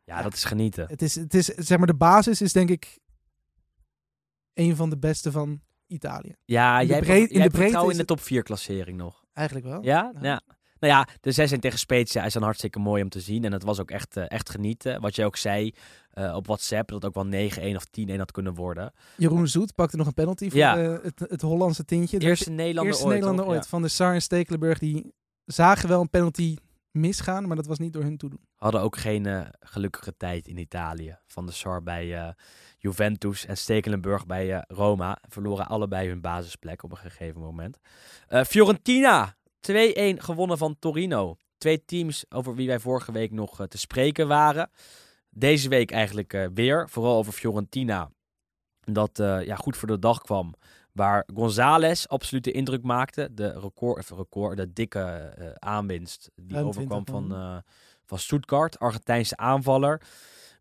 Ja, 0.05 0.23
dat 0.23 0.35
is 0.35 0.45
genieten. 0.45 0.87
Het 0.89 1.03
is, 1.03 1.15
het 1.15 1.35
is, 1.35 1.45
zeg 1.47 1.79
maar, 1.79 1.87
de 1.87 1.95
basis 1.95 2.41
is 2.41 2.53
denk 2.53 2.71
ik 2.71 2.99
een 4.55 4.77
van 4.77 4.91
de 4.91 4.99
beste 4.99 5.33
van 5.33 5.61
Italië. 5.87 6.35
Ja, 6.45 6.81
in 6.81 6.87
de 6.87 6.93
jij 6.93 7.03
breed- 7.03 7.19
hebt, 7.21 7.31
in 7.31 7.39
jij 7.39 7.49
de 7.49 7.57
breedte 7.57 7.91
in 7.91 7.97
de 7.97 8.05
top 8.05 8.21
4 8.21 8.43
klassering 8.43 8.97
nog. 8.97 9.25
Eigenlijk 9.33 9.67
wel. 9.67 9.83
Ja? 9.83 10.11
Ja. 10.15 10.21
ja. 10.23 10.41
Nou 10.79 10.93
ja, 10.97 11.09
de 11.21 11.33
6 11.33 11.53
en 11.53 11.61
tegen 11.61 11.79
Spezia 11.79 12.25
is 12.25 12.33
dan 12.33 12.43
hartstikke 12.43 12.79
mooi 12.79 13.03
om 13.03 13.09
te 13.09 13.21
zien. 13.21 13.45
En 13.45 13.53
het 13.53 13.63
was 13.63 13.81
ook 13.81 13.91
echt, 13.91 14.17
eh, 14.17 14.25
echt 14.29 14.51
genieten. 14.51 15.01
Wat 15.01 15.17
je 15.17 15.25
ook 15.25 15.37
zei 15.37 15.75
eh, 16.15 16.35
op 16.37 16.47
WhatsApp, 16.47 16.89
dat 16.89 17.03
het 17.03 17.17
ook 17.17 17.31
wel 17.31 17.49
9-1 17.73 17.77
of 17.77 17.85
10-1 17.91 18.17
had 18.17 18.31
kunnen 18.33 18.55
worden. 18.55 18.93
Jeroen 19.17 19.49
Zoet 19.49 19.75
pakte 19.75 19.97
nog 19.97 20.07
een 20.07 20.15
penalty 20.15 20.49
voor 20.49 20.59
Ja. 20.59 20.79
eh, 20.83 20.97
het, 21.03 21.21
het 21.29 21.41
Hollandse 21.41 21.85
tintje. 21.85 22.19
De 22.19 22.27
Eerste 22.27 22.51
Nederlander 22.51 22.85
eerste 22.87 23.05
ooit. 23.05 23.15
Nederlander 23.15 23.47
ooit. 23.47 23.63
Ja. 23.63 23.69
Van 23.69 23.83
de 23.83 23.89
Sar 23.89 24.15
en 24.15 24.23
Stekelenburg. 24.23 24.79
Die 24.79 25.13
zagen 25.45 25.89
wel 25.89 26.01
een 26.01 26.11
penalty 26.11 26.57
misgaan, 26.91 27.47
maar 27.47 27.57
dat 27.57 27.67
was 27.67 27.79
niet 27.79 27.93
door 27.93 28.03
hun 28.03 28.17
toedoen. 28.17 28.41
Hadden 28.55 28.81
ook 28.81 28.97
geen 28.97 29.27
eh, 29.27 29.41
gelukkige 29.61 30.17
tijd 30.17 30.47
in 30.47 30.59
Italië. 30.59 31.19
Van 31.27 31.47
de 31.47 31.53
Sar 31.53 31.83
bij 31.83 32.35
Juventus 32.79 33.47
en 33.47 33.57
Stekelenburg 33.57 34.27
bij 34.27 34.65
Roma. 34.69 35.19
Verloren 35.29 35.67
allebei 35.69 36.09
hun 36.09 36.21
basisplek 36.21 36.83
op 36.83 36.91
een 36.91 36.97
gegeven 36.97 37.41
moment. 37.41 37.79
Fiorentina, 38.47 39.37
2-1 39.61 39.73
gewonnen 40.17 40.59
van 40.59 40.77
Torino. 40.79 41.37
Twee 41.59 41.85
teams 41.85 42.25
over 42.29 42.55
wie 42.55 42.67
wij 42.67 42.79
vorige 42.79 43.13
week 43.13 43.31
nog 43.31 43.67
te 43.69 43.79
spreken 43.79 44.29
waren. 44.29 44.71
Deze 45.37 45.69
week 45.69 45.91
eigenlijk 45.91 46.33
eh, 46.33 46.47
weer. 46.55 46.89
Vooral 46.89 47.17
over 47.17 47.33
Fiorentina. 47.33 48.11
Dat 48.81 49.19
eh, 49.19 49.45
ja, 49.45 49.57
goed 49.57 49.77
voor 49.77 49.89
de 49.89 49.99
dag 49.99 50.21
kwam. 50.21 50.55
Waar 50.93 51.27
González 51.35 52.07
absoluut 52.07 52.45
de 52.45 52.53
indruk 52.53 52.83
maakte. 52.83 53.29
De 53.33 53.61
record, 53.61 53.99
of 53.99 54.19
record 54.19 54.57
de 54.57 54.73
dikke 54.73 55.01
eh, 55.01 55.47
aanwinst. 55.55 56.31
Die 56.35 56.59
overkwam 56.59 57.05
20 57.05 57.15
van, 57.15 57.35
eh 57.39 57.57
van 58.07 58.19
Stuttgart. 58.19 58.79
Argentijnse 58.79 59.37
aanvaller. 59.37 60.01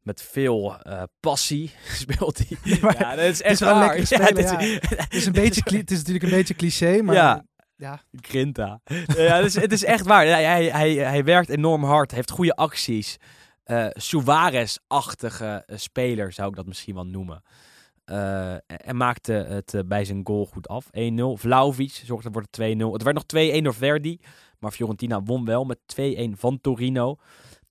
Met 0.02 0.22
veel 0.22 0.76
passie 1.20 1.72
speelt 2.02 2.38
hij. 2.38 2.58
ja, 3.00 3.16
dat 3.16 3.26
is 3.26 3.42
echt 3.42 3.60
wel 3.60 3.80
het 3.80 3.98
is, 3.98 4.10
Het 4.20 5.14
is, 5.14 5.26
een 5.26 5.32
beetje, 5.32 5.78
het 5.78 5.92
is 5.92 5.98
natuurlijk 5.98 6.24
een 6.24 6.30
beetje 6.30 6.54
cliché, 6.54 7.02
maar 7.02 7.16
Ja. 7.16 7.46
ja. 7.76 8.02
Grinta. 8.22 8.82
ja, 9.16 9.36
het, 9.36 9.46
is, 9.46 9.56
het 9.56 9.72
is 9.72 9.84
echt 9.84 10.06
waar. 10.06 10.26
Hij, 10.26 10.66
hij, 10.66 10.94
hij 10.94 11.24
werkt 11.24 11.50
enorm 11.50 11.84
hard. 11.84 12.12
Heeft 12.12 12.32
goede 12.32 12.56
acties. 12.56 13.18
Eh 13.64 13.88
Suarez-achtige 13.92 15.64
eh, 15.66 15.78
speler 15.78 16.32
zou 16.32 16.50
ik 16.50 16.56
dat 16.56 16.66
misschien 16.66 16.94
wel 16.94 17.06
noemen. 17.06 17.44
Eh, 18.06 18.54
en 18.66 18.98
maakte 18.98 19.32
het 19.32 19.84
bij 19.86 20.06
zijn 20.06 20.22
goal 20.24 20.46
goed 20.46 20.68
af. 20.68 20.88
1-0. 20.92 21.38
Vlaovic 21.38 22.02
zorgde 22.06 22.30
voor 22.32 22.42
de 22.50 22.50
2-0. 22.50 22.94
Het 22.94 23.04
werd 23.04 23.16
nog 23.16 23.26
2-1 23.26 23.64
door 23.64 23.74
Verdi. 23.74 24.20
Maar 24.60 24.72
Fiorentina 24.72 25.24
won 25.24 25.46
wel 25.46 25.64
met 25.66 25.80
2-1 25.86 26.38
van 26.38 26.62
Torino. 26.62 27.16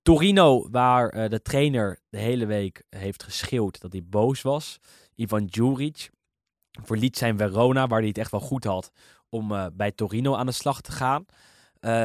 Torino, 0.01 0.69
waar 0.71 1.29
de 1.29 1.41
trainer 1.41 1.99
de 2.09 2.17
hele 2.17 2.45
week 2.45 2.83
heeft 2.89 3.23
geschreeuwd 3.23 3.81
dat 3.81 3.91
hij 3.91 4.03
boos 4.05 4.41
was. 4.41 4.79
Ivan 5.15 5.45
Djuric 5.45 6.09
verliet 6.83 7.17
zijn 7.17 7.37
Verona, 7.37 7.87
waar 7.87 7.99
hij 7.99 8.07
het 8.07 8.17
echt 8.17 8.31
wel 8.31 8.39
goed 8.39 8.63
had 8.63 8.91
om 9.29 9.71
bij 9.73 9.91
Torino 9.91 10.35
aan 10.35 10.45
de 10.45 10.51
slag 10.51 10.81
te 10.81 10.91
gaan. 10.91 11.25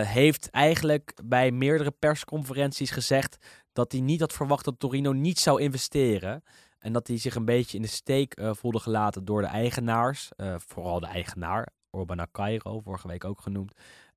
Heeft 0.05 0.51
eigenlijk 0.51 1.15
bij 1.25 1.51
meerdere 1.51 1.91
persconferenties 1.91 2.91
gezegd 2.91 3.37
dat 3.79 3.93
hij 3.93 4.01
niet 4.01 4.21
had 4.21 4.33
verwacht 4.33 4.65
dat 4.65 4.79
Torino 4.79 5.13
niet 5.13 5.39
zou 5.39 5.61
investeren. 5.61 6.43
En 6.79 6.93
dat 6.93 7.07
hij 7.07 7.17
zich 7.19 7.35
een 7.35 7.45
beetje 7.45 7.77
in 7.77 7.83
de 7.83 7.89
steek 7.89 8.35
eh, 8.35 8.51
voelde 8.55 8.79
gelaten 8.79 9.25
door 9.25 9.41
de 9.41 9.47
eigenaars. 9.47 10.29
Eh, 10.37 10.55
vooral 10.59 11.01
de 11.01 11.07
eigenaar, 11.07 11.69
Orbana 11.91 12.27
Cairo, 12.33 12.81
vorige 12.81 13.09
week 13.09 13.25
ook 13.25 13.41
genoemd. 13.41 13.73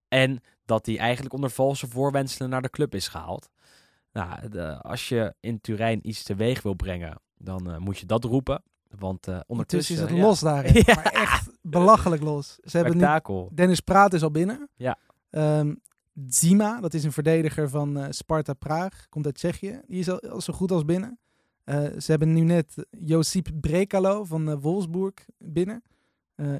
En 0.07 0.39
dat 0.65 0.85
hij 0.85 0.97
eigenlijk 0.97 1.33
onder 1.33 1.49
valse 1.49 1.87
voorwenselen 1.87 2.49
naar 2.49 2.61
de 2.61 2.69
club 2.69 2.95
is 2.95 3.07
gehaald. 3.07 3.49
Nou, 4.11 4.49
de- 4.49 4.81
als 4.81 5.09
je 5.09 5.33
in 5.39 5.61
Turijn 5.61 6.07
iets 6.07 6.23
teweeg 6.23 6.61
wil 6.61 6.73
brengen, 6.73 7.21
dan 7.37 7.71
eh, 7.71 7.77
moet 7.77 7.97
je 7.97 8.05
dat 8.05 8.23
roepen. 8.23 8.63
Want 8.99 9.27
eh, 9.27 9.39
Ondertussen 9.47 9.95
is 9.95 10.01
het 10.01 10.09
ja, 10.09 10.15
los 10.21 10.39
daarin. 10.39 10.73
Ja. 10.85 10.95
Maar 10.95 11.11
echt 11.11 11.49
belachelijk 11.61 12.21
los. 12.21 12.57
Ze 12.63 12.77
hebben 12.77 12.97
nu. 12.97 13.01
Dennis 13.55 13.79
Praat 13.79 14.13
is 14.13 14.23
al 14.23 14.31
binnen. 14.31 14.69
Ja. 14.75 14.97
Ehm, 15.29 15.73
Zima, 16.27 16.79
dat 16.81 16.93
is 16.93 17.03
een 17.03 17.11
verdediger 17.11 17.69
van 17.69 17.97
eh, 17.97 18.05
Sparta 18.09 18.53
Praag, 18.53 19.05
komt 19.09 19.25
uit 19.25 19.35
Tsjechië. 19.35 19.81
Die 19.87 19.99
is 19.99 20.09
al, 20.09 20.19
al 20.19 20.41
zo 20.41 20.53
goed 20.53 20.71
als 20.71 20.85
binnen. 20.85 21.19
Eh, 21.63 21.75
ze 21.79 22.03
hebben 22.11 22.33
nu 22.33 22.41
net 22.41 22.85
Josip 22.99 23.47
Brekalo 23.61 24.23
van 24.23 24.49
eh, 24.49 24.55
Wolfsburg 24.61 25.13
binnen. 25.37 25.83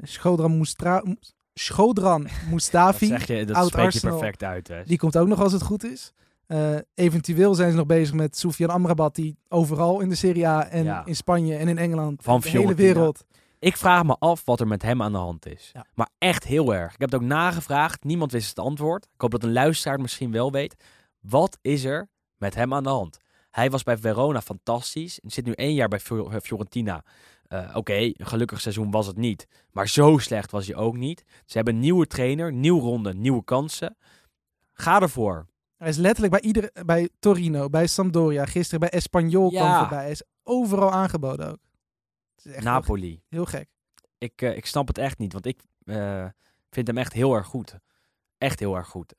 Schodran, 0.01 0.57
Mo- 0.57 0.65
Schodran 1.53 2.23
Dat 2.27 2.31
Mustafi, 2.51 3.05
zeg 3.05 3.27
je, 3.27 3.45
dat 3.45 3.55
oud 3.55 3.67
spreek 3.67 3.81
je 3.81 3.85
Arsenal. 3.87 4.17
perfect 4.17 4.43
uit. 4.43 4.67
Hè. 4.67 4.83
die 4.83 4.97
komt 4.97 5.17
ook 5.17 5.27
nog 5.27 5.39
als 5.41 5.53
het 5.53 5.61
goed 5.63 5.83
is. 5.83 6.13
Eventueel 6.93 7.55
zijn 7.55 7.71
ze 7.71 7.77
nog 7.77 7.85
bezig 7.85 8.13
met 8.15 8.37
Soufiane 8.37 8.73
Amrabat, 8.73 9.15
die 9.15 9.37
overal 9.49 9.99
in 9.99 10.09
de 10.09 10.15
Serie 10.15 10.47
A 10.47 10.67
en 10.69 10.83
Ja. 10.83 11.05
in 11.05 11.15
Spanje 11.15 11.55
en 11.55 11.67
in 11.67 11.77
Engeland, 11.77 12.23
Van 12.23 12.39
de 12.39 12.49
hele 12.49 12.73
wereld. 12.75 13.25
Ik 13.61 13.77
vraag 13.77 14.03
me 14.03 14.15
af 14.19 14.45
wat 14.45 14.59
er 14.59 14.67
met 14.67 14.81
hem 14.81 15.01
aan 15.01 15.11
de 15.11 15.17
hand 15.17 15.45
is. 15.45 15.69
Ja. 15.73 15.85
Maar 15.93 16.09
echt 16.17 16.43
heel 16.43 16.73
erg. 16.73 16.93
Ik 16.93 16.99
heb 16.99 17.11
het 17.11 17.21
ook 17.21 17.27
nagevraagd. 17.27 18.03
Niemand 18.03 18.31
wist 18.31 18.49
het 18.49 18.59
antwoord. 18.59 19.05
Ik 19.13 19.21
hoop 19.21 19.31
dat 19.31 19.43
een 19.43 19.51
luisteraar 19.53 19.93
het 19.93 20.01
misschien 20.01 20.31
wel 20.31 20.51
weet. 20.51 20.83
Wat 21.19 21.57
is 21.61 21.83
er 21.83 22.09
met 22.37 22.55
hem 22.55 22.73
aan 22.73 22.83
de 22.83 22.89
hand? 22.89 23.17
Hij 23.49 23.69
was 23.69 23.83
bij 23.83 23.97
Verona 23.97 24.41
fantastisch. 24.41 25.19
En 25.19 25.29
zit 25.31 25.45
nu 25.45 25.51
één 25.51 25.73
jaar 25.73 25.87
bij 25.87 25.99
Fior- 25.99 26.41
Fiorentina. 26.41 27.03
Eh, 27.47 27.69
Oké, 27.75 27.93
een 27.95 28.15
gelukkig 28.17 28.61
seizoen 28.61 28.91
was 28.91 29.07
het 29.07 29.17
niet. 29.17 29.47
Maar 29.71 29.87
zo 29.87 30.17
slecht 30.17 30.51
was 30.51 30.67
hij 30.67 30.75
ook 30.75 30.97
niet. 30.97 31.23
Ze 31.45 31.55
hebben 31.55 31.73
een 31.73 31.79
nieuwe 31.79 32.07
trainer, 32.07 32.53
nieuwe 32.53 32.81
ronde, 32.81 33.13
nieuwe 33.13 33.43
kansen. 33.43 33.97
Ga 34.73 35.01
ervoor. 35.01 35.45
Hij 35.77 35.89
is 35.89 35.97
letterlijk 35.97 36.31
bij, 36.33 36.41
iedere, 36.41 36.71
bij 36.85 37.09
Torino, 37.19 37.69
bij 37.69 37.87
Sampdoria, 37.87 38.45
gisteren 38.45 38.79
bij 38.79 38.89
Espanyol 38.89 39.49
kwam 39.49 39.63
Ja. 39.63 39.79
voorbij. 39.79 40.01
Hij 40.01 40.11
is 40.11 40.23
overal 40.43 40.91
aangeboden 40.91 41.49
ook. 41.51 41.57
Het 42.43 42.51
is 42.51 42.57
echt 42.57 42.63
heel, 42.63 42.73
Napoli. 42.73 43.21
heel 43.29 43.45
gek. 43.45 43.69
Ik, 44.17 44.41
eh, 44.41 44.55
ik 44.55 44.65
snap 44.65 44.87
het 44.87 44.97
echt 44.97 45.17
niet, 45.17 45.33
want 45.33 45.45
ik 45.45 45.61
eh, 45.85 46.25
vind 46.69 46.87
hem 46.87 46.97
echt 46.97 47.13
heel 47.13 47.35
erg 47.35 47.47
goed. 47.47 47.77
Echt 48.37 48.59
heel 48.59 48.75
erg 48.75 48.87
goed. 48.87 49.13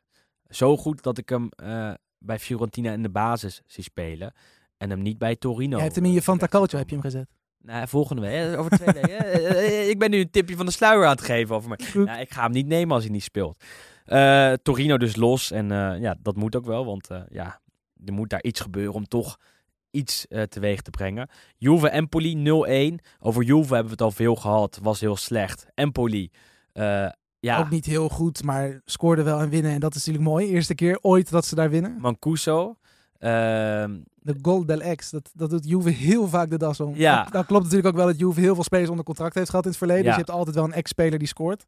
Zo 0.48 0.76
goed 0.76 1.02
dat 1.02 1.18
ik 1.18 1.28
hem 1.28 1.48
eh, 1.48 1.92
bij 2.18 2.38
Fiorentina 2.38 2.92
in 2.92 3.02
de 3.02 3.10
basis 3.10 3.62
zie 3.66 3.84
spelen. 3.84 4.32
En 4.76 4.90
hem 4.90 5.02
niet 5.02 5.18
bij 5.18 5.36
Torino. 5.36 5.74
Jij 5.74 5.84
hebt 5.84 5.94
hem 5.94 6.04
in 6.04 6.12
je 6.12 6.22
Fanta 6.22 6.46
Calcio 6.46 6.78
heb 6.78 6.88
je 6.88 6.94
hem 6.94 7.04
gezet. 7.04 7.28
Nou, 7.58 7.88
volgende 7.88 8.22
week. 8.22 8.58
Over 8.58 8.70
twee 8.70 8.94
weken. 9.02 9.88
ik 9.90 9.98
ben 9.98 10.10
nu 10.10 10.20
een 10.20 10.30
tipje 10.30 10.56
van 10.56 10.66
de 10.66 10.72
sluier 10.72 11.04
aan 11.04 11.10
het 11.10 11.24
geven 11.24 11.54
over. 11.54 11.80
Goed. 11.92 12.06
Nou, 12.06 12.20
ik 12.20 12.32
ga 12.32 12.42
hem 12.42 12.52
niet 12.52 12.66
nemen 12.66 12.94
als 12.94 13.02
hij 13.02 13.12
niet 13.12 13.22
speelt. 13.22 13.64
Torino 14.62 14.96
dus 14.96 15.16
los. 15.16 15.50
En 15.50 15.68
ja, 16.00 16.16
dat 16.22 16.36
moet 16.36 16.56
ook 16.56 16.64
wel. 16.64 16.84
Want 16.84 17.08
ja, 17.28 17.60
er 18.04 18.12
moet 18.12 18.30
daar 18.30 18.42
iets 18.42 18.60
gebeuren 18.60 18.94
om 18.94 19.08
toch 19.08 19.38
iets 19.93 20.26
eh, 20.28 20.43
teweeg 20.43 20.80
te 20.80 20.90
brengen. 20.90 21.28
Juve 21.59 21.88
Empoli 21.88 22.34
0-1. 22.36 23.05
Over 23.20 23.43
Juve 23.43 23.66
hebben 23.74 23.84
we 23.84 23.90
het 23.90 24.01
al 24.03 24.11
veel 24.11 24.34
gehad. 24.36 24.78
Was 24.82 25.01
heel 25.01 25.16
slecht. 25.16 25.66
Empoli. 25.74 26.30
eh, 26.72 27.09
ja, 27.40 27.59
Ook 27.59 27.70
niet 27.70 27.84
heel 27.86 28.09
goed, 28.09 28.43
maar 28.45 28.80
scoorde 28.84 29.22
wel 29.22 29.40
en 29.40 29.49
winnen. 29.49 29.72
En 29.72 29.80
dat 29.80 29.95
is 29.95 30.05
natuurlijk 30.07 30.32
mooi. 30.34 30.49
Eerste 30.49 30.74
keer 30.74 30.99
ooit 31.01 31.30
dat 31.30 31.45
ze 31.47 31.55
daar 31.55 31.70
winnen. 31.70 31.97
Mancuso. 32.01 32.76
Ehm, 33.18 34.01
De 34.14 34.34
goal 34.43 34.66
del 34.66 34.80
ex. 34.80 35.11
Dat, 35.11 35.30
dat 35.34 35.51
doet 35.51 35.68
Juve 35.68 35.90
heel 35.90 36.28
vaak 36.28 36.51
de 36.51 36.59
das 36.59 36.80
om. 36.80 36.95
Ja. 36.97 37.22
Dat, 37.22 37.32
dat 37.32 37.47
klopt 37.47 37.62
natuurlijk 37.62 37.88
ook 37.88 37.97
wel 37.97 38.07
dat 38.07 38.18
Juve 38.18 38.40
heel 38.40 38.55
veel 38.55 38.64
spelers 38.64 38.88
onder 38.90 39.05
contract 39.05 39.34
heeft 39.34 39.51
gehad 39.51 39.64
in 39.64 39.70
het 39.70 39.78
verleden. 39.78 40.03
Ja. 40.05 40.09
Dus 40.09 40.18
je 40.18 40.24
hebt 40.24 40.38
altijd 40.38 40.57
wel 40.57 40.64
een 40.64 40.72
ex-speler 40.72 41.18
die 41.18 41.28
scoort. 41.28 41.66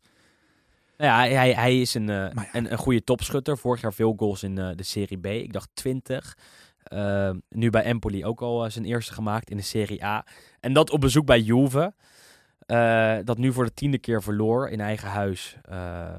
ja, 0.97 1.16
hij, 1.18 1.53
hij, 1.53 1.81
is 1.81 1.95
een, 1.95 2.07
ja. 2.07 2.33
een, 2.53 2.72
een 2.72 2.79
goede 2.79 3.05
topschutter. 3.05 3.59
Vorig 3.59 3.81
jaar 3.81 3.95
veel 3.95 4.14
goals 4.16 4.43
in 4.43 4.55
de 4.55 4.75
Serie 4.83 5.18
B. 5.18 5.27
Ik 5.27 5.53
dacht 5.53 5.68
20. 5.75 6.37
Ehm, 6.95 7.38
nu 7.49 7.70
bij 7.70 7.82
Empoli 7.82 8.24
ook 8.24 8.40
al 8.40 8.64
eh, 8.64 8.70
zijn 8.70 8.84
eerste 8.84 9.12
gemaakt 9.12 9.51
in 9.51 9.57
de 9.57 9.62
Serie 9.62 10.05
A. 10.05 10.26
En 10.61 10.72
dat 10.72 10.90
op 10.90 11.01
bezoek 11.01 11.26
bij 11.26 11.40
Juve. 11.40 11.95
eh, 12.66 13.18
dat 13.24 13.38
nu 13.38 13.53
voor 13.53 13.64
de 13.64 13.74
tiende 13.74 13.99
keer 13.99 14.22
verloor 14.22 14.68
in 14.68 14.80
eigen 14.80 15.09
huis. 15.09 15.57
eh, 15.62 16.18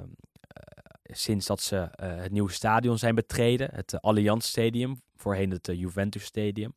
sinds 1.03 1.45
dat 1.45 1.61
ze 1.61 1.87
het 2.01 2.31
nieuwe 2.31 2.51
stadion 2.51 2.97
zijn 2.97 3.15
betreden. 3.15 3.69
Het 3.73 4.01
Allianz 4.01 4.47
Stadium. 4.47 5.01
Voorheen 5.15 5.51
het 5.51 5.69
Juventus 5.73 6.23
Stadium. 6.23 6.73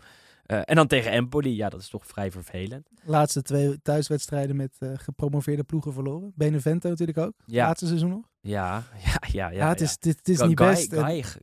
Eh, 0.49 0.61
en 0.65 0.75
dan 0.77 0.87
tegen 0.87 1.11
Empoli. 1.11 1.57
Ja, 1.57 1.69
dat 1.69 1.81
is 1.81 1.89
toch 1.89 2.07
vrij 2.07 2.31
vervelend. 2.31 2.89
Laatste 3.05 3.43
twee 3.43 3.83
thuiswedstrijden 3.83 4.57
met 4.57 4.77
eh, 4.79 4.91
gepromoveerde 4.95 5.65
ploegen 5.65 5.93
verloren. 5.93 6.33
Benevento 6.35 6.89
natuurlijk 6.89 7.19
ook. 7.19 7.33
Ja. 7.45 7.67
Laatste 7.67 7.87
seizoen 7.87 8.11
nog. 8.11 8.31
Ja, 8.41 8.83
ja, 9.07 9.19
ja. 9.33 9.49
Ja, 9.51 9.69
het 9.69 9.81
is, 9.81 9.99
dit, 9.99 10.17
het 10.17 10.29
is 10.29 10.41
niet 10.41 10.59
Guy- 10.61 10.69
best. 10.69 10.95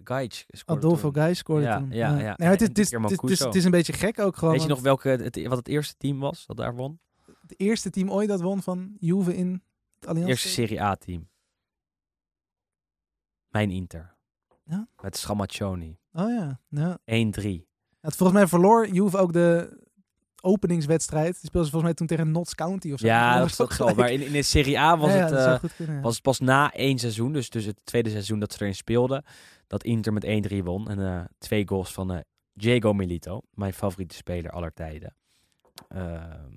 Guy 0.04 0.32
scoorde 0.48 0.82
Adolfo 0.88 1.34
scoorde 1.34 1.66
Ja, 1.66 1.78
toen. 1.78 1.92
ja, 1.92 2.20
ja. 2.20 2.34
Nee, 2.38 2.50
het, 2.50 2.62
is, 2.62 2.68
het, 2.68 2.78
is, 2.78 2.92
het, 3.40 3.54
het, 3.54 3.64
een 3.64 3.72
beetje 3.72 3.94
gek 3.94 4.20
ook 4.20 4.38
gewoon. 4.38 4.54
Weet 4.54 4.64
je 4.64 4.70
nog 4.70 4.82
welke, 4.82 5.10
het, 5.10 5.48
wat 5.48 5.58
het 5.58 5.68
eerste 5.68 5.96
team 5.98 6.20
was 6.20 6.46
dat 6.46 6.58
daar 6.58 6.76
won? 6.76 7.00
Het 7.42 7.60
eerste 7.60 7.90
team 7.90 8.12
ooit 8.12 8.28
dat 8.28 8.42
won 8.42 8.62
van 8.62 8.96
Juve 9.00 9.36
in 9.36 9.64
het 10.00 10.08
Allianz. 10.08 10.30
eerste 10.30 10.48
Serie 10.48 10.82
A-team. 10.82 11.30
Mijn 13.50 13.72
Inter. 13.72 14.16
Ja? 14.64 14.88
Met 15.02 15.18
Scamaccioni. 15.18 15.92
1-3. 15.92 15.98
Oh 16.12 16.30
ja. 16.30 16.60
ja. 16.70 16.98
Volgens 18.14 18.32
mij 18.40 18.48
verloor 18.48 18.88
Juve 18.88 19.18
ook 19.18 19.34
de 19.34 19.78
openingswedstrijd. 20.42 21.34
Die 21.40 21.46
speelde 21.48 21.66
ze 21.68 21.72
volgens 21.72 21.84
mij 21.84 21.94
toen 21.94 22.08
tegen 22.18 22.32
Notts 22.32 22.56
County 22.56 22.92
of 22.92 23.00
zo. 23.00 23.06
Ja, 23.08 23.40
Dat 23.40 23.48
is 23.50 23.62
ook 23.62 23.72
gelijk. 23.74 23.98
Maar 23.98 24.12
in, 24.12 24.26
in 24.26 24.32
de 24.32 24.42
Serie 24.42 24.80
A 24.80 24.98
was 24.98 25.12
Ja, 25.12 25.18
het... 25.18 25.32
eh, 25.32 25.60
goed 25.60 25.76
kunnen, 25.76 25.96
ja. 25.96 26.02
was 26.02 26.14
het 26.14 26.24
pas 26.24 26.40
na 26.40 26.72
één 26.74 26.98
seizoen, 27.00 27.34
dus, 27.34 27.50
dus 27.50 27.66
het 27.66 27.80
tweede 27.84 28.10
seizoen 28.10 28.40
dat 28.40 28.54
ze 28.54 28.62
erin 28.62 28.76
speelden, 28.76 29.24
dat 29.68 29.84
Inter 29.84 30.14
met 30.14 30.26
1-3 30.52 30.56
won. 30.64 30.90
En 30.90 31.00
eh, 31.00 31.22
twee 31.38 31.68
goals 31.68 31.94
van 31.94 32.12
eh, 32.14 32.20
Diego 32.54 32.94
Milito, 32.94 33.42
mijn 33.54 33.74
favoriete 33.74 34.16
speler 34.16 34.52
aller 34.52 34.74
tijden. 34.74 35.16
Ehm, 35.88 36.52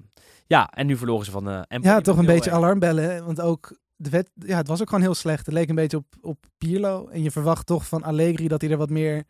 ja, 0.46 0.70
en 0.70 0.86
nu 0.86 0.96
verloren 0.96 1.24
ze 1.24 1.30
van 1.30 1.49
eh 1.49 1.61
Empoli 1.68 1.92
Ja, 1.94 2.01
toch 2.01 2.16
een 2.18 2.26
beetje 2.26 2.51
0-1. 2.51 2.53
alarmbellen. 2.53 3.24
Want 3.24 3.40
ook 3.40 3.78
de 3.96 4.11
wet, 4.11 4.30
ja, 4.34 4.57
het 4.57 4.68
was 4.68 4.80
ook 4.80 4.88
gewoon 4.88 5.05
heel 5.05 5.14
slecht. 5.14 5.46
Het 5.46 5.55
leek 5.55 5.68
een 5.68 5.74
beetje 5.74 5.96
op, 5.96 6.07
op 6.20 6.46
Pirlo. 6.59 7.09
En 7.09 7.22
je 7.22 7.30
verwacht 7.30 7.66
toch 7.66 7.86
van 7.86 8.03
Allegri 8.03 8.49
dat 8.49 8.61
hij 8.61 8.70
er 8.70 8.76
wat 8.76 8.90
meer 8.90 9.24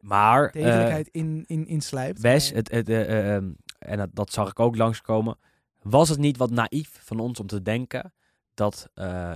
Maar 0.00 0.46
eh, 0.46 0.52
degelijkheid 0.52 1.08
in, 1.08 1.44
in, 1.46 1.66
in 1.66 1.80
slijpt. 1.80 2.20
Wes, 2.20 2.48
Maar- 2.48 2.58
het, 2.58 2.70
het, 2.70 2.88
eh, 2.88 3.00
eh, 3.00 3.34
ehm, 3.34 3.50
en 3.78 3.96
dat, 3.96 4.08
dat 4.12 4.32
zag 4.32 4.50
ik 4.50 4.60
ook 4.60 4.76
langskomen. 4.76 5.38
Was 5.82 6.08
het 6.08 6.18
niet 6.18 6.36
wat 6.36 6.50
naïef 6.50 7.00
van 7.02 7.18
ons 7.18 7.40
om 7.40 7.46
te 7.46 7.62
denken 7.62 8.12
dat 8.54 8.90
eh, 8.94 9.32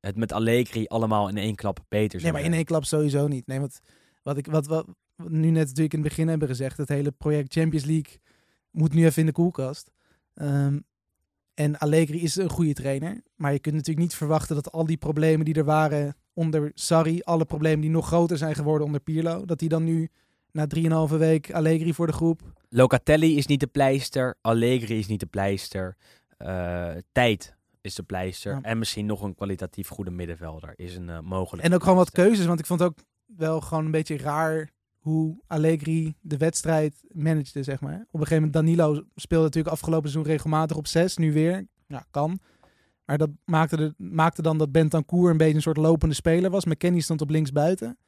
het 0.00 0.16
met 0.16 0.32
Allegri 0.32 0.86
allemaal 0.86 1.28
in 1.28 1.36
één 1.36 1.54
klap 1.54 1.84
beter 1.88 2.20
zou 2.20 2.32
Nee, 2.32 2.32
maar 2.32 2.50
in 2.50 2.56
één 2.56 2.64
klap 2.64 2.84
sowieso 2.84 3.28
niet. 3.28 3.46
Nee, 3.46 3.60
want 3.60 3.80
wat 4.22 4.36
ik 4.36 4.46
wat, 4.46 4.66
wat, 4.66 4.86
wat 5.16 5.30
nu 5.30 5.50
net 5.50 5.66
natuurlijk 5.66 5.94
in 5.94 6.00
het 6.00 6.08
begin 6.08 6.28
hebben 6.28 6.48
gezegd, 6.48 6.76
het 6.76 6.88
hele 6.88 7.10
project 7.10 7.52
Champions 7.52 7.84
League 7.84 8.20
moet 8.70 8.92
nu 8.92 9.04
even 9.04 9.20
in 9.20 9.26
de 9.26 9.32
koelkast. 9.32 9.90
Ehm, 10.34 10.78
en 11.54 11.78
Allegri 11.78 12.22
is 12.22 12.36
een 12.36 12.48
goede 12.48 12.72
trainer, 12.72 13.22
maar 13.34 13.52
je 13.52 13.58
kunt 13.58 13.74
natuurlijk 13.74 14.06
niet 14.06 14.14
verwachten 14.14 14.54
dat 14.54 14.72
al 14.72 14.86
die 14.86 14.96
problemen 14.96 15.44
die 15.44 15.54
er 15.54 15.64
waren 15.64 16.16
onder 16.32 16.70
Sarri, 16.74 17.20
alle 17.22 17.44
problemen 17.44 17.80
die 17.80 17.90
nog 17.90 18.06
groter 18.06 18.38
zijn 18.38 18.54
geworden 18.54 18.86
onder 18.86 19.00
Pirlo, 19.00 19.44
dat 19.44 19.58
die 19.58 19.68
dan 19.68 19.84
nu 19.84 20.08
na 20.52 20.66
3,5 21.10 21.16
week 21.18 21.52
Allegri 21.52 21.94
voor 21.94 22.06
de 22.06 22.12
groep. 22.12 22.42
Locatelli 22.68 23.36
is 23.36 23.46
niet 23.46 23.60
de 23.60 23.66
pleister, 23.66 24.34
Allegri 24.40 24.98
is 24.98 25.06
niet 25.06 25.20
de 25.20 25.26
pleister, 25.26 25.96
eh, 26.36 26.90
tijd 27.12 27.56
is 27.80 27.94
de 27.94 28.02
pleister 28.02 28.52
Ja. 28.52 28.62
en 28.62 28.78
misschien 28.78 29.06
nog 29.06 29.22
een 29.22 29.34
kwalitatief 29.34 29.88
goede 29.88 30.10
middenvelder 30.10 30.72
is 30.76 30.96
een 30.96 31.10
eh, 31.10 31.20
mogelijk. 31.20 31.64
En 31.66 31.74
ook 31.74 31.82
gewoon 31.82 31.96
wat 31.98 32.10
keuzes, 32.10 32.46
want 32.46 32.58
ik 32.60 32.66
vond 32.66 32.82
ook 32.82 32.98
wel 33.26 33.60
gewoon 33.60 33.84
een 33.84 33.90
beetje 33.90 34.16
raar 34.18 34.70
hoe 34.98 35.42
Allegri 35.46 36.14
de 36.20 36.36
wedstrijd 36.36 37.04
managede, 37.08 37.62
zeg 37.62 37.80
maar. 37.80 37.94
Op 38.10 38.20
een 38.20 38.26
gegeven 38.26 38.34
moment, 38.34 38.52
Danilo 38.52 39.02
speelde 39.14 39.44
natuurlijk 39.44 39.74
afgelopen 39.74 40.10
seizoen 40.10 40.32
regelmatig 40.32 40.76
op 40.76 40.86
zes, 40.86 41.16
nu 41.16 41.32
weer. 41.32 41.66
Ja, 41.86 42.06
kan. 42.10 42.38
Maar 43.12 43.20
dat 43.20 43.30
maakte, 43.44 43.76
de, 43.76 43.94
maakte 43.96 44.42
dan 44.42 44.58
dat 44.58 44.72
Bentancur 44.72 45.30
een 45.30 45.36
beetje 45.36 45.54
een 45.54 45.62
soort 45.62 45.76
lopende 45.76 46.14
speler 46.14 46.50
was. 46.50 46.64
McKennie 46.64 47.02
stond 47.02 47.20
op 47.20 47.30
links 47.30 47.52
buiten. 47.52 47.98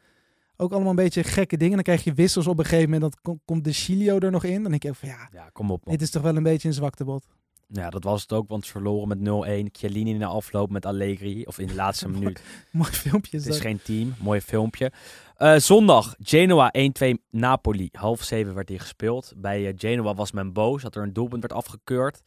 Ook 0.57 0.73
allemaal 0.73 0.91
een 0.91 0.97
beetje 0.97 1.25
gekke 1.25 1.57
dingen. 1.57 1.75
Dan 1.75 1.83
krijg 1.83 2.05
je 2.05 2.13
wissels 2.13 2.47
op 2.47 2.59
een 2.59 2.65
gegeven 2.65 2.91
moment. 2.91 3.01
Dan 3.13 3.13
kom- 3.23 3.41
komt 3.45 3.65
de 3.65 3.73
Chilio 3.73 4.19
er 4.19 4.31
nog 4.31 4.45
in. 4.45 4.63
Dan 4.63 4.71
denk 4.71 4.85
ik 4.85 4.95
van 4.95 5.09
ja, 5.09 5.29
Ja, 5.33 5.49
kom 5.53 5.71
op. 5.71 5.85
man. 5.85 5.93
dit 5.95 6.03
is 6.03 6.11
toch 6.11 6.23
wel 6.23 6.37
een 6.37 6.43
beetje 6.43 6.69
een 6.69 6.75
zwaktebod. 6.75 7.27
Ja, 7.69 7.91
dat 7.91 8.05
was 8.05 8.23
het 8.23 8.33
ook, 8.33 8.49
want 8.49 8.65
ze 8.67 8.73
verloren 8.73 9.09
met 9.09 9.19
0-1. 9.19 9.67
Chiellini 9.73 10.11
in 10.11 10.19
de 10.19 10.25
afloop 10.27 10.71
met 10.71 10.87
Allegri, 10.87 11.43
of 11.45 11.59
in 11.59 11.67
de 11.67 11.75
laatste 11.75 12.09
minuut. 12.19 12.43
Mooi 12.71 12.91
filmpje 12.93 13.37
Het 13.37 13.47
is 13.47 13.53
dat. 13.53 13.61
geen 13.61 13.81
team. 13.83 14.15
Mooi 14.21 14.41
filmpje. 14.41 14.93
Eh, 15.37 15.57
zondag, 15.57 16.15
Genoa 16.19 16.73
1-2 16.79 17.15
Napoli. 17.31 17.89
Half 17.93 18.23
zeven 18.23 18.55
werd 18.55 18.69
hier 18.69 18.81
gespeeld. 18.81 19.33
Bij 19.37 19.67
eh, 19.69 19.73
Genoa 19.77 20.15
was 20.15 20.33
men 20.33 20.53
boos 20.53 20.83
dat 20.83 20.97
er 20.97 21.03
een 21.03 21.13
doelpunt 21.13 21.43
werd 21.43 21.55
afgekeurd. 21.55 22.21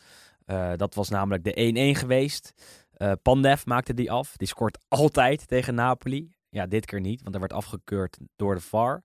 Eh, 0.48 0.72
dat 0.76 0.96
was 0.96 1.10
namelijk 1.10 1.44
de 1.44 1.60
1-1 1.60 1.96
geweest. 1.96 2.54
Eh 2.94 3.12
Pandev 3.22 3.66
maakte 3.66 3.94
die 3.94 4.12
af. 4.12 4.38
Die 4.38 4.48
scoort 4.48 4.78
altijd 4.88 5.48
tegen 5.48 5.76
Napoli. 5.76 6.36
Ja, 6.50 6.66
dit 6.66 6.86
keer 6.86 7.00
niet, 7.00 7.22
want 7.22 7.34
er 7.36 7.42
werd 7.42 7.54
afgekeurd 7.54 8.18
door 8.36 8.56
de 8.56 8.62
VAR. 8.62 9.04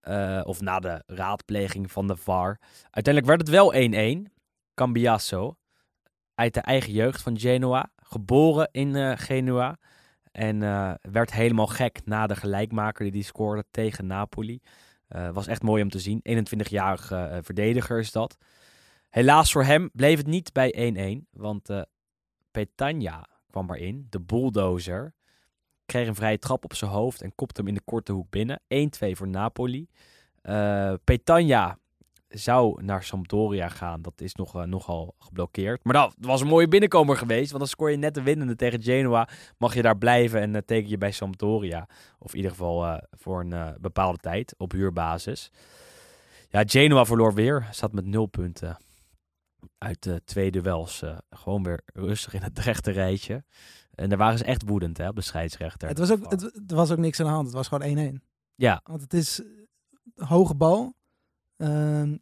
Eh, 0.00 0.40
of 0.44 0.60
na 0.60 0.78
de 0.78 1.02
raadpleging 1.06 1.92
van 1.92 2.06
de 2.06 2.16
VAR. 2.16 2.60
Uiteindelijk 2.90 3.26
werd 3.26 3.40
het 3.40 3.50
wel 3.50 3.74
1-1. 3.74 4.32
Cambiasso, 4.74 5.56
uit 6.34 6.54
de 6.54 6.60
eigen 6.60 6.92
jeugd 6.92 7.22
van 7.22 7.38
Genoa. 7.38 7.90
Geboren 7.96 8.68
in 8.72 9.18
Genua. 9.18 9.78
En 10.32 10.58
werd 11.12 11.32
helemaal 11.32 11.66
gek 11.66 12.00
na 12.04 12.26
de 12.26 12.36
gelijkmaker 12.36 13.04
die 13.04 13.12
die 13.12 13.22
scoorde 13.22 13.64
tegen 13.70 14.06
Napoli. 14.06 14.60
Was 15.32 15.46
echt 15.46 15.62
mooi 15.62 15.82
om 15.82 15.90
te 15.90 15.98
zien. 15.98 16.20
21-jarige 16.22 17.16
eh, 17.16 17.38
verdediger 17.42 17.98
is 17.98 18.12
dat. 18.12 18.36
Helaas 19.14 19.52
voor 19.52 19.64
hem 19.64 19.90
bleef 19.92 20.16
het 20.16 20.26
niet 20.26 20.52
bij 20.52 21.22
1-1. 21.24 21.28
Want 21.30 21.70
eh 21.70 21.82
Petagna 22.50 23.26
kwam 23.50 23.70
erin. 23.70 24.06
De 24.10 24.20
bulldozer. 24.20 25.14
Kreeg 25.86 26.06
een 26.06 26.14
vrije 26.14 26.38
trap 26.38 26.64
op 26.64 26.74
zijn 26.74 26.90
hoofd 26.90 27.22
en 27.22 27.34
kopte 27.34 27.60
hem 27.60 27.68
in 27.68 27.74
de 27.74 27.80
korte 27.84 28.12
hoek 28.12 28.30
binnen. 28.30 28.60
1-2 28.68 29.16
voor 29.16 29.28
Napoli. 29.28 29.88
Eh 30.42 30.94
Petagna 31.04 31.78
zou 32.28 32.82
naar 32.82 33.02
Sampdoria 33.02 33.68
gaan. 33.68 34.02
Dat 34.02 34.20
is 34.20 34.34
nog, 34.34 34.54
eh, 34.54 34.62
nogal 34.62 35.14
geblokkeerd. 35.18 35.84
Maar 35.84 35.94
dat 35.94 36.14
was 36.18 36.40
een 36.40 36.46
mooie 36.46 36.68
binnenkomer 36.68 37.16
geweest. 37.16 37.48
Want 37.48 37.62
dan 37.62 37.68
scoor 37.68 37.90
je 37.90 37.96
net 37.96 38.14
de 38.14 38.22
winnende 38.22 38.56
tegen 38.56 38.82
Genoa. 38.82 39.28
Mag 39.58 39.74
je 39.74 39.82
daar 39.82 39.98
blijven 39.98 40.40
en 40.40 40.54
eh, 40.54 40.62
teken 40.62 40.90
je 40.90 40.98
bij 40.98 41.10
Sampdoria. 41.10 41.88
Of 42.18 42.30
in 42.30 42.36
ieder 42.36 42.50
geval 42.50 43.00
voor 43.10 43.40
een 43.40 43.76
bepaalde 43.80 44.18
tijd 44.18 44.54
op 44.58 44.72
huurbasis. 44.72 45.50
Ja, 46.48 46.62
Genoa 46.66 47.04
verloor 47.04 47.34
weer. 47.34 47.68
Staat 47.70 47.92
met 47.92 48.06
nul 48.06 48.26
punten 48.26 48.76
uit 49.78 50.02
de 50.02 50.22
twee 50.24 50.50
duels. 50.50 51.02
eh, 51.02 51.18
gewoon 51.30 51.62
weer 51.62 51.80
rustig 51.84 52.34
in 52.34 52.42
het 52.42 52.58
rechte 52.68 52.90
rijtje. 52.90 53.44
En 53.94 54.08
daar 54.08 54.18
waren 54.18 54.38
ze 54.38 54.44
echt 54.44 54.62
woedend 54.66 54.96
hè, 54.98 55.08
op 55.08 55.16
de 55.16 55.20
scheidsrechter. 55.22 55.88
Het 55.88 55.98
was, 55.98 56.10
ook, 56.10 56.30
het, 56.30 56.42
er 56.70 56.76
was 56.76 56.90
ook 56.90 56.98
niks 56.98 57.20
aan 57.20 57.26
de 57.26 57.32
hand. 57.32 57.46
Het 57.46 57.54
was 57.54 57.68
gewoon 57.68 58.18
1-1. 58.20 58.24
Ja, 58.54 58.80
Want 58.84 59.00
het 59.00 59.14
is 59.14 59.42
eh, 59.42 60.26
hoge 60.28 60.54
bal. 60.54 60.94
Ehm 61.56 62.16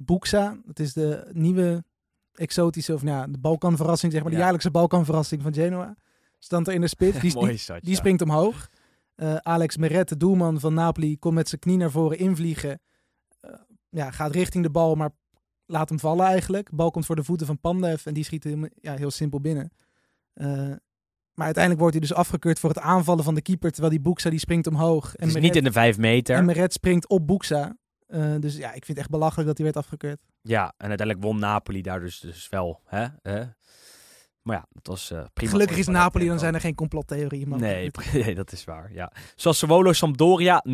Boeksa, 0.00 0.60
het 0.66 0.80
is 0.80 0.92
de 0.92 1.28
nieuwe 1.32 1.84
exotische, 2.32 2.94
of 2.94 3.02
nou 3.02 3.16
ja, 3.18 3.26
de 3.26 3.38
Balkanverrassing, 3.38 4.12
zeg 4.12 4.20
maar. 4.20 4.30
De 4.30 4.36
Ja. 4.36 4.42
jaarlijkse 4.42 4.70
Balkanverrassing 4.70 5.42
van 5.42 5.54
Genoa. 5.54 5.96
Stand 6.38 6.66
er 6.68 6.74
in 6.74 6.80
de 6.80 6.86
spits. 6.88 7.20
Die, 7.20 7.34
mooi 7.34 7.56
die, 7.56 7.66
dat, 7.66 7.96
springt 7.96 8.22
omhoog. 8.22 8.68
Eh, 9.14 9.36
Alex 9.36 9.76
Meret, 9.76 10.08
de 10.08 10.16
doelman 10.16 10.60
van 10.60 10.74
Napoli, 10.74 11.18
komt 11.18 11.34
met 11.34 11.48
zijn 11.48 11.60
knie 11.60 11.76
naar 11.76 11.90
voren 11.90 12.18
invliegen. 12.18 12.80
Ja, 13.90 14.10
gaat 14.10 14.32
richting 14.32 14.64
de 14.64 14.70
bal, 14.70 14.94
maar 14.94 15.10
laat 15.68 15.88
hem 15.88 15.98
vallen 15.98 16.26
eigenlijk. 16.26 16.70
Bal 16.72 16.90
komt 16.90 17.06
voor 17.06 17.16
de 17.16 17.24
voeten 17.24 17.46
van 17.46 17.60
Pandev 17.60 18.06
en 18.06 18.14
die 18.14 18.24
schiet 18.24 18.44
hem 18.44 18.68
ja, 18.80 18.94
heel 18.96 19.10
simpel 19.10 19.40
binnen. 19.40 19.70
Eh, 20.34 20.46
maar 21.34 21.46
uiteindelijk 21.46 21.78
wordt 21.80 21.98
hij 21.98 22.06
dus 22.08 22.14
afgekeurd 22.16 22.58
voor 22.58 22.70
het 22.70 22.78
aanvallen 22.78 23.24
van 23.24 23.34
de 23.34 23.42
keeper, 23.42 23.70
terwijl 23.70 23.92
die 23.92 24.02
Boeksa 24.02 24.30
die 24.30 24.38
springt 24.38 24.66
omhoog. 24.66 25.10
Het 25.12 25.20
En 25.20 25.26
is 25.26 25.32
Meret- 25.34 25.48
niet 25.48 25.56
in 25.56 25.64
de 25.64 25.72
vijf 25.72 25.98
meter. 25.98 26.36
en 26.36 26.44
Meret 26.44 26.72
springt 26.72 27.08
op 27.08 27.26
Boeksa. 27.26 27.76
Eh, 28.06 28.34
dus 28.40 28.56
ja, 28.56 28.66
ik 28.68 28.72
vind 28.84 28.86
het 28.88 28.98
echt 28.98 29.10
belachelijk 29.10 29.46
dat 29.48 29.56
hij 29.56 29.66
werd 29.66 29.76
afgekeurd. 29.76 30.20
Ja, 30.42 30.64
en 30.76 30.88
uiteindelijk 30.88 31.26
won 31.26 31.38
Napoli 31.38 31.82
daar 31.82 32.00
dus, 32.00 32.20
dus 32.20 32.48
wel. 32.48 32.80
Hè? 32.84 33.06
Hè? 33.22 33.44
Maar 34.48 34.56
ja, 34.56 34.66
dat 34.72 34.86
was 34.86 35.10
eh, 35.10 35.24
prima. 35.34 35.50
Gelukkig 35.50 35.76
is 35.76 35.86
Napoli, 35.86 36.26
dan 36.26 36.38
zijn 36.38 36.54
er 36.54 36.60
geen 36.60 36.74
complottheorieën. 36.74 37.48
Nee, 37.48 37.90
nee, 38.12 38.34
dat 38.34 38.52
is 38.52 38.64
waar. 38.64 38.92
Ja. 38.92 39.12
Sassuolo 39.34 39.92
Sampdoria 39.92 40.64
0-0. 40.68 40.72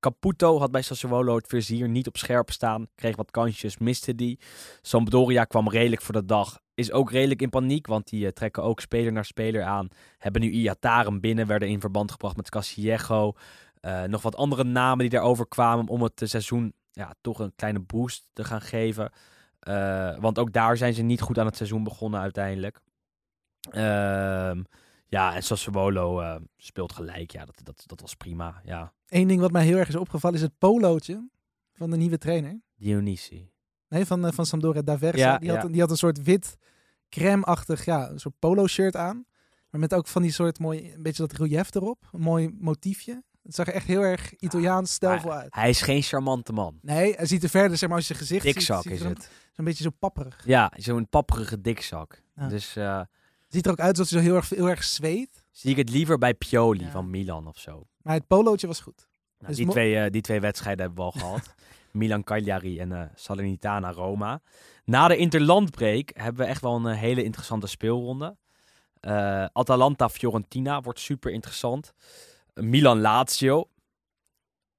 Caputo 0.00 0.58
had 0.58 0.70
bij 0.70 0.82
Sassuolo 0.82 1.36
het 1.36 1.46
vizier 1.46 1.88
niet 1.88 2.06
op 2.06 2.16
scherp 2.16 2.50
staan. 2.50 2.86
Kreeg 2.94 3.16
wat 3.16 3.30
kansjes, 3.30 3.78
miste 3.78 4.14
die. 4.14 4.38
Sampdoria 4.82 5.44
kwam 5.44 5.68
redelijk 5.68 6.02
voor 6.02 6.14
de 6.14 6.24
dag. 6.24 6.60
Is 6.74 6.92
ook 6.92 7.10
redelijk 7.10 7.42
in 7.42 7.50
paniek, 7.50 7.86
want 7.86 8.08
die 8.08 8.26
eh, 8.26 8.32
trekken 8.32 8.62
ook 8.62 8.80
speler 8.80 9.12
naar 9.12 9.24
speler 9.24 9.62
aan. 9.62 9.88
Hebben 10.18 10.40
nu 10.40 10.50
Iataren 10.50 11.20
binnen, 11.20 11.46
werden 11.46 11.68
in 11.68 11.80
verband 11.80 12.10
gebracht 12.10 12.36
met 12.36 12.50
Casiego. 12.50 13.32
Eh, 13.80 14.02
nog 14.02 14.22
wat 14.22 14.36
andere 14.36 14.64
namen 14.64 14.98
die 14.98 15.10
daarover 15.10 15.48
kwamen 15.48 15.88
om 15.88 16.02
het 16.02 16.22
seizoen 16.24 16.72
ja, 16.92 17.14
toch 17.20 17.38
een 17.38 17.52
kleine 17.56 17.80
boost 17.80 18.26
te 18.32 18.44
gaan 18.44 18.60
geven. 18.60 19.12
Want 20.20 20.38
ook 20.38 20.52
daar 20.52 20.76
zijn 20.76 20.94
ze 20.94 21.02
niet 21.02 21.20
goed 21.20 21.38
aan 21.38 21.46
het 21.46 21.56
seizoen 21.56 21.84
begonnen 21.84 22.20
uiteindelijk. 22.20 22.80
Ehm, 23.70 24.62
ja, 25.06 25.34
en 25.34 25.42
Sassuolo 25.42 26.20
eh, 26.20 26.36
speelt 26.56 26.92
gelijk. 26.92 27.30
Ja, 27.30 27.44
dat, 27.44 27.60
dat, 27.62 27.82
dat 27.86 28.00
was 28.00 28.14
prima. 28.14 28.60
Ja, 28.64 28.92
Eén 29.08 29.28
ding 29.28 29.40
wat 29.40 29.50
mij 29.52 29.64
heel 29.64 29.76
erg 29.76 29.88
is 29.88 29.96
opgevallen 29.96 30.36
is 30.36 30.42
het 30.42 30.58
polootje 30.58 31.28
van 31.72 31.90
de 31.90 31.96
nieuwe 31.96 32.18
trainer. 32.18 32.60
Dionisi. 32.76 33.50
Nee, 33.88 34.04
van, 34.06 34.26
eh, 34.26 34.32
van 34.32 34.46
Sampdoria 34.46 34.82
D'Aversa. 34.82 35.18
Ja, 35.32 35.38
die, 35.38 35.48
had, 35.50 35.58
ja. 35.58 35.64
een- 35.64 35.72
die 35.72 35.80
had 35.80 35.90
een 35.90 35.96
soort 35.96 36.22
wit 36.22 36.56
crème-achtig, 37.08 37.84
ja, 37.84 38.10
een 38.10 38.18
soort 38.18 38.38
polo-shirt 38.38 38.96
aan. 38.96 39.24
Maar 39.70 39.80
met 39.80 39.94
ook 39.94 40.06
van 40.06 40.22
die 40.22 40.32
soort 40.32 40.58
mooi, 40.58 40.92
een 40.92 41.02
beetje 41.02 41.26
dat 41.26 41.38
relief 41.38 41.74
erop. 41.74 42.08
Een 42.12 42.20
mooi 42.20 42.50
motiefje. 42.58 43.22
Het 43.42 43.54
zag 43.54 43.66
er 43.66 43.72
echt 43.74 43.86
heel 43.86 44.02
erg 44.02 44.34
Italiaans 44.36 44.92
stijlvol 44.92 45.30
Maar 45.30 45.38
uit. 45.40 45.54
Hij 45.54 45.68
is 45.68 45.80
geen 45.82 46.02
charmante 46.02 46.52
man. 46.52 46.78
Nee, 46.82 47.14
hij 47.14 47.26
ziet 47.26 47.42
er 47.42 47.48
verder, 47.48 47.76
zeg 47.78 47.88
maar, 47.88 47.98
als 47.98 48.08
je 48.08 48.14
zijn 48.14 48.26
gezicht 48.26 48.44
Dikzak 48.44 48.82
ziet 48.82 48.92
is 48.92 49.00
een- 49.00 49.08
het. 49.08 49.30
Zo'n 49.52 49.64
beetje 49.64 49.82
zo 49.82 49.90
papperig. 49.98 50.42
Ja, 50.46 50.72
zo'n 50.76 51.08
papperige 51.08 51.60
dikzak. 51.60 52.22
Ja. 52.36 52.48
Dus 52.48 52.76
eh, 52.76 53.00
Ziet 53.56 53.66
er 53.66 53.72
ook 53.72 53.80
uit 53.80 53.98
alsof 53.98 54.12
hij 54.12 54.22
zo 54.22 54.26
heel 54.28 54.36
erg, 54.36 54.48
heel 54.48 54.68
erg 54.68 54.84
zweet. 54.84 55.44
zie 55.50 55.70
ik 55.70 55.76
het 55.76 55.90
liever 55.90 56.18
bij 56.18 56.34
Pioli 56.34 56.84
Ja. 56.84 56.90
van 56.90 57.10
Milan 57.10 57.46
of 57.46 57.58
zo. 57.58 57.86
Maar 58.02 58.14
het 58.14 58.26
polootje 58.26 58.66
was 58.66 58.80
goed. 58.80 59.08
Nou, 59.38 59.46
Dus 59.48 59.56
die, 59.56 59.68
twee, 59.68 59.96
eh, 59.98 60.10
die 60.10 60.20
twee 60.20 60.40
wedstrijden 60.40 60.86
hebben 60.86 61.04
we 61.04 61.10
al 61.12 61.20
gehad. 61.20 61.54
Milan 61.92 62.24
Cagliari 62.24 62.78
en 62.78 62.92
eh 62.92 63.02
Salernitana 63.14 63.92
Roma. 63.92 64.40
Na 64.84 65.08
de 65.08 65.16
interlandbreek 65.16 66.10
hebben 66.14 66.44
we 66.44 66.50
echt 66.50 66.60
wel 66.60 66.76
een 66.76 66.86
eh, 66.86 66.98
hele 66.98 67.22
interessante 67.24 67.66
speelronde. 67.66 68.36
Eh, 69.00 69.44
Atalanta 69.52 70.08
Fiorentina 70.08 70.80
wordt 70.80 71.00
super 71.00 71.32
interessant. 71.32 71.92
Milan 72.54 73.00
Lazio. 73.00 73.68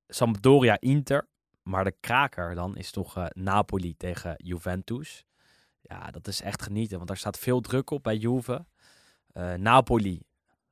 Sampdoria 0.08 0.78
Inter. 0.80 1.28
Maar 1.64 1.84
de 1.84 1.96
kraker 2.00 2.56
dan 2.56 2.78
is 2.78 2.92
toch 2.92 3.18
eh, 3.18 3.26
Napoli 3.34 3.96
tegen 3.98 4.34
Juventus. 4.38 5.26
Ja, 5.88 6.12
dat 6.12 6.28
is 6.28 6.42
echt 6.42 6.62
genieten, 6.62 6.96
want 6.96 7.08
daar 7.08 7.18
staat 7.18 7.40
veel 7.40 7.62
druk 7.62 7.90
op 7.90 8.04
bij 8.04 8.18
Juve. 8.18 8.66
Eh, 9.34 9.54
Napoli 9.54 10.22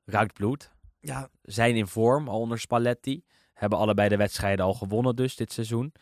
ruikt 0.04 0.32
bloed 0.32 0.72
Ja, 1.00 1.28
zijn 1.42 1.76
in 1.76 1.86
vorm 1.86 2.28
al 2.28 2.40
onder 2.40 2.58
Spalletti. 2.58 3.24
Hebben 3.52 3.78
allebei 3.78 4.08
de 4.08 4.16
wedstrijden 4.16 4.64
al 4.64 4.74
gewonnen 4.74 5.16
dus 5.16 5.36
dit 5.36 5.52
seizoen. 5.52 5.92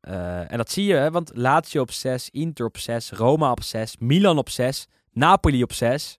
Eh, 0.00 0.52
en 0.52 0.56
dat 0.56 0.70
zie 0.70 0.84
je, 0.84 0.94
hè, 0.94 1.10
want 1.10 1.30
Lazio 1.34 1.82
op 1.82 1.90
6, 1.90 2.30
Inter 2.30 2.66
op 2.66 2.78
6, 2.78 3.10
Roma 3.10 3.50
op 3.50 3.62
6, 3.62 3.96
Milan 3.96 4.38
op 4.38 4.48
6, 4.48 4.86
Napoli 5.10 5.62
op 5.62 5.72
6, 5.72 6.18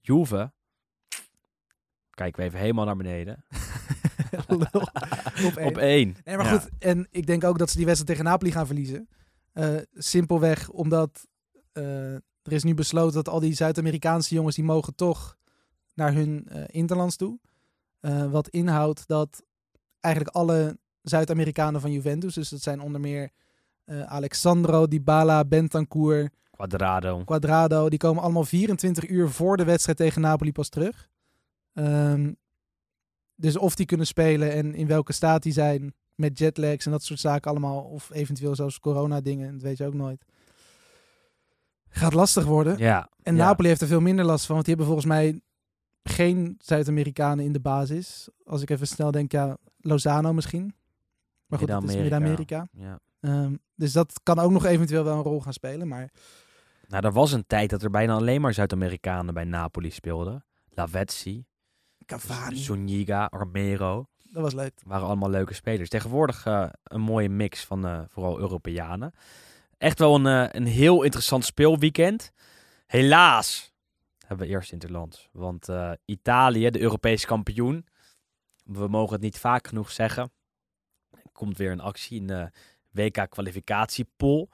Juve. 0.00 0.52
Kijken 2.10 2.40
we 2.40 2.46
even 2.46 2.58
helemaal 2.58 2.84
naar 2.84 2.96
beneden. 2.96 3.44
lul. 4.48 4.88
op 5.48 5.56
één. 5.56 5.66
Op 5.66 5.76
1. 5.76 6.16
Nee, 6.24 6.36
maar 6.36 6.46
goed. 6.46 6.68
En 6.78 7.08
ik 7.10 7.26
denk 7.26 7.44
ook 7.44 7.58
dat 7.58 7.70
ze 7.70 7.76
die 7.76 7.86
wedstrijd 7.86 8.16
tegen 8.16 8.30
Napoli 8.30 8.52
gaan 8.52 8.66
verliezen. 8.66 9.08
Eh, 9.52 9.76
simpelweg 9.94 10.68
omdat 10.68 11.26
er 12.46 12.52
is 12.52 12.64
nu 12.64 12.74
besloten 12.74 13.14
dat 13.14 13.28
al 13.28 13.40
die 13.40 13.54
Zuid-Amerikaanse 13.54 14.34
jongens 14.34 14.54
die 14.54 14.64
mogen 14.64 14.94
toch 14.94 15.36
naar 15.94 16.12
hun 16.12 16.46
eh, 16.48 16.62
interlands 16.66 17.16
toe. 17.16 17.38
Eh, 18.00 18.30
wat 18.30 18.48
inhoudt 18.48 19.08
dat 19.08 19.42
eigenlijk 20.00 20.36
alle 20.36 20.78
Zuid-Amerikanen 21.02 21.80
van 21.80 21.92
Juventus, 21.92 22.34
dus 22.34 22.48
dat 22.48 22.62
zijn 22.62 22.80
onder 22.80 23.00
meer 23.00 23.30
eh, 23.84 24.02
Alexandro, 24.02 24.88
Dybala, 24.88 25.44
Bentancur, 25.44 26.30
Quadrado. 26.50 27.24
Quadrado, 27.24 27.88
die 27.88 27.98
komen 27.98 28.22
allemaal 28.22 28.44
24 28.44 29.08
uur 29.08 29.28
voor 29.28 29.56
de 29.56 29.64
wedstrijd 29.64 29.98
tegen 29.98 30.20
Napoli 30.20 30.52
pas 30.52 30.68
terug. 30.68 31.08
Ehm, 31.72 32.32
dus 33.34 33.56
of 33.56 33.74
die 33.74 33.86
kunnen 33.86 34.06
spelen 34.06 34.52
en 34.52 34.74
in 34.74 34.86
welke 34.86 35.12
staat 35.12 35.42
die 35.42 35.52
zijn 35.52 35.94
met 36.14 36.38
jetlags 36.38 36.84
en 36.84 36.90
dat 36.90 37.02
soort 37.02 37.20
zaken 37.20 37.50
allemaal. 37.50 37.82
Of 37.82 38.10
eventueel 38.12 38.54
zelfs 38.54 38.78
corona 38.78 39.20
dingen, 39.20 39.52
dat 39.52 39.62
weet 39.62 39.78
je 39.78 39.86
ook 39.86 39.94
nooit. 39.94 40.24
Gaat 41.96 42.14
lastig 42.14 42.44
worden. 42.44 42.78
Ja. 42.78 43.08
En 43.22 43.36
ja. 43.36 43.44
Napoli 43.44 43.68
heeft 43.68 43.80
er 43.80 43.86
veel 43.86 44.00
minder 44.00 44.24
last 44.24 44.46
van, 44.46 44.54
want 44.54 44.66
die 44.66 44.74
hebben 44.76 44.94
volgens 44.94 45.14
mij 45.14 45.40
geen 46.02 46.56
Zuid-Amerikanen 46.58 47.44
in 47.44 47.52
de 47.52 47.60
basis. 47.60 48.28
Als 48.44 48.62
ik 48.62 48.70
even 48.70 48.86
snel 48.86 49.10
denk, 49.10 49.32
ja, 49.32 49.56
Lozano 49.80 50.32
misschien. 50.32 50.74
Maar 51.46 51.58
goed, 51.58 51.68
dat 51.68 51.82
is 51.82 51.94
Midden-Amerika. 51.94 52.68
Ja. 52.72 52.98
Ehm, 53.20 53.54
dus 53.74 53.92
dat 53.92 54.20
kan 54.22 54.38
ook 54.38 54.50
nog 54.50 54.64
eventueel 54.64 55.04
wel 55.04 55.16
een 55.16 55.22
rol 55.22 55.40
gaan 55.40 55.52
spelen. 55.52 55.88
Maar 55.88 56.10
Nou, 56.88 57.04
er 57.04 57.12
was 57.12 57.32
een 57.32 57.46
tijd 57.46 57.70
dat 57.70 57.82
er 57.82 57.90
bijna 57.90 58.14
alleen 58.14 58.40
maar 58.40 58.54
Zuid-Amerikanen 58.54 59.34
bij 59.34 59.44
Napoli 59.44 59.90
speelden. 59.90 60.44
Lavezzi, 60.68 61.44
Cavani, 62.04 62.56
Zuniga, 62.56 63.28
Romero. 63.30 64.06
dat 64.22 64.42
was 64.42 64.54
leuk. 64.54 64.72
waren 64.84 65.06
allemaal 65.06 65.30
leuke 65.30 65.54
spelers. 65.54 65.88
Tegenwoordig 65.88 66.46
eh, 66.46 66.66
een 66.82 67.00
mooie 67.00 67.28
mix 67.28 67.64
van 67.64 67.86
eh, 67.86 68.00
vooral 68.08 68.38
Europeanen. 68.38 69.12
Echt 69.78 69.98
wel 69.98 70.14
een, 70.14 70.26
eh, 70.26 70.48
een 70.52 70.66
heel 70.66 71.02
interessant 71.02 71.44
speelweekend. 71.44 72.32
Helaas 72.86 73.74
hebben 74.26 74.46
we 74.46 74.52
eerst 74.52 74.72
Interland. 74.72 75.28
Want 75.32 75.68
eh, 75.68 75.92
Italië, 76.04 76.70
de 76.70 76.80
Europese 76.80 77.26
kampioen. 77.26 77.86
We 78.64 78.88
mogen 78.88 79.12
het 79.12 79.22
niet 79.22 79.38
vaak 79.38 79.66
genoeg 79.66 79.90
zeggen. 79.90 80.32
Komt 81.32 81.56
weer 81.56 81.70
een 81.70 81.80
actie 81.80 82.20
in 82.20 82.26
de 82.26 82.50
WK-kwalificatiepool. 82.90 84.48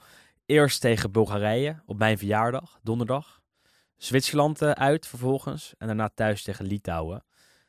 Eerst 0.46 0.80
tegen 0.80 1.12
Bulgarije 1.12 1.82
op 1.86 1.98
mijn 1.98 2.18
verjaardag, 2.18 2.78
donderdag. 2.82 3.40
Zwitserland 3.96 4.62
eh, 4.62 4.70
uit 4.70 5.06
vervolgens. 5.06 5.74
En 5.78 5.86
daarna 5.86 6.08
thuis 6.14 6.42
tegen 6.42 6.66
Litouwen 6.66 7.24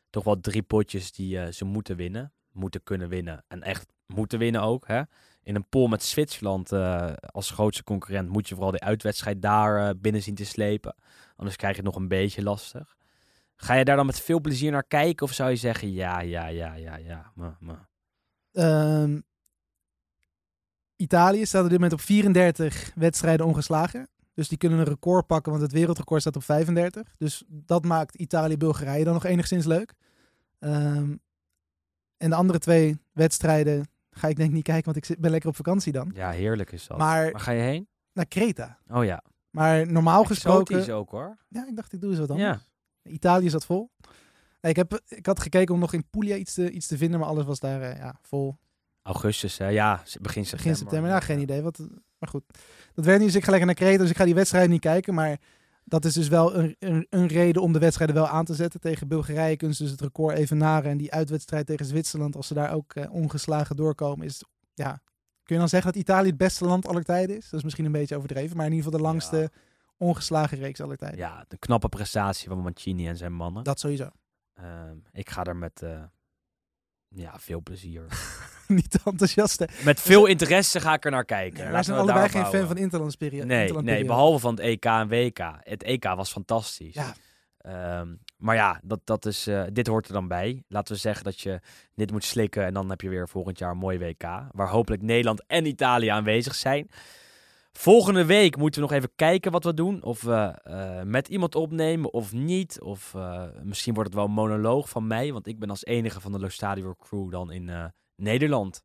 toch 0.09 0.23
wel 0.23 0.39
drie 0.39 0.63
potjes 0.63 1.11
die 1.11 1.51
ze 1.51 1.65
moeten 1.65 1.95
winnen. 1.95 2.33
Moeten 2.51 2.83
kunnen 2.83 3.09
winnen. 3.09 3.43
En 3.47 3.61
echt 3.61 3.85
moeten 4.05 4.39
winnen 4.39 4.61
ook. 4.61 4.87
Hè? 4.87 5.01
In 5.43 5.55
een 5.55 5.69
pool 5.69 5.87
met 5.87 6.03
Zwitserland 6.03 6.71
eh, 6.71 7.13
als 7.31 7.51
grootste 7.51 7.83
concurrent 7.83 8.29
moet 8.29 8.47
je 8.47 8.53
vooral 8.55 8.71
die 8.71 8.83
uitwedstrijd 8.83 9.41
daar 9.41 9.87
eh, 9.87 9.95
binnen 9.97 10.21
zien 10.21 10.35
te 10.35 10.45
slepen. 10.45 10.95
Anders 11.35 11.55
krijg 11.55 11.75
je 11.75 11.81
het 11.81 11.91
nog 11.91 12.01
een 12.01 12.07
beetje 12.07 12.43
lastig. 12.43 12.95
Ga 13.55 13.73
je 13.73 13.85
daar 13.85 13.95
dan 13.95 14.05
met 14.05 14.19
veel 14.19 14.39
plezier 14.39 14.71
naar 14.71 14.87
kijken? 14.87 15.25
Of 15.25 15.33
zou 15.33 15.49
je 15.49 15.55
zeggen, 15.55 15.91
ja, 15.91 16.21
ja, 16.21 16.47
ja, 16.47 16.73
ja, 16.73 16.95
ja. 16.95 17.31
Maar, 17.35 17.57
maar. 17.59 17.89
Ehm, 18.51 19.19
Italië 20.95 21.45
staat 21.45 21.63
op 21.63 21.69
dit 21.69 21.79
moment 21.79 21.99
op 21.99 22.05
34 22.05 22.91
wedstrijden 22.95 23.45
ongeslagen. 23.45 24.07
Dus 24.33 24.47
die 24.47 24.57
kunnen 24.57 24.79
een 24.79 24.85
record 24.85 25.27
pakken, 25.27 25.51
want 25.51 25.63
het 25.63 25.71
wereldrecord 25.71 26.21
staat 26.21 26.35
op 26.35 26.43
35. 26.43 27.15
Dus 27.17 27.43
dat 27.47 27.85
maakt 27.85 28.15
Italië-Bulgarije 28.15 29.03
dan 29.03 29.13
nog 29.13 29.25
enigszins 29.25 29.65
leuk. 29.65 29.93
Ehm, 30.59 31.15
en 32.17 32.29
de 32.29 32.35
andere 32.35 32.59
twee 32.59 32.97
wedstrijden 33.11 33.87
ga 34.13 34.27
ik 34.27 34.35
denk 34.35 34.49
ik 34.49 34.55
niet 34.55 34.63
kijken, 34.63 34.85
want 34.85 34.97
ik 34.97 35.05
zit- 35.05 35.19
ben 35.19 35.31
lekker 35.31 35.49
op 35.49 35.55
vakantie 35.55 35.91
dan. 35.91 36.11
Ja, 36.15 36.29
heerlijk 36.31 36.71
is 36.71 36.87
dat. 36.87 36.97
Maar 36.97 37.31
Waar 37.31 37.41
ga 37.41 37.51
je 37.51 37.61
heen? 37.61 37.87
naar 38.13 38.25
Kreta. 38.25 38.79
Oh 38.87 39.03
ja. 39.03 39.23
Maar 39.49 39.91
normaal 39.91 40.23
gesproken... 40.23 40.75
Exotisch 40.75 40.93
ook 40.93 41.09
hoor. 41.09 41.37
Ja, 41.47 41.67
ik 41.67 41.75
dacht 41.75 41.93
ik 41.93 42.01
doe 42.01 42.09
eens 42.09 42.19
wat 42.19 42.29
anders. 42.31 42.59
Ja. 43.03 43.11
Italië 43.11 43.49
zat 43.49 43.65
vol. 43.65 43.91
Nee, 44.61 44.71
ik, 44.71 44.75
heb, 44.77 45.01
ik 45.07 45.25
had 45.25 45.39
gekeken 45.39 45.73
om 45.73 45.79
nog 45.79 45.93
in 45.93 46.09
Puglia 46.09 46.35
iets 46.35 46.53
te, 46.53 46.71
iets 46.71 46.87
te 46.87 46.97
vinden, 46.97 47.19
maar 47.19 47.29
alles 47.29 47.45
was 47.45 47.59
daar 47.59 47.81
eh, 47.81 47.97
ja, 47.97 48.17
vol. 48.21 48.57
Augustus, 49.01 49.57
hè? 49.57 49.67
Ja, 49.67 49.95
begin 49.95 50.45
september. 50.45 50.57
Begin 50.57 50.75
september, 50.75 51.09
ja, 51.09 51.19
geen 51.19 51.39
idee. 51.39 51.61
Wat, 51.61 51.77
maar 52.17 52.29
goed, 52.29 52.43
dat 52.93 53.05
werd 53.05 53.17
niet, 53.17 53.27
dus 53.27 53.35
ik 53.37 53.43
ga 53.43 53.49
lekker 53.49 53.67
naar 53.67 53.75
Kreta, 53.75 53.97
dus 54.01 54.09
ik 54.09 54.17
ga 54.17 54.25
die 54.25 54.35
wedstrijd 54.35 54.69
niet 54.69 54.79
kijken. 54.81 55.13
Maar 55.13 55.37
dat 55.85 56.05
is 56.05 56.13
dus 56.13 56.27
wel 56.27 56.55
een, 56.55 56.75
een, 56.79 57.07
een 57.09 57.27
reden 57.27 57.61
om 57.61 57.73
de 57.73 57.79
wedstrijden 57.79 58.15
wel 58.15 58.27
aan 58.27 58.45
te 58.45 58.53
zetten. 58.55 58.79
Tegen 58.79 59.07
Bulgarije 59.07 59.57
kunnen 59.57 59.75
ze 59.75 59.83
dus 59.83 59.91
het 59.91 60.01
record 60.01 60.37
even 60.37 60.57
naren. 60.57 60.91
En 60.91 60.97
die 60.97 61.11
uitwedstrijd 61.13 61.65
tegen 61.65 61.85
Zwitserland, 61.85 62.35
als 62.35 62.47
ze 62.47 62.53
daar 62.53 62.73
ook 62.73 62.93
eh, 62.93 63.13
ongeslagen 63.13 63.75
doorkomen, 63.75 64.25
is, 64.25 64.43
ja... 64.73 65.01
Kun 65.43 65.55
je 65.55 65.61
dan 65.61 65.69
zeggen 65.69 65.91
dat 65.91 66.01
Italië 66.01 66.27
het 66.27 66.37
beste 66.37 66.65
land 66.65 66.87
aller 66.87 67.03
tijden 67.03 67.35
is? 67.37 67.43
Dat 67.43 67.53
is 67.59 67.63
misschien 67.63 67.85
een 67.85 67.91
beetje 67.91 68.15
overdreven, 68.15 68.57
maar 68.57 68.65
in 68.65 68.71
ieder 68.71 68.85
geval 68.85 68.99
de 68.99 69.05
langste 69.05 69.37
Ja. 69.37 69.47
ongeslagen 69.97 70.57
reeks 70.57 70.81
aller 70.81 70.97
tijden. 70.97 71.17
Ja, 71.17 71.45
de 71.47 71.57
knappe 71.57 71.89
prestatie 71.89 72.47
van 72.49 72.59
Mancini 72.59 73.07
en 73.07 73.17
zijn 73.17 73.33
mannen. 73.33 73.63
Dat 73.63 73.79
sowieso. 73.79 74.09
Ehm, 74.53 74.97
ik 75.11 75.29
ga 75.29 75.43
er 75.43 75.55
met 75.55 75.81
eh, 75.81 76.03
ja, 77.07 77.39
veel 77.39 77.61
plezier. 77.61 78.05
niet 78.81 78.99
enthousiast. 79.05 79.59
hè. 79.59 79.65
met 79.83 80.01
veel 80.01 80.25
interesse 80.25 80.79
ga 80.79 80.93
ik 80.93 81.05
er 81.05 81.11
naar 81.11 81.25
kijken. 81.25 81.71
Wij 81.71 81.83
zijn 81.83 81.97
allebei 81.97 82.29
geen 82.29 82.45
fan 82.45 82.67
van 82.67 82.77
Interlands 82.77 83.15
periode. 83.15 83.45
Nee, 83.45 83.73
nee, 83.73 84.05
behalve 84.05 84.39
van 84.39 84.55
het 84.55 84.63
EK 84.63 84.85
en 84.85 85.07
WK. 85.07 85.39
Het 85.59 85.83
EK 85.83 86.03
was 86.03 86.31
fantastisch. 86.31 86.93
Ja. 86.93 87.13
Ehm, 87.63 88.07
maar 88.37 88.55
ja, 88.55 88.79
dat, 88.83 88.99
dat 89.03 89.25
is, 89.25 89.47
eh, 89.47 89.63
dit 89.71 89.87
hoort 89.87 90.07
er 90.07 90.13
dan 90.13 90.27
bij. 90.27 90.63
Laten 90.67 90.93
we 90.93 90.99
zeggen 90.99 91.23
dat 91.23 91.39
je 91.39 91.59
dit 91.95 92.11
moet 92.11 92.23
slikken 92.23 92.65
en 92.65 92.73
dan 92.73 92.89
heb 92.89 93.01
je 93.01 93.09
weer 93.09 93.29
volgend 93.29 93.59
jaar 93.59 93.71
een 93.71 93.77
mooi 93.77 93.97
WK. 93.97 94.23
Waar 94.51 94.69
hopelijk 94.69 95.01
Nederland 95.01 95.45
en 95.47 95.65
Italië 95.65 96.07
aanwezig 96.07 96.55
zijn. 96.55 96.89
Volgende 97.71 98.25
week 98.25 98.57
moeten 98.57 98.81
we 98.81 98.87
nog 98.87 98.97
even 98.97 99.11
kijken 99.15 99.51
wat 99.51 99.63
we 99.63 99.73
doen. 99.73 100.03
Of 100.03 100.21
we 100.21 100.59
eh, 100.63 101.01
met 101.01 101.27
iemand 101.27 101.55
opnemen 101.55 102.13
of 102.13 102.33
niet. 102.33 102.81
Of 102.81 103.13
eh, 103.15 103.43
misschien 103.61 103.93
wordt 103.93 104.09
het 104.09 104.17
wel 104.17 104.27
een 104.27 104.35
monoloog 104.35 104.89
van 104.89 105.07
mij. 105.07 105.33
Want 105.33 105.47
ik 105.47 105.59
ben 105.59 105.69
als 105.69 105.85
enige 105.85 106.21
van 106.21 106.31
de 106.31 106.39
Lo 106.39 106.49
Stadio 106.49 106.95
crew 106.99 107.31
dan 107.31 107.51
in 107.51 107.69
Nederland. 108.23 108.83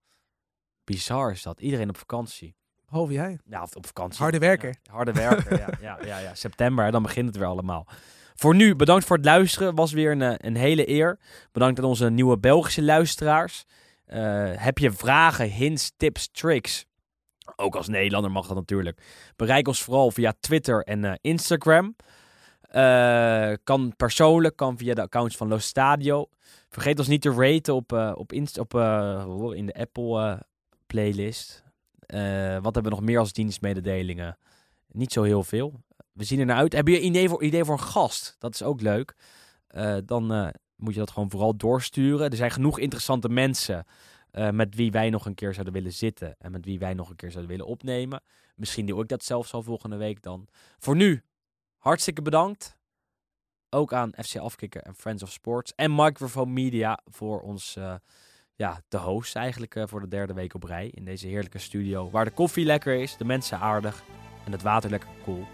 Bizar 0.85 1.31
is 1.31 1.43
dat. 1.43 1.61
Iedereen 1.61 1.89
op 1.89 1.97
vakantie. 1.97 2.57
Behalve 2.89 3.13
jij. 3.13 3.39
Ja, 3.45 3.63
of 3.63 3.77
op 3.77 3.87
vakantie. 3.87 4.23
Harde 4.23 4.39
werker. 4.39 4.77
Ja, 4.83 4.93
harde 4.93 5.13
werker, 5.13 5.59
ja, 5.59 5.69
ja, 5.81 5.99
ja, 6.07 6.19
ja. 6.19 6.35
September, 6.35 6.91
dan 6.91 7.03
begint 7.03 7.27
het 7.27 7.37
weer 7.37 7.47
allemaal. 7.47 7.87
Voor 8.35 8.55
nu, 8.55 8.77
bedankt 8.77 9.05
voor 9.05 9.17
het 9.17 9.25
luisteren. 9.25 9.75
Was 9.75 9.93
weer 9.93 10.11
een, 10.11 10.23
eh, 10.23 10.35
een 10.37 10.57
hele 10.57 10.89
eer. 10.89 11.19
Bedankt 11.53 11.79
aan 11.79 11.85
onze 11.85 12.11
nieuwe 12.11 12.39
Belgische 12.39 12.83
luisteraars. 12.83 13.65
Eh, 14.05 14.51
heb 14.55 14.79
je 14.79 14.91
vragen, 14.91 15.51
hints, 15.51 15.93
tips, 15.97 16.29
tricks? 16.31 16.87
Ook 17.57 17.77
als 17.77 17.89
Nederlander 17.89 18.31
mag 18.31 18.47
dat 18.47 18.57
natuurlijk. 18.57 19.03
Bereik 19.37 19.69
ons 19.69 19.83
vooral 19.83 20.11
via 20.11 20.35
Twitter 20.41 20.83
en 20.83 21.05
eh, 21.05 21.13
Instagram. 21.21 21.97
Kan 23.65 23.93
persoonlijk, 23.97 24.57
kan 24.57 24.79
via 24.79 24.95
de 24.95 25.03
accounts 25.03 25.37
van 25.37 25.49
Lo 25.49 25.59
Stadio. 25.59 26.29
Vergeet 26.69 26.99
ons 26.99 27.09
niet 27.09 27.23
te 27.23 27.33
raten 27.33 27.75
op, 27.75 27.93
eh, 27.93 28.13
op, 28.15 28.33
Inst 28.33 28.59
op 28.59 28.75
eh, 28.75 29.51
in 29.53 29.67
de 29.67 29.75
Apple 29.75 30.23
eh, 30.23 30.41
playlist. 30.87 31.67
Wat 32.63 32.75
hebben 32.75 32.83
we 32.83 32.89
nog 32.89 33.01
meer 33.01 33.19
als 33.19 33.33
dienstmededelingen? 33.33 34.39
Niet 34.87 35.13
zo 35.13 35.23
heel 35.23 35.43
veel. 35.43 35.83
We 36.13 36.25
zien 36.25 36.39
er 36.39 36.47
naar 36.47 36.57
uit. 36.57 36.73
Heb 36.73 36.89
je 36.89 36.97
een 36.97 37.05
idee 37.05 37.29
voor, 37.29 37.43
idee 37.43 37.65
voor 37.65 37.75
een 37.75 37.85
gast? 37.85 38.37
Dat 38.39 38.55
is 38.55 38.63
ook 38.63 38.81
leuk. 38.81 39.15
Dan 40.05 40.53
moet 40.77 40.93
je 40.93 40.99
dat 40.99 41.11
gewoon 41.11 41.31
vooral 41.31 41.57
doorsturen. 41.57 42.31
Er 42.31 42.37
zijn 42.37 42.51
genoeg 42.51 42.79
interessante 42.79 43.29
mensen 43.29 43.87
met 44.51 44.75
wie 44.75 44.91
wij 44.91 45.11
nog 45.11 45.27
een 45.27 45.35
keer 45.35 45.53
zouden 45.53 45.75
willen 45.75 45.93
zitten. 45.93 46.37
En 46.39 46.53
met 46.53 46.65
wie 46.65 46.79
wij 46.79 46.95
nog 46.95 47.11
een 47.11 47.17
keer 47.17 47.31
zouden 47.31 47.51
willen 47.51 47.67
opnemen. 47.71 48.23
Misschien 48.55 48.87
doe 48.87 49.03
ik 49.03 49.09
dat 49.09 49.25
zelfs 49.25 49.53
al 49.53 49.63
volgende 49.63 49.97
week 49.97 50.23
dan. 50.23 50.49
Voor 50.79 50.97
nu, 50.97 51.23
hartstikke 51.77 52.23
bedankt. 52.23 52.78
Ook 53.71 53.93
aan 53.93 54.13
FC 54.25 54.37
Afkikker 54.37 54.83
en 54.83 54.95
Friends 54.95 55.23
of 55.23 55.31
Sports. 55.31 55.73
En 55.77 55.95
Microphone 55.95 56.53
Media 56.53 56.99
voor 57.05 57.41
ons, 57.41 57.77
eh, 57.77 57.95
ja, 58.55 58.81
de 58.89 58.99
host 58.99 59.37
eigenlijk 59.37 59.75
eh, 59.75 59.83
voor 59.87 60.01
de 60.01 60.09
derde 60.09 60.33
week 60.33 60.55
op 60.55 60.65
rij. 60.65 60.91
In 60.95 61.05
deze 61.05 61.27
heerlijke 61.27 61.59
studio. 61.59 62.11
Waar 62.11 62.25
de 62.25 62.31
koffie 62.31 62.65
lekker 62.65 62.95
is, 62.95 63.17
de 63.17 63.25
mensen 63.25 63.59
aardig 63.59 64.03
en 64.45 64.53
het 64.53 64.63
water 64.63 64.91
lekker 64.91 65.09
koel. 65.25 65.47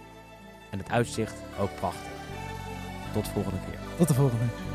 En 0.70 0.78
het 0.78 0.90
uitzicht 0.90 1.34
ook 1.58 1.74
prachtig. 1.74 2.12
Tot 3.12 3.28
volgende 3.28 3.58
keer. 3.66 3.78
Tot 3.96 4.08
de 4.08 4.14
volgende. 4.14 4.73